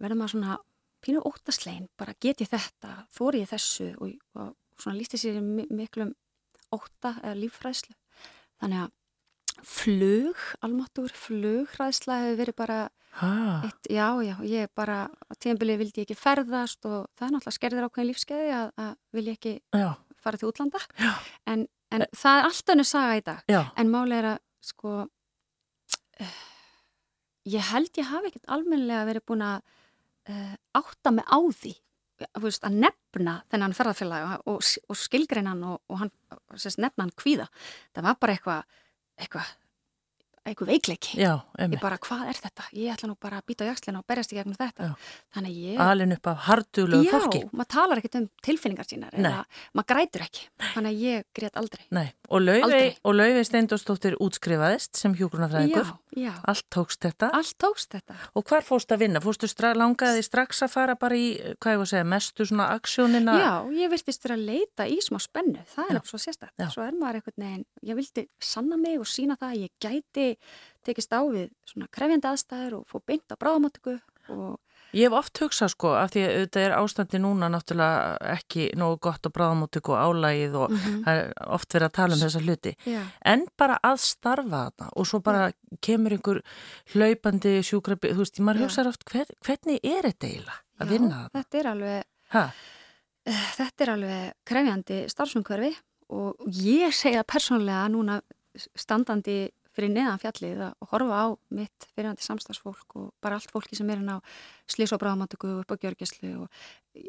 verður 0.00 0.20
maður 0.20 0.34
svona 0.34 0.58
pínu 1.04 1.22
óttaslegin, 1.26 1.88
bara 1.98 2.16
get 2.20 2.42
ég 2.44 2.50
þetta, 2.50 3.04
þóri 3.14 3.42
ég 3.44 3.50
þessu 3.50 3.90
og, 3.98 4.14
og 4.36 4.54
svona 4.80 4.98
lísti 4.98 5.20
sér 5.20 5.40
miklum 5.42 6.14
óta 6.74 7.16
eða 7.22 7.36
líffræðslu. 7.40 7.96
Þannig 8.60 8.84
að 8.84 8.96
flug, 9.66 10.40
almáttur 10.64 11.12
flugræðsla 11.16 12.22
hefur 12.24 12.40
verið 12.40 12.56
bara 12.60 12.80
eitt, 13.66 13.90
já, 13.90 14.06
já, 14.22 14.34
ég 14.46 14.70
bara 14.76 15.02
tíðanbilið 15.40 15.80
vildi 15.82 16.02
ég 16.02 16.06
ekki 16.06 16.18
ferðast 16.18 16.86
og 16.86 17.08
það 17.18 17.26
er 17.26 17.32
náttúrulega 17.34 17.56
skerðir 17.56 17.86
ákveðin 17.88 18.10
lífskeiði 18.10 18.52
að, 18.54 18.70
að 18.84 18.92
vilja 19.16 19.34
ekki 19.36 19.54
já. 19.58 19.88
fara 20.22 20.40
til 20.40 20.50
útlanda 20.50 20.82
já. 20.94 21.10
en, 21.50 21.66
en 21.90 22.06
e 22.06 22.08
það 22.16 22.38
er 22.38 22.48
alltaf 22.48 22.72
henni 22.74 22.86
saga 22.86 23.18
í 23.18 23.24
dag 23.26 23.50
já. 23.50 23.60
en 23.76 23.92
málega 23.92 24.20
er 24.20 24.28
að 24.30 24.38
sko 24.70 24.94
uh, 25.02 26.38
ég 27.50 27.72
held 27.72 28.00
ég 28.00 28.10
hafi 28.12 28.30
ekkert 28.30 28.50
almenlega 28.56 29.08
verið 29.10 29.26
búin 29.26 29.46
að 29.48 29.76
uh, 30.30 30.52
átta 30.78 31.14
mig 31.14 31.26
á 31.26 31.38
því 31.38 31.74
veist, 32.40 32.64
að 32.66 32.76
nefna 32.84 33.38
þennan 33.52 33.74
ferðarfélag 33.76 34.46
og, 34.50 34.60
og 34.60 34.98
skilgreinan 34.98 35.62
og, 35.64 35.80
og 35.88 36.02
hann, 36.02 36.12
nefna 36.52 37.06
hann 37.06 37.16
kvíða. 37.16 37.46
Það 37.96 38.08
var 38.08 38.18
bara 38.20 38.36
eitthvað 38.36 38.78
eitthvað 39.20 39.54
eitthvað 40.48 40.70
veikleiki. 40.72 41.18
Já, 41.20 41.32
ég 41.60 41.76
bara 41.82 41.98
hvað 42.00 42.30
er 42.32 42.38
þetta, 42.40 42.66
ég 42.76 42.94
ætla 42.94 43.10
nú 43.10 43.16
bara 43.20 43.40
að 43.40 43.46
býta 43.50 43.66
á 43.66 43.70
jakslinu 43.70 44.00
og 44.00 44.06
berjast 44.08 44.32
í 44.32 44.38
gegnum 44.38 44.56
þetta. 44.58 44.90
Ég... 45.50 45.80
alin 45.84 46.14
upp 46.16 46.30
af 46.30 46.46
hardulegu 46.48 47.10
fólki. 47.12 47.42
já, 47.44 47.50
maður 47.52 47.70
talar 47.74 48.00
ekkert 48.00 48.18
um 48.20 48.28
tilfinningar 48.44 48.88
sínar 48.88 49.16
eða 49.16 49.44
maður 49.76 49.88
grætur 49.92 50.24
ekki. 50.26 50.46
Þannig 50.74 50.90
að 50.90 51.04
ég 51.04 51.26
grét 51.36 51.60
aldrei. 51.60 51.84
Nei. 51.92 52.06
og 52.30 53.14
Lauvi 53.16 53.44
Steindósdóttir 53.46 54.16
útskrifaðist 54.22 55.00
sem 55.00 55.16
hjógrunafræðingur 55.18 55.92
allt 56.50 56.66
tókst 56.72 57.04
þetta. 57.04 57.30
Allt 57.36 57.56
tókst 57.60 57.94
þetta. 57.94 58.16
Og 58.34 58.46
hvar 58.48 58.64
fórst 58.66 58.90
að 58.94 59.04
vinna, 59.04 59.22
fórstu 59.22 59.48
stra 59.50 59.72
langaði 59.76 60.24
strax 60.26 60.64
að 60.66 60.72
fara 60.74 60.96
bara 60.98 61.18
í, 61.18 61.28
hvað 61.60 61.76
ég 61.76 61.80
var 61.82 61.86
að 61.86 61.92
segja, 61.92 62.08
mestu 62.10 62.46
svona 62.48 62.68
aksjónina? 62.74 63.36
Já, 63.38 63.52
ég 63.78 63.92
virtist 63.92 64.26
að 64.30 64.44
leita 64.48 64.86
í 64.90 64.98
smá 65.04 65.20
spennu. 65.22 65.62
Það 65.70 65.84
er 65.84 66.00
alveg 66.00 66.10
svo 66.10 66.22
sérstaklega, 66.22 66.70
svo 66.74 66.86
er 66.86 66.96
maður 66.98 67.20
einhvern 67.20 67.46
veginn 67.46 67.66
ég 67.86 67.98
vildi 67.98 68.26
sanna 68.42 68.78
mig 68.80 68.98
og 69.00 69.08
sína 69.08 69.36
það 69.40 69.54
að 69.54 69.62
ég 69.64 69.72
gæti 69.80 70.26
tekist 70.86 71.12
á 71.12 71.20
við 71.24 71.50
svona 71.68 71.90
krefjandi 71.92 72.30
aðstæður 72.30 72.80
og 72.80 72.88
fór 72.90 73.06
beint 73.06 73.32
á 73.32 73.40
bráðamáttöku 73.40 73.98
og 74.30 74.58
Ég 74.90 75.06
hef 75.06 75.14
oft 75.14 75.38
hugsað 75.38 75.70
sko 75.70 75.90
af 75.94 76.10
því 76.10 76.22
að 76.24 76.32
þetta 76.34 76.62
er 76.64 76.72
ástandi 76.74 77.18
núna 77.22 77.46
náttúrulega 77.52 78.30
ekki 78.32 78.70
nógu 78.78 78.96
gott 79.06 79.26
á 79.26 79.30
bráðamóttöku 79.30 79.94
og 79.94 80.00
álægið 80.02 80.56
og 80.58 80.70
mm 80.70 80.78
-hmm. 80.78 81.04
það 81.04 81.20
er 81.20 81.28
oft 81.46 81.74
verið 81.74 81.86
að 81.86 81.96
tala 81.98 82.14
um 82.14 82.22
þessa 82.22 82.40
hluti. 82.40 82.72
Já. 82.86 83.02
En 83.24 83.46
bara 83.56 83.78
að 83.82 83.96
starfa 84.02 84.48
þarna 84.50 84.88
og 84.96 85.06
svo 85.06 85.20
bara 85.20 85.46
Já. 85.48 85.54
kemur 85.80 86.12
einhver 86.12 86.42
hlaupandi 86.92 87.62
sjúkrabi, 87.62 88.10
þú 88.10 88.18
veist, 88.18 88.40
maður 88.40 88.62
hugsað 88.64 88.86
oft 88.86 89.04
hver, 89.04 89.26
hvernig 89.44 89.78
er 89.84 90.02
þetta 90.02 90.26
eiginlega 90.26 90.58
að 90.80 90.88
vinna 90.88 91.14
þarna? 91.14 91.30
Þetta 91.32 91.58
er 91.58 91.66
alveg, 91.66 92.04
uh, 92.34 92.50
þetta 93.56 93.84
er 93.84 93.90
alveg 93.90 94.32
krefjandi 94.44 95.08
starfsumkverfi 95.08 95.76
og 96.08 96.34
ég 96.48 96.92
segja 96.92 97.22
persónlega 97.22 97.88
núna 97.88 98.20
standandi 98.74 99.50
fyrir 99.76 99.92
neðan 99.94 100.20
fjallið 100.22 100.62
að 100.66 100.88
horfa 100.92 101.20
á 101.22 101.26
mitt 101.54 101.86
fyrirhandi 101.94 102.24
samstagsfólk 102.26 102.96
og 102.98 103.10
bara 103.22 103.38
allt 103.38 103.52
fólki 103.54 103.78
sem 103.78 103.90
er 103.90 104.00
hérna 104.00 104.18
á 104.18 104.20
slís 104.70 104.94
og 104.94 105.02
bráðmáttöku 105.02 105.50
og 105.54 105.62
upp 105.64 105.74
á 105.74 105.80
gjörgjæslu 105.84 106.32
og 106.42 106.62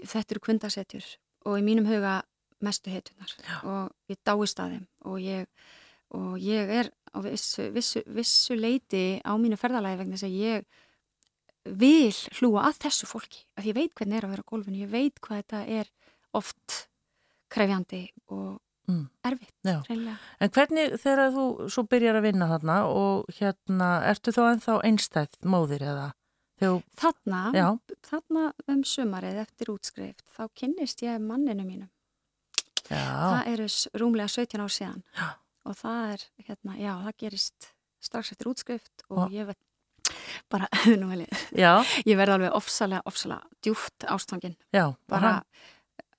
þetta 0.05 0.35
eru 0.35 0.43
kundasetjur 0.47 1.07
og 1.49 1.57
í 1.57 1.65
mínum 1.65 1.89
huga 1.89 2.21
mestu 2.61 2.93
heitunar 2.93 3.33
og 3.65 4.11
ég 4.11 4.21
dáist 4.25 4.61
að 4.61 4.75
þeim 4.75 4.85
og 5.09 5.17
ég, 5.23 5.49
og 6.13 6.37
ég 6.41 6.73
er 6.81 6.91
á 7.11 7.17
vissu, 7.25 7.67
vissu, 7.73 8.03
vissu 8.05 8.55
leiti 8.55 9.19
á 9.25 9.33
mínu 9.41 9.57
ferðalagi 9.59 10.03
vegna 10.03 10.19
þess 10.19 10.29
að 10.29 10.37
ég 10.39 10.69
vil 11.81 12.13
hlúa 12.39 12.67
að 12.69 12.79
þessu 12.85 13.09
fólki 13.09 13.45
að 13.57 13.71
ég 13.71 13.77
veit 13.77 13.95
hvernig 13.97 14.17
er 14.17 14.27
að 14.27 14.35
vera 14.35 14.45
á 14.45 14.49
gólfinu, 14.51 14.81
ég 14.81 14.93
veit 14.93 15.21
hvað 15.21 15.41
þetta 15.41 15.63
er 15.81 15.91
oft 16.37 16.77
krefjandi 17.51 18.05
og 18.31 18.59
mm. 18.89 19.03
erfitt. 19.27 19.55
En 19.67 20.53
hvernig 20.55 20.97
þegar 21.01 21.31
þú 21.35 21.45
svo 21.71 21.85
byrjar 21.91 22.19
að 22.19 22.27
vinna 22.29 22.49
þarna 22.53 22.77
og 22.89 23.31
hérna, 23.37 23.91
ertu 24.09 24.33
þá 24.35 24.41
ennþá 24.49 24.77
einstæð 24.89 25.37
móðir 25.45 25.85
eða? 25.91 26.09
Þegar... 26.61 26.83
Þarna, 27.01 27.41
Já. 27.57 27.67
þarna 28.05 28.45
um 28.69 28.83
sumarið 28.85 29.41
eftir 29.41 29.73
útskrift, 29.73 30.23
þá 30.35 30.43
kynnist 30.57 31.01
ég 31.05 31.17
manninu 31.23 31.65
mínum. 31.65 31.89
Já. 32.91 33.01
Það 33.01 33.51
eru 33.53 33.67
rúmlega 34.01 34.33
17 34.33 34.61
ár 34.61 34.73
síðan 34.73 35.03
já. 35.15 35.27
og 35.65 35.77
það 35.79 36.13
er, 36.13 36.23
hérna, 36.47 36.77
já, 36.77 36.93
það 37.05 37.19
gerist 37.23 37.69
strax 38.01 38.33
eftir 38.33 38.49
útskrift 38.51 39.05
og, 39.07 39.17
og 39.23 39.35
ég 39.35 39.47
veit 39.47 39.59
bara, 40.51 40.67
nú 40.99 41.07
vel 41.11 41.23
ég, 41.23 41.93
ég 42.05 42.19
verði 42.19 42.35
alveg 42.35 42.57
ofsalega, 42.57 43.05
ofsalega 43.07 43.63
djúft 43.63 44.07
ástfangin. 44.11 44.57
Já, 44.75 44.91
bara 45.09 45.39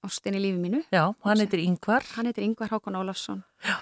ástin 0.07 0.37
í 0.39 0.43
lífi 0.43 0.61
mínu. 0.61 0.83
Já, 0.95 1.05
hann 1.25 1.43
heitir 1.43 1.63
Yngvar. 1.63 2.07
Hann 2.17 2.29
heitir 2.31 2.47
Yngvar 2.47 2.73
Hákon 2.73 2.99
Ólafsson. 2.99 3.43
Já, 3.67 3.77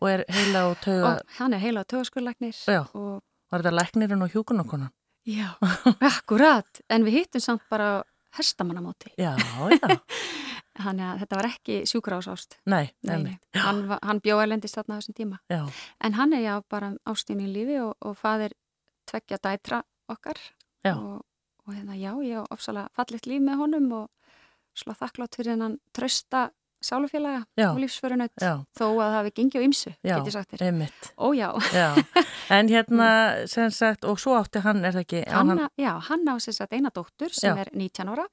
og 0.00 0.08
er 0.10 0.24
heila 0.28 0.66
og 0.70 0.78
tauga... 0.84 1.16
Og 1.16 1.36
hann 1.40 1.56
er 1.56 1.62
heila 1.62 1.84
og 1.84 1.90
taugaskurleiknir. 1.92 2.56
Já, 2.66 2.84
og... 2.94 3.20
var 3.52 3.64
þetta 3.64 3.76
leiknirinn 3.76 4.24
og 4.26 4.32
hjúkunakonan? 4.34 4.92
Já, 5.28 5.52
akkurat, 6.12 6.80
en 6.88 7.04
við 7.04 7.20
hittum 7.20 7.44
samt 7.44 7.66
bara 7.70 8.00
hestamannamóti. 8.38 9.12
Já, 9.20 9.34
já. 9.36 9.98
Þannig 10.80 11.04
að 11.04 11.18
þetta 11.20 11.36
var 11.36 11.48
ekki 11.50 11.78
sjúkrásást. 11.90 12.56
Nei, 12.70 12.86
nei. 13.04 13.34
Hann, 13.58 13.82
hann 14.00 14.20
bjóði 14.24 14.46
elendist 14.46 14.78
þarna 14.78 15.00
þessum 15.00 15.16
tíma. 15.18 15.40
Já. 15.50 15.64
En 16.00 16.16
hann 16.16 16.32
er 16.36 16.44
já 16.44 16.54
bara 16.72 16.92
ástin 17.10 17.42
í 17.42 17.48
lífi 17.50 17.76
og, 17.82 17.96
og 18.00 18.16
fadir 18.16 18.54
tveggja 19.10 19.40
dætra 19.42 19.82
okkar. 20.08 20.40
Já. 20.86 20.94
Og, 20.94 21.26
og 21.66 21.74
hérna 21.74 21.98
já, 21.98 22.14
ég 22.24 22.40
á 22.40 22.44
ofsalega 22.54 22.88
fallit 22.96 23.28
líf 23.28 23.44
með 23.44 23.60
honum 23.60 23.90
og 23.98 24.08
slá 24.80 24.96
þakklátt 24.98 25.38
fyrir 25.38 25.54
hennan 25.54 25.78
trösta 25.96 26.48
sálufélaga 26.80 27.44
og 27.68 27.78
lífsförunöld 27.82 28.32
þó 28.40 28.84
að 28.88 29.00
það 29.00 29.16
hefði 29.18 29.32
gengið 29.36 29.60
á 29.60 29.66
ymsu, 29.66 29.92
getur 30.06 30.34
sagt 30.34 30.54
þér. 30.54 30.66
Einmitt. 30.70 31.08
Ó 31.20 31.32
já. 31.36 31.48
já. 31.74 31.88
En 32.56 32.66
hérna, 32.66 33.08
sem 33.46 33.70
sagt, 33.70 34.06
og 34.08 34.18
svo 34.18 34.34
átti 34.34 34.62
hann, 34.64 34.80
er 34.82 34.96
það 34.96 35.04
ekki? 35.04 35.24
Hanna, 35.30 35.56
hann... 35.68 35.74
Já, 35.78 35.92
hann 36.08 36.24
á 36.26 36.34
sem 36.42 36.56
sagt 36.56 36.74
eina 36.74 36.90
dóttur 36.90 37.30
sem 37.36 37.52
já. 37.52 37.66
er 37.66 37.70
19 37.76 38.10
ára 38.10 38.24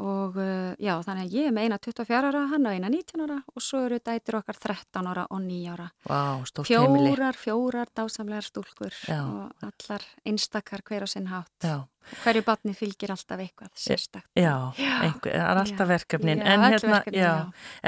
og 0.00 0.38
uh, 0.38 0.70
já, 0.78 0.94
þannig 1.02 1.26
að 1.26 1.34
ég 1.34 1.48
er 1.50 1.54
með 1.56 1.66
eina 1.66 1.78
24 1.82 2.30
ára, 2.30 2.44
hann 2.52 2.68
á 2.68 2.70
eina 2.70 2.88
19 2.92 3.24
ára 3.26 3.38
og 3.42 3.64
svo 3.66 3.82
eru 3.88 3.98
dætir 3.98 4.38
okkar 4.38 4.60
13 4.62 5.10
ára 5.10 5.26
og 5.26 5.42
9 5.42 5.74
ára. 5.74 5.88
Vá, 6.06 6.22
stórt 6.48 6.70
heimili. 6.70 7.10
Fjórar, 7.10 7.40
fjórar 7.40 7.90
dásamlegar 7.98 8.46
stúlkur 8.46 8.94
já. 8.94 9.20
og 9.26 9.66
allar 9.66 10.06
einstakar 10.24 10.86
hver 10.86 11.04
á 11.04 11.08
sinn 11.10 11.28
hátt. 11.34 11.52
Já. 11.66 11.89
Hverju 12.24 12.42
batni 12.46 12.74
fylgir 12.74 13.12
alltaf 13.14 13.40
eitthvað 13.42 13.72
sérstakt. 13.78 14.30
Já, 14.38 14.72
einhver, 14.78 15.34
það 15.34 15.50
er 15.50 15.62
alltaf 15.62 15.90
verkefnin. 15.90 16.42
En, 16.42 16.64
hérna, 16.66 17.34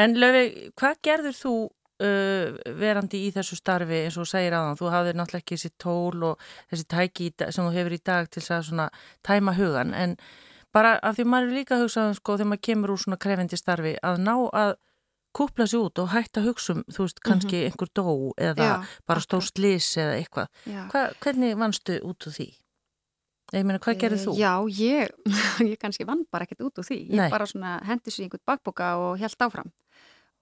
en 0.04 0.18
Löfi, 0.20 0.44
hvað 0.78 1.00
gerður 1.08 1.38
þú 1.38 1.54
uh, 2.02 2.60
verandi 2.78 3.24
í 3.26 3.32
þessu 3.34 3.58
starfi 3.58 4.04
eins 4.04 4.20
og 4.20 4.28
segir 4.30 4.56
aðan? 4.58 4.78
Þú 4.80 4.92
hafðir 4.94 5.18
náttúrulega 5.18 5.44
ekki 5.44 5.58
þessi 5.58 5.74
tól 5.82 6.28
og 6.30 6.46
þessi 6.70 6.88
tæki 6.94 7.32
sem 7.48 7.66
þú 7.66 7.74
hefur 7.76 7.98
í 7.98 8.00
dag 8.12 8.30
til 8.32 8.44
að 8.52 8.88
tæma 9.26 9.56
hugan, 9.58 9.94
en 9.96 10.16
bara 10.72 10.96
af 11.04 11.18
því 11.18 11.28
maður 11.28 11.50
er 11.50 11.58
líka 11.60 11.76
að 11.76 11.84
hugsa 11.86 12.06
um, 12.08 12.16
sko, 12.16 12.38
þegar 12.38 12.52
maður 12.52 12.64
kemur 12.68 12.94
úr 12.94 13.04
svona 13.04 13.20
krefendi 13.20 13.58
starfi 13.60 13.92
að 14.00 14.24
ná 14.24 14.34
að 14.62 14.74
kúpla 15.36 15.66
sér 15.68 15.86
út 15.86 16.00
og 16.02 16.10
hætta 16.12 16.42
að 16.42 16.48
hugsa 16.50 16.74
um 16.76 16.82
þú 16.92 17.06
veist, 17.06 17.20
kannski 17.24 17.56
mm 17.56 17.62
-hmm. 17.62 17.66
einhver 17.70 17.90
dó 17.96 18.32
eða 18.36 18.64
Já, 18.64 18.86
bara 19.06 19.20
stór 19.20 19.42
slis 19.42 19.96
eða 19.96 20.16
eitthvað 20.16 20.48
Hva, 20.90 21.10
hvernig 21.20 21.56
vannstu 21.56 22.00
út 22.04 22.26
úr 22.26 22.32
því? 22.32 22.48
Ég 23.52 23.66
meina, 23.68 23.80
hvað 23.84 24.00
gerði 24.00 24.20
þú? 24.22 24.34
Já, 24.40 24.52
ég, 24.78 25.12
ég 25.72 25.78
kannski 25.80 26.06
vann 26.08 26.24
bara 26.32 26.46
ekkert 26.48 26.64
út 26.68 26.80
úr 26.80 26.88
því 26.88 26.98
ég 27.04 27.20
Nei. 27.20 27.28
bara 27.32 27.48
svona 27.48 27.78
hendi 27.88 28.12
sér 28.12 28.26
einhvern 28.26 28.46
bakboka 28.48 28.94
og 29.02 29.20
held 29.20 29.44
áfram 29.44 29.72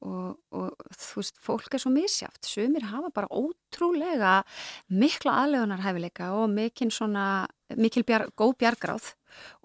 og, 0.00 0.38
og 0.56 0.92
þú 0.96 1.20
veist, 1.20 1.40
fólk 1.44 1.74
er 1.76 1.82
svo 1.82 1.92
misjáft 1.92 2.48
sumir 2.48 2.86
hafa 2.88 3.10
bara 3.14 3.28
ótrúlega 3.28 4.40
mikla 4.88 5.36
aðlegunarhæfileika 5.44 6.30
og 6.38 6.48
mikil 6.54 6.90
svona, 6.94 7.46
mikil 7.76 8.06
bjar, 8.08 8.28
góð 8.38 8.56
bjargráð 8.62 9.12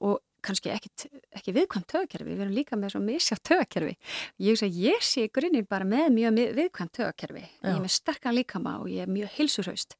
og 0.04 0.20
kannski 0.46 0.70
ekkit, 0.70 1.08
ekki 1.34 1.56
viðkvæmt 1.56 1.88
tögakerfi, 1.90 2.36
við 2.36 2.44
erum 2.46 2.54
líka 2.54 2.78
með 2.78 2.94
svo 2.94 3.02
misjátt 3.02 3.42
tögakerfi. 3.50 3.96
Ég, 4.46 4.62
ég 4.78 5.02
sé 5.02 5.26
grunnir 5.34 5.66
bara 5.70 5.88
með 5.90 6.12
mjög 6.20 6.38
viðkvæmt 6.60 6.94
tögakerfi. 7.00 7.42
Ég 7.64 7.72
er 7.72 7.82
með 7.82 7.96
sterkan 7.96 8.38
líkama 8.38 8.76
og 8.84 8.92
ég 8.94 9.08
er 9.08 9.10
mjög 9.10 9.34
hilsurhaust. 9.40 9.98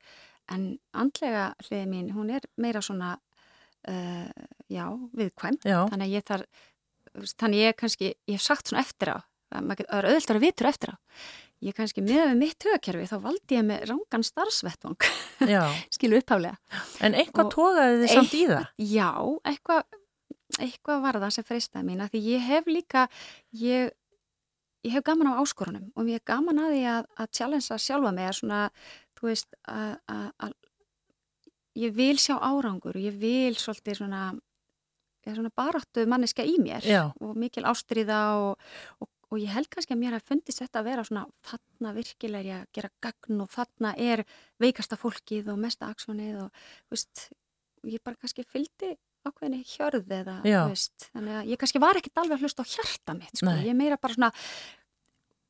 En 0.54 0.76
andlega 0.94 1.48
hliði 1.66 1.86
mín, 1.90 2.12
hún 2.14 2.30
er 2.36 2.46
meira 2.62 2.84
svona, 2.86 3.16
uh, 3.92 4.46
já, 4.72 4.86
viðkvæmt. 5.16 5.66
Já. 5.68 5.80
Þannig 5.92 6.06
að 6.06 6.14
ég 6.16 6.28
þar, 6.30 6.46
þannig 7.34 7.64
ég 7.64 7.80
kannski, 7.82 8.14
ég 8.28 8.38
hef 8.38 8.46
sagt 8.46 8.70
svona 8.70 8.86
eftir 8.86 9.14
á, 9.16 9.18
það 9.56 9.84
er 9.88 10.10
auðvitað 10.12 10.40
að 10.40 10.46
vitur 10.46 10.72
eftir 10.72 10.96
á. 10.96 10.98
Ég 11.64 11.74
kannski 11.74 12.04
með 12.04 12.26
með 12.30 12.40
mitt 12.42 12.58
tögakerfi, 12.62 13.06
þá 13.10 13.18
valdi 13.24 13.56
ég 13.56 13.64
með 13.66 13.86
rángan 13.90 14.26
starfsvettvang, 14.28 15.06
skilu 15.96 16.20
upphaflega. 16.20 16.58
En 17.02 17.16
eitthvað 17.18 17.54
tókaði 17.54 18.02
þið 18.04 18.12
samt 18.12 18.36
í 18.36 18.42
það? 18.52 18.66
Já, 18.92 19.12
eitthvað 19.48 19.86
eitthvað 20.62 21.04
var 21.04 21.20
það 21.20 21.34
sem 21.36 21.48
freystaði 21.48 21.88
mín 21.88 22.04
því 22.12 22.22
ég 22.30 22.44
hef 22.46 22.68
líka 22.70 23.06
ég, 23.60 23.90
ég 24.86 24.94
hef 24.94 25.06
gaman 25.08 25.34
á 25.34 25.40
áskorunum 25.42 25.90
og 25.96 26.10
ég 26.10 26.20
hef 26.20 26.28
gaman 26.28 26.62
að 26.64 26.76
því 26.76 26.84
að, 26.92 27.10
að 27.18 27.32
challengea 27.40 27.80
sjálfa 27.82 28.14
mig 28.16 28.30
að 28.30 28.38
svona, 28.40 28.62
þú 29.18 29.32
veist 29.32 29.58
að 29.66 30.54
ég 31.76 31.96
vil 31.96 32.18
sjá 32.22 32.38
árangur 32.40 32.96
og 32.98 33.04
ég 33.04 33.16
vil 33.20 33.56
svolítið 33.60 34.00
svona, 34.02 34.22
svona 35.28 35.52
baráttu 35.56 36.06
manneska 36.10 36.46
í 36.46 36.58
mér 36.62 36.86
Já. 36.88 37.04
og 37.20 37.36
mikil 37.40 37.66
ástriða 37.68 38.22
og, 38.42 38.62
og, 39.04 39.10
og 39.32 39.42
ég 39.42 39.52
held 39.56 39.70
kannski 39.72 39.96
að 39.96 40.04
mér 40.04 40.18
hef 40.18 40.28
fundist 40.30 40.64
þetta 40.64 40.82
að 40.82 40.90
vera 40.90 41.08
svona 41.08 41.26
þarna 41.50 41.96
virkilega 41.98 42.44
er 42.44 42.52
ég 42.52 42.62
að 42.62 42.70
gera 42.80 42.94
gagn 43.08 43.44
og 43.44 43.52
þarna 43.56 43.96
er 44.12 44.24
veikasta 44.62 45.00
fólkið 45.00 45.52
og 45.54 45.60
mesta 45.66 45.92
aksjónið 45.92 46.46
og 46.46 46.64
veist, 46.94 47.28
ég 47.86 48.04
bara 48.04 48.20
kannski 48.22 48.48
fylgdi 48.48 48.96
ákveðinni 49.26 49.66
hjörð 49.66 50.12
eða 50.20 50.40
veist, 50.46 51.10
þannig 51.12 51.40
að 51.40 51.52
ég 51.52 51.62
kannski 51.62 51.82
var 51.82 52.00
ekkit 52.00 52.20
alveg 52.22 52.38
að 52.38 52.46
hlusta 52.46 52.66
á 52.66 52.72
hjarta 52.76 53.16
mitt 53.18 53.40
sko. 53.42 53.54
ég 53.66 53.78
meira 53.78 53.98
bara 53.98 54.16
svona 54.16 54.32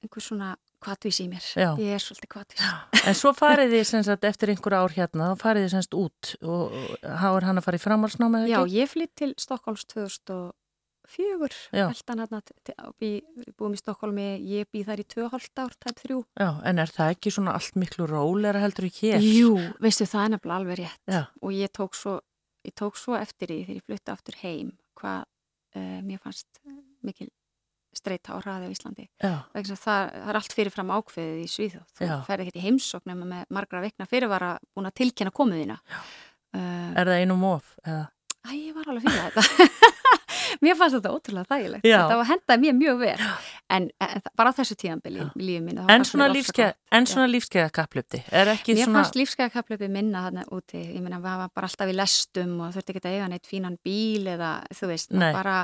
einhver 0.05 0.23
svona 0.23 0.55
kvatvís 0.85 1.19
í 1.23 1.27
mér. 1.31 1.45
Já. 1.55 1.69
ég 1.81 1.95
er 1.95 2.03
svolítið 2.03 2.31
kvatvís 2.35 3.05
En 3.05 3.17
svo 3.17 3.31
farið 3.37 3.73
þið 3.75 4.03
sagt, 4.09 4.27
eftir 4.29 4.53
einhver 4.53 4.77
ár 4.77 4.93
hérna 4.95 5.31
þá 5.31 5.41
farið 5.43 5.65
þið 5.65 5.73
semst 5.75 5.97
út 5.97 6.35
og 6.43 6.75
háur 7.23 7.47
hann 7.47 7.61
að 7.61 7.67
fara 7.67 7.79
í 7.79 7.83
framhalsnáma 7.85 8.43
Já, 8.49 8.59
ég 8.69 8.91
flytt 8.91 9.15
til 9.19 9.31
Stokkóls 9.41 9.85
2004 9.93 11.49
veldan 11.75 12.23
hann 12.23 12.37
að 12.39 13.09
búum 13.57 13.75
í 13.75 13.81
Stokkólmi 13.81 14.27
ég 14.49 14.69
býð 14.73 14.91
þar 14.91 15.03
í 15.03 15.07
2,5 15.15 15.61
ár, 15.61 15.75
tætt 15.81 16.05
þrjú. 16.05 16.21
Já, 16.39 16.49
en 16.65 16.81
er 16.81 16.93
það 16.93 17.11
ekki 17.15 17.33
svona 17.35 17.53
allt 17.57 17.77
miklu 17.77 18.07
róleira 18.09 18.63
heldur 18.63 18.87
ekki 18.89 19.11
hér? 19.11 19.25
Jú, 19.25 19.51
veistu 19.83 20.07
það 20.09 20.23
er 20.23 20.33
nefnilega 20.35 20.61
alveg 20.61 20.81
rétt. 20.81 21.03
Já. 21.05 21.21
og 21.41 21.53
ég 21.53 21.73
tók 21.75 21.97
svo 21.97 22.19
ég 22.65 22.73
tók 22.73 22.97
svo 22.97 23.15
eftir 23.17 23.51
því 23.51 23.59
þegar 23.67 23.77
ég 23.79 23.85
flutti 23.85 24.13
aftur 24.13 24.37
heim 24.41 24.71
hvað 24.97 25.25
uh, 25.77 25.99
mér 26.05 26.21
fannst 26.23 26.61
mikil 27.05 27.29
streyta 27.97 28.35
á 28.35 28.37
hraði 28.43 28.67
á 28.67 28.73
Íslandi. 28.75 29.05
Það, 29.21 29.73
það 29.85 30.29
er 30.33 30.39
allt 30.41 30.55
fyrirfram 30.57 30.93
ákveðið 30.97 31.41
í 31.41 31.47
Svíþjóð. 31.55 31.85
Þú 31.95 32.05
ferði 32.27 32.45
ekkert 32.45 32.59
í 32.59 32.65
heimsóknum 32.65 33.25
með 33.31 33.43
margra 33.57 33.81
vekna 33.85 34.07
fyrirvara 34.11 34.51
búin 34.75 34.89
að 34.91 34.97
tilkynna 35.01 35.33
komuðina 35.35 35.79
uh, 35.79 36.91
Er 36.95 37.07
það 37.09 37.21
einum 37.23 37.43
of? 37.49 37.71
Æ, 37.85 38.51
ég 38.53 38.75
var 38.77 38.91
alveg 38.93 39.07
fyrir 39.07 39.31
þetta 39.31 39.91
mér 40.63 40.77
fannst 40.79 40.97
þetta 40.97 41.11
ótrúlega 41.15 41.49
þægilegt. 41.51 41.87
Já. 41.87 41.97
þetta 41.97 42.17
var 42.21 42.29
hendað 42.29 42.63
mér 42.63 42.77
mjög 42.77 43.01
vel. 43.01 43.15
En, 43.75 43.87
en 44.05 44.25
bara 44.37 44.53
þessu 44.55 44.77
tíðanbili 44.79 45.23
í 45.25 45.47
lífið 45.49 45.65
mínu. 45.65 45.85
En 45.91 46.05
svona, 46.07 47.27
lífskeiða 47.31 47.71
kapplöpti, 47.73 48.21
Mér 48.29 48.55
svona... 48.61 48.99
fannst 48.99 49.17
lífskeiða 49.19 49.51
kapplöpi 49.55 49.89
minna 49.91 50.25
þarna 50.27 50.45
úti, 50.55 50.79
ég 50.79 51.01
meina, 51.03 51.19
við 51.19 51.27
varum 51.31 51.53
bara 51.57 51.69
alltaf 51.69 51.91
í 51.91 51.95
lestum 51.97 52.59
og 52.61 52.75
þurfti 52.75 52.93
ekki 52.93 53.03
að 53.03 53.15
eiga 53.17 53.29
neitt 53.31 53.49
fínan 53.49 53.79
bíl 53.85 54.29
eða, 54.35 54.51
þú 54.77 54.91
veist, 54.91 55.15
bara 55.35 55.57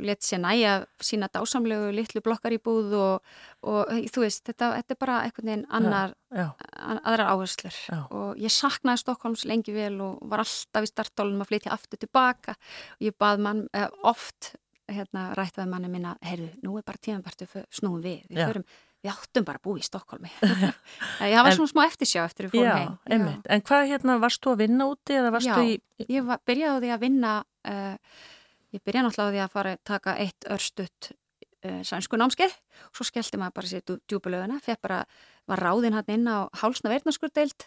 let 0.00 0.24
sér 0.24 0.40
næja 0.40 0.74
sína 1.02 1.28
dásamlegu 1.32 1.90
litlu 1.94 2.22
blokkar 2.24 2.54
í 2.54 2.60
búð 2.62 2.94
og, 2.96 3.34
og 3.66 3.90
þú 4.14 4.24
veist, 4.24 4.44
þetta, 4.46 4.70
þetta 4.78 4.96
er 4.96 5.00
bara 5.02 5.18
einhvern 5.26 5.50
veginn 5.50 5.66
annar, 5.68 6.14
Já, 6.14 6.23
aðrar 6.34 7.30
áherslur 7.34 7.76
Já. 7.88 8.00
og 8.10 8.40
ég 8.42 8.52
saknaði 8.52 9.02
Stokkólms 9.04 9.44
lengi 9.48 9.74
vel 9.76 9.94
og 10.04 10.18
var 10.30 10.42
alltaf 10.44 10.86
í 10.86 10.90
startólum 10.90 11.42
að 11.44 11.50
flytja 11.52 11.72
aftur 11.76 12.00
tilbaka 12.02 12.56
og 12.56 13.04
ég 13.06 13.14
bað 13.20 13.42
mann 13.46 13.62
eh, 13.72 13.88
oft 14.02 14.54
hérna 14.90 15.30
rætt 15.38 15.56
við 15.56 15.70
manni 15.70 15.88
minna 15.88 16.16
heyrðu, 16.20 16.50
nú 16.66 16.74
er 16.76 16.84
bara 16.84 17.00
tímanpartu 17.00 17.46
snúum 17.72 18.02
við 18.04 18.26
við, 18.28 18.42
Já. 18.42 18.48
förum, 18.50 18.66
við 19.04 19.12
áttum 19.14 19.46
bara 19.48 19.60
að 19.62 19.64
búa 19.64 19.80
í 19.80 19.86
Stokkólmi 19.86 20.30
ég 20.42 21.36
hafa 21.38 21.48
En- 21.52 21.56
svona 21.56 21.72
smá 21.72 21.82
eftirsjá 21.86 22.24
eftir 22.28 22.50
fórum 22.52 22.68
já, 22.68 22.76
heim 22.82 22.98
einmitt. 23.16 23.48
En 23.48 23.64
hvað 23.64 23.88
hérna, 23.94 24.18
varst 24.20 24.42
þú 24.44 24.52
að 24.56 24.62
vinna 24.66 24.88
úti 24.92 25.16
Já. 25.16 25.56
í... 25.64 25.78
ég 26.08 26.26
var, 26.28 26.42
byrjaði 26.44 26.76
á 26.76 26.80
því 26.84 26.92
að 26.98 27.04
vinna 27.06 27.34
uh, 27.70 27.96
ég 28.74 28.82
byrjaði 28.84 29.06
náttúrulega 29.08 29.30
á 29.30 29.34
því 29.34 29.42
að 29.46 29.54
fara 29.56 29.72
að 29.78 29.84
taka 29.94 30.16
eitt 30.26 30.48
örstutt 30.52 31.12
sænsku 31.86 32.18
námskeið 32.20 32.54
svo 32.94 33.06
skellti 33.08 33.40
maður 33.40 33.56
bara 33.60 33.70
sér 33.70 33.84
djúbulöguna 34.10 34.60
fekk 34.64 34.82
bara, 34.84 35.02
var 35.50 35.62
ráðinn 35.64 35.96
hann 35.96 36.12
inn 36.16 36.28
á 36.30 36.46
hálsna 36.60 36.92
verðnaskurdeild 36.92 37.66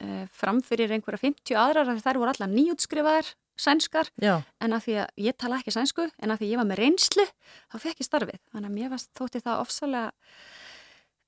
uh, 0.00 0.24
framfyrir 0.32 0.92
einhverja 0.96 1.22
50 1.26 1.58
aðrar 1.60 1.90
því 1.92 2.04
þær 2.06 2.20
voru 2.22 2.34
allar 2.34 2.52
nýjútskrifaðar 2.54 3.32
sænskar 3.54 4.08
Já, 4.18 4.40
en 4.64 4.72
að 4.74 4.86
því 4.88 4.94
að 5.04 5.22
ég 5.28 5.36
tala 5.38 5.60
ekki 5.62 5.70
sænsku 5.76 6.08
en 6.10 6.32
að 6.34 6.40
því 6.42 6.48
ég 6.50 6.58
var 6.58 6.66
með 6.72 6.80
reynslu 6.82 7.26
þá 7.70 7.76
fekk 7.84 8.00
ég 8.02 8.08
starfið 8.08 8.40
þannig 8.50 8.70
að 8.70 8.76
mér 8.80 8.90
varst 8.96 9.10
þótti 9.14 9.42
það 9.44 9.60
ofsalega 9.62 10.08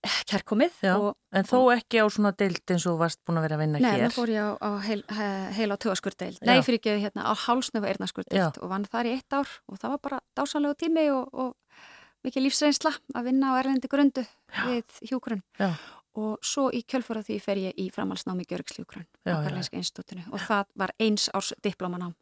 eh, 0.07 0.17
kærkomið 0.33 0.81
og 0.97 1.07
en 1.39 1.47
þó 1.47 1.61
ekki 1.77 2.03
á 2.03 2.07
svona 2.11 2.33
deild 2.39 2.75
eins 2.75 2.87
og 2.91 2.99
varst 3.01 3.21
búin 3.27 3.39
að 3.39 3.47
vera 3.47 3.59
að 3.59 3.63
vinna 3.63 3.83
Nei, 3.85 3.93
hér. 3.95 4.11
þá 4.11 4.19
fór 4.19 4.33
ég 4.35 4.43
á, 4.43 4.51
á 4.59 4.71
heil, 4.89 5.05
he- 5.19 5.53
heil 5.61 5.71
á 5.71 5.77
tugaskurdeild. 5.87 6.39
Já. 6.43 6.47
Nei, 6.51 6.59
fyrir 6.67 6.81
ekki 6.83 6.97
hérna 7.07 7.27
á 7.31 7.33
hálsnöfu 7.47 7.87
eirnaskurdeild 7.93 8.43
Já. 8.43 8.51
og 8.63 8.71
vann 8.75 8.87
þar 8.91 9.07
í 9.07 9.15
eitt 9.17 9.39
ár 9.39 9.55
og 9.71 9.79
það 9.83 9.95
var 9.95 10.03
bara 10.09 10.21
dásanlegu 10.39 10.79
tími 10.83 11.07
og, 11.15 11.31
og 11.31 11.55
mikið 12.27 12.47
lífsreynsla 12.47 12.93
að 13.17 13.29
vinna 13.31 13.53
á 13.55 13.59
erlendi 13.61 13.89
grundu 13.93 14.25
við 14.67 15.01
hjúgrunn. 15.11 15.43
Já. 15.61 15.73
Og 16.17 16.39
svo 16.45 16.71
í 16.73 16.81
kjölfara 16.89 17.21
því 17.27 17.37
fer 17.45 17.59
ég 17.61 17.77
í 17.77 17.91
framhalsnámi 17.93 18.47
Gjörgsljógrunn 18.49 19.05
Já, 19.27 19.35
á 19.37 19.37
já. 19.37 19.43
Karlinska 19.45 19.77
institutinu 19.77 20.23
og 20.33 20.41
það 20.41 20.71
var 20.81 20.95
eins 20.99 21.27
árs 21.37 21.51
diplomanám 21.65 22.15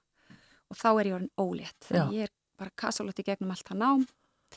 og 0.72 0.78
þá 0.80 0.88
er 0.98 1.06
ég 1.12 1.14
orðin 1.20 1.30
ólétt. 1.38 1.78
Já. 1.86 1.92
Þannig 2.00 2.16
ég 2.18 2.26
er 2.28 2.32
bara 2.58 2.72
kassalótt 2.80 3.20
í 3.22 3.26
gegnum 3.26 3.52
allt 3.54 3.68
það 3.68 3.78
nám. 3.84 4.02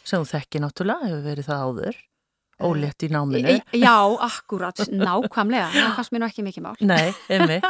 Sem 0.04 0.22
þú 0.24 0.30
þekki 0.32 0.62
náttúrulega, 0.64 1.10
hefur 1.12 1.24
verið 1.28 1.48
það 1.52 1.64
áður. 1.68 2.00
Ólétt 2.68 3.06
í 3.06 3.10
náminu. 3.14 3.54
E, 3.54 3.78
já, 3.78 3.94
akkurat, 4.26 4.82
nákvæmlega. 4.90 5.70
Það 5.76 5.96
fannst 6.00 6.14
mér 6.16 6.24
nú 6.24 6.30
ekki 6.32 6.46
mikið 6.48 6.66
mál. 6.66 6.76
Nei, 6.82 7.14
einmitt. 7.30 7.66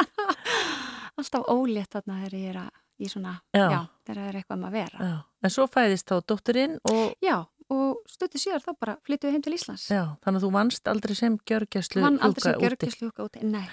alltaf 1.19 1.47
ólétt 1.51 1.91
þarna 1.97 2.19
þegar 2.21 2.35
ég 2.37 2.49
er 2.53 2.59
að, 2.61 2.71
í 3.03 3.09
svona, 3.11 3.33
Já. 3.55 3.65
já, 3.73 3.79
þegar 4.07 4.21
það 4.21 4.29
er 4.31 4.39
eitthvað 4.39 4.57
um 4.61 4.65
að 4.69 4.77
vera. 4.77 5.09
Já. 5.11 5.17
En 5.43 5.53
svo 5.53 5.67
fæðist 5.71 6.07
þá 6.07 6.15
dótturinn 6.31 6.77
og 6.91 7.03
Já, 7.25 7.35
og 7.73 8.01
stöttu 8.07 8.39
síðar 8.41 8.63
þá 8.63 8.71
bara 8.79 8.97
flyttum 9.05 9.29
við 9.29 9.37
heim 9.37 9.43
til 9.45 9.53
Íslands. 9.57 9.87
já, 9.91 10.03
þannig 10.23 10.39
að 10.41 10.47
þú 10.47 10.51
vannst 10.55 10.87
aldrei 10.87 11.15
sem 11.19 11.37
gjörgjæslu 11.49 12.01
Vann 12.01 12.19
aldrei 12.23 12.41
sem 12.47 12.53
úti. 12.57 12.65
gjörgjusljúka 12.67 13.25
úti. 13.29 13.43
Nei, 13.43 13.67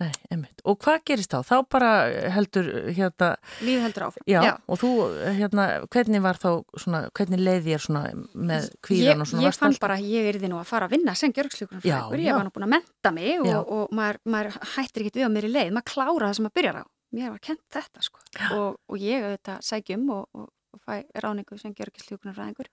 Nei, 0.00 0.12
einmitt. 0.32 0.62
Og 0.64 0.78
hvað 0.80 1.00
gerist 1.04 1.32
þá? 1.34 1.42
Þá 1.44 1.56
bara 1.68 1.88
heldur 2.32 2.68
hérna, 2.94 3.32
lífið 3.60 3.82
heldur 3.84 4.04
áfram. 4.06 4.24
já, 4.30 4.54
og 4.70 4.78
þú 4.80 4.90
hérna, 5.36 5.64
hvernig 5.92 6.22
var 6.24 6.38
þá 6.40 6.48
svona, 6.78 7.00
hvernig 7.12 7.42
leiði 7.42 7.74
ég 7.74 7.82
svona 7.84 8.04
með 8.32 8.70
kvíðan 8.86 9.20
og 9.20 9.28
svona 9.28 9.42
Ég, 9.42 9.50
ég 9.50 9.58
fann 9.58 9.76
bara 9.82 9.98
ég 10.00 10.28
erði 10.30 10.48
nú 10.48 10.56
að 10.62 10.70
fara 10.70 10.86
að 10.88 10.94
vinna 10.94 11.14
sem 11.18 11.32
gjörgjusljúkur 11.36 11.82
Já, 11.84 11.98
frækur. 12.06 12.16
já. 12.22 12.30
Ég 12.30 12.38
var 12.38 12.46
nú 12.48 12.54
búin 12.54 12.64
að 12.68 12.72
menta 12.78 13.12
mig 13.12 13.28
Já. 13.44 13.58
og, 13.58 13.68
og 13.68 13.92
maður, 13.92 14.20
maður 14.24 14.56
hættir 14.76 15.02
ekkit 15.04 15.20
við 15.20 15.26
á 15.28 15.30
mér 15.36 15.44
í 15.50 15.52
leið. 15.52 15.72
Maður 15.76 15.88
klára 15.92 16.30
það 16.30 16.34
sem 16.38 16.44
maður 16.48 16.56
byrjar 16.62 16.80
á. 16.80 16.84
Mér 17.10 17.30
var 17.34 17.40
kent 17.50 17.60
þetta 17.74 18.06
sko. 18.06 18.18
Og, 18.56 18.80
og 18.88 18.96
ég 19.04 19.26
auðvitað 19.26 19.60
sækjum 19.68 20.08
og, 20.16 20.24
og, 20.72 20.80
fæ 20.84 21.02
ráningu 21.22 21.58
sem 21.58 21.74
gjörgjusljúkunar 21.76 22.36
fræðingur 22.36 22.70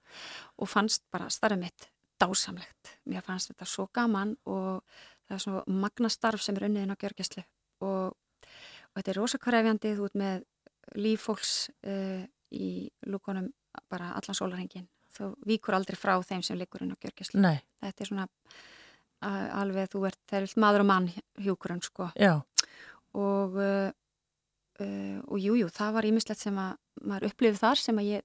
og 0.57 0.69
fannst 0.69 1.05
bara 1.11 1.29
starfið 1.33 1.63
mitt 1.65 1.89
dásamlegt. 2.21 2.95
Mér 3.05 3.25
fannst 3.25 3.51
þetta 3.51 3.67
svo 3.69 3.87
gaman 3.93 4.35
og 4.45 4.83
það 5.27 5.35
er 5.35 5.43
svo 5.43 5.63
magna 5.67 6.09
starf 6.09 6.41
sem 6.41 6.57
er 6.57 6.67
unniðin 6.69 6.95
á 6.95 7.01
gjörgjuslu 7.01 7.43
og, 7.85 8.15
og 8.15 8.99
þetta 8.99 9.13
er 9.13 9.19
rosa 9.19 9.41
krefjandi 9.41 9.93
þú 9.97 10.09
ert 10.09 10.19
með 10.23 10.45
líffólks 10.97 11.53
uh, 11.85 12.23
í 12.55 12.87
lúkonum 13.11 13.51
bara 13.91 14.13
allan 14.17 14.37
sólarhengin 14.37 14.87
þú 15.17 15.33
víkur 15.47 15.75
aldrei 15.77 15.97
frá 15.99 16.15
þeim 16.23 16.43
sem 16.45 16.57
liggur 16.57 16.85
inn 16.85 16.95
á 16.95 17.01
gjörgjæslu 17.01 17.41
Nei, 17.43 17.59
þetta 17.83 18.03
er 18.03 18.11
svona 18.11 18.27
uh, 19.25 19.47
alveg 19.61 19.91
þú 19.93 20.03
ert, 20.09 20.19
það 20.29 20.39
er 20.39 20.47
vilt 20.47 20.59
maður 20.63 20.83
og 20.85 20.89
mann 20.91 21.07
hjúkurinn 21.43 21.83
sko. 21.85 22.09
Já, 22.15 22.35
og 23.17 23.57
uh, 23.61 23.89
og 24.77 25.39
jújú, 25.41 25.63
jú, 25.63 25.67
það 25.73 25.95
var 25.95 26.05
ímislegt 26.05 26.43
sem 26.43 26.57
að 26.61 26.75
maður 27.03 27.29
upplifið 27.31 27.59
þar 27.61 27.75
sem 27.83 27.97
að 28.01 28.09
ég 28.13 28.23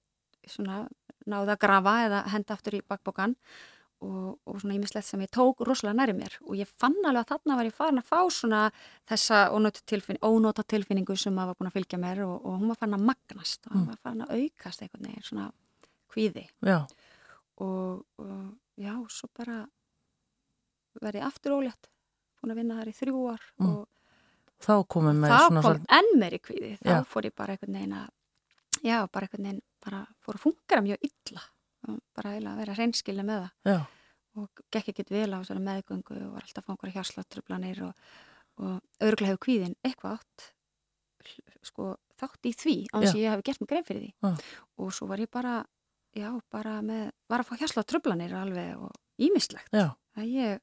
svona 0.51 0.89
náði 1.27 1.53
að 1.55 1.61
grafa 1.63 1.93
eða 2.07 2.23
henda 2.33 2.55
aftur 2.57 2.75
í 2.75 2.81
bakbókan 2.89 3.37
og, 4.03 4.39
og 4.49 4.57
svona 4.59 4.75
ímislegt 4.75 5.07
sem 5.07 5.21
ég 5.23 5.31
tók 5.31 5.61
rosalega 5.63 5.95
næri 6.01 6.15
mér. 6.19 6.35
Og 6.43 6.57
ég 6.59 6.67
fann 6.67 6.97
alveg 7.07 7.23
að 7.23 7.29
þarna 7.37 7.57
var 7.61 7.69
ég 7.69 7.77
farin 7.77 8.01
að 8.03 8.09
fá 8.11 8.19
svona 8.35 8.63
þessa 9.07 9.45
ónóta 9.55 9.85
tilfinningu, 9.87 10.27
ónóta 10.27 10.65
tilfinningu 10.67 11.15
sem 11.17 11.35
maður 11.37 11.53
var 11.53 11.61
búin 11.61 11.71
að 11.71 11.77
fylgja 11.79 12.01
mér 12.03 12.25
og, 12.27 12.35
og 12.43 12.57
hún 12.59 12.73
var 12.73 12.81
farin 12.81 12.99
að 12.99 13.05
magnast 13.13 13.67
og 13.71 13.77
hún 13.77 13.87
var 13.93 14.01
farin 14.03 14.25
að 14.27 14.35
aukast 14.41 14.83
einhvern 14.83 15.07
veginn 15.07 15.29
svona 15.29 15.47
kvíði. 16.13 16.49
Já, 16.67 16.81
og, 17.63 18.03
og 18.19 18.83
já, 18.83 18.97
svo 19.15 19.31
bara 19.39 19.61
verði 21.03 21.23
aftur 21.25 21.55
ólétt 21.61 21.89
búin 22.43 22.53
að 22.53 22.59
vinna 22.59 22.81
þar 22.81 22.91
í 22.91 22.97
þrjú 22.99 23.21
ár 23.33 23.45
Mm. 23.63 23.69
og 23.71 23.89
þá 24.63 24.75
komum 24.91 25.23
við 25.23 25.31
það 25.33 25.47
svona 25.47 25.63
kom 25.63 25.71
svolítið- 25.71 25.95
enn 25.99 26.19
meiri 26.21 26.39
kvíði. 26.43 26.73
Þá 26.83 26.91
Já. 26.91 27.05
fór 27.07 27.23
ég 27.31 27.35
bara 27.39 27.53
einhvern 27.55 27.73
veginn 27.79 27.95
að 28.03 28.11
já, 28.83 28.99
bara 29.09 29.29
einhvern 29.29 29.49
veginn 29.49 29.65
bara 29.83 30.05
fór 30.23 30.39
að 30.39 30.45
fungera 30.47 30.85
mjög 30.85 31.09
illa. 31.09 31.43
Bara 32.15 32.37
að 32.39 32.63
vera 32.63 32.77
hreinskilja 32.79 33.27
með 33.27 33.45
það. 33.45 33.73
Já, 33.73 33.81
og 34.41 34.63
gekk 34.73 34.93
ekkert 34.93 35.13
vel 35.13 35.29
á 35.37 35.41
meðgöngu 35.43 36.19
og 36.27 36.35
var 36.37 36.47
alltaf 36.47 36.63
að 36.63 36.67
fá 36.67 36.73
einhverja 36.73 36.97
hjásláttrublanir 36.99 37.83
og, 37.89 38.07
og 38.63 39.05
örgulega 39.05 39.35
hefur 39.35 39.45
kvíðin 39.47 39.77
eitthvað 39.85 40.19
átt 40.19 40.47
sko 41.63 41.93
þátt 42.19 42.49
í 42.49 42.53
því 42.57 42.77
á 42.91 42.97
þess 42.97 43.15
að 43.15 43.21
ég 43.21 43.35
hef 43.35 43.45
gert 43.47 43.63
mig 43.63 43.71
grein 43.71 43.87
fyrir 43.87 44.03
því. 44.07 44.13
Já. 44.23 44.57
og 44.83 44.95
svo 44.97 45.09
var 45.11 45.23
ég 45.23 45.31
bara 45.33 45.59
já, 46.17 46.29
bara 46.53 46.79
með, 46.85 47.05
var 47.31 47.43
að 47.43 47.51
fá 47.51 47.61
hjásláttrublanir 47.61 48.35
alveg 48.37 48.81
og 48.81 48.97
ímislegt 49.23 49.77
ég, 50.27 50.59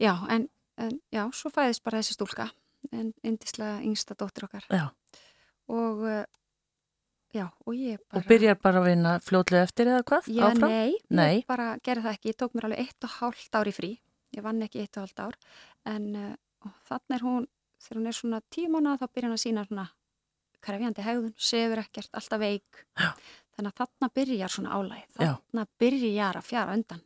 já, 0.00 0.14
en, 0.30 0.48
en 0.80 0.96
já, 1.14 1.24
svo 1.34 1.52
fæðist 1.52 1.84
bara 1.84 2.00
þessi 2.00 2.16
stúlka 2.16 2.48
en 2.94 3.12
indislega 3.26 3.82
yngsta 3.84 4.14
dóttir 4.14 4.46
okkar. 4.46 4.64
Já. 4.70 4.86
og 5.68 6.04
uh, 6.06 6.22
já, 7.34 7.46
og 7.66 7.74
ég 7.76 7.98
bara 8.08 8.20
Og 8.22 8.28
byrjar 8.30 8.58
bara 8.62 8.80
að 8.82 8.86
vinna 8.88 9.12
fljótlega 9.24 9.66
eftir 9.68 9.90
eða 9.92 10.04
hvað? 10.08 10.28
Já, 10.32 10.44
áfram? 10.48 10.70
nei, 10.72 10.92
Nei. 11.10 11.34
ég 11.40 11.46
bara 11.46 11.68
gerði 11.84 12.04
það 12.06 12.16
ekki, 12.18 12.28
ég 12.32 12.38
tók 12.40 12.54
mér 12.56 12.68
alveg 12.68 12.78
eitt 12.86 13.04
og 13.08 13.14
hálft 13.18 13.54
ár 13.60 13.68
í 13.70 13.74
frí, 13.76 13.90
ég 14.36 14.42
vann 14.46 14.62
ekki 14.64 14.80
eitt 14.84 14.96
og 14.96 15.04
hálft 15.06 15.22
ár, 15.26 15.38
en 15.84 16.08
uh, 16.16 16.72
þannig 16.88 17.16
er 17.18 17.24
hún, 17.26 17.46
þegar 17.84 18.00
hún 18.00 18.10
er 18.12 18.18
svona 18.18 18.40
tíu 18.50 18.68
mánuða 18.72 19.00
þá 19.02 19.06
byrjar 19.12 19.28
hann 19.28 19.36
að 19.38 19.44
sína 19.44 19.66
svona 19.68 19.86
krefjandi 20.64 21.04
hegðun, 21.06 21.34
sefur 21.38 21.82
ekkert, 21.84 22.10
alltaf 22.18 22.40
veik, 22.42 22.80
Já. 22.98 23.10
þannig 23.56 23.72
að 23.72 23.82
þarna 23.84 24.10
byrjar 24.18 24.54
svona 24.56 24.78
álæð, 24.78 25.04
Já. 25.22 25.34
þarna 25.36 25.66
byrjar 25.84 26.40
að 26.40 26.48
fjara 26.48 26.74
undan 26.78 27.02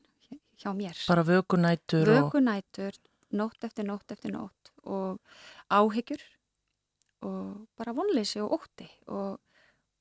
hjá 0.63 0.71
mér. 0.79 0.99
Bara 1.09 1.25
vökunætur 1.27 2.09
og... 2.09 2.21
Vökunætur, 2.31 2.97
nótt 3.33 3.65
eftir 3.67 3.85
nótt 3.89 4.13
eftir 4.15 4.33
nótt 4.33 4.71
og 4.85 5.19
áhyggjur 5.73 6.23
og 7.29 7.67
bara 7.79 7.95
vonleysi 7.97 8.41
og 8.43 8.57
ótti 8.59 8.87
og, 9.09 9.39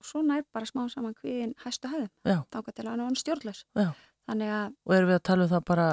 og 0.01 0.07
svona 0.09 0.39
er 0.41 0.47
bara 0.53 0.67
smá 0.69 0.83
saman 0.91 1.15
kvíðin 1.17 1.53
hæstu 1.63 1.91
Já. 2.25 2.41
þáka 2.51 2.73
til 2.73 2.87
að 2.87 2.93
hann 2.95 3.07
er 3.07 3.21
stjórnlaus. 3.21 3.63
Að, 3.77 4.75
Og 4.85 4.93
erum 4.95 5.09
við 5.09 5.17
að 5.17 5.25
tala 5.27 5.43
um 5.47 5.49
það 5.51 5.63
bara, 5.67 5.87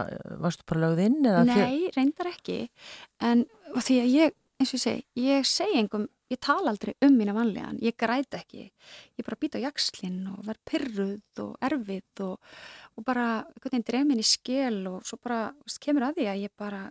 varstu 0.44 0.66
bara 0.68 0.82
lögð 0.85 1.01
inn? 1.06 1.16
Nei, 1.48 1.89
reyndar 1.97 2.28
ekki, 2.30 2.59
en 3.24 3.47
því 3.78 3.97
að 4.02 4.12
ég, 4.14 4.36
eins 4.60 4.72
og 4.72 4.76
ég 4.78 4.82
segi, 4.85 5.02
ég 5.24 5.48
segi 5.48 5.78
engum, 5.80 6.05
ég 6.28 6.39
tala 6.44 6.70
aldrei 6.70 6.93
um 7.06 7.16
mína 7.16 7.35
vanlegan, 7.35 7.80
ég 7.82 7.97
græt 7.98 8.36
ekki, 8.39 8.68
ég 9.16 9.26
bara 9.26 9.40
býta 9.40 9.59
á 9.59 9.64
jakslinn 9.64 10.20
og 10.35 10.44
verð 10.47 10.62
pyrruð 10.68 11.43
og 11.47 11.56
erfið 11.70 12.24
og, 12.28 12.52
og 13.01 13.09
bara, 13.09 13.26
einhvern 13.48 13.72
veginn 13.72 13.89
dref 13.89 14.06
minn 14.10 14.22
í 14.22 14.28
skil 14.28 14.78
og 14.93 15.09
svo 15.09 15.18
bara, 15.24 15.48
veist, 15.64 15.80
kemur 15.82 16.06
að 16.10 16.20
því 16.20 16.28
að 16.35 16.44
ég 16.44 16.55
bara, 16.60 16.85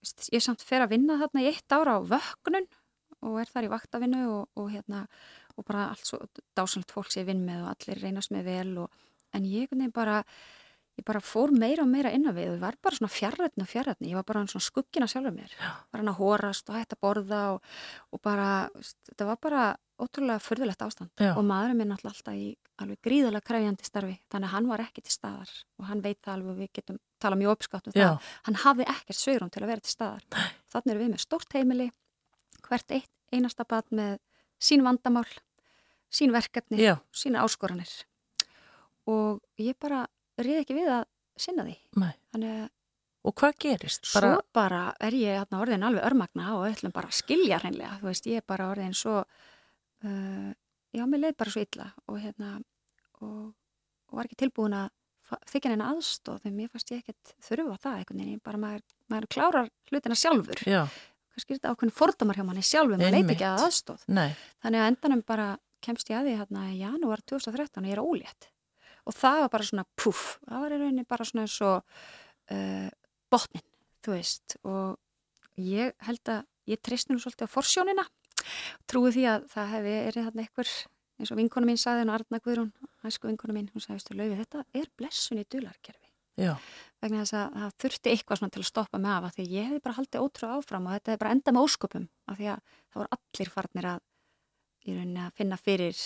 veist, 0.00 0.28
ég 0.32 0.42
samt 0.42 0.64
fer 0.66 0.82
að 0.86 0.96
vinna 0.96 1.20
þarna 1.20 1.44
í 1.44 1.50
eitt 1.52 1.76
ára 1.76 1.98
á 2.00 2.06
vöknun 2.16 2.66
og 3.26 3.38
er 3.42 3.50
þar 3.52 3.68
í 3.68 3.72
vaktavinnu 3.72 4.24
og, 4.32 4.48
og 4.56 4.72
hérna, 4.72 5.04
og 5.56 5.66
bara 5.66 5.88
allt 5.92 6.06
svo 6.06 6.20
dásanlegt 6.56 6.94
fólk 6.94 7.10
sem 7.12 7.24
ég 7.24 7.30
vinn 7.32 7.46
með 7.46 7.64
og 7.64 7.72
allir 7.72 8.02
reynast 8.02 8.32
með 8.34 8.48
vel 8.50 8.70
og, 8.84 9.02
en 9.36 9.48
ég 9.48 9.72
bara, 9.94 10.20
ég 10.96 11.06
bara 11.06 11.22
fór 11.24 11.52
meira 11.52 11.84
og 11.84 11.90
meira 11.92 12.12
inn 12.12 12.28
á 12.28 12.32
við 12.36 12.52
og 12.52 12.58
ég 12.58 12.62
var 12.64 12.78
bara 12.82 12.98
svona 12.98 13.12
fjarrætni 13.12 13.64
og 13.64 13.72
fjarrætni, 13.72 14.12
ég 14.12 14.20
var 14.20 14.28
bara 14.28 14.44
svona 14.46 14.68
skuggina 14.68 15.08
sjálfur 15.10 15.34
mér, 15.34 15.56
bara 15.90 16.02
hann 16.02 16.12
að 16.12 16.20
horast 16.20 16.70
og 16.70 16.78
hægt 16.78 16.96
að 16.96 17.02
borða 17.06 17.42
og, 17.56 17.74
og 18.12 18.22
bara, 18.24 18.52
þetta 19.10 19.28
var 19.32 19.42
bara 19.42 19.66
ótrúlega 19.96 20.38
förðulegt 20.38 20.82
ástand. 20.82 21.10
Já. 21.16 21.32
og 21.36 21.44
maðurinn 21.44 21.78
minn 21.80 21.92
alltaf 21.94 22.12
alltaf 22.12 22.36
í 22.36 22.50
alveg 22.82 22.98
gríðalega 23.06 23.46
krefjandi 23.48 23.86
starfi 23.86 24.16
þannig 24.28 24.48
að 24.50 24.52
hann 24.52 24.68
var 24.68 24.82
ekki 24.84 25.04
til 25.06 25.14
staðar 25.14 25.52
og 25.80 25.86
hann 25.88 26.02
veit 26.04 26.18
það 26.20 26.34
alveg 26.34 26.52
og 26.52 26.58
við 26.60 26.72
getum 26.76 26.98
tala 27.22 27.38
mjög 27.40 27.54
uppskátt 27.56 27.88
um 27.88 27.96
Já. 27.96 28.04
það. 28.04 28.30
Hann 28.48 28.58
hafði 28.64 28.88
ekkert 28.92 29.20
sveirum 29.20 29.52
til 29.52 29.62
að 29.62 29.70
vera 29.72 29.84
til 29.84 29.94
staðar. 29.94 30.26
Þannig 30.72 30.92
erum 30.92 31.04
við 31.04 31.12
með 31.14 31.24
stórt 31.24 31.56
heimili 31.56 31.88
hvert 32.66 32.96
eitt 32.96 33.12
einasta 33.32 33.64
bad 33.68 33.88
með 33.94 34.18
sín 34.60 34.84
vandamál 34.84 35.26
sín 36.12 36.32
verkefni, 36.34 36.78
Já. 36.80 36.96
sína 37.12 37.42
áskoranir. 37.44 37.90
Og 39.06 39.40
ég 39.62 39.76
bara 39.80 40.04
reyði 40.38 40.62
ekki 40.64 40.78
við 40.78 40.90
að 40.92 41.04
sinna 41.36 41.66
því. 41.66 41.76
Þannig 42.32 42.56
að 42.62 42.66
Og 43.26 43.34
hvað 43.34 43.56
gerist? 43.58 44.04
Svo 44.06 44.36
bara 44.54 44.92
er 45.02 45.14
ég 45.18 45.40
hérna 45.40 45.58
orðin 45.58 45.82
alveg 45.82 46.04
örmagna 46.06 46.52
og 46.54 46.68
ætlum 46.68 46.92
bara 46.94 47.10
skilja 47.10 47.58
hreinlega, 47.58 47.96
þú 47.98 48.06
veist, 48.06 48.28
ég 48.30 48.38
er 48.38 48.44
bara 48.46 48.68
orðin 48.70 48.94
svo, 48.94 49.24
uh, 50.06 50.52
já, 50.94 51.02
mér 51.10 51.24
leið 51.24 51.34
bara 51.42 51.54
svo 51.54 51.64
illa 51.66 51.88
og 52.06 52.20
hérna, 52.22 52.52
og, 53.18 53.48
og 54.06 54.20
var 54.20 54.28
ekki 54.28 54.38
tilbúin 54.44 54.76
að 54.78 54.92
þykja 55.50 55.72
neina 55.72 55.90
aðstóð, 55.90 56.38
þegar 56.44 56.56
mér 56.60 56.70
fannst 56.70 56.94
ég 56.94 57.02
ekkert 57.02 57.34
þurfa 57.48 57.76
það 57.82 57.98
einhvern 57.98 58.22
veginn, 58.22 58.42
bara 58.46 58.62
maður, 58.62 58.86
maður 59.10 59.28
klárar 59.34 59.70
hlutina 59.90 60.18
sjálfur, 60.22 60.62
Já, 60.62 60.84
kannski 61.34 61.50
er 61.50 61.58
þetta 61.58 61.72
ákveðin 61.74 61.96
fordómar 61.98 62.38
hjá 62.38 62.46
manni 62.46 62.62
sjálfur, 62.62 62.94
maður 62.94 63.10
Einmitt. 63.10 63.32
leit 63.32 63.34
ekki 63.40 63.48
að 63.48 63.64
aðstóð, 63.66 64.06
nei, 64.06 64.28
þannig 64.62 64.84
að 64.84 64.92
endanum 64.92 65.24
bara 65.26 65.48
kemst 65.84 66.10
ég 66.10 66.18
að 66.18 66.28
því 66.28 66.36
hérna 66.40 66.66
í 66.72 66.78
janúar 66.80 67.22
2013 67.28 67.82
og 67.82 67.88
ég 67.90 67.96
er 67.96 68.04
ólétt. 68.04 68.50
Og 69.06 69.14
það 69.14 69.40
var 69.44 69.52
bara 69.52 69.68
svona 69.68 69.86
puff, 69.98 70.36
það 70.46 70.64
var 70.64 70.74
í 70.74 70.80
rauninni 70.80 71.06
bara 71.06 71.26
svona 71.28 71.46
eins 71.46 71.56
og 71.62 71.98
uh, 72.50 72.88
botnin, 73.30 73.66
þú 74.02 74.16
veist. 74.16 74.56
Og 74.66 75.62
ég 75.62 75.94
held 76.08 76.32
að 76.32 76.42
ég 76.72 76.82
treysti 76.82 77.14
nú 77.14 77.22
svolítið 77.22 77.46
á 77.46 77.54
forsjónina. 77.54 78.06
Trúi 78.90 79.12
því 79.14 79.28
að 79.30 79.46
það 79.52 79.72
hefði 79.74 79.94
erið 80.00 80.28
þarna 80.28 80.46
einhver 80.46 80.72
eins 81.16 81.32
og 81.32 81.38
vinkonu 81.40 81.68
mín 81.68 81.80
sagði, 81.80 82.04
hún 82.04 82.12
Arna 82.12 82.40
Guðrún 82.42 82.72
hæsku 83.04 83.30
vinkonu 83.30 83.56
mín, 83.56 83.70
hún 83.72 83.82
sagði, 83.82 84.00
veistu, 84.00 84.16
Laufi, 84.18 84.36
þetta 84.42 84.64
er 84.76 84.90
blessun 84.98 85.40
í 85.40 85.46
dularkerfi. 85.48 86.10
Já, 86.36 86.52
vegna 87.00 87.22
þess 87.22 87.36
að 87.38 87.54
það 87.56 87.76
þurfti 87.82 88.12
eitthvað 88.12 88.40
svona 88.40 88.52
til 88.52 88.60
að 88.60 88.68
stoppa 88.68 88.98
mig 89.00 89.12
af 89.14 89.24
af 89.24 89.36
því 89.36 89.44
að 89.46 89.54
ég 89.56 89.68
hefði 89.70 89.82
bara 89.86 89.96
haldið 89.96 90.26
ótrú 90.26 90.50
áfram 90.52 90.88
og 90.88 90.96
þetta 90.96 91.12
hefði 91.12 91.22
bara 91.22 91.32
endað 91.36 91.56
með 91.56 91.68
ósköpum 91.68 92.04
af 92.28 92.36
því 92.36 92.50
að 92.52 92.74
það 92.76 93.00
voru 93.00 93.16
allir 93.16 93.52
farnir 93.54 93.88
að 93.92 94.02
í 94.86 94.96
rauninni 94.96 95.22
að 95.26 95.34
finna 95.38 95.56
fyrir 95.60 95.96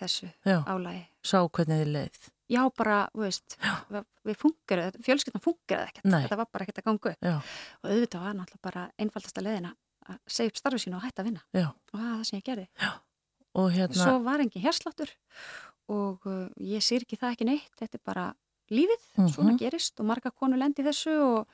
þessu 0.00 0.28
já, 0.46 0.60
álægi 0.70 1.02
sá 1.26 1.38
hvernig 1.48 1.80
þið 1.82 1.90
leið. 1.96 2.18
já 2.50 2.62
bara, 2.78 2.98
veist, 3.14 3.56
við, 3.90 4.04
við 4.26 4.38
fungeruð 4.40 4.98
fjölskyldna 5.06 5.42
fungeruð 5.44 5.86
ekkert, 5.90 6.08
Nei. 6.10 6.20
þetta 6.24 6.38
var 6.40 6.48
bara 6.52 6.66
ekkert 6.66 6.80
að 6.82 6.88
ganga 6.88 7.12
upp. 7.12 7.26
Já, 7.26 7.36
og 7.82 7.90
auðvitað 7.92 8.24
var 8.26 8.34
náttúrulega 8.38 8.66
bara 8.70 8.84
einfaldasta 8.98 9.44
leiðina 9.44 9.72
að 10.10 10.18
segja 10.26 10.50
upp 10.54 10.58
starfi 10.60 10.82
sínu 10.84 10.98
og 10.98 11.04
hætta 11.04 11.22
að 11.22 11.28
vinna. 11.30 11.42
Já, 11.54 11.66
og 11.70 11.94
það 12.00 12.06
er 12.08 12.16
það 12.16 12.24
sem 12.30 12.38
ég 12.40 12.46
gerði. 12.48 12.66
Og 13.60 13.68
hérna, 13.74 13.98
svo 14.00 14.16
var 14.24 14.42
engin 14.44 14.62
hérsláttur 14.64 15.12
og 15.90 16.26
uh, 16.30 16.46
ég 16.62 16.82
sér 16.86 17.02
ekki 17.04 17.18
það 17.20 17.32
ekki 17.36 17.46
neitt. 17.50 17.70
Þetta 17.78 17.98
er 17.98 18.04
bara 18.06 18.26
lífið, 18.70 19.06
Mhm. 19.18 19.30
svona 19.34 19.56
gerist 19.58 19.98
og 20.00 20.06
marga 20.06 20.30
konur 20.30 20.58
lendi 20.62 20.84
þessu 20.86 21.14
og, 21.20 21.48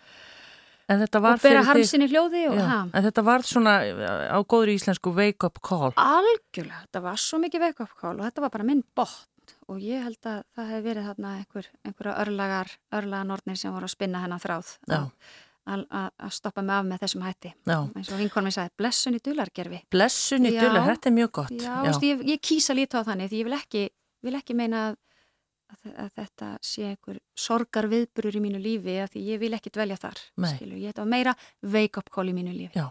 en 0.86 1.00
þetta 1.02 1.22
var 1.22 1.38
og 1.38 1.44
bera 1.44 1.62
harmsinni 1.66 2.08
hljóði 2.10 2.42
og 2.50 2.58
já, 2.60 2.74
en 2.86 3.06
þetta 3.08 3.24
var 3.26 3.46
svona 3.46 3.78
á 4.30 4.38
góður 4.42 4.74
íslensku 4.74 5.12
wake 5.16 5.48
up 5.48 5.58
call. 5.64 5.94
algjörlega, 5.96 6.84
þetta 6.86 7.02
var 7.08 7.22
svo 7.22 7.40
mikið 7.42 7.66
wake 7.66 7.86
up 7.86 7.96
call 7.98 8.14
og 8.18 8.26
þetta 8.28 8.46
var 8.46 8.54
bara 8.54 8.68
minn 8.68 8.84
botn 8.96 9.56
og 9.70 9.82
ég 9.82 10.02
held 10.02 10.26
að 10.26 10.44
það 10.56 10.70
hef 10.74 10.86
verið 10.86 11.10
þarna 11.10 11.32
einhver, 11.40 11.68
einhverja 11.86 12.14
örlagar, 12.22 12.72
örlaganordnir 12.98 13.58
sem 13.58 13.74
voru 13.74 13.88
að 13.88 13.94
spinna 13.96 14.22
hennan 14.22 14.42
þráð 14.42 14.72
að, 15.66 16.30
stoppa 16.34 16.62
mig 16.62 16.76
af 16.76 16.84
með 16.86 17.02
þessum 17.04 17.24
hætti 17.26 17.52
Já, 17.66 17.78
eins 17.82 18.10
og 18.10 18.20
vinkonum 18.20 18.50
ég 18.50 18.56
sagði, 18.56 18.74
blessun 18.78 19.18
í 19.18 19.22
dulargerfi 19.22 19.80
blessun 19.90 20.46
í 20.46 20.52
Já. 20.54 20.60
dula, 20.62 20.84
þetta 20.86 21.10
er 21.10 21.16
mjög 21.16 21.32
gott. 21.40 21.56
Já, 21.58 21.74
já. 21.88 21.92
Ég, 22.06 22.22
ég 22.30 22.42
kýsa 22.42 22.76
líta 22.78 23.02
á 23.02 23.06
þannig 23.08 23.32
því 23.32 23.40
ég 23.42 23.48
vil 23.48 23.56
ekki, 23.58 23.82
vil 24.26 24.38
ekki 24.38 24.58
meina 24.58 24.84
að, 24.90 24.98
að, 25.72 25.92
að 26.04 26.10
þetta 26.20 26.48
sé 26.64 26.88
einhver 26.90 27.20
sorgar 27.38 27.88
viðburur 27.90 28.38
í 28.38 28.42
mínu 28.42 28.60
lífi 28.62 28.96
að 29.02 29.14
því 29.14 29.22
ég 29.32 29.40
vil 29.42 29.52
ekki 29.56 29.72
dvelja 29.74 29.98
þar 30.00 30.20
Nei. 30.42 30.50
skilur, 30.54 30.80
ég 30.80 30.92
þetta 30.92 31.04
var 31.04 31.12
meira 31.12 31.34
wake 31.74 32.02
up 32.02 32.10
call 32.14 32.28
í 32.30 32.34
mínu 32.36 32.54
lífi. 32.54 32.78
Já, 32.78 32.88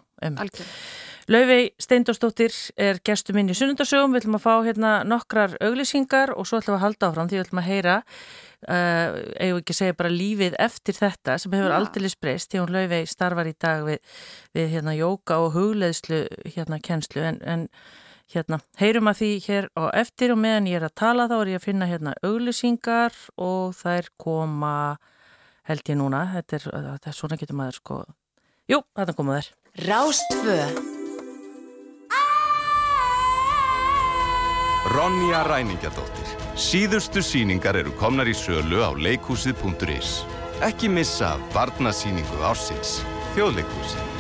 Laufey 1.32 1.72
Steindósdóttir 1.82 2.54
er 2.78 3.00
gestur 3.06 3.36
minn 3.36 3.50
í 3.50 3.56
sunnundasögum, 3.58 4.14
við 4.14 4.24
ætlum 4.24 4.38
að 4.38 4.44
fá 4.46 4.54
hérna 4.68 4.92
nokkrar 5.08 5.56
auglýsingar 5.64 6.36
og 6.36 6.48
svo 6.48 6.62
ætlum 6.62 6.76
við 6.76 6.80
að 6.80 6.86
halda 6.86 7.10
áfram 7.10 7.32
því 7.32 7.40
við 7.40 7.46
ætlum 7.46 7.62
að 7.62 7.70
heyra, 7.72 7.96
uh, 8.70 9.18
eigum 9.42 9.62
ekki 9.64 9.76
að 9.76 9.80
segja 9.82 9.98
bara 10.00 10.14
lífið 10.14 10.58
eftir 10.68 11.00
þetta 11.00 11.38
sem 11.42 11.58
hefur 11.58 11.74
Já. 11.74 11.78
aldrei 11.80 12.10
breyst 12.22 12.52
því 12.52 12.62
hún 12.62 12.76
Laufey 12.78 13.10
starfar 13.10 13.50
í 13.50 13.56
dag 13.66 13.86
við, 13.90 14.18
við 14.56 14.74
hérna 14.78 14.96
jóka 14.96 15.40
og 15.42 15.56
hugleðslu 15.58 16.26
hérna 16.46 16.82
kennslu. 16.84 17.26
En, 17.34 17.42
en 17.42 17.70
hérna 18.34 18.60
heyrum 18.80 19.12
að 19.12 19.20
því 19.22 19.32
hér 19.46 19.70
á 19.78 19.84
eftir 20.02 20.34
og 20.34 20.42
meðan 20.42 20.70
ég 20.72 20.80
er 20.80 20.88
að 20.88 20.98
tala 21.02 21.28
þá 21.30 21.36
er 21.40 21.54
ég 21.54 21.62
að 21.62 21.68
finna 21.68 21.90
hérna 21.90 22.16
auglýsingar 22.26 23.14
og 23.38 23.76
þær 23.78 24.10
koma 24.18 24.76
held 25.66 25.86
ég 25.90 26.00
núna, 26.00 26.26
þetta 26.34 26.60
er, 26.60 26.68
þetta 26.74 27.12
er 27.12 27.18
svona 27.18 27.40
getur 27.42 27.58
maður 27.58 27.80
sko, 27.82 28.02
jú, 28.70 28.84
þetta 28.98 29.18
koma 29.18 29.40
þær. 29.40 29.54
Rástfö 29.86 30.60
Ronja 34.86 35.42
Ræningjadóttir. 35.50 36.34
Síðustu 36.56 37.24
síningar 37.26 37.76
eru 37.76 37.92
komnar 38.00 38.30
í 38.30 38.36
sölu 38.38 38.86
á 38.86 38.94
leikhúsið.is. 38.94 40.22
Ekki 40.64 40.92
missa 40.94 41.34
barnasíningu 41.58 42.44
ársins. 42.46 43.02
Þjóðleikhúsið. 43.34 44.15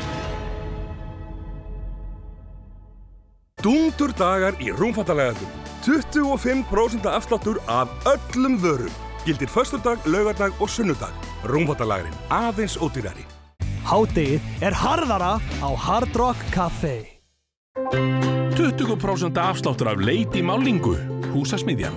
Dungtur 3.63 4.11
dagar 4.13 4.57
í 4.61 4.69
rúmfattalegandum. 4.69 5.49
25% 5.85 7.05
afsláttur 7.09 7.59
af 7.65 7.89
öllum 8.05 8.57
vörum. 8.61 8.93
Gildir 9.25 9.49
föstudag, 9.49 10.01
laugardag 10.05 10.53
og 10.61 10.69
sunnudag. 10.69 11.13
Rúmfattalagurinn 11.49 12.17
aðeins 12.29 12.77
ódýrari. 12.77 13.25
Hádegið 13.85 14.41
er 14.65 14.73
harðara 14.73 15.35
á 15.41 15.69
Hard 15.77 16.15
Rock 16.17 16.41
Café. 16.53 16.97
20% 18.55 19.37
afsláttur 19.37 19.89
af 19.93 20.01
leit 20.01 20.33
í 20.35 20.41
málingu. 20.45 20.97
Húsasmiðjan. 21.33 21.95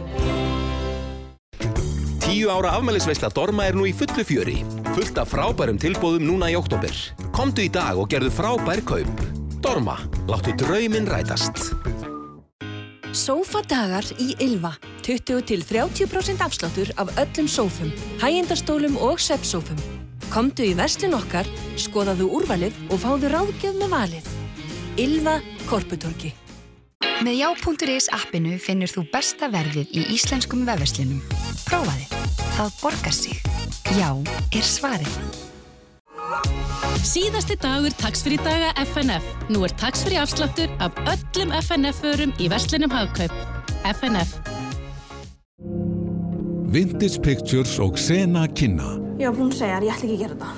Tíu 2.24 2.52
ára 2.52 2.76
afmælisveisla 2.76 3.32
Dorma 3.32 3.68
er 3.68 3.76
nú 3.76 3.88
í 3.88 3.94
fullu 3.96 4.24
fjöri. 4.24 4.60
Fullt 4.92 5.20
af 5.20 5.32
frábærum 5.32 5.80
tilbúðum 5.80 6.28
núna 6.28 6.52
í 6.52 6.56
oktober. 6.60 6.92
Komdu 7.32 7.64
í 7.64 7.72
dag 7.72 7.96
og 7.96 8.08
gerðu 8.12 8.32
frábær 8.36 8.84
kaup. 8.84 9.37
Dorma, 9.58 9.98
láttu 10.30 10.52
drauminn 10.54 11.08
rætast. 11.10 11.72
Sófadagar 13.10 14.06
í 14.22 14.36
Ylva. 14.44 14.76
20 15.02 15.42
til 15.48 15.64
30% 15.66 16.44
afsláttur 16.44 16.92
af 17.00 17.10
öllum 17.18 17.48
sófum, 17.50 17.90
hægindastólum 18.22 18.98
og 19.02 19.18
sveppsófum. 19.18 19.80
Komdu 20.30 20.62
í 20.62 20.76
verslun 20.78 21.16
okkar, 21.18 21.48
skoðaðu 21.80 22.28
úrvalið 22.38 22.78
og 22.92 23.02
fáðu 23.02 23.32
ráðgjöf 23.32 23.80
með 23.80 23.92
valið. 23.96 24.30
Ylva 25.00 25.40
Korputorki. 25.66 26.34
Með 27.26 27.40
já.is 27.40 28.06
appinu 28.14 28.60
finnur 28.62 28.94
þú 28.94 29.08
besta 29.10 29.50
verðið 29.50 29.90
í 29.90 30.06
íslenskum 30.14 30.62
vefverslinum. 30.68 31.18
Prófaði. 31.66 32.06
Það 32.54 32.80
borgar 32.84 33.16
sig. 33.16 33.42
Já 33.98 34.14
er 34.54 34.62
svarið. 34.62 35.47
Síðasti 37.08 37.56
dagur 37.62 37.94
taksfrí 37.96 38.36
daga 38.42 38.72
FNF. 38.82 39.24
Nú 39.52 39.62
er 39.64 39.72
taksfrí 39.80 40.18
afsláttur 40.20 40.68
af 40.84 40.92
öllum 41.08 41.54
FNF-förum 41.56 42.34
í 42.36 42.48
verslinum 42.52 42.92
hagkaup. 42.92 43.32
FNF. 43.88 44.36
Vintage 46.68 47.22
Pictures 47.24 47.78
og 47.80 47.96
Sena 47.98 48.44
kynna. 48.48 48.98
Já, 49.18 49.32
hún 49.32 49.52
segjar, 49.56 49.82
ég 49.82 49.94
ætla 49.94 50.04
ekki 50.04 50.16
að 50.18 50.22
gera 50.22 50.34
þetta. 50.36 50.50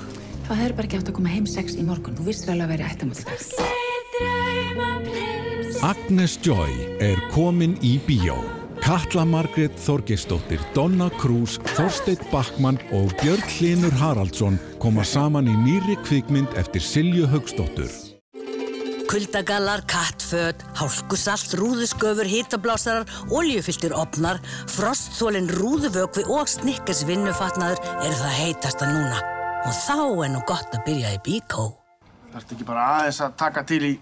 Það 0.47 0.59
hefur 0.59 0.75
bara 0.75 0.87
ekki 0.89 0.97
átt 0.99 1.11
að 1.11 1.17
koma 1.21 1.31
heim 1.31 1.47
sex 1.47 1.77
í 1.79 1.83
morgun. 1.87 2.17
Þú 2.19 2.23
vissir 2.27 2.51
alveg 2.51 2.65
að 2.67 2.73
vera 2.75 2.89
ættamöldags. 2.91 3.47
Agnes 5.81 6.35
Joy 6.43 6.73
er 6.99 7.17
komin 7.31 7.79
í 7.79 7.95
bíó. 8.05 8.60
Katla 8.81 9.23
Margrét 9.29 9.75
Þorgesdóttir, 9.77 10.61
Donna 10.73 11.07
Krús, 11.21 11.59
Þorsteit 11.75 12.21
Backmann 12.31 12.79
og 12.97 13.13
Björn 13.21 13.43
Hlinur 13.45 13.93
Haraldsson 14.01 14.57
koma 14.81 15.05
saman 15.05 15.49
í 15.49 15.53
nýri 15.63 15.95
kvikmynd 16.01 16.57
eftir 16.59 16.81
Silju 16.81 17.27
Haugsdóttur. 17.29 17.91
Kuldagallar, 19.11 19.83
kattföt, 19.91 20.63
hálkusalt, 20.79 21.53
rúðusgöfur, 21.59 22.25
hitablásarar, 22.31 23.05
oljufylltir 23.29 23.93
opnar, 23.93 24.39
frostþólinn, 24.71 25.51
rúðuvökvi 25.59 26.25
og 26.31 26.49
snikkers 26.49 27.03
vinnufatnaður 27.09 27.83
eru 27.99 28.17
það 28.23 28.35
heitasta 28.39 28.89
núna. 28.89 29.21
Og 29.67 29.77
þá 29.77 29.97
er 30.25 30.33
nú 30.33 30.41
gott 30.49 30.73
að 30.73 30.85
byrja 30.87 31.13
í 31.19 31.21
bíkó. 31.27 31.69
Þarftu 32.31 32.57
ekki 32.57 32.69
bara 32.71 32.89
aðeins 32.95 33.21
að 33.21 33.37
taka 33.43 33.67
til 33.67 33.81
í 33.83 33.93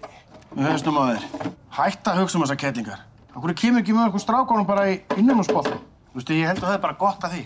með 0.54 0.72
höfstum 0.72 1.02
á 1.02 1.02
þér. 1.10 1.54
Hætta 1.80 2.14
að 2.14 2.22
hugsa 2.22 2.38
um 2.38 2.46
þessar 2.46 2.62
kettlingar. 2.64 3.06
Akkur 3.30 3.52
kemur 3.54 3.84
ekki 3.84 3.94
með 3.94 4.08
okkur 4.10 4.22
strákónum 4.24 4.66
bara 4.66 4.88
í 4.90 4.96
innumhúsbólta? 5.14 5.76
Þú 6.10 6.18
veist, 6.18 6.32
ég 6.34 6.48
held 6.50 6.58
að 6.64 6.66
það 6.66 6.74
er 6.74 6.82
bara 6.82 6.98
gott 6.98 7.26
að 7.28 7.36
því. 7.36 7.42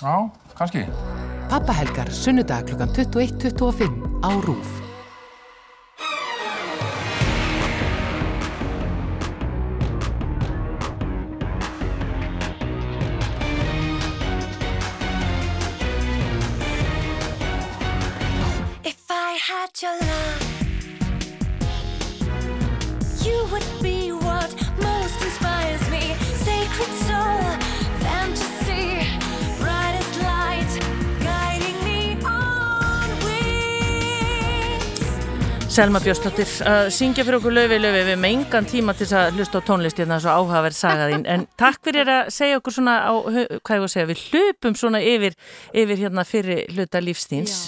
Já, 0.00 0.14
kannski. 0.56 0.84
Pappahelgar, 1.50 2.10
sunnudag 2.10 2.72
kl. 2.72 2.80
21.25 2.96 4.24
á 4.24 4.30
RÚF. 4.48 4.72
If 18.88 19.10
I 19.10 19.36
had 19.36 19.70
your 19.82 19.92
love 20.00 20.45
Selma 35.76 36.00
Björnsdóttir 36.00 36.48
að 36.64 36.86
syngja 36.96 37.20
fyrir 37.26 37.36
okkur 37.36 37.52
löfi 37.52 37.76
löfi 37.76 38.04
við 38.06 38.16
með 38.16 38.30
engan 38.32 38.66
tíma 38.70 38.94
til 38.96 39.04
þess 39.04 39.16
að 39.18 39.34
hlusta 39.36 39.60
á 39.60 39.66
tónlist 39.68 39.98
hérna 40.00 40.16
svo 40.24 40.32
áhugaverð 40.32 40.76
sagaðín 40.78 41.26
en 41.28 41.42
takk 41.60 41.82
fyrir 41.84 42.08
að 42.08 42.30
segja 42.32 42.60
okkur 42.62 42.74
svona 42.78 42.94
á, 43.04 43.12
hvað 43.12 43.74
ég 43.76 43.82
voru 43.82 43.84
að 43.84 43.92
segja, 43.92 44.06
við 44.08 44.22
hlupum 44.30 44.78
svona 44.80 45.02
yfir, 45.04 45.36
yfir 45.76 46.00
hérna 46.00 46.24
fyrir 46.24 46.62
hluta 46.72 47.02
lífstíns 47.04 47.58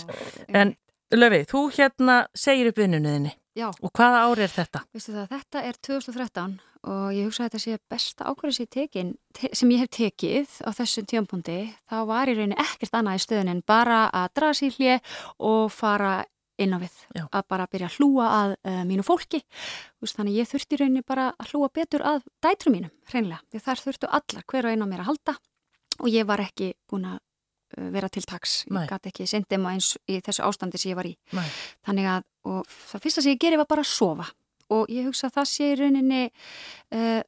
en 0.48 0.72
löfi, 1.12 1.42
þú 1.50 1.66
hérna 1.76 2.16
segir 2.32 2.70
upp 2.70 2.80
vinnuninni 2.80 3.34
Já. 3.58 3.68
og 3.76 3.92
hvaða 3.92 4.24
ári 4.24 4.46
er 4.46 4.56
þetta? 4.56 4.82
Það, 4.96 5.20
þetta 5.34 5.66
er 5.68 5.78
2013 5.90 6.56
og 6.88 7.12
ég 7.12 7.28
hugsa 7.28 7.44
að 7.44 7.50
þetta 7.50 7.62
sé 7.66 7.78
besta 7.92 8.32
ákvæði 8.32 8.56
sem, 8.56 8.70
tekin, 8.78 9.12
te 9.36 9.52
sem 9.52 9.76
ég 9.76 9.84
hef 9.84 9.92
tekið 9.98 10.56
á 10.64 10.72
þessum 10.80 11.12
tjómpundi. 11.12 11.60
þá 11.84 11.98
var 12.08 12.32
í 12.32 12.40
rauninni 12.40 12.56
ekkert 12.56 12.96
annað 13.02 13.20
í 13.20 13.24
stöðun 13.26 13.54
en 13.58 13.62
bara 13.68 14.06
að 14.16 14.56
sér 14.62 14.80
hlið 14.80 15.14
og 15.44 15.68
fara 15.76 16.16
inn 16.58 16.74
á 16.74 16.78
við. 16.82 16.96
Já. 17.14 17.24
að 17.30 17.46
bara 17.52 17.68
byrja 17.70 17.88
að 17.90 17.98
hlúa 17.98 18.26
að 18.34 18.54
uh, 18.56 18.80
mínu 18.88 19.04
fólki. 19.06 19.40
Vist, 20.02 20.18
þannig 20.18 20.40
ég 20.40 20.50
þurfti 20.50 20.80
rauninni 20.80 21.04
bara 21.06 21.30
að 21.38 21.52
hlúa 21.52 21.70
betur 21.74 22.04
að 22.06 22.26
dætru 22.44 22.72
mínum, 22.74 22.92
hreinlega. 23.12 23.40
Því 23.52 23.62
þar 23.68 23.84
þurftu 23.84 24.10
allar 24.18 24.46
hver 24.50 24.68
og 24.68 24.74
einn 24.74 24.84
á 24.84 24.88
mér 24.90 25.04
að 25.04 25.10
halda 25.12 25.38
og 25.98 26.10
ég 26.12 26.28
var 26.28 26.42
ekki 26.42 26.72
búin 26.90 27.08
að 27.12 27.18
uh, 27.18 27.88
vera 27.94 28.10
til 28.12 28.24
taks, 28.26 28.58
Nei. 28.70 28.82
ég 28.84 28.92
gæti 28.92 29.12
ekki 29.12 29.30
sendið 29.30 29.62
maður 29.62 29.78
eins 29.78 29.94
í 30.06 30.20
þessu 30.26 30.46
ástandi 30.46 30.82
sem 30.82 30.92
ég 30.92 31.00
var 31.00 31.08
í. 31.08 31.16
Nei. 31.38 31.48
þannig 31.86 32.12
að, 32.16 32.28
og 32.50 32.76
það 32.90 33.06
fyrsta 33.06 33.24
sem 33.24 33.34
ég 33.34 33.42
geri 33.46 33.60
var 33.60 33.70
bara 33.70 33.86
að 33.86 33.92
sofa. 33.94 34.30
Og 34.68 34.90
ég 34.92 35.06
hugsa 35.08 35.30
að 35.30 35.38
það 35.38 35.46
sé 35.48 35.70
í 35.72 35.76
rauninni 35.80 36.24
uh, 36.28 37.22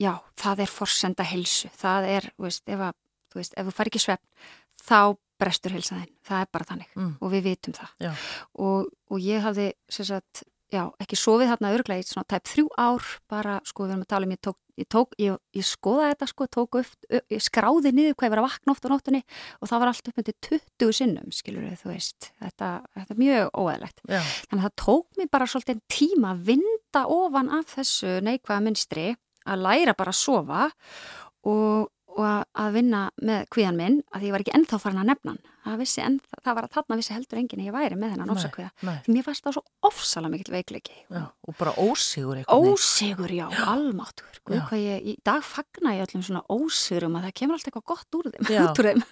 já, 0.00 0.14
það 0.40 0.64
er 0.64 0.72
forsenda 0.72 1.24
helsu, 1.24 1.70
það 1.78 2.08
er, 2.16 2.26
veist, 2.40 2.64
ef, 2.68 2.82
að, 2.90 2.96
þú 3.30 3.40
veist, 3.40 3.54
ef 3.56 3.68
þú 3.68 3.74
far 3.76 3.90
ekki 3.90 4.02
svefn 4.02 4.48
þá 4.80 5.00
brestur 5.40 5.74
helsaðinn, 5.76 6.12
það 6.26 6.44
er 6.44 6.54
bara 6.54 6.70
þannig. 6.70 6.94
Mm. 6.96 7.12
og 7.20 7.34
við 7.34 7.50
vitum 7.50 7.76
það. 7.76 8.24
Og, 8.66 8.88
og 9.10 9.22
ég 9.24 9.44
hafði 9.44 9.68
sagt, 9.90 10.44
já, 10.70 10.84
ekki 11.02 11.18
sofið 11.18 11.52
þarna 11.52 11.72
örglega 11.74 12.02
í 12.02 12.06
svona 12.06 12.28
tæp 12.30 12.48
þrjú 12.50 12.66
ár 12.78 13.06
bara, 13.30 13.58
sko, 13.66 13.86
við 13.86 13.94
erum 13.94 14.04
að 14.04 14.10
tala 14.12 14.28
um, 14.28 14.34
ég 14.34 14.42
tók, 14.44 14.58
ég, 14.78 14.88
tók, 14.90 15.14
ég, 15.20 15.38
ég 15.56 15.66
skoðaði 15.66 16.14
þetta, 16.14 16.28
sko, 16.30 16.48
tók 16.56 16.78
upp, 16.80 17.08
ég 17.18 17.44
skráði 17.44 17.92
niður 17.96 18.16
hvað 18.16 18.28
ég 18.28 18.34
var 18.34 18.42
að 18.42 18.46
vakna 18.46 18.74
oft 18.74 18.86
á 18.86 18.92
nóttunni 18.92 19.22
og 19.58 19.70
það 19.70 19.82
var 19.82 19.92
allt 19.92 20.10
upp 20.10 20.20
með 20.20 20.32
20 20.48 20.96
sinnum, 21.00 21.32
skilur 21.34 21.66
við, 21.66 21.76
þú 21.82 21.92
veist, 21.92 22.30
þetta, 22.42 22.70
þetta 22.98 23.16
er 23.16 23.22
mjög 23.24 23.50
óæðilegt. 23.54 24.04
Þannig 24.06 24.60
að 24.60 24.66
það 24.66 24.76
tók 24.84 25.20
mér 25.20 25.32
bara 25.34 25.50
svolítið 25.50 25.82
tíma 25.96 26.34
að 26.34 26.44
vinda 26.52 27.06
ofan 27.18 27.54
af 27.60 27.74
þessu 27.76 28.18
neikvæða 28.26 28.66
minstri, 28.66 29.08
að 29.50 29.64
læra 29.66 29.96
bara 29.98 30.14
að 30.14 30.20
sofa 30.20 30.68
og, 31.48 31.90
og 32.16 32.24
að- 32.26 32.44
að 32.64 32.72
vinna 32.74 33.00
með 33.22 33.44
kvíðan 33.54 33.76
minn 33.78 33.96
að 34.14 34.22
ég 34.26 34.32
var 34.34 34.42
ekki 34.42 34.52
ennþá 34.56 34.78
farin 34.82 34.98
að 35.02 35.08
nefna 35.12 35.30
hann. 35.36 35.78
Vissi 35.78 36.00
ennþá, 36.02 36.38
það 36.42 36.54
var 36.56 36.64
að 36.66 36.72
þarna 36.74 36.96
vissi 36.98 37.12
heldur 37.14 37.38
enginn 37.38 37.60
að 37.60 37.66
ég 37.68 37.74
væri 37.76 37.96
með 38.00 38.10
þennan 38.14 38.26
Nei, 38.26 38.34
ofsakvíða. 38.34 38.70
mér 39.12 39.24
fannst 39.26 39.44
það 39.44 39.54
svo 39.54 39.62
ofsalega 39.86 40.30
mikill 40.32 40.54
veikleiki. 40.56 40.96
Já, 41.12 41.22
og 41.48 41.56
bara 41.58 41.72
ósigur 41.78 42.36
eitthvað 42.40 42.70
Ósigur, 42.72 43.28
já, 43.30 43.46
Já. 44.56 44.66
hvað 44.70 44.80
ég, 44.82 45.04
í 45.06 45.16
dag 45.22 45.42
fagna 45.44 45.92
ég 45.94 46.06
öllum 46.08 46.24
svona 46.26 46.42
ósigurum 46.50 47.16
að 47.20 47.24
það 47.28 47.34
kemur 47.34 47.54
alltaf 47.54 47.70
eitthvað 47.70 47.88
gott 47.92 48.18
úr 48.18 48.30
þeim. 48.32 48.48
Já, 48.50 48.64
úr 48.80 48.88
þeim. 48.90 49.04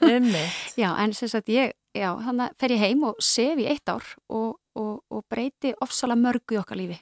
Já, 0.82 0.88
en 1.04 1.12
sem 1.12 1.28
sagt 1.28 1.48
ég, 1.52 1.72
já, 1.94 2.10
þannig 2.16 2.48
að 2.48 2.56
fer 2.58 2.68
ég 2.74 2.78
heim 2.86 3.04
og 3.04 3.14
sef 3.20 3.58
í 3.62 3.68
eitt 3.68 3.88
ár 3.88 4.02
og, 4.30 4.56
og, 4.74 5.04
og 5.10 5.24
breyti 5.30 5.74
ofsalega 5.84 6.18
mörgu 6.24 6.56
í 6.56 6.62
okkar 6.64 6.76
lífi. 6.80 6.98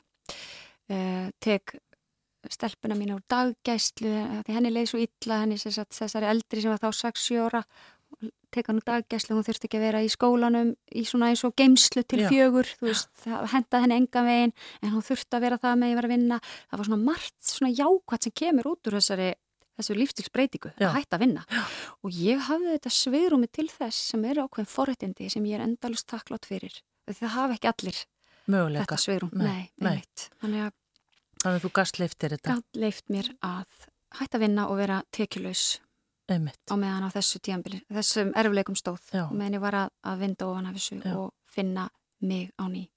Uh, 0.91 1.31
tek 1.43 1.73
stelpuna 2.53 2.97
mín 2.99 3.15
á 3.15 3.19
daggæslu 3.31 4.13
því 4.47 4.55
henni 4.57 4.73
leið 4.73 4.91
svo 4.93 5.03
illa 5.03 5.43
henni 5.43 5.59
sagt 5.61 5.97
þessari 5.97 6.29
eldri 6.31 6.63
sem 6.63 6.73
var 6.73 6.83
þá 6.83 6.91
6-7 7.13 7.41
ára 7.47 7.63
tek 8.55 8.69
hann 8.71 8.79
á 8.81 8.89
daggæslu, 8.89 9.35
hún 9.37 9.45
þurfti 9.45 9.67
ekki 9.69 9.79
að 9.81 9.85
vera 9.85 10.03
í 10.07 10.11
skólanum 10.13 10.69
í 10.95 11.03
svona 11.05 11.29
eins 11.33 11.43
og 11.45 11.57
geimslu 11.59 12.05
til 12.07 12.23
Já. 12.23 12.29
fjögur 12.31 12.69
þú 12.79 12.87
veist, 12.89 13.11
það 13.25 13.49
hendaði 13.53 13.83
henni 13.85 13.99
enga 14.01 14.23
veginn 14.29 14.55
en 14.81 14.95
hún 14.95 15.05
þurfti 15.05 15.37
að 15.37 15.45
vera 15.45 15.59
það 15.61 15.81
með 15.83 15.91
ég 15.93 15.99
var 15.99 16.07
að 16.09 16.15
vinna 16.15 16.39
það 16.47 16.79
var 16.79 16.89
svona 16.89 17.03
margt 17.11 17.51
svona 17.51 17.73
jákvæmt 17.75 18.29
sem 18.29 18.37
kemur 18.43 18.71
út 18.73 18.89
úr 18.89 18.97
þessari 19.01 19.29
þessu 19.77 19.97
lífstilsbreytingu, 19.99 20.71
Já. 20.81 20.87
að 20.89 20.95
hætta 20.97 21.19
að 21.19 21.25
vinna 21.27 21.43
og 22.01 22.17
ég 22.17 22.41
hafði 22.47 22.73
þetta 22.79 22.95
sviðrúmi 22.97 23.51
til 23.53 23.67
þess 23.69 24.07
sem 24.15 24.25
eru 24.25 24.47
ákveðin 24.47 24.73
forréttindi 24.73 25.29
sem 25.35 25.45
ég 25.51 25.59
er 25.59 25.67
endalust 25.67 26.09
takklátt 26.09 26.49
fyrir 26.49 26.79
það 27.11 27.35
hafa 27.35 27.59
ekki 27.59 27.73
allir 27.75 27.99
Möguleika. 28.47 28.87
þetta 28.87 29.03
sviðrúm, 29.03 29.31
Nei, 29.35 29.69
nei, 29.83 30.01
nei. 30.47 30.71
Þannig 31.47 31.61
að 31.61 31.67
þú 31.67 31.73
gast 31.79 32.01
leiftir 32.03 32.37
þetta 32.37 32.57
gæt 32.59 32.81
leift 32.83 33.13
mér 33.13 33.33
að 33.47 33.83
hætta 34.19 34.39
að 34.39 34.47
vinna 34.47 34.69
og 34.71 34.81
vera 34.81 35.03
tekjulegs 35.15 35.67
á 36.27 36.75
meðan 36.75 37.07
á 37.07 37.11
þessu 37.15 37.39
tíambili, 37.39 37.85
þessum 37.93 38.33
erfleikum 38.35 38.77
stóð 38.79 39.13
Já. 39.15 39.29
meðan 39.31 39.59
ég 39.59 39.63
var 39.63 39.77
að, 39.85 39.93
að 40.03 40.25
vinda 40.25 40.49
ofan 40.51 40.67
af 40.67 40.79
þessu 40.79 40.99
og 41.15 41.29
finna 41.47 41.87
mig 42.27 42.51
á 42.59 42.67
ný. 42.67 42.89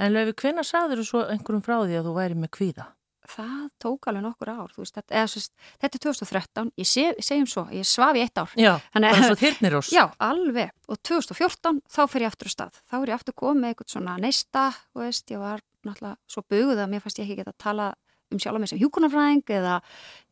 En 0.00 0.14
löfi, 0.14 0.32
hvenær 0.40 0.66
sagður 0.66 1.02
þú 1.02 1.06
svo 1.10 1.26
einhverjum 1.28 1.62
frá 1.66 1.76
því 1.82 2.00
að 2.00 2.08
þú 2.08 2.14
væri 2.16 2.38
með 2.40 2.52
kvíða? 2.56 2.86
Það 3.30 3.66
tók 3.78 4.08
alveg 4.10 4.24
nokkur 4.24 4.50
ár, 4.50 4.72
þú 4.72 4.80
veist, 4.82 4.96
þetta, 4.96 5.14
eða, 5.20 5.28
sérst, 5.30 5.52
þetta 5.82 5.98
er 5.98 6.02
2013, 6.06 6.70
ég 6.80 6.88
sé, 6.88 7.04
segjum 7.22 7.48
svo, 7.52 7.66
ég 7.76 7.86
svaf 7.86 8.16
í 8.18 8.22
eitt 8.24 8.40
ár. 8.40 8.54
Já, 8.58 8.72
Þannig, 8.96 9.12
bara 9.14 9.28
svo 9.28 9.36
þyrnirós. 9.38 9.90
Já, 9.94 10.02
alveg, 10.26 10.72
og 10.90 10.98
2014 11.06 11.82
þá 11.94 12.00
fer 12.10 12.24
ég 12.24 12.32
aftur 12.32 12.50
á 12.50 12.52
stað, 12.56 12.80
þá 12.90 12.96
er 12.98 13.12
ég 13.12 13.20
aftur 13.20 13.36
komið 13.44 13.68
eitthvað 13.68 13.92
svona 13.92 14.16
neista, 14.24 14.64
veist, 14.98 15.30
ég 15.30 15.44
var 15.44 15.62
náttúrulega 15.86 16.16
svo 16.30 16.44
buguð 16.50 16.82
að 16.82 16.92
mér 16.92 17.04
fannst 17.04 17.20
ég 17.20 17.28
ekki 17.28 17.40
geta 17.40 17.54
að 17.54 17.64
tala 17.64 17.88
um 18.30 18.38
sjálf 18.38 18.60
mig 18.62 18.70
sem 18.70 18.78
hjúkunarfræðing 18.78 19.50
eða 19.56 19.78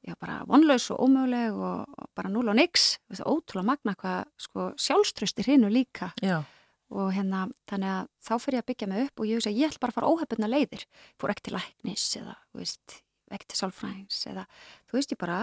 já, 0.06 0.14
bara 0.20 0.42
vonlaus 0.46 0.86
og 0.94 1.00
ómöguleg 1.06 1.56
og, 1.56 1.96
og 1.98 2.10
bara 2.14 2.30
núl 2.30 2.52
og 2.52 2.58
nix, 2.58 2.94
þú 3.08 3.14
veist, 3.14 3.26
ótrúlega 3.26 3.70
magna 3.72 3.96
hvað 3.98 4.20
sko, 4.44 4.68
sjálfströsti 4.78 5.46
hreinu 5.46 5.72
líka. 5.72 6.12
Já. 6.22 6.44
og 6.88 7.10
hérna, 7.12 7.42
þannig 7.68 7.90
að 7.92 8.06
þá 8.24 8.30
fyrir 8.40 8.56
ég 8.56 8.62
að 8.62 8.68
byggja 8.70 8.86
mig 8.88 9.02
upp 9.04 9.20
og 9.20 9.26
ég 9.28 9.36
hugsa, 9.36 9.50
ég 9.52 9.68
ætla 9.68 9.82
bara 9.82 9.92
að 9.92 9.96
fara 9.98 10.12
óhefbundna 10.12 10.48
leiðir. 10.48 10.84
Fór 11.20 11.32
ekki 11.34 11.44
til 11.44 11.52
læknis 11.58 12.04
eða, 12.16 12.36
veist 12.56 12.94
ekki 13.28 13.50
til 13.50 13.58
sálfræðings 13.58 14.22
eða, 14.30 14.46
þú 14.88 14.96
veist, 14.96 15.12
ég 15.12 15.20
bara 15.20 15.40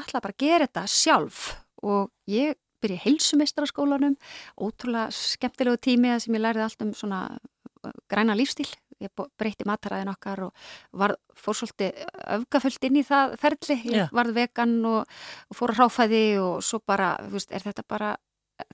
ætla 0.00 0.22
bara 0.24 0.34
að 0.34 0.42
gera 0.42 0.66
þetta 0.66 0.84
sjálf. 0.90 1.44
Og 1.86 2.10
ég 2.26 2.58
byrja 2.82 3.04
heilsumestraskólanum 3.04 4.16
ótrúlega 4.58 5.14
skemmtilegu 5.14 5.78
tími 5.84 6.12
sem 6.18 6.34
ég 6.34 6.42
lærið 6.42 6.66
allt 6.66 6.84
um 6.84 6.92
svona 6.96 7.20
uh, 7.38 7.94
græna 8.10 8.34
lífstíl 8.34 8.68
ég 9.00 9.24
breytti 9.40 9.66
mataræðin 9.68 10.12
okkar 10.12 10.44
og 10.48 10.66
var, 11.02 11.16
fór 11.36 11.58
svolítið 11.58 12.04
öfgafullt 12.36 12.86
inn 12.88 13.00
í 13.00 13.06
það 13.06 13.36
ferli, 13.40 13.78
ég 13.94 14.12
varð 14.16 14.36
vegan 14.36 14.76
og, 14.88 15.18
og 15.48 15.58
fór 15.58 15.74
að 15.74 15.82
ráfæði 15.84 16.24
og 16.42 16.60
svo 16.64 16.82
bara, 16.86 17.14
veist, 17.32 17.52
er 17.52 17.64
þetta 17.64 17.86
bara 17.88 18.14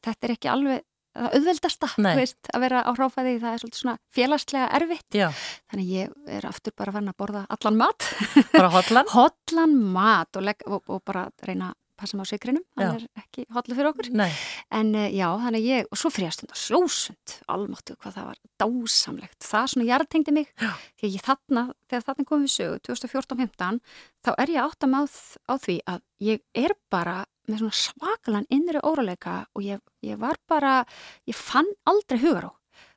þetta 0.02 0.28
er 0.28 0.36
ekki 0.36 0.52
alveg 0.52 0.84
auðveldasta, 1.16 1.88
veist, 2.16 2.50
að 2.52 2.64
vera 2.66 2.82
á 2.84 2.90
ráfæði 2.96 3.38
það 3.40 3.54
er 3.54 3.62
svolítið 3.62 3.80
svona 3.80 3.96
félagslega 4.12 4.66
erfitt. 4.78 5.16
Já. 5.16 5.30
þannig 5.70 5.92
ég 5.94 6.36
er 6.36 6.46
aftur 6.48 6.74
bara 6.76 6.92
fann 6.92 7.08
að 7.08 7.18
borða 7.22 7.46
allan 7.56 7.80
mat. 7.80 8.08
Bara 8.52 8.72
hotlan? 8.74 9.10
hotlan 9.16 9.76
mat 9.94 10.36
og, 10.36 10.50
og, 10.66 10.82
og 10.92 11.02
bara 11.08 11.26
reyna 11.46 11.72
að 11.72 11.78
passa 11.98 12.16
mig 12.18 12.26
á 12.26 12.32
sigrinum, 12.32 12.64
hann 12.76 12.86
Já. 12.86 12.96
er 12.96 13.22
ekki 13.22 13.46
hotlu 13.54 13.76
fyrir 13.78 13.90
okkur. 13.90 14.10
Nei. 14.16 14.30
en 14.70 14.92
uh, 14.94 15.06
já, 15.10 15.26
þannig 15.42 15.60
að 15.60 15.68
ég 15.70 15.90
og 15.90 16.00
svo 16.00 16.10
að 16.12 16.34
stunda 16.36 16.58
sjósund 16.60 17.36
almáttu 17.52 17.96
hvað 18.00 18.18
það 18.18 18.28
var 18.30 18.42
dásamlegt. 18.62 19.38
Það 19.46 19.70
svona 19.72 19.88
jarðtengdi 19.90 20.36
mig 20.36 20.52
því 21.00 21.12
ég 21.14 21.24
þarna, 21.26 21.64
þegar 21.90 22.06
þarna 22.10 22.28
komum 22.28 22.44
við 22.46 22.54
sögu 22.56 22.82
2014-15, 22.90 23.80
þá 24.26 24.30
er 24.36 24.54
ég 24.56 24.62
átt 24.66 24.86
að 24.86 24.94
máð 24.96 25.16
á 25.46 25.54
því 25.56 25.80
að 25.94 26.04
ég 26.26 26.44
er 26.54 26.76
bara 26.92 27.16
með 27.46 27.62
svona 27.62 27.78
svakalan 27.78 28.48
innri 28.50 28.80
óráleika 28.82 29.44
og 29.54 29.62
ég, 29.62 29.82
ég 30.02 30.18
var 30.18 30.38
bara 30.50 30.80
ég 31.28 31.36
fann 31.38 31.68
aldrei 31.86 32.18
hugar 32.18 32.50
á 32.50 32.52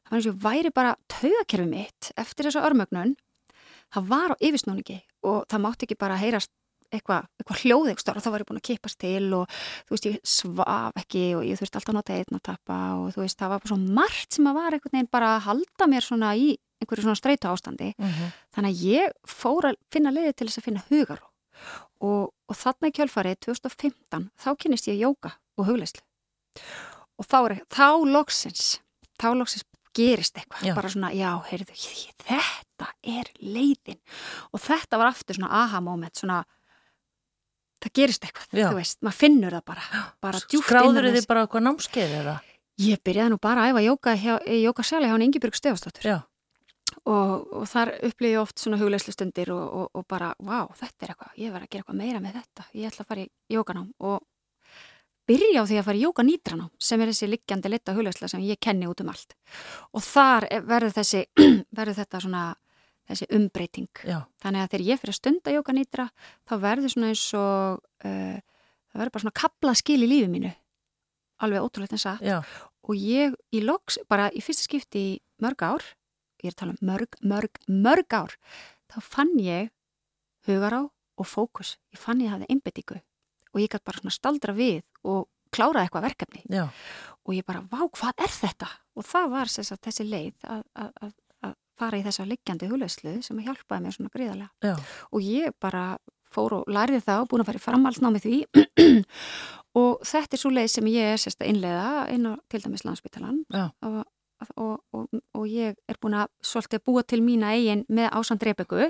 það 0.10 0.16
var 0.16 0.18
eins 0.18 0.28
og 0.28 0.34
ég 0.34 0.44
væri 0.44 0.72
bara 0.74 0.96
taugakerfi 1.12 1.68
mitt 1.70 2.12
eftir 2.18 2.48
þessa 2.48 2.66
örmögnun. 2.66 3.16
Það 3.94 4.08
var 4.10 4.34
á 4.34 4.42
yfirsnúningi 4.42 5.00
og 5.26 5.46
það 5.50 5.64
mátti 5.66 5.86
ekki 5.86 5.98
bara 6.00 6.18
heyrast 6.18 6.52
eitthvað 6.94 7.28
eitthva 7.40 7.58
hljóð 7.62 7.90
eitthvað 7.92 8.20
og 8.20 8.26
þá 8.26 8.30
var 8.34 8.44
ég 8.44 8.50
búin 8.50 8.60
að 8.60 8.68
kipast 8.70 9.00
til 9.02 9.28
og 9.38 9.54
þú 9.88 9.96
veist 9.96 10.08
ég 10.10 10.18
svaf 10.24 11.00
ekki 11.02 11.24
og 11.38 11.46
ég 11.48 11.60
þurfti 11.60 11.80
alltaf 11.80 11.94
að 11.94 12.00
nota 12.00 12.18
einn 12.18 12.40
að 12.40 12.44
tappa 12.50 12.80
og 12.98 13.14
þú 13.16 13.24
veist 13.24 13.40
það 13.40 13.54
var 13.54 13.64
bara 13.64 13.72
svo 13.74 13.80
margt 14.00 14.38
sem 14.38 14.50
að 14.50 14.60
var 14.60 14.78
einhvern 14.78 14.98
veginn 14.98 15.12
bara 15.12 15.32
að 15.36 15.46
halda 15.48 15.90
mér 15.94 16.08
svona 16.08 16.34
í 16.36 16.50
einhverju 16.80 17.06
svona 17.06 17.20
streytu 17.20 17.50
ástandi. 17.52 17.94
Mhm. 18.00 18.30
þannig 18.56 18.76
að 18.76 18.84
ég 18.88 19.18
fór 19.28 19.70
að 19.70 19.80
finna 19.92 20.14
leiði 20.16 20.36
til 20.36 20.48
þess 20.48 20.62
að 20.62 20.68
finna 20.70 20.86
hugar 20.90 21.24
og, 22.00 22.32
og 22.32 22.56
þarna 22.56 22.88
í 22.88 22.96
kjölfarið 22.96 23.40
2015 23.46 24.30
þá 24.40 24.50
kynist 24.56 24.88
ég 24.88 25.02
jóka 25.04 25.36
og 25.60 25.68
hugleislu 25.68 26.02
og 27.20 27.28
þá, 27.28 27.38
er, 27.50 27.60
þá 27.68 27.90
loksins 28.08 28.80
þá 29.20 29.36
loksins 29.36 29.66
gerist 29.98 30.38
eitthvað. 30.38 30.76
Bara 30.78 30.92
svona, 30.92 31.10
já, 31.18 31.32
heyrðu, 31.50 31.76
þetta 32.24 32.90
er 33.04 33.32
leiðin. 33.42 34.00
Og 34.54 34.62
þetta 34.64 35.00
var 35.02 35.12
aftur 35.12 35.40
svona 35.40 35.52
aha 35.64 35.82
moment 35.84 36.20
svona 36.20 36.44
það 37.84 37.94
gerist 38.00 38.26
eitthvað, 38.28 38.48
Já. 38.60 38.68
þú 38.70 38.76
veist, 38.80 38.98
maður 39.06 39.20
finnur 39.20 39.56
það 39.58 39.66
bara, 39.72 39.84
bara 40.22 40.40
Skráður 40.44 40.90
innan 40.90 41.10
þið 41.10 41.20
þess. 41.20 41.28
bara 41.32 41.44
eitthvað 41.46 41.66
námskeið 41.68 42.16
eða? 42.22 42.36
Ég 42.80 43.02
byrjaði 43.04 43.30
nú 43.34 43.38
bara 43.44 43.64
að 43.66 43.72
æfa 43.74 43.86
jóka 43.86 44.16
hjá, 44.16 44.34
jókasæli 44.64 45.08
hjá 45.10 45.14
hann 45.16 45.26
Ingebjörg 45.28 45.56
Stefastóttur 45.60 46.10
og, 47.06 47.48
og 47.54 47.66
þar 47.70 47.92
upplýði 48.08 48.34
ég 48.36 48.42
oft 48.42 48.60
svona 48.60 48.80
hugleislu 48.80 49.14
stundir 49.14 49.52
og, 49.56 49.64
og, 49.82 49.90
og 50.00 50.06
bara, 50.10 50.34
vá, 50.40 50.66
þetta 50.80 51.06
er 51.06 51.14
eitthvað, 51.14 51.34
ég 51.40 51.52
verði 51.54 51.68
að 51.68 51.72
gera 51.76 51.84
eitthvað 51.84 52.00
meira 52.02 52.22
með 52.24 52.38
þetta, 52.40 52.66
ég 52.80 52.88
ætla 52.92 53.06
að 53.06 53.10
fara 53.14 53.24
í 53.24 53.30
jókanám 53.56 53.90
og 54.00 54.26
byrja 55.30 55.62
á 55.62 55.70
því 55.70 55.78
að 55.80 55.86
fara 55.90 56.00
í 56.00 56.04
jókanýtranám 56.08 56.70
sem 56.90 57.02
er 57.04 57.12
þessi 57.12 57.30
liggjandi 57.30 57.70
lita 57.70 57.94
hugleisla 57.94 58.30
sem 58.32 58.42
ég 58.48 58.60
kenni 58.64 58.88
út 58.90 59.04
um 59.04 59.12
allt 59.14 59.36
og 59.94 60.02
þar 60.04 60.48
er- 60.50 60.64
verður 60.66 60.96
þessi, 60.98 61.22
verður 61.78 62.00
þetta 62.02 62.22
svona 62.26 62.44
þessi 63.10 63.28
umbreyting. 63.36 63.90
Já. 64.06 64.22
Þannig 64.44 64.64
að 64.64 64.72
þegar 64.74 64.88
ég 64.88 65.02
fyrir 65.02 65.16
að 65.16 65.20
stunda 65.20 65.54
jókanýtra 65.58 66.08
þá 66.48 66.56
verður 66.64 66.94
svona 66.94 67.12
eins 67.12 67.28
og 67.38 67.84
uh, 68.06 68.40
það 68.40 69.02
verður 69.02 69.16
bara 69.16 69.26
svona 69.26 69.40
kaplaskil 69.44 70.00
í 70.00 70.10
lífi 70.10 70.32
mínu 70.32 70.54
alveg 71.44 71.64
ótrúlega 71.64 72.00
satt 72.00 72.24
Já. 72.26 72.42
og 72.84 72.96
ég 73.00 73.36
í 73.56 73.64
loks, 73.64 74.00
bara 74.12 74.30
í 74.36 74.44
fyrsta 74.44 74.68
skipti 74.68 75.00
í 75.00 75.18
mörg 75.44 75.64
ár, 75.64 75.86
ég 76.44 76.52
er 76.52 76.56
að 76.56 76.62
tala 76.64 76.76
um 76.76 76.88
mörg, 76.92 77.20
mörg, 77.24 77.60
mörg 77.68 78.16
ár, 78.16 78.36
þá 78.92 78.98
fann 79.06 79.36
ég 79.40 79.72
hugar 80.50 80.76
á 80.76 80.82
og 81.20 81.28
fókus. 81.28 81.76
Ég 81.92 82.00
fann 82.00 82.22
ég 82.24 82.32
hafði 82.32 82.48
einbettingu 82.52 83.00
og 83.50 83.62
ég 83.62 83.72
gæti 83.72 83.88
bara 83.88 84.02
svona 84.02 84.16
staldra 84.16 84.56
við 84.56 84.84
og 85.04 85.28
klára 85.54 85.84
eitthvað 85.84 86.06
verkefni. 86.10 86.44
Já. 86.52 86.68
Og 87.26 87.34
ég 87.36 87.46
bara, 87.48 87.64
vá, 87.68 87.82
hvað 87.88 88.24
er 88.24 88.32
þetta? 88.34 88.70
Og 88.96 89.06
það 89.06 89.32
var 89.34 89.52
sem 89.52 89.66
sagt, 89.68 89.84
þessi 89.88 90.06
leið 90.08 90.46
að, 90.46 90.64
að, 90.76 90.92
að, 91.02 91.16
að 91.29 91.29
fara 91.80 92.00
í 92.00 92.06
þessa 92.06 92.28
liggjandi 92.30 92.70
hugleyslu 92.70 93.18
sem 93.26 93.42
hjálpaði 93.46 93.86
mér 93.86 93.96
svona 93.96 94.14
gríðarlega. 94.14 94.52
Já. 94.64 94.76
Og 95.16 95.26
ég 95.26 95.56
bara 95.62 95.84
fór 96.34 96.60
og 96.60 96.70
lærði 96.70 97.02
það 97.06 97.24
og 97.24 97.32
búin 97.32 97.44
að 97.44 97.50
fara 97.50 97.60
í 97.60 97.66
framhaldsnámi 97.66 98.22
því 98.24 98.38
og 99.82 100.06
þetta 100.06 100.38
er 100.38 100.44
svo 100.44 100.54
leið 100.54 100.72
sem 100.76 100.94
ég 100.94 101.16
er 101.16 101.22
sérst 101.22 101.42
að 101.44 101.52
innleiða 101.54 101.90
inn 102.14 102.30
á 102.30 102.34
til 102.52 102.62
dæmis 102.64 102.86
landsbytalan 102.86 103.42
og, 103.50 104.00
og, 104.54 104.76
og, 104.96 105.20
og 105.36 105.48
ég 105.50 105.78
er 105.90 106.00
búin 106.02 106.18
að 106.22 106.30
svolítið 106.46 106.84
búa 106.86 107.04
til 107.04 107.22
mína 107.26 107.54
eigin 107.56 107.84
með 107.90 108.12
ásand 108.20 108.46
Rebekku, 108.46 108.90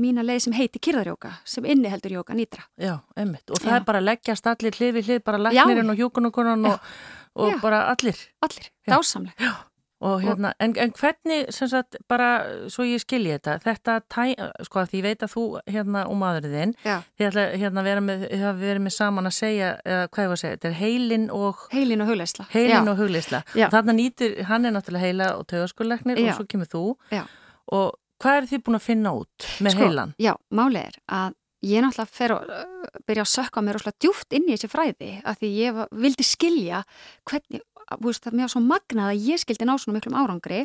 mína 0.00 0.24
leið 0.26 0.46
sem 0.46 0.56
heiti 0.56 0.82
kyrðarjóka, 0.82 1.34
sem 1.44 1.66
inniheldur 1.68 2.16
jóka 2.20 2.36
nýtra. 2.38 2.66
Já, 2.80 2.98
einmitt. 3.18 3.44
Og 3.50 3.60
það 3.60 3.74
Já. 3.74 3.76
er 3.80 3.86
bara 3.88 4.02
að 4.02 4.08
leggjast 4.10 4.50
allir 4.52 4.78
hlið 4.78 4.98
við 4.98 5.10
hlið, 5.10 5.22
bara 5.26 5.42
læknirinn 5.48 5.92
og 5.92 6.00
hjúkunugunan 6.00 6.68
og, 6.70 7.56
bara 7.62 7.86
allir. 7.92 8.20
Allir, 8.46 8.70
dásamlega. 8.88 9.56
Og 10.04 10.20
hérna, 10.20 10.50
en, 10.60 10.74
en 10.76 10.90
hvernig, 10.92 11.46
sem 11.56 11.68
sagt, 11.72 11.96
bara 12.08 12.28
svo 12.68 12.84
ég 12.84 13.00
skilji 13.00 13.32
þetta, 13.32 13.54
þetta 13.64 13.94
tæ, 14.12 14.34
sko 14.66 14.82
að 14.82 14.90
því 14.92 15.00
veit 15.06 15.22
að 15.24 15.32
þú 15.32 15.44
hérna 15.72 16.02
og 16.12 16.48
þinn, 16.52 16.74
Já. 16.84 16.98
þið 17.16 17.28
ætla 17.30 17.44
hérna 17.62 17.80
að 17.80 17.88
vera 17.88 18.02
með, 18.04 18.26
þið 18.26 18.44
hafa 18.44 18.60
verið 18.60 18.84
með 18.84 18.94
saman 18.98 19.30
að 19.30 19.36
segja, 19.38 19.70
eða 19.88 20.02
hvað 20.10 20.26
ég 20.26 20.28
var 20.32 20.36
að 20.36 20.42
segja, 20.42 20.58
þetta 20.58 20.68
er 20.68 20.76
heilin 20.82 21.26
og... 21.32 21.64
Heilin 21.72 22.04
og 22.04 22.10
hugleysla. 22.12 22.48
Heilin 22.52 22.76
Já. 22.76 22.92
og. 23.00 23.40
Og 23.56 23.72
þarna 23.72 23.96
nýtir, 23.96 24.36
hann 24.50 24.68
er 24.68 24.76
náttúrulega 24.76 25.08
heila 25.08 25.30
og 25.38 25.48
taugaskulegnir 25.48 26.20
og 26.26 26.36
svo 26.36 26.46
kemur 26.52 26.70
þú. 26.76 26.84
Já. 27.14 27.24
Og 27.72 27.96
hvað 28.20 28.42
er 28.42 28.50
þið 28.52 28.64
búin 28.66 28.78
að 28.78 28.86
finna 28.90 29.16
út 29.16 29.48
með 29.64 29.76
Sko, 29.78 29.86
heilan? 29.86 30.14
Já, 30.20 30.34
málið 30.52 30.82
er 30.82 31.00
að 31.22 31.40
ég 31.66 31.84
náttúrulega 31.84 32.18
fer 32.18 32.34
að 32.36 32.52
uh, 32.52 33.00
byrja 33.08 33.24
að 33.24 33.32
sökka 33.32 33.64
mér 33.64 33.78
rosalega 33.78 34.04
djúft 34.04 34.36
inn 34.36 34.46
í 34.46 34.54
þessi 34.54 34.70
fræði 34.70 35.12
að 35.24 35.40
því 35.40 35.50
ég 35.56 35.80
vildi 36.04 36.26
skilja 36.26 36.82
hvernig, 37.28 37.64
veist, 38.02 38.24
það 38.24 38.32
er 38.32 38.38
mér 38.40 38.52
svo 38.52 38.62
magnað 38.64 39.12
að 39.12 39.28
ég 39.30 39.42
skildi 39.42 39.68
ná 39.68 39.76
svona 39.78 39.98
miklum 39.98 40.18
árangri. 40.18 40.64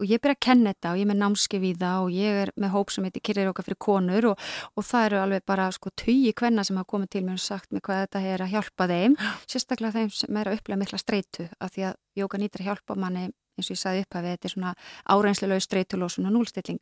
Og 0.00 0.06
ég 0.08 0.20
byrja 0.22 0.36
að 0.38 0.44
kenna 0.46 0.70
þetta 0.72 0.92
og 0.94 0.98
ég 0.98 1.04
er 1.04 1.08
með 1.10 1.18
námskef 1.20 1.64
í 1.68 1.70
það 1.76 2.04
og 2.06 2.14
ég 2.16 2.38
er 2.42 2.50
með 2.56 2.70
hóp 2.72 2.92
sem 2.94 3.04
heitir 3.04 3.24
Kyrir 3.28 3.50
okkar 3.50 3.66
fyrir 3.66 3.78
konur 3.84 4.28
og, 4.30 4.46
og 4.72 4.86
það 4.88 5.06
eru 5.10 5.18
alveg 5.20 5.44
bara 5.50 5.66
sko 5.76 5.92
tugi 5.92 6.32
kvenna 6.32 6.64
sem 6.64 6.78
hafa 6.80 6.88
komið 6.88 7.10
til 7.12 7.22
mér 7.26 7.36
og 7.36 7.44
sagt 7.44 7.68
mér 7.68 7.84
hvað 7.84 8.00
þetta 8.06 8.22
er 8.30 8.44
að 8.46 8.54
hjálpa 8.54 8.86
þeim. 8.88 9.18
Sérstaklega 9.44 9.98
þeim 9.98 10.14
sem 10.16 10.40
er 10.40 10.48
að 10.48 10.56
upplega 10.56 10.80
mikla 10.80 11.02
streitu 11.02 11.50
af 11.60 11.74
því 11.74 11.86
að 11.90 12.00
jóka 12.22 12.40
nýttir 12.40 12.64
að 12.64 12.70
hjálpa 12.70 12.96
manni 12.96 13.26
eins 13.60 13.68
og 13.68 13.76
ég 13.76 13.82
sagði 13.82 14.04
upphafið, 14.06 14.36
þetta 14.36 14.48
er 14.48 14.54
svona 14.54 14.74
áreinslega 15.12 15.60
streitulósun 15.64 16.28
og 16.30 16.36
núlstilling 16.36 16.80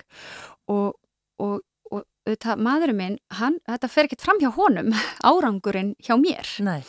og, 0.71 0.99
og, 1.43 1.59
og 1.91 2.05
auðvitað 2.29 2.61
maðurinn 2.61 2.99
minn, 2.99 3.17
hann, 3.39 3.57
þetta 3.69 3.89
fer 3.89 4.09
ekkert 4.09 4.25
fram 4.27 4.41
hjá 4.43 4.51
honum, 4.57 4.93
árangurinn 5.31 5.95
hjá 6.05 6.15
mér 6.21 6.51
Nei. 6.65 6.81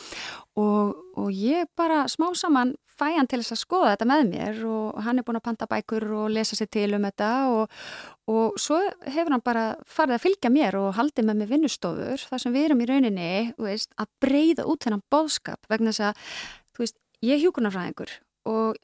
og, 0.60 0.98
og 1.16 1.30
ég 1.32 1.70
bara 1.78 2.04
smá 2.12 2.28
saman 2.36 2.74
fæ 3.00 3.16
hann 3.16 3.28
til 3.30 3.40
þess 3.40 3.54
að 3.54 3.62
skoða 3.62 3.92
þetta 3.94 4.08
með 4.10 4.24
mér 4.28 4.58
og 4.68 4.98
hann 5.06 5.20
er 5.20 5.26
búin 5.26 5.38
að 5.38 5.46
panta 5.48 5.68
bækur 5.70 6.06
og 6.18 6.32
lesa 6.34 6.58
sér 6.58 6.68
til 6.72 6.88
um 6.96 7.06
þetta 7.08 7.30
og, 7.54 7.78
og 8.30 8.58
svo 8.60 8.80
hefur 9.06 9.34
hann 9.34 9.44
bara 9.44 9.64
farið 9.88 10.18
að 10.18 10.24
fylgja 10.26 10.52
mér 10.52 10.76
og 10.80 10.90
haldið 10.98 11.28
með 11.28 11.40
mig 11.40 11.50
vinnustofur 11.54 12.26
þar 12.30 12.44
sem 12.44 12.56
við 12.56 12.68
erum 12.68 12.84
í 12.84 12.88
rauninni 12.90 13.30
veist, 13.60 13.94
að 13.96 14.10
breyða 14.24 14.66
út 14.68 14.84
þennan 14.84 15.06
bóðskap 15.12 15.70
vegna 15.72 15.94
þess 15.94 16.10
að 16.10 16.26
þú 16.74 16.84
veist, 16.84 16.98
ég 17.24 17.36
er 17.36 17.42
hjúkunarfræðingur 17.46 18.14
og 18.50 18.80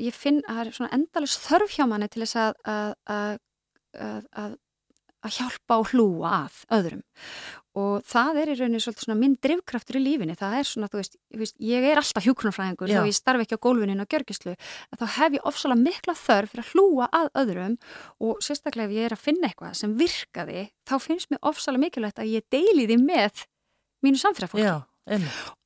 ég 0.00 0.16
finn 0.16 0.42
að 0.46 0.56
það 0.56 0.64
er 0.64 0.76
svona 0.78 0.94
endalus 0.96 1.38
þörf 1.44 1.76
hjá 1.76 1.86
manni 1.90 2.10
til 2.10 2.24
þess 2.24 2.40
að, 2.40 2.58
að, 2.66 2.92
að, 3.14 4.26
að, 4.42 4.58
að 5.26 5.36
hjálpa 5.36 5.80
og 5.80 5.90
hlúa 5.92 6.30
að 6.44 6.60
öðrum. 6.78 7.02
Og 7.78 8.02
það 8.08 8.38
er 8.42 8.50
í 8.50 8.54
rauninni 8.58 8.80
svolítið 8.82 9.04
svona 9.06 9.18
minn 9.20 9.36
drivkraftur 9.38 10.00
í 10.00 10.02
lífinni, 10.02 10.34
það 10.38 10.56
er 10.58 10.66
svona, 10.66 10.88
þú 10.90 10.98
veist, 10.98 11.16
veist 11.38 11.60
ég 11.62 11.84
er 11.86 12.00
alltaf 12.00 12.26
hjúknarfræðingur, 12.26 12.90
Já. 12.90 12.98
þó 12.98 13.06
ég 13.06 13.14
starfi 13.14 13.46
ekki 13.46 13.58
á 13.60 13.64
gólfinin 13.66 14.02
og 14.02 14.10
gjörgislu, 14.10 14.56
þá 14.98 15.04
hef 15.20 15.36
ég 15.38 15.46
ofsalega 15.46 15.84
mikla 15.84 16.16
þörf 16.18 16.50
fyrir 16.50 16.64
að 16.64 16.72
hlúa 16.74 17.08
að 17.14 17.30
öðrum 17.44 17.76
og 18.26 18.42
sérstaklega 18.42 18.90
ef 18.90 18.96
ég 18.96 19.06
er 19.06 19.14
að 19.14 19.22
finna 19.22 19.50
eitthvað 19.50 19.78
sem 19.78 19.94
virkaði, 20.00 20.66
þá 20.90 20.94
finnst 21.04 21.30
mér 21.30 21.42
ofsalega 21.52 21.84
mikilvægt 21.86 22.22
að 22.24 22.32
ég 22.34 22.48
deili 22.50 22.88
því 22.90 22.98
með 23.04 23.44
mínu 24.02 24.18
samfélagfólki 24.18 24.66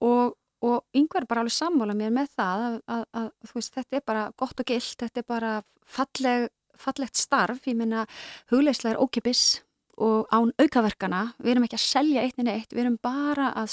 og, 0.05 0.37
og 0.65 0.77
yngvar 0.97 1.27
bara 1.31 1.45
alveg 1.45 1.57
sammála 1.57 1.97
mér 1.97 2.13
með 2.15 2.35
það 2.37 2.67
að, 2.69 2.77
að, 2.97 3.07
að 3.23 3.55
veist, 3.57 3.75
þetta 3.75 3.99
er 3.99 4.05
bara 4.13 4.27
gott 4.37 4.61
og 4.61 4.69
gilt, 4.69 4.97
þetta 5.01 5.25
er 5.25 5.29
bara 5.29 5.55
falleg, 5.85 6.49
fallegt 6.81 7.19
starf, 7.19 7.67
ég 7.69 7.77
meina 7.79 8.07
hugleislega 8.53 8.95
er 8.95 9.03
ókipis 9.03 9.63
og 10.01 10.27
án 10.35 10.51
aukaverkana, 10.59 11.29
við 11.39 11.55
erum 11.55 11.69
ekki 11.69 11.79
að 11.79 11.87
selja 11.87 12.25
eitt 12.25 12.41
en 12.43 12.51
eitt, 12.51 12.73
við 12.75 12.87
erum 12.87 12.99
bara 13.03 13.53
að 13.55 13.71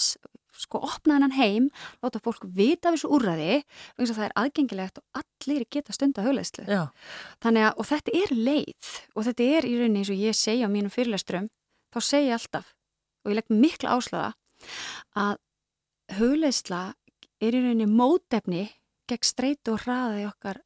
sko 0.62 0.82
opna 0.86 1.16
hennan 1.16 1.34
heim, 1.34 1.70
láta 2.04 2.20
fólk 2.22 2.44
vita 2.54 2.92
þessu 2.94 3.10
úrræði, 3.16 3.62
vegna 3.96 4.06
þess 4.06 4.14
að 4.14 4.20
það 4.20 4.28
er 4.28 4.36
aðgengilegt 4.44 5.00
og 5.00 5.22
allir 5.22 5.66
geta 5.74 5.96
stunda 5.96 6.26
hugleislu 6.26 6.66
þannig 7.42 7.66
að, 7.66 7.74
og 7.78 7.88
þetta 7.90 8.16
er 8.20 8.36
leið 8.36 8.92
og 9.16 9.26
þetta 9.26 9.48
er 9.58 9.68
í 9.70 9.74
rauninni 9.80 10.04
eins 10.04 10.12
og 10.14 10.22
ég 10.22 10.38
segja 10.38 10.70
á 10.70 10.74
mínum 10.74 10.94
fyrirlesturum, 10.94 11.48
þá 11.90 12.00
segja 12.04 12.28
ég 12.28 12.38
alltaf 12.38 12.74
og 13.24 13.32
ég 13.32 13.40
legg 13.40 13.54
mikla 13.54 13.96
áslöða 13.98 14.34
að 15.18 15.40
hugleisla 16.20 16.84
er 17.42 17.58
í 17.58 17.64
rauninni 17.64 17.90
mótefni 17.90 18.68
gegn 19.10 19.26
streitu 19.26 19.76
og 19.76 19.86
hraða 19.86 20.22
í 20.22 20.28
okkar 20.30 20.62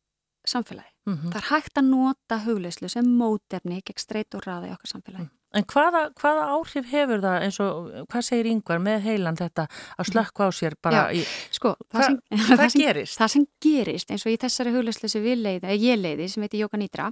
samfélagi. 0.52 0.92
Mhm. 1.06 1.32
Það 1.32 1.40
er 1.42 1.48
hægt 1.52 1.78
að 1.82 1.90
nota 1.90 2.38
hugleislu 2.46 2.90
sem 2.90 3.06
mótefni 3.20 3.82
gegn 3.86 4.02
streitu 4.02 4.38
og 4.40 4.46
hraða 4.46 4.70
í 4.70 4.74
okkar 4.76 4.92
samfélagi. 4.96 5.28
En 5.56 5.64
hvaða, 5.72 6.00
hvaða 6.20 6.46
áhrif 6.52 6.88
hefur 6.92 7.22
það 7.24 7.44
eins 7.46 7.60
og, 7.64 7.92
hvað 8.12 8.24
segir 8.28 8.50
yngvar 8.52 8.82
með 8.84 9.06
heilan 9.06 9.38
þetta 9.40 9.68
að 9.96 10.10
slökka 10.10 10.48
á 10.48 10.50
sér 10.52 10.74
bara 10.84 11.04
Já, 11.14 11.16
í... 11.16 11.22
sko, 11.56 11.72
það 11.94 12.02
Hva- 12.02 12.08
sem, 12.10 12.18
hvað 12.42 12.60
það 12.60 12.72
sem, 12.74 12.82
gerist? 12.82 13.18
Það 13.22 13.32
sem 13.36 13.46
gerist, 13.64 14.12
eins 14.12 14.26
og 14.26 14.34
í 14.34 14.38
þessari 14.42 14.74
hugleislu 14.76 15.10
sem 15.14 15.24
við 15.24 15.38
leiði, 15.46 15.62
eða 15.64 15.78
ég 15.80 16.02
leiði, 16.02 16.28
sem 16.34 16.44
heitir 16.44 16.60
Jóka 16.66 16.78
Nýtra, 16.82 17.08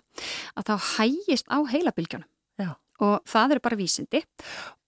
að 0.60 0.68
þá 0.68 0.74
hægist 0.98 1.48
á 1.48 1.58
heilabilgjónum. 1.72 2.28
Já. 2.60 2.70
Og 3.00 3.24
það 3.32 3.52
eru 3.56 3.64
bara 3.64 3.80
vísindi 3.80 4.20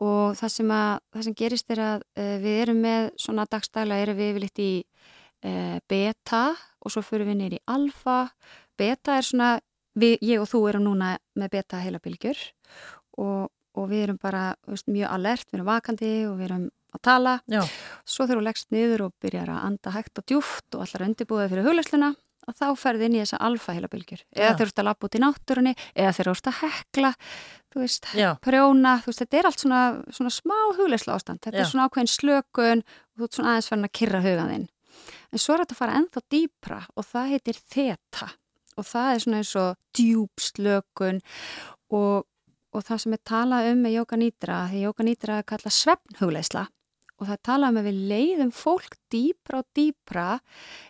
og 0.04 0.36
það 0.36 0.52
sem, 0.58 0.70
að, 0.76 1.00
það 1.16 1.24
sem 1.30 1.34
gerist 1.40 1.72
er 1.72 1.80
að 1.86 2.04
uh, 2.20 2.36
við 2.44 2.60
erum 2.66 2.82
með 2.84 3.08
svona 3.24 3.48
dagstæla, 3.50 4.02
erum 4.04 4.20
við 4.20 4.34
yfirleitt 4.34 4.60
í 4.66 4.72
uh, 5.48 5.80
beta 5.88 6.44
og 6.86 6.94
svo 6.94 7.04
fyrir 7.06 7.28
við 7.30 7.40
neyri 7.42 7.60
alfa. 7.72 8.20
Beta 8.78 9.18
er 9.20 9.28
svona, 9.28 9.52
við, 9.98 10.18
ég 10.22 10.44
og 10.44 10.50
þú 10.52 10.64
erum 10.72 10.88
núna 10.88 11.16
með 11.40 11.54
beta 11.58 11.82
heilabilgjur 11.84 12.42
og, 13.24 13.52
og 13.76 13.90
við 13.92 14.08
erum 14.08 14.20
bara 14.22 14.48
veist, 14.70 14.90
mjög 14.92 15.14
alert, 15.18 15.48
við 15.50 15.60
erum 15.60 15.72
vakandi 15.72 16.12
og 16.30 16.38
við 16.40 16.50
erum 16.50 16.68
að 16.96 17.06
tala. 17.10 17.40
Já. 17.52 17.64
Svo 18.08 18.28
þegar 18.28 18.42
þú 18.42 18.46
leggst 18.50 18.70
niður 18.76 19.08
og 19.08 19.16
byrjar 19.24 19.52
að 19.52 19.66
anda 19.72 19.96
hægt 19.96 20.22
og 20.22 20.28
djúft 20.30 20.78
og 20.78 20.86
allar 20.86 21.10
undirbúið 21.10 21.52
fyrir 21.52 21.68
huglæsluna 21.68 22.14
að 22.46 22.60
þá 22.60 22.66
ferði 22.80 23.08
inn 23.08 23.18
í 23.18 23.22
þessa 23.24 23.40
alfa 23.46 23.76
heilabilgjur 23.76 24.22
eða 24.36 24.52
þeir 24.58 24.66
eru 24.68 24.74
að 24.76 24.88
lappa 24.88 25.08
út 25.08 25.18
í 25.18 25.22
náttúrunni 25.24 25.74
eða 25.96 26.12
þeir 26.18 26.28
eru 26.28 26.36
að 26.52 26.60
hekla 26.60 27.12
þú 27.74 27.82
veist, 27.82 28.10
prjóna 28.46 28.94
þú 29.02 29.12
veist, 29.12 29.24
þetta 29.24 29.40
er 29.40 29.50
allt 29.50 29.64
svona, 29.64 29.82
svona 30.14 30.34
smá 30.36 30.58
huglæsla 30.78 31.18
ástand 31.18 31.42
þetta 31.42 31.58
Já. 31.58 31.64
er 31.64 31.72
svona 31.72 31.88
ákveðin 31.90 32.14
slökun 32.14 32.86
og 32.86 33.18
þú 33.18 33.28
ert 33.28 33.40
svona 33.40 33.54
aðeins 33.56 33.72
farin 33.72 33.90
að 33.90 33.96
kyrra 34.00 34.24
hugan 34.26 34.54
þinn 34.54 34.68
en 35.36 35.44
svo 35.44 35.56
er 35.56 35.64
þetta 35.66 35.76
að 35.76 35.82
fara 35.82 35.98
ennþá 36.00 36.24
dýpra 36.32 36.80
og 36.96 37.08
það 37.10 37.34
heitir 37.34 37.60
þeta. 37.74 38.30
Og 38.76 38.88
það 38.88 39.10
er 39.12 39.22
svona 39.24 39.42
eins 39.42 39.52
og 39.60 39.76
djúb 39.96 40.44
slökun 40.44 41.20
og, 41.96 42.26
og 42.76 42.88
það 42.88 43.04
sem 43.04 43.16
er 43.16 43.22
talað 43.28 43.70
um 43.72 43.84
með 43.86 43.98
Jóka 44.00 44.20
Nýtra 44.20 44.64
því 44.72 44.82
Jóka 44.86 45.06
Nýtra 45.08 45.38
er 45.40 45.48
kallað 45.48 45.78
svefnhugleisla 45.78 46.66
og 47.16 47.30
það 47.30 47.36
er 47.38 47.44
talað 47.48 47.72
um 47.72 47.80
að 47.80 47.88
við 47.88 48.00
leiðum 48.12 48.52
fólk 48.56 48.98
dýpra 49.14 49.62
og 49.62 49.70
dýpra 49.78 50.26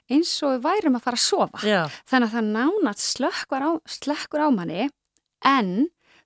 eins 0.09 0.31
og 0.45 0.55
við 0.55 0.63
værum 0.65 0.97
að 0.97 1.05
fara 1.05 1.19
að 1.19 1.25
sofa. 1.25 1.61
Já. 1.61 1.81
þannig 2.09 2.31
að 2.31 2.37
það 2.37 2.49
nánat 2.55 3.03
slekkur 3.03 3.65
á, 3.65 3.71
slekkur 3.85 4.45
á 4.45 4.49
manni 4.53 4.87
en 5.45 5.71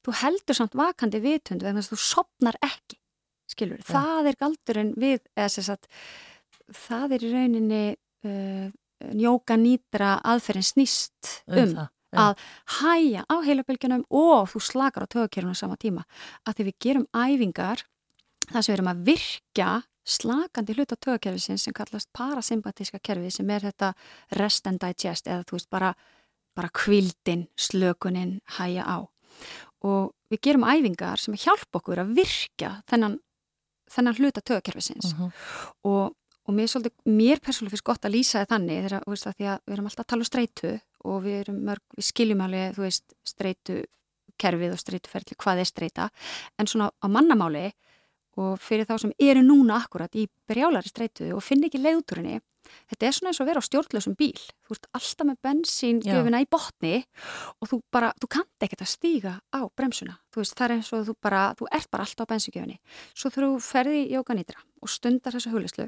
þú 0.06 0.16
heldur 0.22 0.56
samt 0.58 0.78
vakandi 0.80 1.20
vitund 1.24 1.66
vegna 1.66 1.84
þess 1.84 1.92
að 1.92 1.98
þú 1.98 2.08
sopnar 2.08 2.60
ekki 2.64 3.00
skilur, 3.50 3.82
það 3.84 4.30
er 4.32 4.40
galdurinn 4.40 4.94
við 5.02 5.20
eða 5.36 5.50
sem 5.52 5.66
sagt 5.66 5.90
það 6.86 7.18
er 7.18 7.26
í 7.26 7.34
rauninni 7.34 7.84
uh, 8.26 8.72
njóka 9.16 9.56
nýtra 9.58 10.18
aðferðin 10.24 10.68
snýst 10.68 11.30
Um 11.48 11.58
um, 11.64 11.76
það, 11.76 11.88
já. 12.12 12.20
að 12.20 12.42
hæja 12.80 13.22
á 13.30 13.36
heilabylgjunum 13.46 14.04
og 14.10 14.50
þú 14.52 14.60
slakar 14.66 15.06
á 15.06 15.12
tögakerfinu 15.14 15.56
sama 15.56 15.78
tíma 15.80 16.04
að 16.48 16.58
því 16.60 16.66
við 16.70 16.76
gerum 16.86 17.08
æfingar 17.16 17.86
þar 18.50 18.62
sem 18.66 18.74
við 18.74 18.78
erum 18.80 18.92
að 18.94 19.04
virkja 19.12 19.70
slakandi 20.10 20.74
hluta 20.74 20.96
tögakerfisins 20.98 21.64
sem 21.68 21.74
kallast 21.78 22.10
parasympatíska 22.18 23.00
kerfi 23.04 23.30
sem 23.32 23.50
er 23.54 23.62
þetta 23.70 23.94
rest 24.40 24.66
and 24.68 24.80
digest 24.82 25.28
eða 25.30 25.44
þú 25.46 25.60
veist 25.60 25.70
bara, 25.70 25.94
bara 26.58 26.70
kvildin, 26.74 27.48
slökunin, 27.56 28.40
hæja 28.58 28.84
á 28.90 28.98
og 29.86 30.12
við 30.34 30.42
gerum 30.44 30.66
æfingar 30.68 31.22
sem 31.22 31.34
hjálpa 31.38 31.78
okkur 31.80 32.02
að 32.02 32.16
virkja 32.18 32.72
þennan, 32.90 33.20
þennan 33.90 34.18
hluta 34.18 34.42
tögakerfisins 34.42 35.14
Mhm. 35.14 35.30
og, 35.86 36.16
og 36.50 36.56
mér, 36.58 36.70
svolítið, 36.72 36.96
mér 37.14 37.42
persónulega 37.46 37.76
finnst 37.76 37.86
gott 37.86 38.08
að 38.08 38.16
lýsa 38.16 38.42
það 38.42 38.52
þannig 38.56 38.80
þegar, 38.80 39.04
veist, 39.14 39.28
að 39.30 39.38
því 39.38 39.50
að 39.52 39.60
við 39.62 39.76
erum 39.76 39.90
alltaf 39.90 40.06
að 40.06 40.10
tala 40.14 40.26
um 40.26 40.30
streitu 40.30 40.72
og 41.10 41.20
við 41.26 41.38
erum 41.44 41.60
mörg, 41.70 41.84
við 41.96 42.08
skiljum 42.10 42.42
alveg, 42.46 42.74
þú 42.76 42.86
veist, 42.86 43.16
streitu 43.28 43.78
kerfið 44.40 44.74
og 44.74 44.82
streituferli, 44.82 45.38
hvað 45.44 45.62
er 45.62 45.70
streita. 45.70 46.10
En 46.58 46.70
svona 46.70 46.90
á 46.90 47.08
mannamáli 47.12 47.68
og 48.40 48.60
fyrir 48.64 48.88
þá 48.90 48.96
sem 49.04 49.16
eru 49.20 49.44
núna 49.46 49.82
akkurat 49.84 50.16
í 50.16 50.28
brjálari 50.50 50.90
streitu 50.90 51.34
og 51.36 51.44
finn 51.46 51.66
ekki 51.68 51.82
leiðuturinni 51.82 52.40
þetta 52.90 53.08
er 53.08 53.16
svona 53.16 53.32
eins 53.32 53.40
og 53.40 53.46
að 53.46 53.50
vera 53.52 53.62
á 53.62 53.68
stjórnlausum 53.68 54.16
bíl. 54.20 54.42
Þú 54.66 54.76
ert 54.76 54.88
alltaf 55.00 55.28
með 55.28 55.38
bensíngjöfina 55.48 56.42
í 56.44 56.48
botni 56.52 56.96
og 57.60 57.70
þú 57.72 57.80
bara, 57.94 58.12
þú 58.22 58.30
kannt 58.36 58.66
ekkert 58.66 58.84
að 58.86 58.92
stíga 58.94 59.36
á 59.50 59.60
bremsuna, 59.76 60.18
þú 60.34 60.44
veist, 60.44 60.56
það 60.58 60.66
er 60.66 60.76
eins 60.78 60.92
og 60.96 61.06
þú 61.08 61.16
bara, 61.22 61.44
þú 61.60 61.70
ert 61.80 61.92
bara 61.94 62.08
alltaf 62.08 62.30
á 62.30 62.32
bensíngjöfinni. 62.34 62.78
Svo 63.14 63.32
þú 63.34 63.52
ferði 63.64 64.04
í 64.06 64.12
jókanýtra 64.18 64.60
og 64.84 64.92
stundar 64.92 65.36
þessa 65.36 65.54
huglislu, 65.54 65.88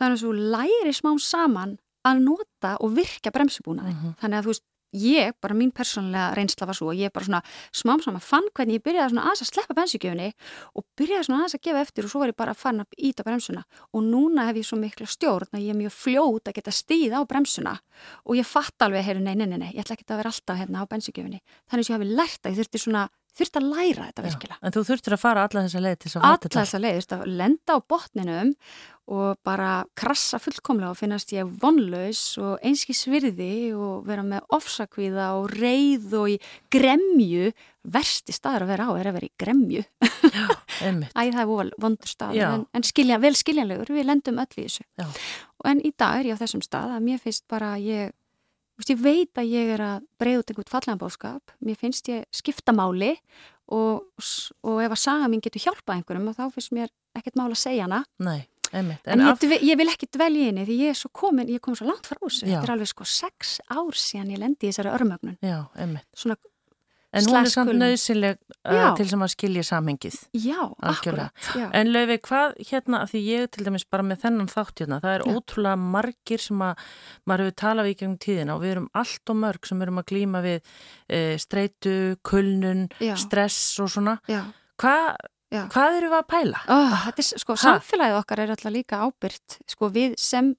eins 0.00 0.24
og 0.24 0.26
þú 0.26 0.48
læri 0.56 0.96
smá 0.96 1.12
saman 1.22 1.76
að 2.08 2.24
nota 2.24 2.76
og 2.80 2.94
virka 2.96 3.32
bremsubúnaði, 3.34 3.94
þannig 4.20 4.38
að 4.38 4.46
þú 4.46 4.54
veist 4.54 4.66
ég, 4.96 5.34
bara 5.42 5.54
mín 5.54 5.72
persónlega 5.74 6.32
reynsla 6.36 6.66
var 6.68 6.76
svo 6.78 6.92
ég 6.96 7.12
bara 7.12 7.26
svona 7.26 7.40
smám 7.72 8.02
saman 8.04 8.24
fann 8.24 8.48
hvernig 8.54 8.78
ég 8.78 8.84
byrjaði 8.86 9.12
svona 9.12 9.26
aðeins 9.28 9.44
að 9.44 9.50
sleppa 9.50 9.76
bensíngjöfinni 9.78 10.28
og 10.74 10.86
byrjaði 10.98 11.28
svona 11.28 11.40
aðeins 11.42 11.58
að 11.58 11.64
gefa 11.68 11.82
eftir 11.84 12.08
og 12.08 12.12
svo 12.12 12.22
var 12.22 12.32
ég 12.32 12.38
bara 12.38 12.54
að 12.54 12.62
fann 12.62 12.82
að 12.84 12.98
íta 13.10 13.26
bremsuna. 13.26 13.64
Og 13.92 14.04
núna 14.06 14.48
hef 14.48 14.60
ég 14.62 14.68
svo 14.68 14.80
mikla 14.80 15.08
stjórn 15.08 15.52
að 15.52 15.64
ég 15.66 15.74
er 15.74 15.80
mjög 15.82 15.94
fljót 15.98 16.48
að 16.48 16.58
geta 16.58 16.74
stíð 16.74 17.18
á 17.18 17.20
bremsuna 17.28 17.76
og 18.24 18.38
ég 18.38 18.48
fatt 18.48 18.86
alveg, 18.86 19.04
heyru, 19.04 19.20
nei, 19.20 19.34
nei, 19.34 19.46
nei, 19.46 19.58
nei, 19.58 19.72
ég 19.74 19.84
ætla 19.84 19.98
ekki 19.98 20.08
að 20.08 20.22
vera 20.22 20.32
alltaf 20.32 20.60
hérna 20.60 20.84
á 20.84 20.90
bensíngjöfinni. 20.90 21.42
Þannig 21.68 21.84
að 21.84 21.90
ég 21.90 21.98
hafi 21.98 22.10
lært 22.20 22.46
að 22.46 22.52
ég 22.54 22.60
þurfti 22.62 22.82
svona 22.84 23.08
þurfti 23.36 23.60
að 23.60 23.66
læra 23.72 24.06
þetta 24.08 24.24
virkilega 24.26 24.58
En 24.62 24.74
þú 24.74 24.84
þurftir 24.88 25.16
að 25.16 25.22
fara 25.24 25.46
alla 25.46 25.64
þessa 25.66 25.82
leið 25.84 25.98
til 25.98 26.08
þess 26.08 26.16
að 26.18 26.22
alla 26.22 26.36
fatta 26.38 26.48
þetta. 26.48 26.60
þessa 26.64 26.80
leið, 26.84 26.94
þú 26.94 27.00
veist, 27.02 27.16
að 27.18 27.34
lenda 27.42 27.76
á 27.76 27.78
botninum 27.92 28.54
og 29.08 29.38
bara 29.46 29.70
krassa 29.96 30.36
fullkomlega 30.42 30.90
og 30.92 30.98
finnast 30.98 31.30
ég 31.32 31.48
vonlaus 31.62 32.20
og 32.42 32.58
einskis 32.66 33.06
virði 33.08 33.72
og 33.72 34.02
vera 34.08 34.24
með 34.26 34.44
ofsakvíða 34.52 35.30
og 35.38 35.48
reyð 35.54 36.12
og 36.18 36.34
í 36.34 36.36
gremju 36.74 37.48
versti 37.88 38.34
staður 38.36 38.66
að 38.66 38.72
vera 38.74 38.88
á 38.88 38.92
er 39.00 39.08
að 39.08 39.16
vera 39.16 39.30
í 39.30 39.32
gremju 39.40 39.84
Einmitt. 40.84 41.14
Æ, 41.16 41.32
það 41.32 41.40
er 41.40 41.72
vondur 41.80 42.10
staður 42.10 42.36
Já. 42.36 42.48
en, 42.52 42.66
en 42.76 42.84
skilja, 42.84 43.16
vel 43.22 43.32
skiljanlegur, 43.38 43.94
við 43.96 44.10
lendum 44.10 44.42
öll 44.44 44.52
í 44.60 44.66
þessu 44.66 44.84
Já. 45.00 45.08
en 45.72 45.80
í 45.80 45.94
dag 45.96 46.20
er 46.20 46.28
ég 46.28 46.36
á 46.36 46.42
þessum 46.44 46.62
stað 46.66 46.98
að 46.98 47.06
mér 47.08 47.22
finnst 47.24 47.46
bara 47.48 47.72
að 47.78 47.88
ég 47.88 48.12
veist, 48.78 48.92
ég 48.92 49.00
veit 49.02 49.40
að 49.40 49.52
ég 49.52 49.72
er 49.76 49.84
að 49.84 50.04
breyða 50.20 50.42
út 50.42 50.52
einhvern 50.52 50.72
fallega 50.72 51.00
bóðskap, 51.00 51.54
mér 51.64 51.78
finnst 51.80 52.10
ég 52.10 52.26
skipta 52.34 52.74
máli 52.76 53.14
og, 53.74 54.06
og 54.64 54.78
ef 54.84 54.94
að 54.94 55.02
saga 55.02 55.30
mín 55.30 55.42
getur 55.44 55.66
hjálpað 55.66 55.98
einhverjum 55.98 56.30
þá 56.36 56.44
finnst 56.54 56.74
mér 56.76 56.92
ekkert 57.18 57.38
mál 57.40 57.50
að 57.50 57.60
segja 57.60 57.88
hana 57.88 58.02
Nei, 58.22 58.40
einmitt. 58.72 59.02
En, 59.04 59.20
En, 59.20 59.26
ég, 59.26 59.32
af... 59.34 59.64
ég 59.70 59.80
vil 59.80 59.88
ekki 59.92 60.10
dvelja 60.14 60.44
í 60.44 60.50
henni 60.50 60.66
því 60.68 60.78
ég 60.84 60.94
er 60.94 61.00
svo 61.00 61.10
komin, 61.12 61.50
ég 61.52 61.62
kom 61.64 61.76
svo 61.78 61.88
langt 61.88 62.06
frá 62.08 62.20
þessu. 62.20 62.46
Þetta 62.46 62.62
er 62.64 62.74
alveg 62.76 62.92
sko 62.92 63.08
sex 63.08 63.58
ár 63.68 63.98
síðan 63.98 64.32
ég 64.34 64.42
lendi 64.44 64.68
í 64.68 64.70
þessari 64.70 64.94
örmögnun. 64.94 65.36
Já, 65.44 65.58
einmitt. 65.76 66.06
Svona 66.16 66.38
En 67.16 67.24
hún 67.24 67.38
er 67.40 67.48
samt 67.48 67.72
nöðsileg 67.72 68.36
uh, 68.68 68.90
til 68.98 69.06
sem 69.08 69.22
að 69.24 69.30
skilja 69.32 69.62
samhengið. 69.64 70.16
Já, 70.36 70.58
akkurat. 70.90 71.32
Já. 71.56 71.64
En 71.78 71.88
Laufi, 71.94 72.18
hvað 72.26 72.58
hérna, 72.68 73.00
því 73.08 73.22
ég 73.24 73.46
til 73.54 73.64
dæmis 73.64 73.86
bara 73.88 74.04
með 74.04 74.26
þennan 74.26 74.50
þátt 74.52 74.82
hérna, 74.82 74.98
það 75.04 75.14
er 75.14 75.24
Já. 75.24 75.30
ótrúlega 75.32 75.80
margir 75.96 76.44
sem 76.44 76.60
að 76.66 76.84
maður 77.24 77.44
hefur 77.46 77.56
talað 77.62 77.88
við 77.88 77.94
í 77.94 77.98
gegnum 78.02 78.18
tíðina 78.26 78.58
og 78.58 78.62
við 78.64 78.74
erum 78.74 78.90
allt 79.00 79.32
og 79.32 79.40
mörg 79.40 79.70
sem 79.70 79.86
erum 79.86 80.02
að 80.02 80.08
glýma 80.12 80.44
við 80.44 80.60
e, 80.60 81.22
streitu, 81.40 81.96
kulnun, 82.28 82.84
Já. 83.00 83.14
stress 83.24 83.62
og 83.80 83.92
svona. 83.96 84.18
Já. 84.28 84.42
Hva, 84.78 84.94
hvað 85.72 85.98
eru 86.02 86.12
við 86.12 86.20
að 86.20 86.30
pæla? 86.36 86.64
Oh, 86.76 87.08
er, 87.08 87.28
sko, 87.32 87.56
samfélagið 87.64 88.20
okkar 88.20 88.44
er 88.44 88.52
alltaf 88.52 88.74
líka 88.76 89.00
ábyrgt, 89.08 89.62
sko, 89.72 89.88
við 89.96 90.20
sem 90.20 90.52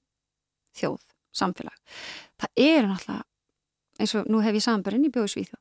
þjóð, 0.82 1.02
samfélag. 1.30 1.78
Það 2.42 2.64
er 2.66 2.90
náttúrulega, 2.90 3.29
eins 4.00 4.14
og 4.18 4.28
nú 4.30 4.40
hef 4.44 4.56
ég 4.56 4.64
samanbörinn 4.64 5.06
í 5.06 5.12
bjóðu 5.12 5.34
Svíþjóð, 5.34 5.60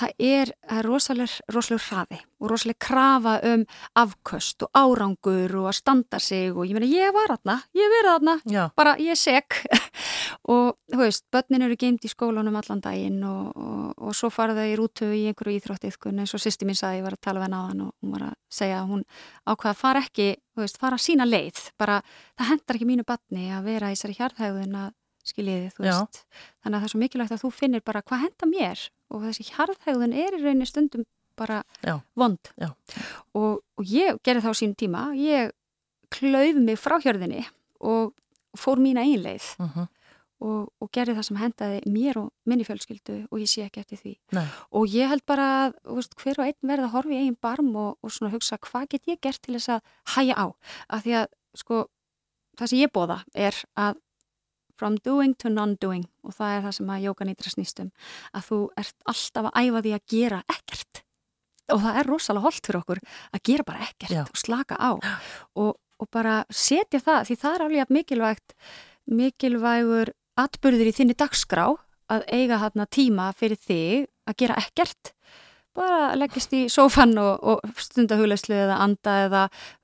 það 0.00 0.24
er, 0.28 0.52
er 0.76 0.86
rosaleg, 0.86 1.36
rosaleg 1.52 1.84
hraði 1.86 2.20
og 2.40 2.50
rosaleg 2.52 2.78
krafa 2.82 3.36
um 3.52 3.64
afköst 4.02 4.66
og 4.66 4.70
árangur 4.76 5.54
og 5.62 5.70
að 5.70 5.78
standa 5.78 6.20
sig 6.20 6.50
og 6.52 6.66
ég 6.66 6.76
meina, 6.76 6.88
ég 6.90 7.14
var 7.16 7.36
aðna, 7.36 7.60
ég 7.76 7.92
verið 7.94 8.12
aðna, 8.14 8.36
Já. 8.44 8.62
bara 8.76 8.96
ég 9.00 9.14
er 9.14 9.20
sek. 9.20 9.60
Og 10.46 10.76
þú 10.92 10.98
veist, 11.00 11.24
börnin 11.34 11.64
eru 11.66 11.74
geimt 11.78 12.04
í 12.06 12.10
skólanum 12.10 12.54
allan 12.58 12.82
daginn 12.82 13.22
og, 13.26 13.48
og, 13.58 13.94
og 13.98 14.14
svo 14.14 14.28
fara 14.30 14.54
þau 14.54 14.66
í 14.68 14.76
rútu 14.78 15.08
í 15.10 15.24
einhverju 15.30 15.58
íþróttiðkun 15.58 16.20
eins 16.22 16.34
og 16.36 16.42
sýsti 16.42 16.68
mín 16.68 16.78
sagði, 16.78 17.00
ég 17.00 17.06
var 17.06 17.16
að 17.16 17.24
tala 17.26 17.40
við 17.40 17.46
henni 17.48 17.58
á 17.58 17.66
hann 17.66 17.80
og 17.86 17.90
hún 18.02 18.12
var 18.14 18.26
að 18.28 18.36
segja 18.58 18.76
að 18.82 18.92
hún 18.92 19.02
ákvaða 19.42 19.72
að 19.72 19.80
fara 19.80 20.02
ekki, 20.04 20.28
þú 20.54 20.62
veist, 20.62 20.78
fara 20.82 21.00
sína 21.02 21.26
leið. 21.26 21.64
Bara, 21.82 21.98
það 22.38 22.52
hendar 22.52 22.78
ekki 22.78 22.90
mínu 22.92 23.06
batni 23.08 23.48
að 23.56 23.66
vera 23.72 23.90
í 23.90 23.96
þessari 23.96 24.18
hjarðhægðun 24.20 24.78
að 24.84 24.94
skiljiði, 25.32 25.70
þú 25.76 25.84
veist 25.86 26.22
þannig 26.62 26.76
að 26.76 26.80
það 26.80 26.86
er 26.88 26.92
svo 26.94 27.00
mikilvægt 27.02 27.34
að 27.36 27.42
þú 27.44 27.50
finnir 27.58 27.84
bara 27.86 28.02
hvað 28.06 28.24
henda 28.26 28.46
mér 28.50 28.84
og 29.10 29.22
þessi 29.26 29.48
hjarðhægðun 29.52 30.14
er 30.16 30.36
í 30.38 30.42
rauninni 30.44 30.66
stundum 30.70 31.04
bara 31.36 31.62
Já. 31.84 32.00
vond 32.16 32.52
Já. 32.56 32.70
og, 33.34 33.60
og 33.76 33.84
ég 33.84 34.18
gerði 34.24 34.44
þá 34.46 34.52
sín 34.56 34.72
tíma, 34.78 35.10
ég 35.18 35.50
klauf 36.10 36.56
mig 36.62 36.78
frá 36.80 36.96
hjörðinni 37.02 37.44
og 37.80 38.14
fór 38.56 38.78
mína 38.80 39.02
einleið 39.04 39.44
Mhm. 39.60 39.88
og, 40.40 40.68
og 40.80 40.90
gerði 40.92 41.14
það 41.16 41.24
sem 41.28 41.36
hendaði 41.40 41.78
mér 41.92 42.16
og 42.20 42.30
minni 42.46 42.64
fjölskyldu 42.64 43.14
og 43.30 43.38
ég 43.40 43.48
sé 43.48 43.64
ekki 43.66 43.80
eftir 43.80 43.98
því 44.02 44.14
Nei. 44.36 44.46
og 44.72 44.86
ég 44.92 45.08
held 45.08 45.24
bara 45.26 45.72
veist, 45.84 46.14
hver 46.20 46.38
og 46.40 46.46
einn 46.46 46.68
verða 46.70 46.88
að 46.88 46.92
horfa 46.96 47.14
í 47.16 47.20
eigin 47.22 47.38
barm 47.40 47.70
og, 47.76 47.98
og 48.04 48.10
svona 48.12 48.32
hugsa 48.34 48.58
hvað 48.60 48.88
get 48.94 49.06
ég 49.08 49.20
gert 49.24 49.40
til 49.42 49.56
þess 49.56 49.68
að 49.76 49.80
hæja 50.16 50.36
á 50.36 50.46
af 50.92 51.02
því 51.04 51.14
að 51.22 51.26
sko 51.56 51.86
það 52.56 52.68
sem 52.72 52.78
ég 52.84 52.92
bóða 52.92 53.18
er 53.34 53.56
að 53.76 53.96
from 54.78 54.98
doing 55.04 55.34
to 55.40 55.52
non-doing 55.52 56.04
og 56.26 56.36
það 56.36 56.56
er 56.56 56.66
það 56.66 56.76
sem 56.78 56.92
að 56.94 57.06
jóka 57.08 57.28
nýtra 57.28 57.52
snýstum 57.52 57.90
að 58.32 58.46
þú 58.50 58.60
ert 58.82 58.96
alltaf 59.12 59.50
að 59.50 59.58
æfa 59.62 59.82
því 59.86 59.94
að 59.96 60.06
gera 60.14 60.42
ekkert. 60.52 61.02
Og 61.74 61.82
það 61.82 61.98
er 62.00 62.10
rosalega 62.12 62.46
holdt 62.46 62.68
fyrir 62.68 62.82
okkur 62.82 63.00
að 63.34 63.42
gera 63.48 63.66
bara 63.66 63.88
ekkert 63.88 64.14
Já. 64.14 64.22
og 64.22 64.38
slaka 64.38 64.78
á. 64.78 64.90
Og, 65.58 65.72
og 65.74 66.10
bara 66.14 66.44
setja 66.50 67.00
það 67.02 67.24
því 67.30 67.38
það 67.42 67.56
er 67.56 67.66
alveg 67.66 67.96
mikilvægt 67.96 68.54
mikilvægur 69.06 70.12
atbyrður 70.36 70.90
í 70.90 70.94
þinni 70.94 71.18
dagskrá 71.18 71.68
að 72.12 72.24
eiga 72.30 72.60
hérna 72.62 72.86
tíma 72.86 73.30
fyrir 73.36 73.58
þig 73.58 74.08
að 74.26 74.38
gera 74.42 74.58
ekkert. 74.60 75.12
Bara 75.76 76.14
leggist 76.16 76.54
í 76.56 76.62
sófan 76.72 77.12
og, 77.20 77.42
og 77.44 77.80
stunda 77.82 78.16
hugleyslu 78.16 78.56
eða 78.56 78.78
anda 78.80 79.16
eða 79.26 79.42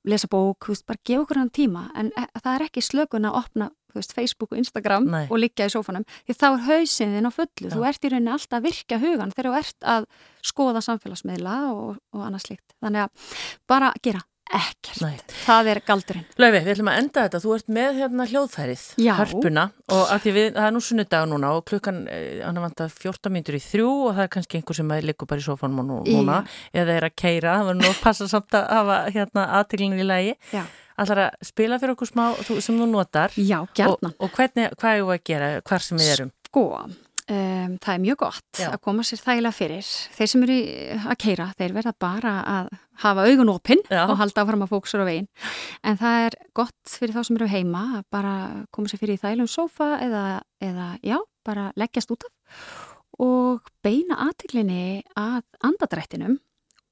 lesa 0.09 0.31
bók, 0.32 0.70
veist, 0.70 0.86
bara 0.89 1.02
gefa 1.05 1.27
okkur 1.27 1.40
hann 1.43 1.52
tíma. 1.52 1.89
En 1.98 2.09
e 2.16 2.24
það 2.39 2.55
er 2.55 2.64
ekki 2.69 2.85
slökun 2.86 3.28
að 3.28 3.39
opna 3.43 3.69
veist, 4.01 4.16
Facebook 4.16 4.52
og 4.52 4.62
Instagram 4.62 5.09
Nei. 5.12 5.24
og 5.28 5.39
liggja 5.43 5.69
í 5.69 5.74
sófanum 5.74 6.06
því 6.24 6.39
þá 6.39 6.48
er 6.51 6.66
hausinn 6.70 7.16
þinn 7.16 7.31
á 7.31 7.32
fullu 7.39 7.73
þú 7.73 7.86
ert 7.89 8.05
í 8.05 8.12
rauninni 8.12 8.35
alltaf 8.35 8.59
að 8.59 8.69
virkja 8.69 9.01
hugan 9.02 9.32
þegar 9.35 9.51
þú 9.51 9.56
ert 9.62 9.89
að 9.94 10.10
skoða 10.43 10.85
samfélagsmiðla 10.89 11.56
og, 11.73 11.97
og 12.12 12.27
annað 12.27 12.47
slíkt, 12.48 12.77
þannig 12.82 13.06
að 13.06 13.32
bara 13.70 13.94
gera 14.02 14.24
ekkert, 14.52 15.01
Nei. 15.01 15.14
það 15.47 15.70
er 15.73 15.81
galdurinn 15.86 16.24
Laufi, 16.40 16.59
við 16.59 16.70
ætlum 16.74 16.90
að 16.93 16.98
enda 17.01 17.24
þetta. 17.24 17.40
Þú 17.43 17.55
ert 17.56 17.70
með 17.73 18.01
hérna 18.01 18.27
hljóðfærið, 18.28 18.82
Já. 19.01 19.12
hörpuna 19.20 19.64
og 19.94 20.02
að 20.02 20.24
því 20.24 20.35
við, 20.36 20.48
það 20.56 20.66
er 20.66 20.74
nú 20.74 20.82
sunnudag 20.89 21.28
núna 21.31 21.52
og 21.56 21.64
klukkan, 21.70 22.02
eh, 22.12 22.43
hann 22.44 22.59
er 22.59 22.66
vant 22.66 22.85
að 22.85 22.98
14 22.98 23.32
mínútur 23.32 23.56
í 23.56 23.62
þrjú 23.64 23.89
og 23.93 24.14
það 24.19 24.24
er 24.27 24.32
kannski 24.36 24.60
einhver 24.60 24.78
sem 24.78 24.94
liggur 25.06 25.31
bara 25.31 25.40
í 25.40 25.47
Já. 25.47 26.12
núna 26.12 26.39
eða 26.74 26.97
er 26.98 27.09
að 27.09 27.16
keira, 27.16 27.56
það 27.56 27.70
var 27.70 27.81
nú 27.81 27.89
að 27.89 28.02
passa 28.02 28.28
samt 28.28 28.59
að 28.59 28.69
hafa 28.69 28.98
hérna 29.10 29.47
aðteglinu 29.60 30.01
í 30.01 30.09
lagi. 30.09 30.36
Já. 30.52 30.64
Allar 31.01 31.23
að 31.27 31.47
spila 31.48 31.78
fyrir 31.81 31.94
okkur 31.97 32.10
smá 32.10 32.27
þú, 32.43 32.59
sem 32.64 32.81
þú 32.81 32.90
notar. 32.90 33.32
Já. 33.39 33.62
Og, 33.86 33.97
og 34.12 34.36
hvernig, 34.36 34.74
hvað 34.81 34.98
er 34.98 35.14
að 35.14 35.24
gera, 35.31 35.48
hvar 35.69 35.85
sem 35.86 36.01
við 36.01 36.12
erum? 36.16 36.32
Sko, 36.51 36.64
um, 36.82 37.74
það 37.81 37.94
er 37.94 38.02
mjög 38.05 38.20
gott 38.24 38.60
Já. 38.60 38.69
að 38.69 38.78
koma 38.85 39.06
sér 39.09 39.23
þægilega 39.23 39.56
fyrir. 39.56 39.90
Þeir 40.19 40.31
sem 40.35 40.47
eru 40.47 40.60
að 41.01 41.19
keira, 41.24 41.48
þeir 41.59 41.77
verða 41.78 41.94
bara 42.06 42.36
að 42.52 42.70
hafa 43.02 43.27
augun 43.27 43.52
opinn 43.55 43.82
og 43.89 44.14
halda 44.20 44.44
áfram 44.44 44.64
að 44.66 44.73
fóksur 44.74 45.02
á 45.02 45.09
veginn. 45.09 45.28
En 45.82 45.98
það 46.01 46.28
er 46.28 46.39
gott 46.56 46.97
fyrir 47.01 47.16
þá 47.16 47.23
sem 47.27 47.40
eru 47.40 47.51
heima 47.51 47.85
að 47.98 48.09
bara 48.12 48.36
koma 48.74 48.93
sér 48.93 49.02
fyrir 49.02 49.16
í 49.16 49.23
þægilegum 49.24 49.52
sófa 49.52 49.94
eða, 50.05 50.24
eða 50.62 50.89
já, 51.01 51.19
bara 51.47 51.70
leggjast 51.81 52.12
út 52.14 52.28
af 52.28 52.89
og 53.23 53.69
beina 53.85 54.19
aðtiklinni 54.27 55.02
að 55.19 55.43
andadrættinum 55.66 56.39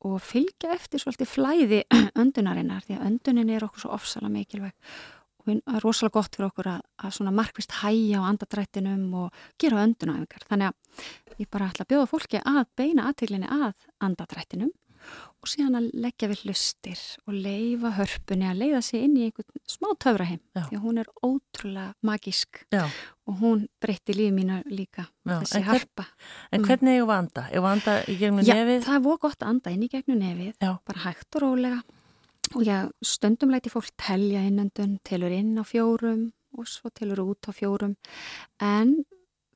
og 0.06 0.20
fylgja 0.24 0.74
eftir 0.74 1.02
svolítið 1.02 1.31
flæði 1.31 1.81
öndunarinnar 2.22 2.85
því 2.86 2.98
að 2.98 3.09
öndunin 3.10 3.55
er 3.55 3.66
okkur 3.66 3.85
svo 3.85 3.94
ofsalega 3.97 4.32
mikilvæg 4.35 4.74
og 5.40 5.48
það 5.48 5.77
er 5.77 5.85
rosalega 5.85 6.16
gott 6.18 6.36
fyrir 6.36 6.48
okkur 6.51 6.68
að, 6.68 6.82
að 7.01 7.14
svona 7.16 7.32
markvist 7.32 7.77
hæja 7.81 8.20
á 8.20 8.28
andadrættinum 8.28 9.06
og 9.22 9.39
gera 9.60 9.85
öndunæfingar. 9.86 10.44
Þannig 10.51 10.68
að 10.68 11.40
ég 11.40 11.48
bara 11.51 11.70
ætla 11.70 11.86
að 11.86 11.93
bjóða 11.94 12.10
fólki 12.10 12.43
að 12.44 12.60
beina 12.77 13.06
aðteglinni 13.09 13.48
að 13.48 13.86
andadrættinum 14.05 14.74
og 15.40 15.48
síðan 15.48 15.77
að 15.78 15.86
leggja 16.05 16.28
við 16.28 16.43
hlustir 16.44 17.01
og 17.27 17.35
leifa 17.35 17.90
hörpunni 17.97 18.44
að 18.51 18.59
leiða 18.60 18.81
sig 18.85 19.05
inn 19.06 19.16
í 19.16 19.22
einhvern 19.28 19.62
smá 19.66 19.89
töfraheim 20.05 20.40
því 20.68 20.81
hún 20.82 20.98
er 21.01 21.09
ótrúlega 21.24 21.94
magísk 22.05 22.64
Já. 22.72 22.85
og 23.27 23.39
hún 23.40 23.62
breytti 23.81 24.12
lífi 24.18 24.35
mínu 24.36 24.59
líka 24.68 25.06
Já, 25.24 25.39
þessi 25.40 25.56
en 25.56 25.62
hvern- 25.64 25.78
hörpa. 25.81 26.06
En 26.52 26.60
Mm. 26.60 26.66
hvernig 26.66 26.94
eigum 26.98 27.09
við 27.09 27.14
að 27.14 27.18
anda? 27.18 27.43
Eigum 27.51 27.64
við 27.64 27.70
að 27.70 27.72
anda 27.72 27.94
í 28.05 28.18
gegnum 28.18 28.44
Já, 28.44 28.55
nefið? 28.55 28.85
það 28.85 28.94
er 28.97 29.01
voru 29.01 29.18
gott 29.18 29.39
að 29.40 29.48
anda 29.48 29.70
inn 29.70 29.82
í 29.82 29.89
gegnum 29.89 30.18
nefið, 30.20 30.55
Já. 30.60 30.78
bara 30.85 30.98
hægt 31.01 31.36
og 31.36 31.43
rólega 31.43 31.82
og 32.55 32.62
já, 32.64 32.90
stundum 33.02 33.51
læti 33.51 33.70
fólk 33.70 33.90
telja 33.97 34.40
innöndun, 34.44 34.98
telur 35.05 35.31
inn 35.32 35.56
á 35.56 35.62
fjórum 35.64 36.32
og 36.59 36.66
svo 36.66 36.90
telur 36.90 37.18
út 37.22 37.47
á 37.48 37.52
fjórum 37.55 37.94
en 38.60 39.05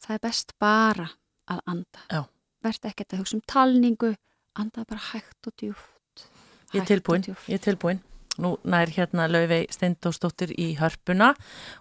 það 0.00 0.14
er 0.14 0.18
best 0.22 0.52
bara 0.60 1.10
að 1.50 1.60
anda. 1.66 2.00
Já. 2.10 2.24
Verð 2.62 2.80
ekkert 2.88 3.12
að 3.12 3.18
hugsa 3.20 3.34
um 3.34 3.42
talningu, 3.46 4.16
anda 4.56 4.84
bara 4.88 5.00
hægt 5.12 5.46
og 5.50 5.54
djúft. 5.60 6.26
Ég 6.74 6.82
er 6.82 6.86
tilbúin, 6.90 7.22
ég 7.48 7.54
er 7.58 7.62
tilbúin. 7.62 8.00
Nú 8.42 8.56
nær 8.66 8.90
hérna 8.90 9.28
Laufey 9.30 9.68
Steindósdóttir 9.70 10.50
í 10.58 10.72
hörpuna 10.80 11.28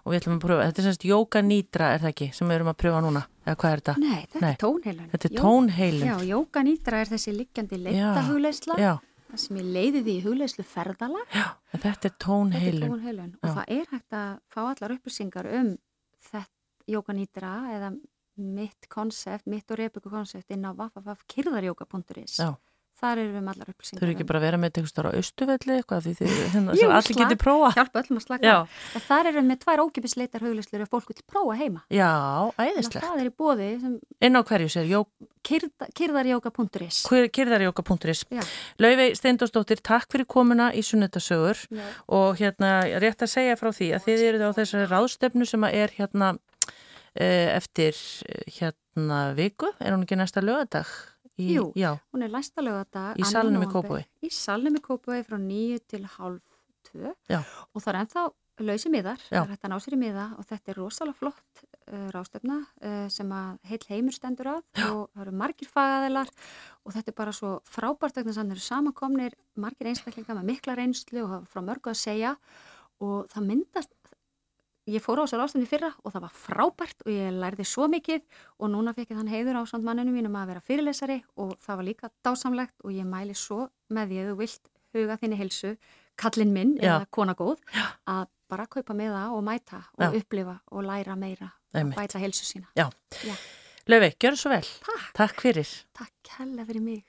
og 0.04 0.12
við 0.12 0.20
ætlum 0.20 0.36
að 0.38 0.44
pröfa, 0.44 0.66
þetta 0.68 0.82
er 0.82 0.86
semst 0.86 1.06
jóka 1.08 1.40
nýtra 1.42 1.88
er 1.96 2.04
það 2.04 2.12
ekki, 2.12 2.28
sem 2.36 2.46
við 2.46 2.54
erum 2.60 2.70
að 2.70 2.76
pröfa 2.78 3.00
núna, 3.02 3.22
eða 3.42 3.56
hvað 3.58 3.72
er 3.74 3.82
þetta? 3.82 3.94
Nei, 4.04 4.20
þetta 4.34 4.50
er 4.52 4.60
tónheilun. 4.62 5.08
Þetta 5.10 5.28
er 5.30 5.34
tónheilun. 5.40 6.06
Já, 6.12 6.14
jóka 6.30 6.62
nýtra 6.68 7.00
er 7.02 7.10
þessi 7.10 7.34
liggjandi 7.34 7.80
leita 7.82 7.98
Já, 7.98 8.22
hugleisla, 8.28 8.76
já. 8.78 8.92
það 9.32 9.42
sem 9.46 9.58
ég 9.58 9.66
leiði 9.80 10.04
því 10.06 10.14
í 10.14 10.22
hugleislu 10.28 10.66
ferðala. 10.76 11.24
Já, 11.34 11.46
þetta 11.74 11.88
er 11.90 11.96
Þetta 11.98 12.10
er 12.12 12.16
tónheilun. 12.28 12.88
tónheilun 12.94 13.32
Já. 13.34 13.42
og 13.42 13.58
það 13.58 13.74
er 13.80 13.86
hægt 13.96 14.18
að 14.22 14.32
fá 14.54 14.60
allar 14.68 14.94
upplýsingar 14.94 15.50
um 15.58 15.74
þetta 16.30 16.94
jókanýtra 16.94 17.52
eða 17.74 17.90
mitt 18.36 18.88
konsept, 18.92 19.46
mitt 19.50 19.70
og 19.70 19.80
repliku 19.80 20.12
konsept 20.12 20.50
inn 20.54 20.64
á 20.66 20.72
www.kirðarjóka.is. 20.74 22.40
Þar 22.94 23.20
erum 23.24 23.34
við 23.34 23.48
allar 23.50 23.66
Þau 23.66 23.72
upplýsingar 23.72 24.04
eru 24.06 24.12
ekki 24.14 24.24
bara 24.28 24.38
að 24.38 24.44
vera 24.46 24.58
með 24.62 24.72
tekstur 24.78 25.06
á 25.10 25.18
austuvelli 25.18 25.74
eitthvað 25.74 26.04
því 26.04 26.12
þið, 26.20 26.34
hérna, 26.54 26.76
Jú, 26.78 26.90
allir 26.94 27.18
getið 27.18 27.40
prófa. 27.42 27.70
Hjálpa 27.74 28.02
öllum 28.04 28.20
að 28.20 28.24
slaka 28.24 28.52
Þar 29.08 29.30
erum 29.30 29.40
við 29.40 29.48
með 29.50 29.58
tvær 29.64 29.82
ókipisleitar 29.82 30.44
hugleislur 30.46 30.84
ef 30.84 30.92
fólk 30.94 31.10
vil 31.10 31.16
prófa 31.34 31.56
heima. 31.58 31.82
Já, 31.90 32.12
æðislegt. 32.54 33.00
Það 33.02 33.24
er 33.24 33.30
í 33.30 33.34
bóði 33.42 33.68
Inn 34.28 34.38
á 34.38 34.42
hverju 34.46 34.70
sér, 34.76 34.88
jó, 34.92 35.02
kirðarjóka.is 35.44 37.02
kyrðarjóka.is. 37.10 38.24
Já. 38.30 38.42
Laufey 38.80 39.18
Steindósdóttir, 39.18 39.82
takk 39.84 40.08
fyrir 40.14 40.30
komuna 40.30 40.70
í 40.70 40.86
sunnudasögur 40.86 41.66
Já. 41.74 41.84
og 42.14 42.38
hérna 42.38 42.76
rétt 43.02 43.26
að 43.26 43.34
segja 43.34 43.58
frá 43.58 43.74
því 43.74 43.90
að 43.98 44.06
þið 44.06 44.26
eruð 44.30 44.46
á 44.48 44.50
þessari 44.62 44.90
ráðstefnu 44.94 45.50
sem 45.50 45.66
er 45.74 45.92
hérna 45.98 46.36
eftir 47.14 47.94
eh, 48.28 48.44
hérna 48.58 49.34
viku, 49.38 49.70
er 49.80 49.94
hún 49.94 50.06
ekki 50.06 50.18
næsta 50.18 50.42
lögadag? 50.44 50.90
Í, 51.34 51.56
Jú, 51.56 51.72
Já, 51.74 51.96
hún 52.14 52.22
er 52.22 52.30
læsta 52.30 52.62
lögadag 52.62 53.18
Í 53.18 53.26
salnum 53.26 53.64
í 53.64 53.70
Kópavogi. 53.70 54.04
Í 54.22 54.30
salnum 54.30 54.76
í 54.78 54.82
Kópavogi 54.82 55.24
frá 55.26 55.38
nýju 55.42 55.80
til 55.90 56.04
hálf 56.06 56.60
tvö 56.86 57.14
Já. 57.30 57.40
og 57.42 57.82
það 57.82 57.90
er 57.90 58.00
ennþá 58.04 58.24
lausi 58.62 58.90
miðar, 58.92 59.18
það 59.26 59.40
er 59.40 59.50
hægt 59.50 59.64
að 59.66 59.72
ná 59.72 59.78
sér 59.82 59.96
í 59.96 59.98
miða 59.98 60.24
og 60.38 60.46
þetta 60.46 60.70
er 60.70 60.76
rosalega 60.78 61.18
flott 61.18 61.62
uh, 61.64 62.04
rástefna 62.14 62.58
uh, 62.62 63.08
sem 63.10 63.32
að 63.34 63.56
heil 63.66 63.80
heimur 63.88 64.14
stendur 64.14 64.50
að 64.52 64.60
Já. 64.78 64.84
og 64.92 65.08
það 65.10 65.24
eru 65.24 65.34
margir 65.40 65.70
fagaðilar 65.72 66.30
og 66.84 66.94
þetta 66.94 67.10
er 67.10 67.16
bara 67.18 67.34
svo 67.34 67.50
frábært 67.66 68.20
vegna 68.20 68.36
sem 68.36 68.46
þeir 68.46 68.60
eru 68.60 68.66
samankomnir 68.68 69.34
margir 69.58 69.90
einstaklingar 69.90 70.38
með 70.38 70.52
mikla 70.52 70.78
reynslu 70.78 71.24
og 71.26 71.50
frá 71.50 71.64
mörgu 71.66 71.90
að 71.90 71.98
segja 72.04 72.36
og 73.02 73.26
það 73.32 73.48
myndast 73.50 73.90
ég 74.86 75.00
fór 75.00 75.20
á 75.20 75.24
þessu 75.24 75.38
rástefni 75.40 75.66
fyrra 75.68 75.90
og 76.04 76.12
það 76.12 76.24
var 76.26 76.34
frábært 76.36 77.04
og 77.06 77.10
ég 77.12 77.32
lærði 77.40 77.64
svo 77.68 77.86
mikið 77.88 78.22
og 78.60 78.70
núna 78.72 78.92
fekk 78.96 79.14
ég 79.14 79.18
þann 79.20 79.32
heiður 79.32 79.58
á 79.60 79.62
samt 79.70 79.84
manninu 79.86 80.12
mínum 80.12 80.36
að 80.36 80.50
vera 80.52 80.60
fyrirlesari 80.64 81.18
og 81.40 81.54
það 81.64 81.76
var 81.80 81.88
líka 81.88 82.10
dásamlegt 82.26 82.74
og 82.84 82.92
ég 82.92 83.08
mæli 83.08 83.34
svo 83.38 83.68
með 83.88 84.12
því 84.12 84.20
að 84.22 84.30
þú 84.30 84.36
vilt 84.42 84.70
huga 84.94 85.16
þinni 85.18 85.40
helsu, 85.40 85.74
kallinn 86.20 86.52
minn 86.54 86.76
Já. 86.78 86.98
eða 87.00 87.08
kona 87.10 87.34
góð, 87.34 87.58
að 88.06 88.28
bara 88.48 88.66
kaupa 88.70 88.94
með 88.94 89.16
það 89.16 89.32
og 89.34 89.42
mæta 89.48 89.80
og 89.96 90.04
Já. 90.04 90.10
upplifa 90.20 90.56
og 90.70 90.84
læra 90.86 91.16
meira 91.18 91.50
og 91.74 91.94
bæta 91.96 92.20
helsu 92.22 92.44
sína. 92.46 92.68
já. 92.76 92.90
Já. 93.24 93.34
Laufey, 93.86 94.14
gjör 94.16 94.36
svo 94.36 94.48
vel. 94.48 94.64
Takk. 94.80 95.10
Takk 95.12 95.40
fyrir. 95.44 95.68
Takk 95.92 96.30
hella 96.38 96.64
fyrir 96.64 96.80
mig. 96.80 97.02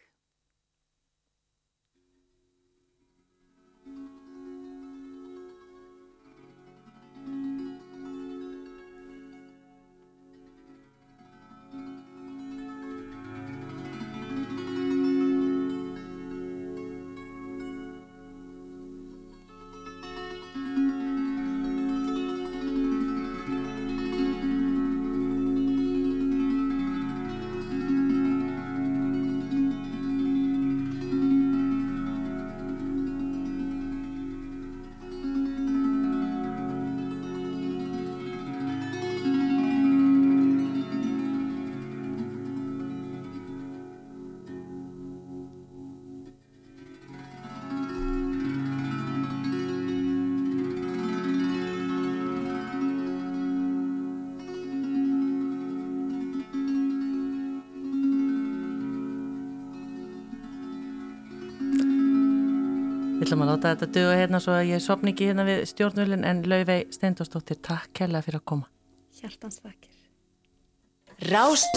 Láta 63.56 63.72
þetta 63.72 63.88
duga 63.96 64.16
hérna 64.20 64.40
svo 64.44 64.56
að 64.56 64.70
ég 64.74 64.82
sopni 64.84 65.14
ekki 65.14 65.30
hérna 65.30 65.46
við 65.48 65.62
stjórnvölin 65.70 66.26
en 66.28 66.44
Laufey 66.50 66.88
Steindósdóttir, 66.92 67.60
takk 67.64 67.94
kærlega 67.96 68.26
fyrir 68.26 68.42
að 68.42 68.48
koma. 68.52 68.68
Hjartans 69.16 69.62
þakkir. 69.64 69.94
Rást 71.32 71.72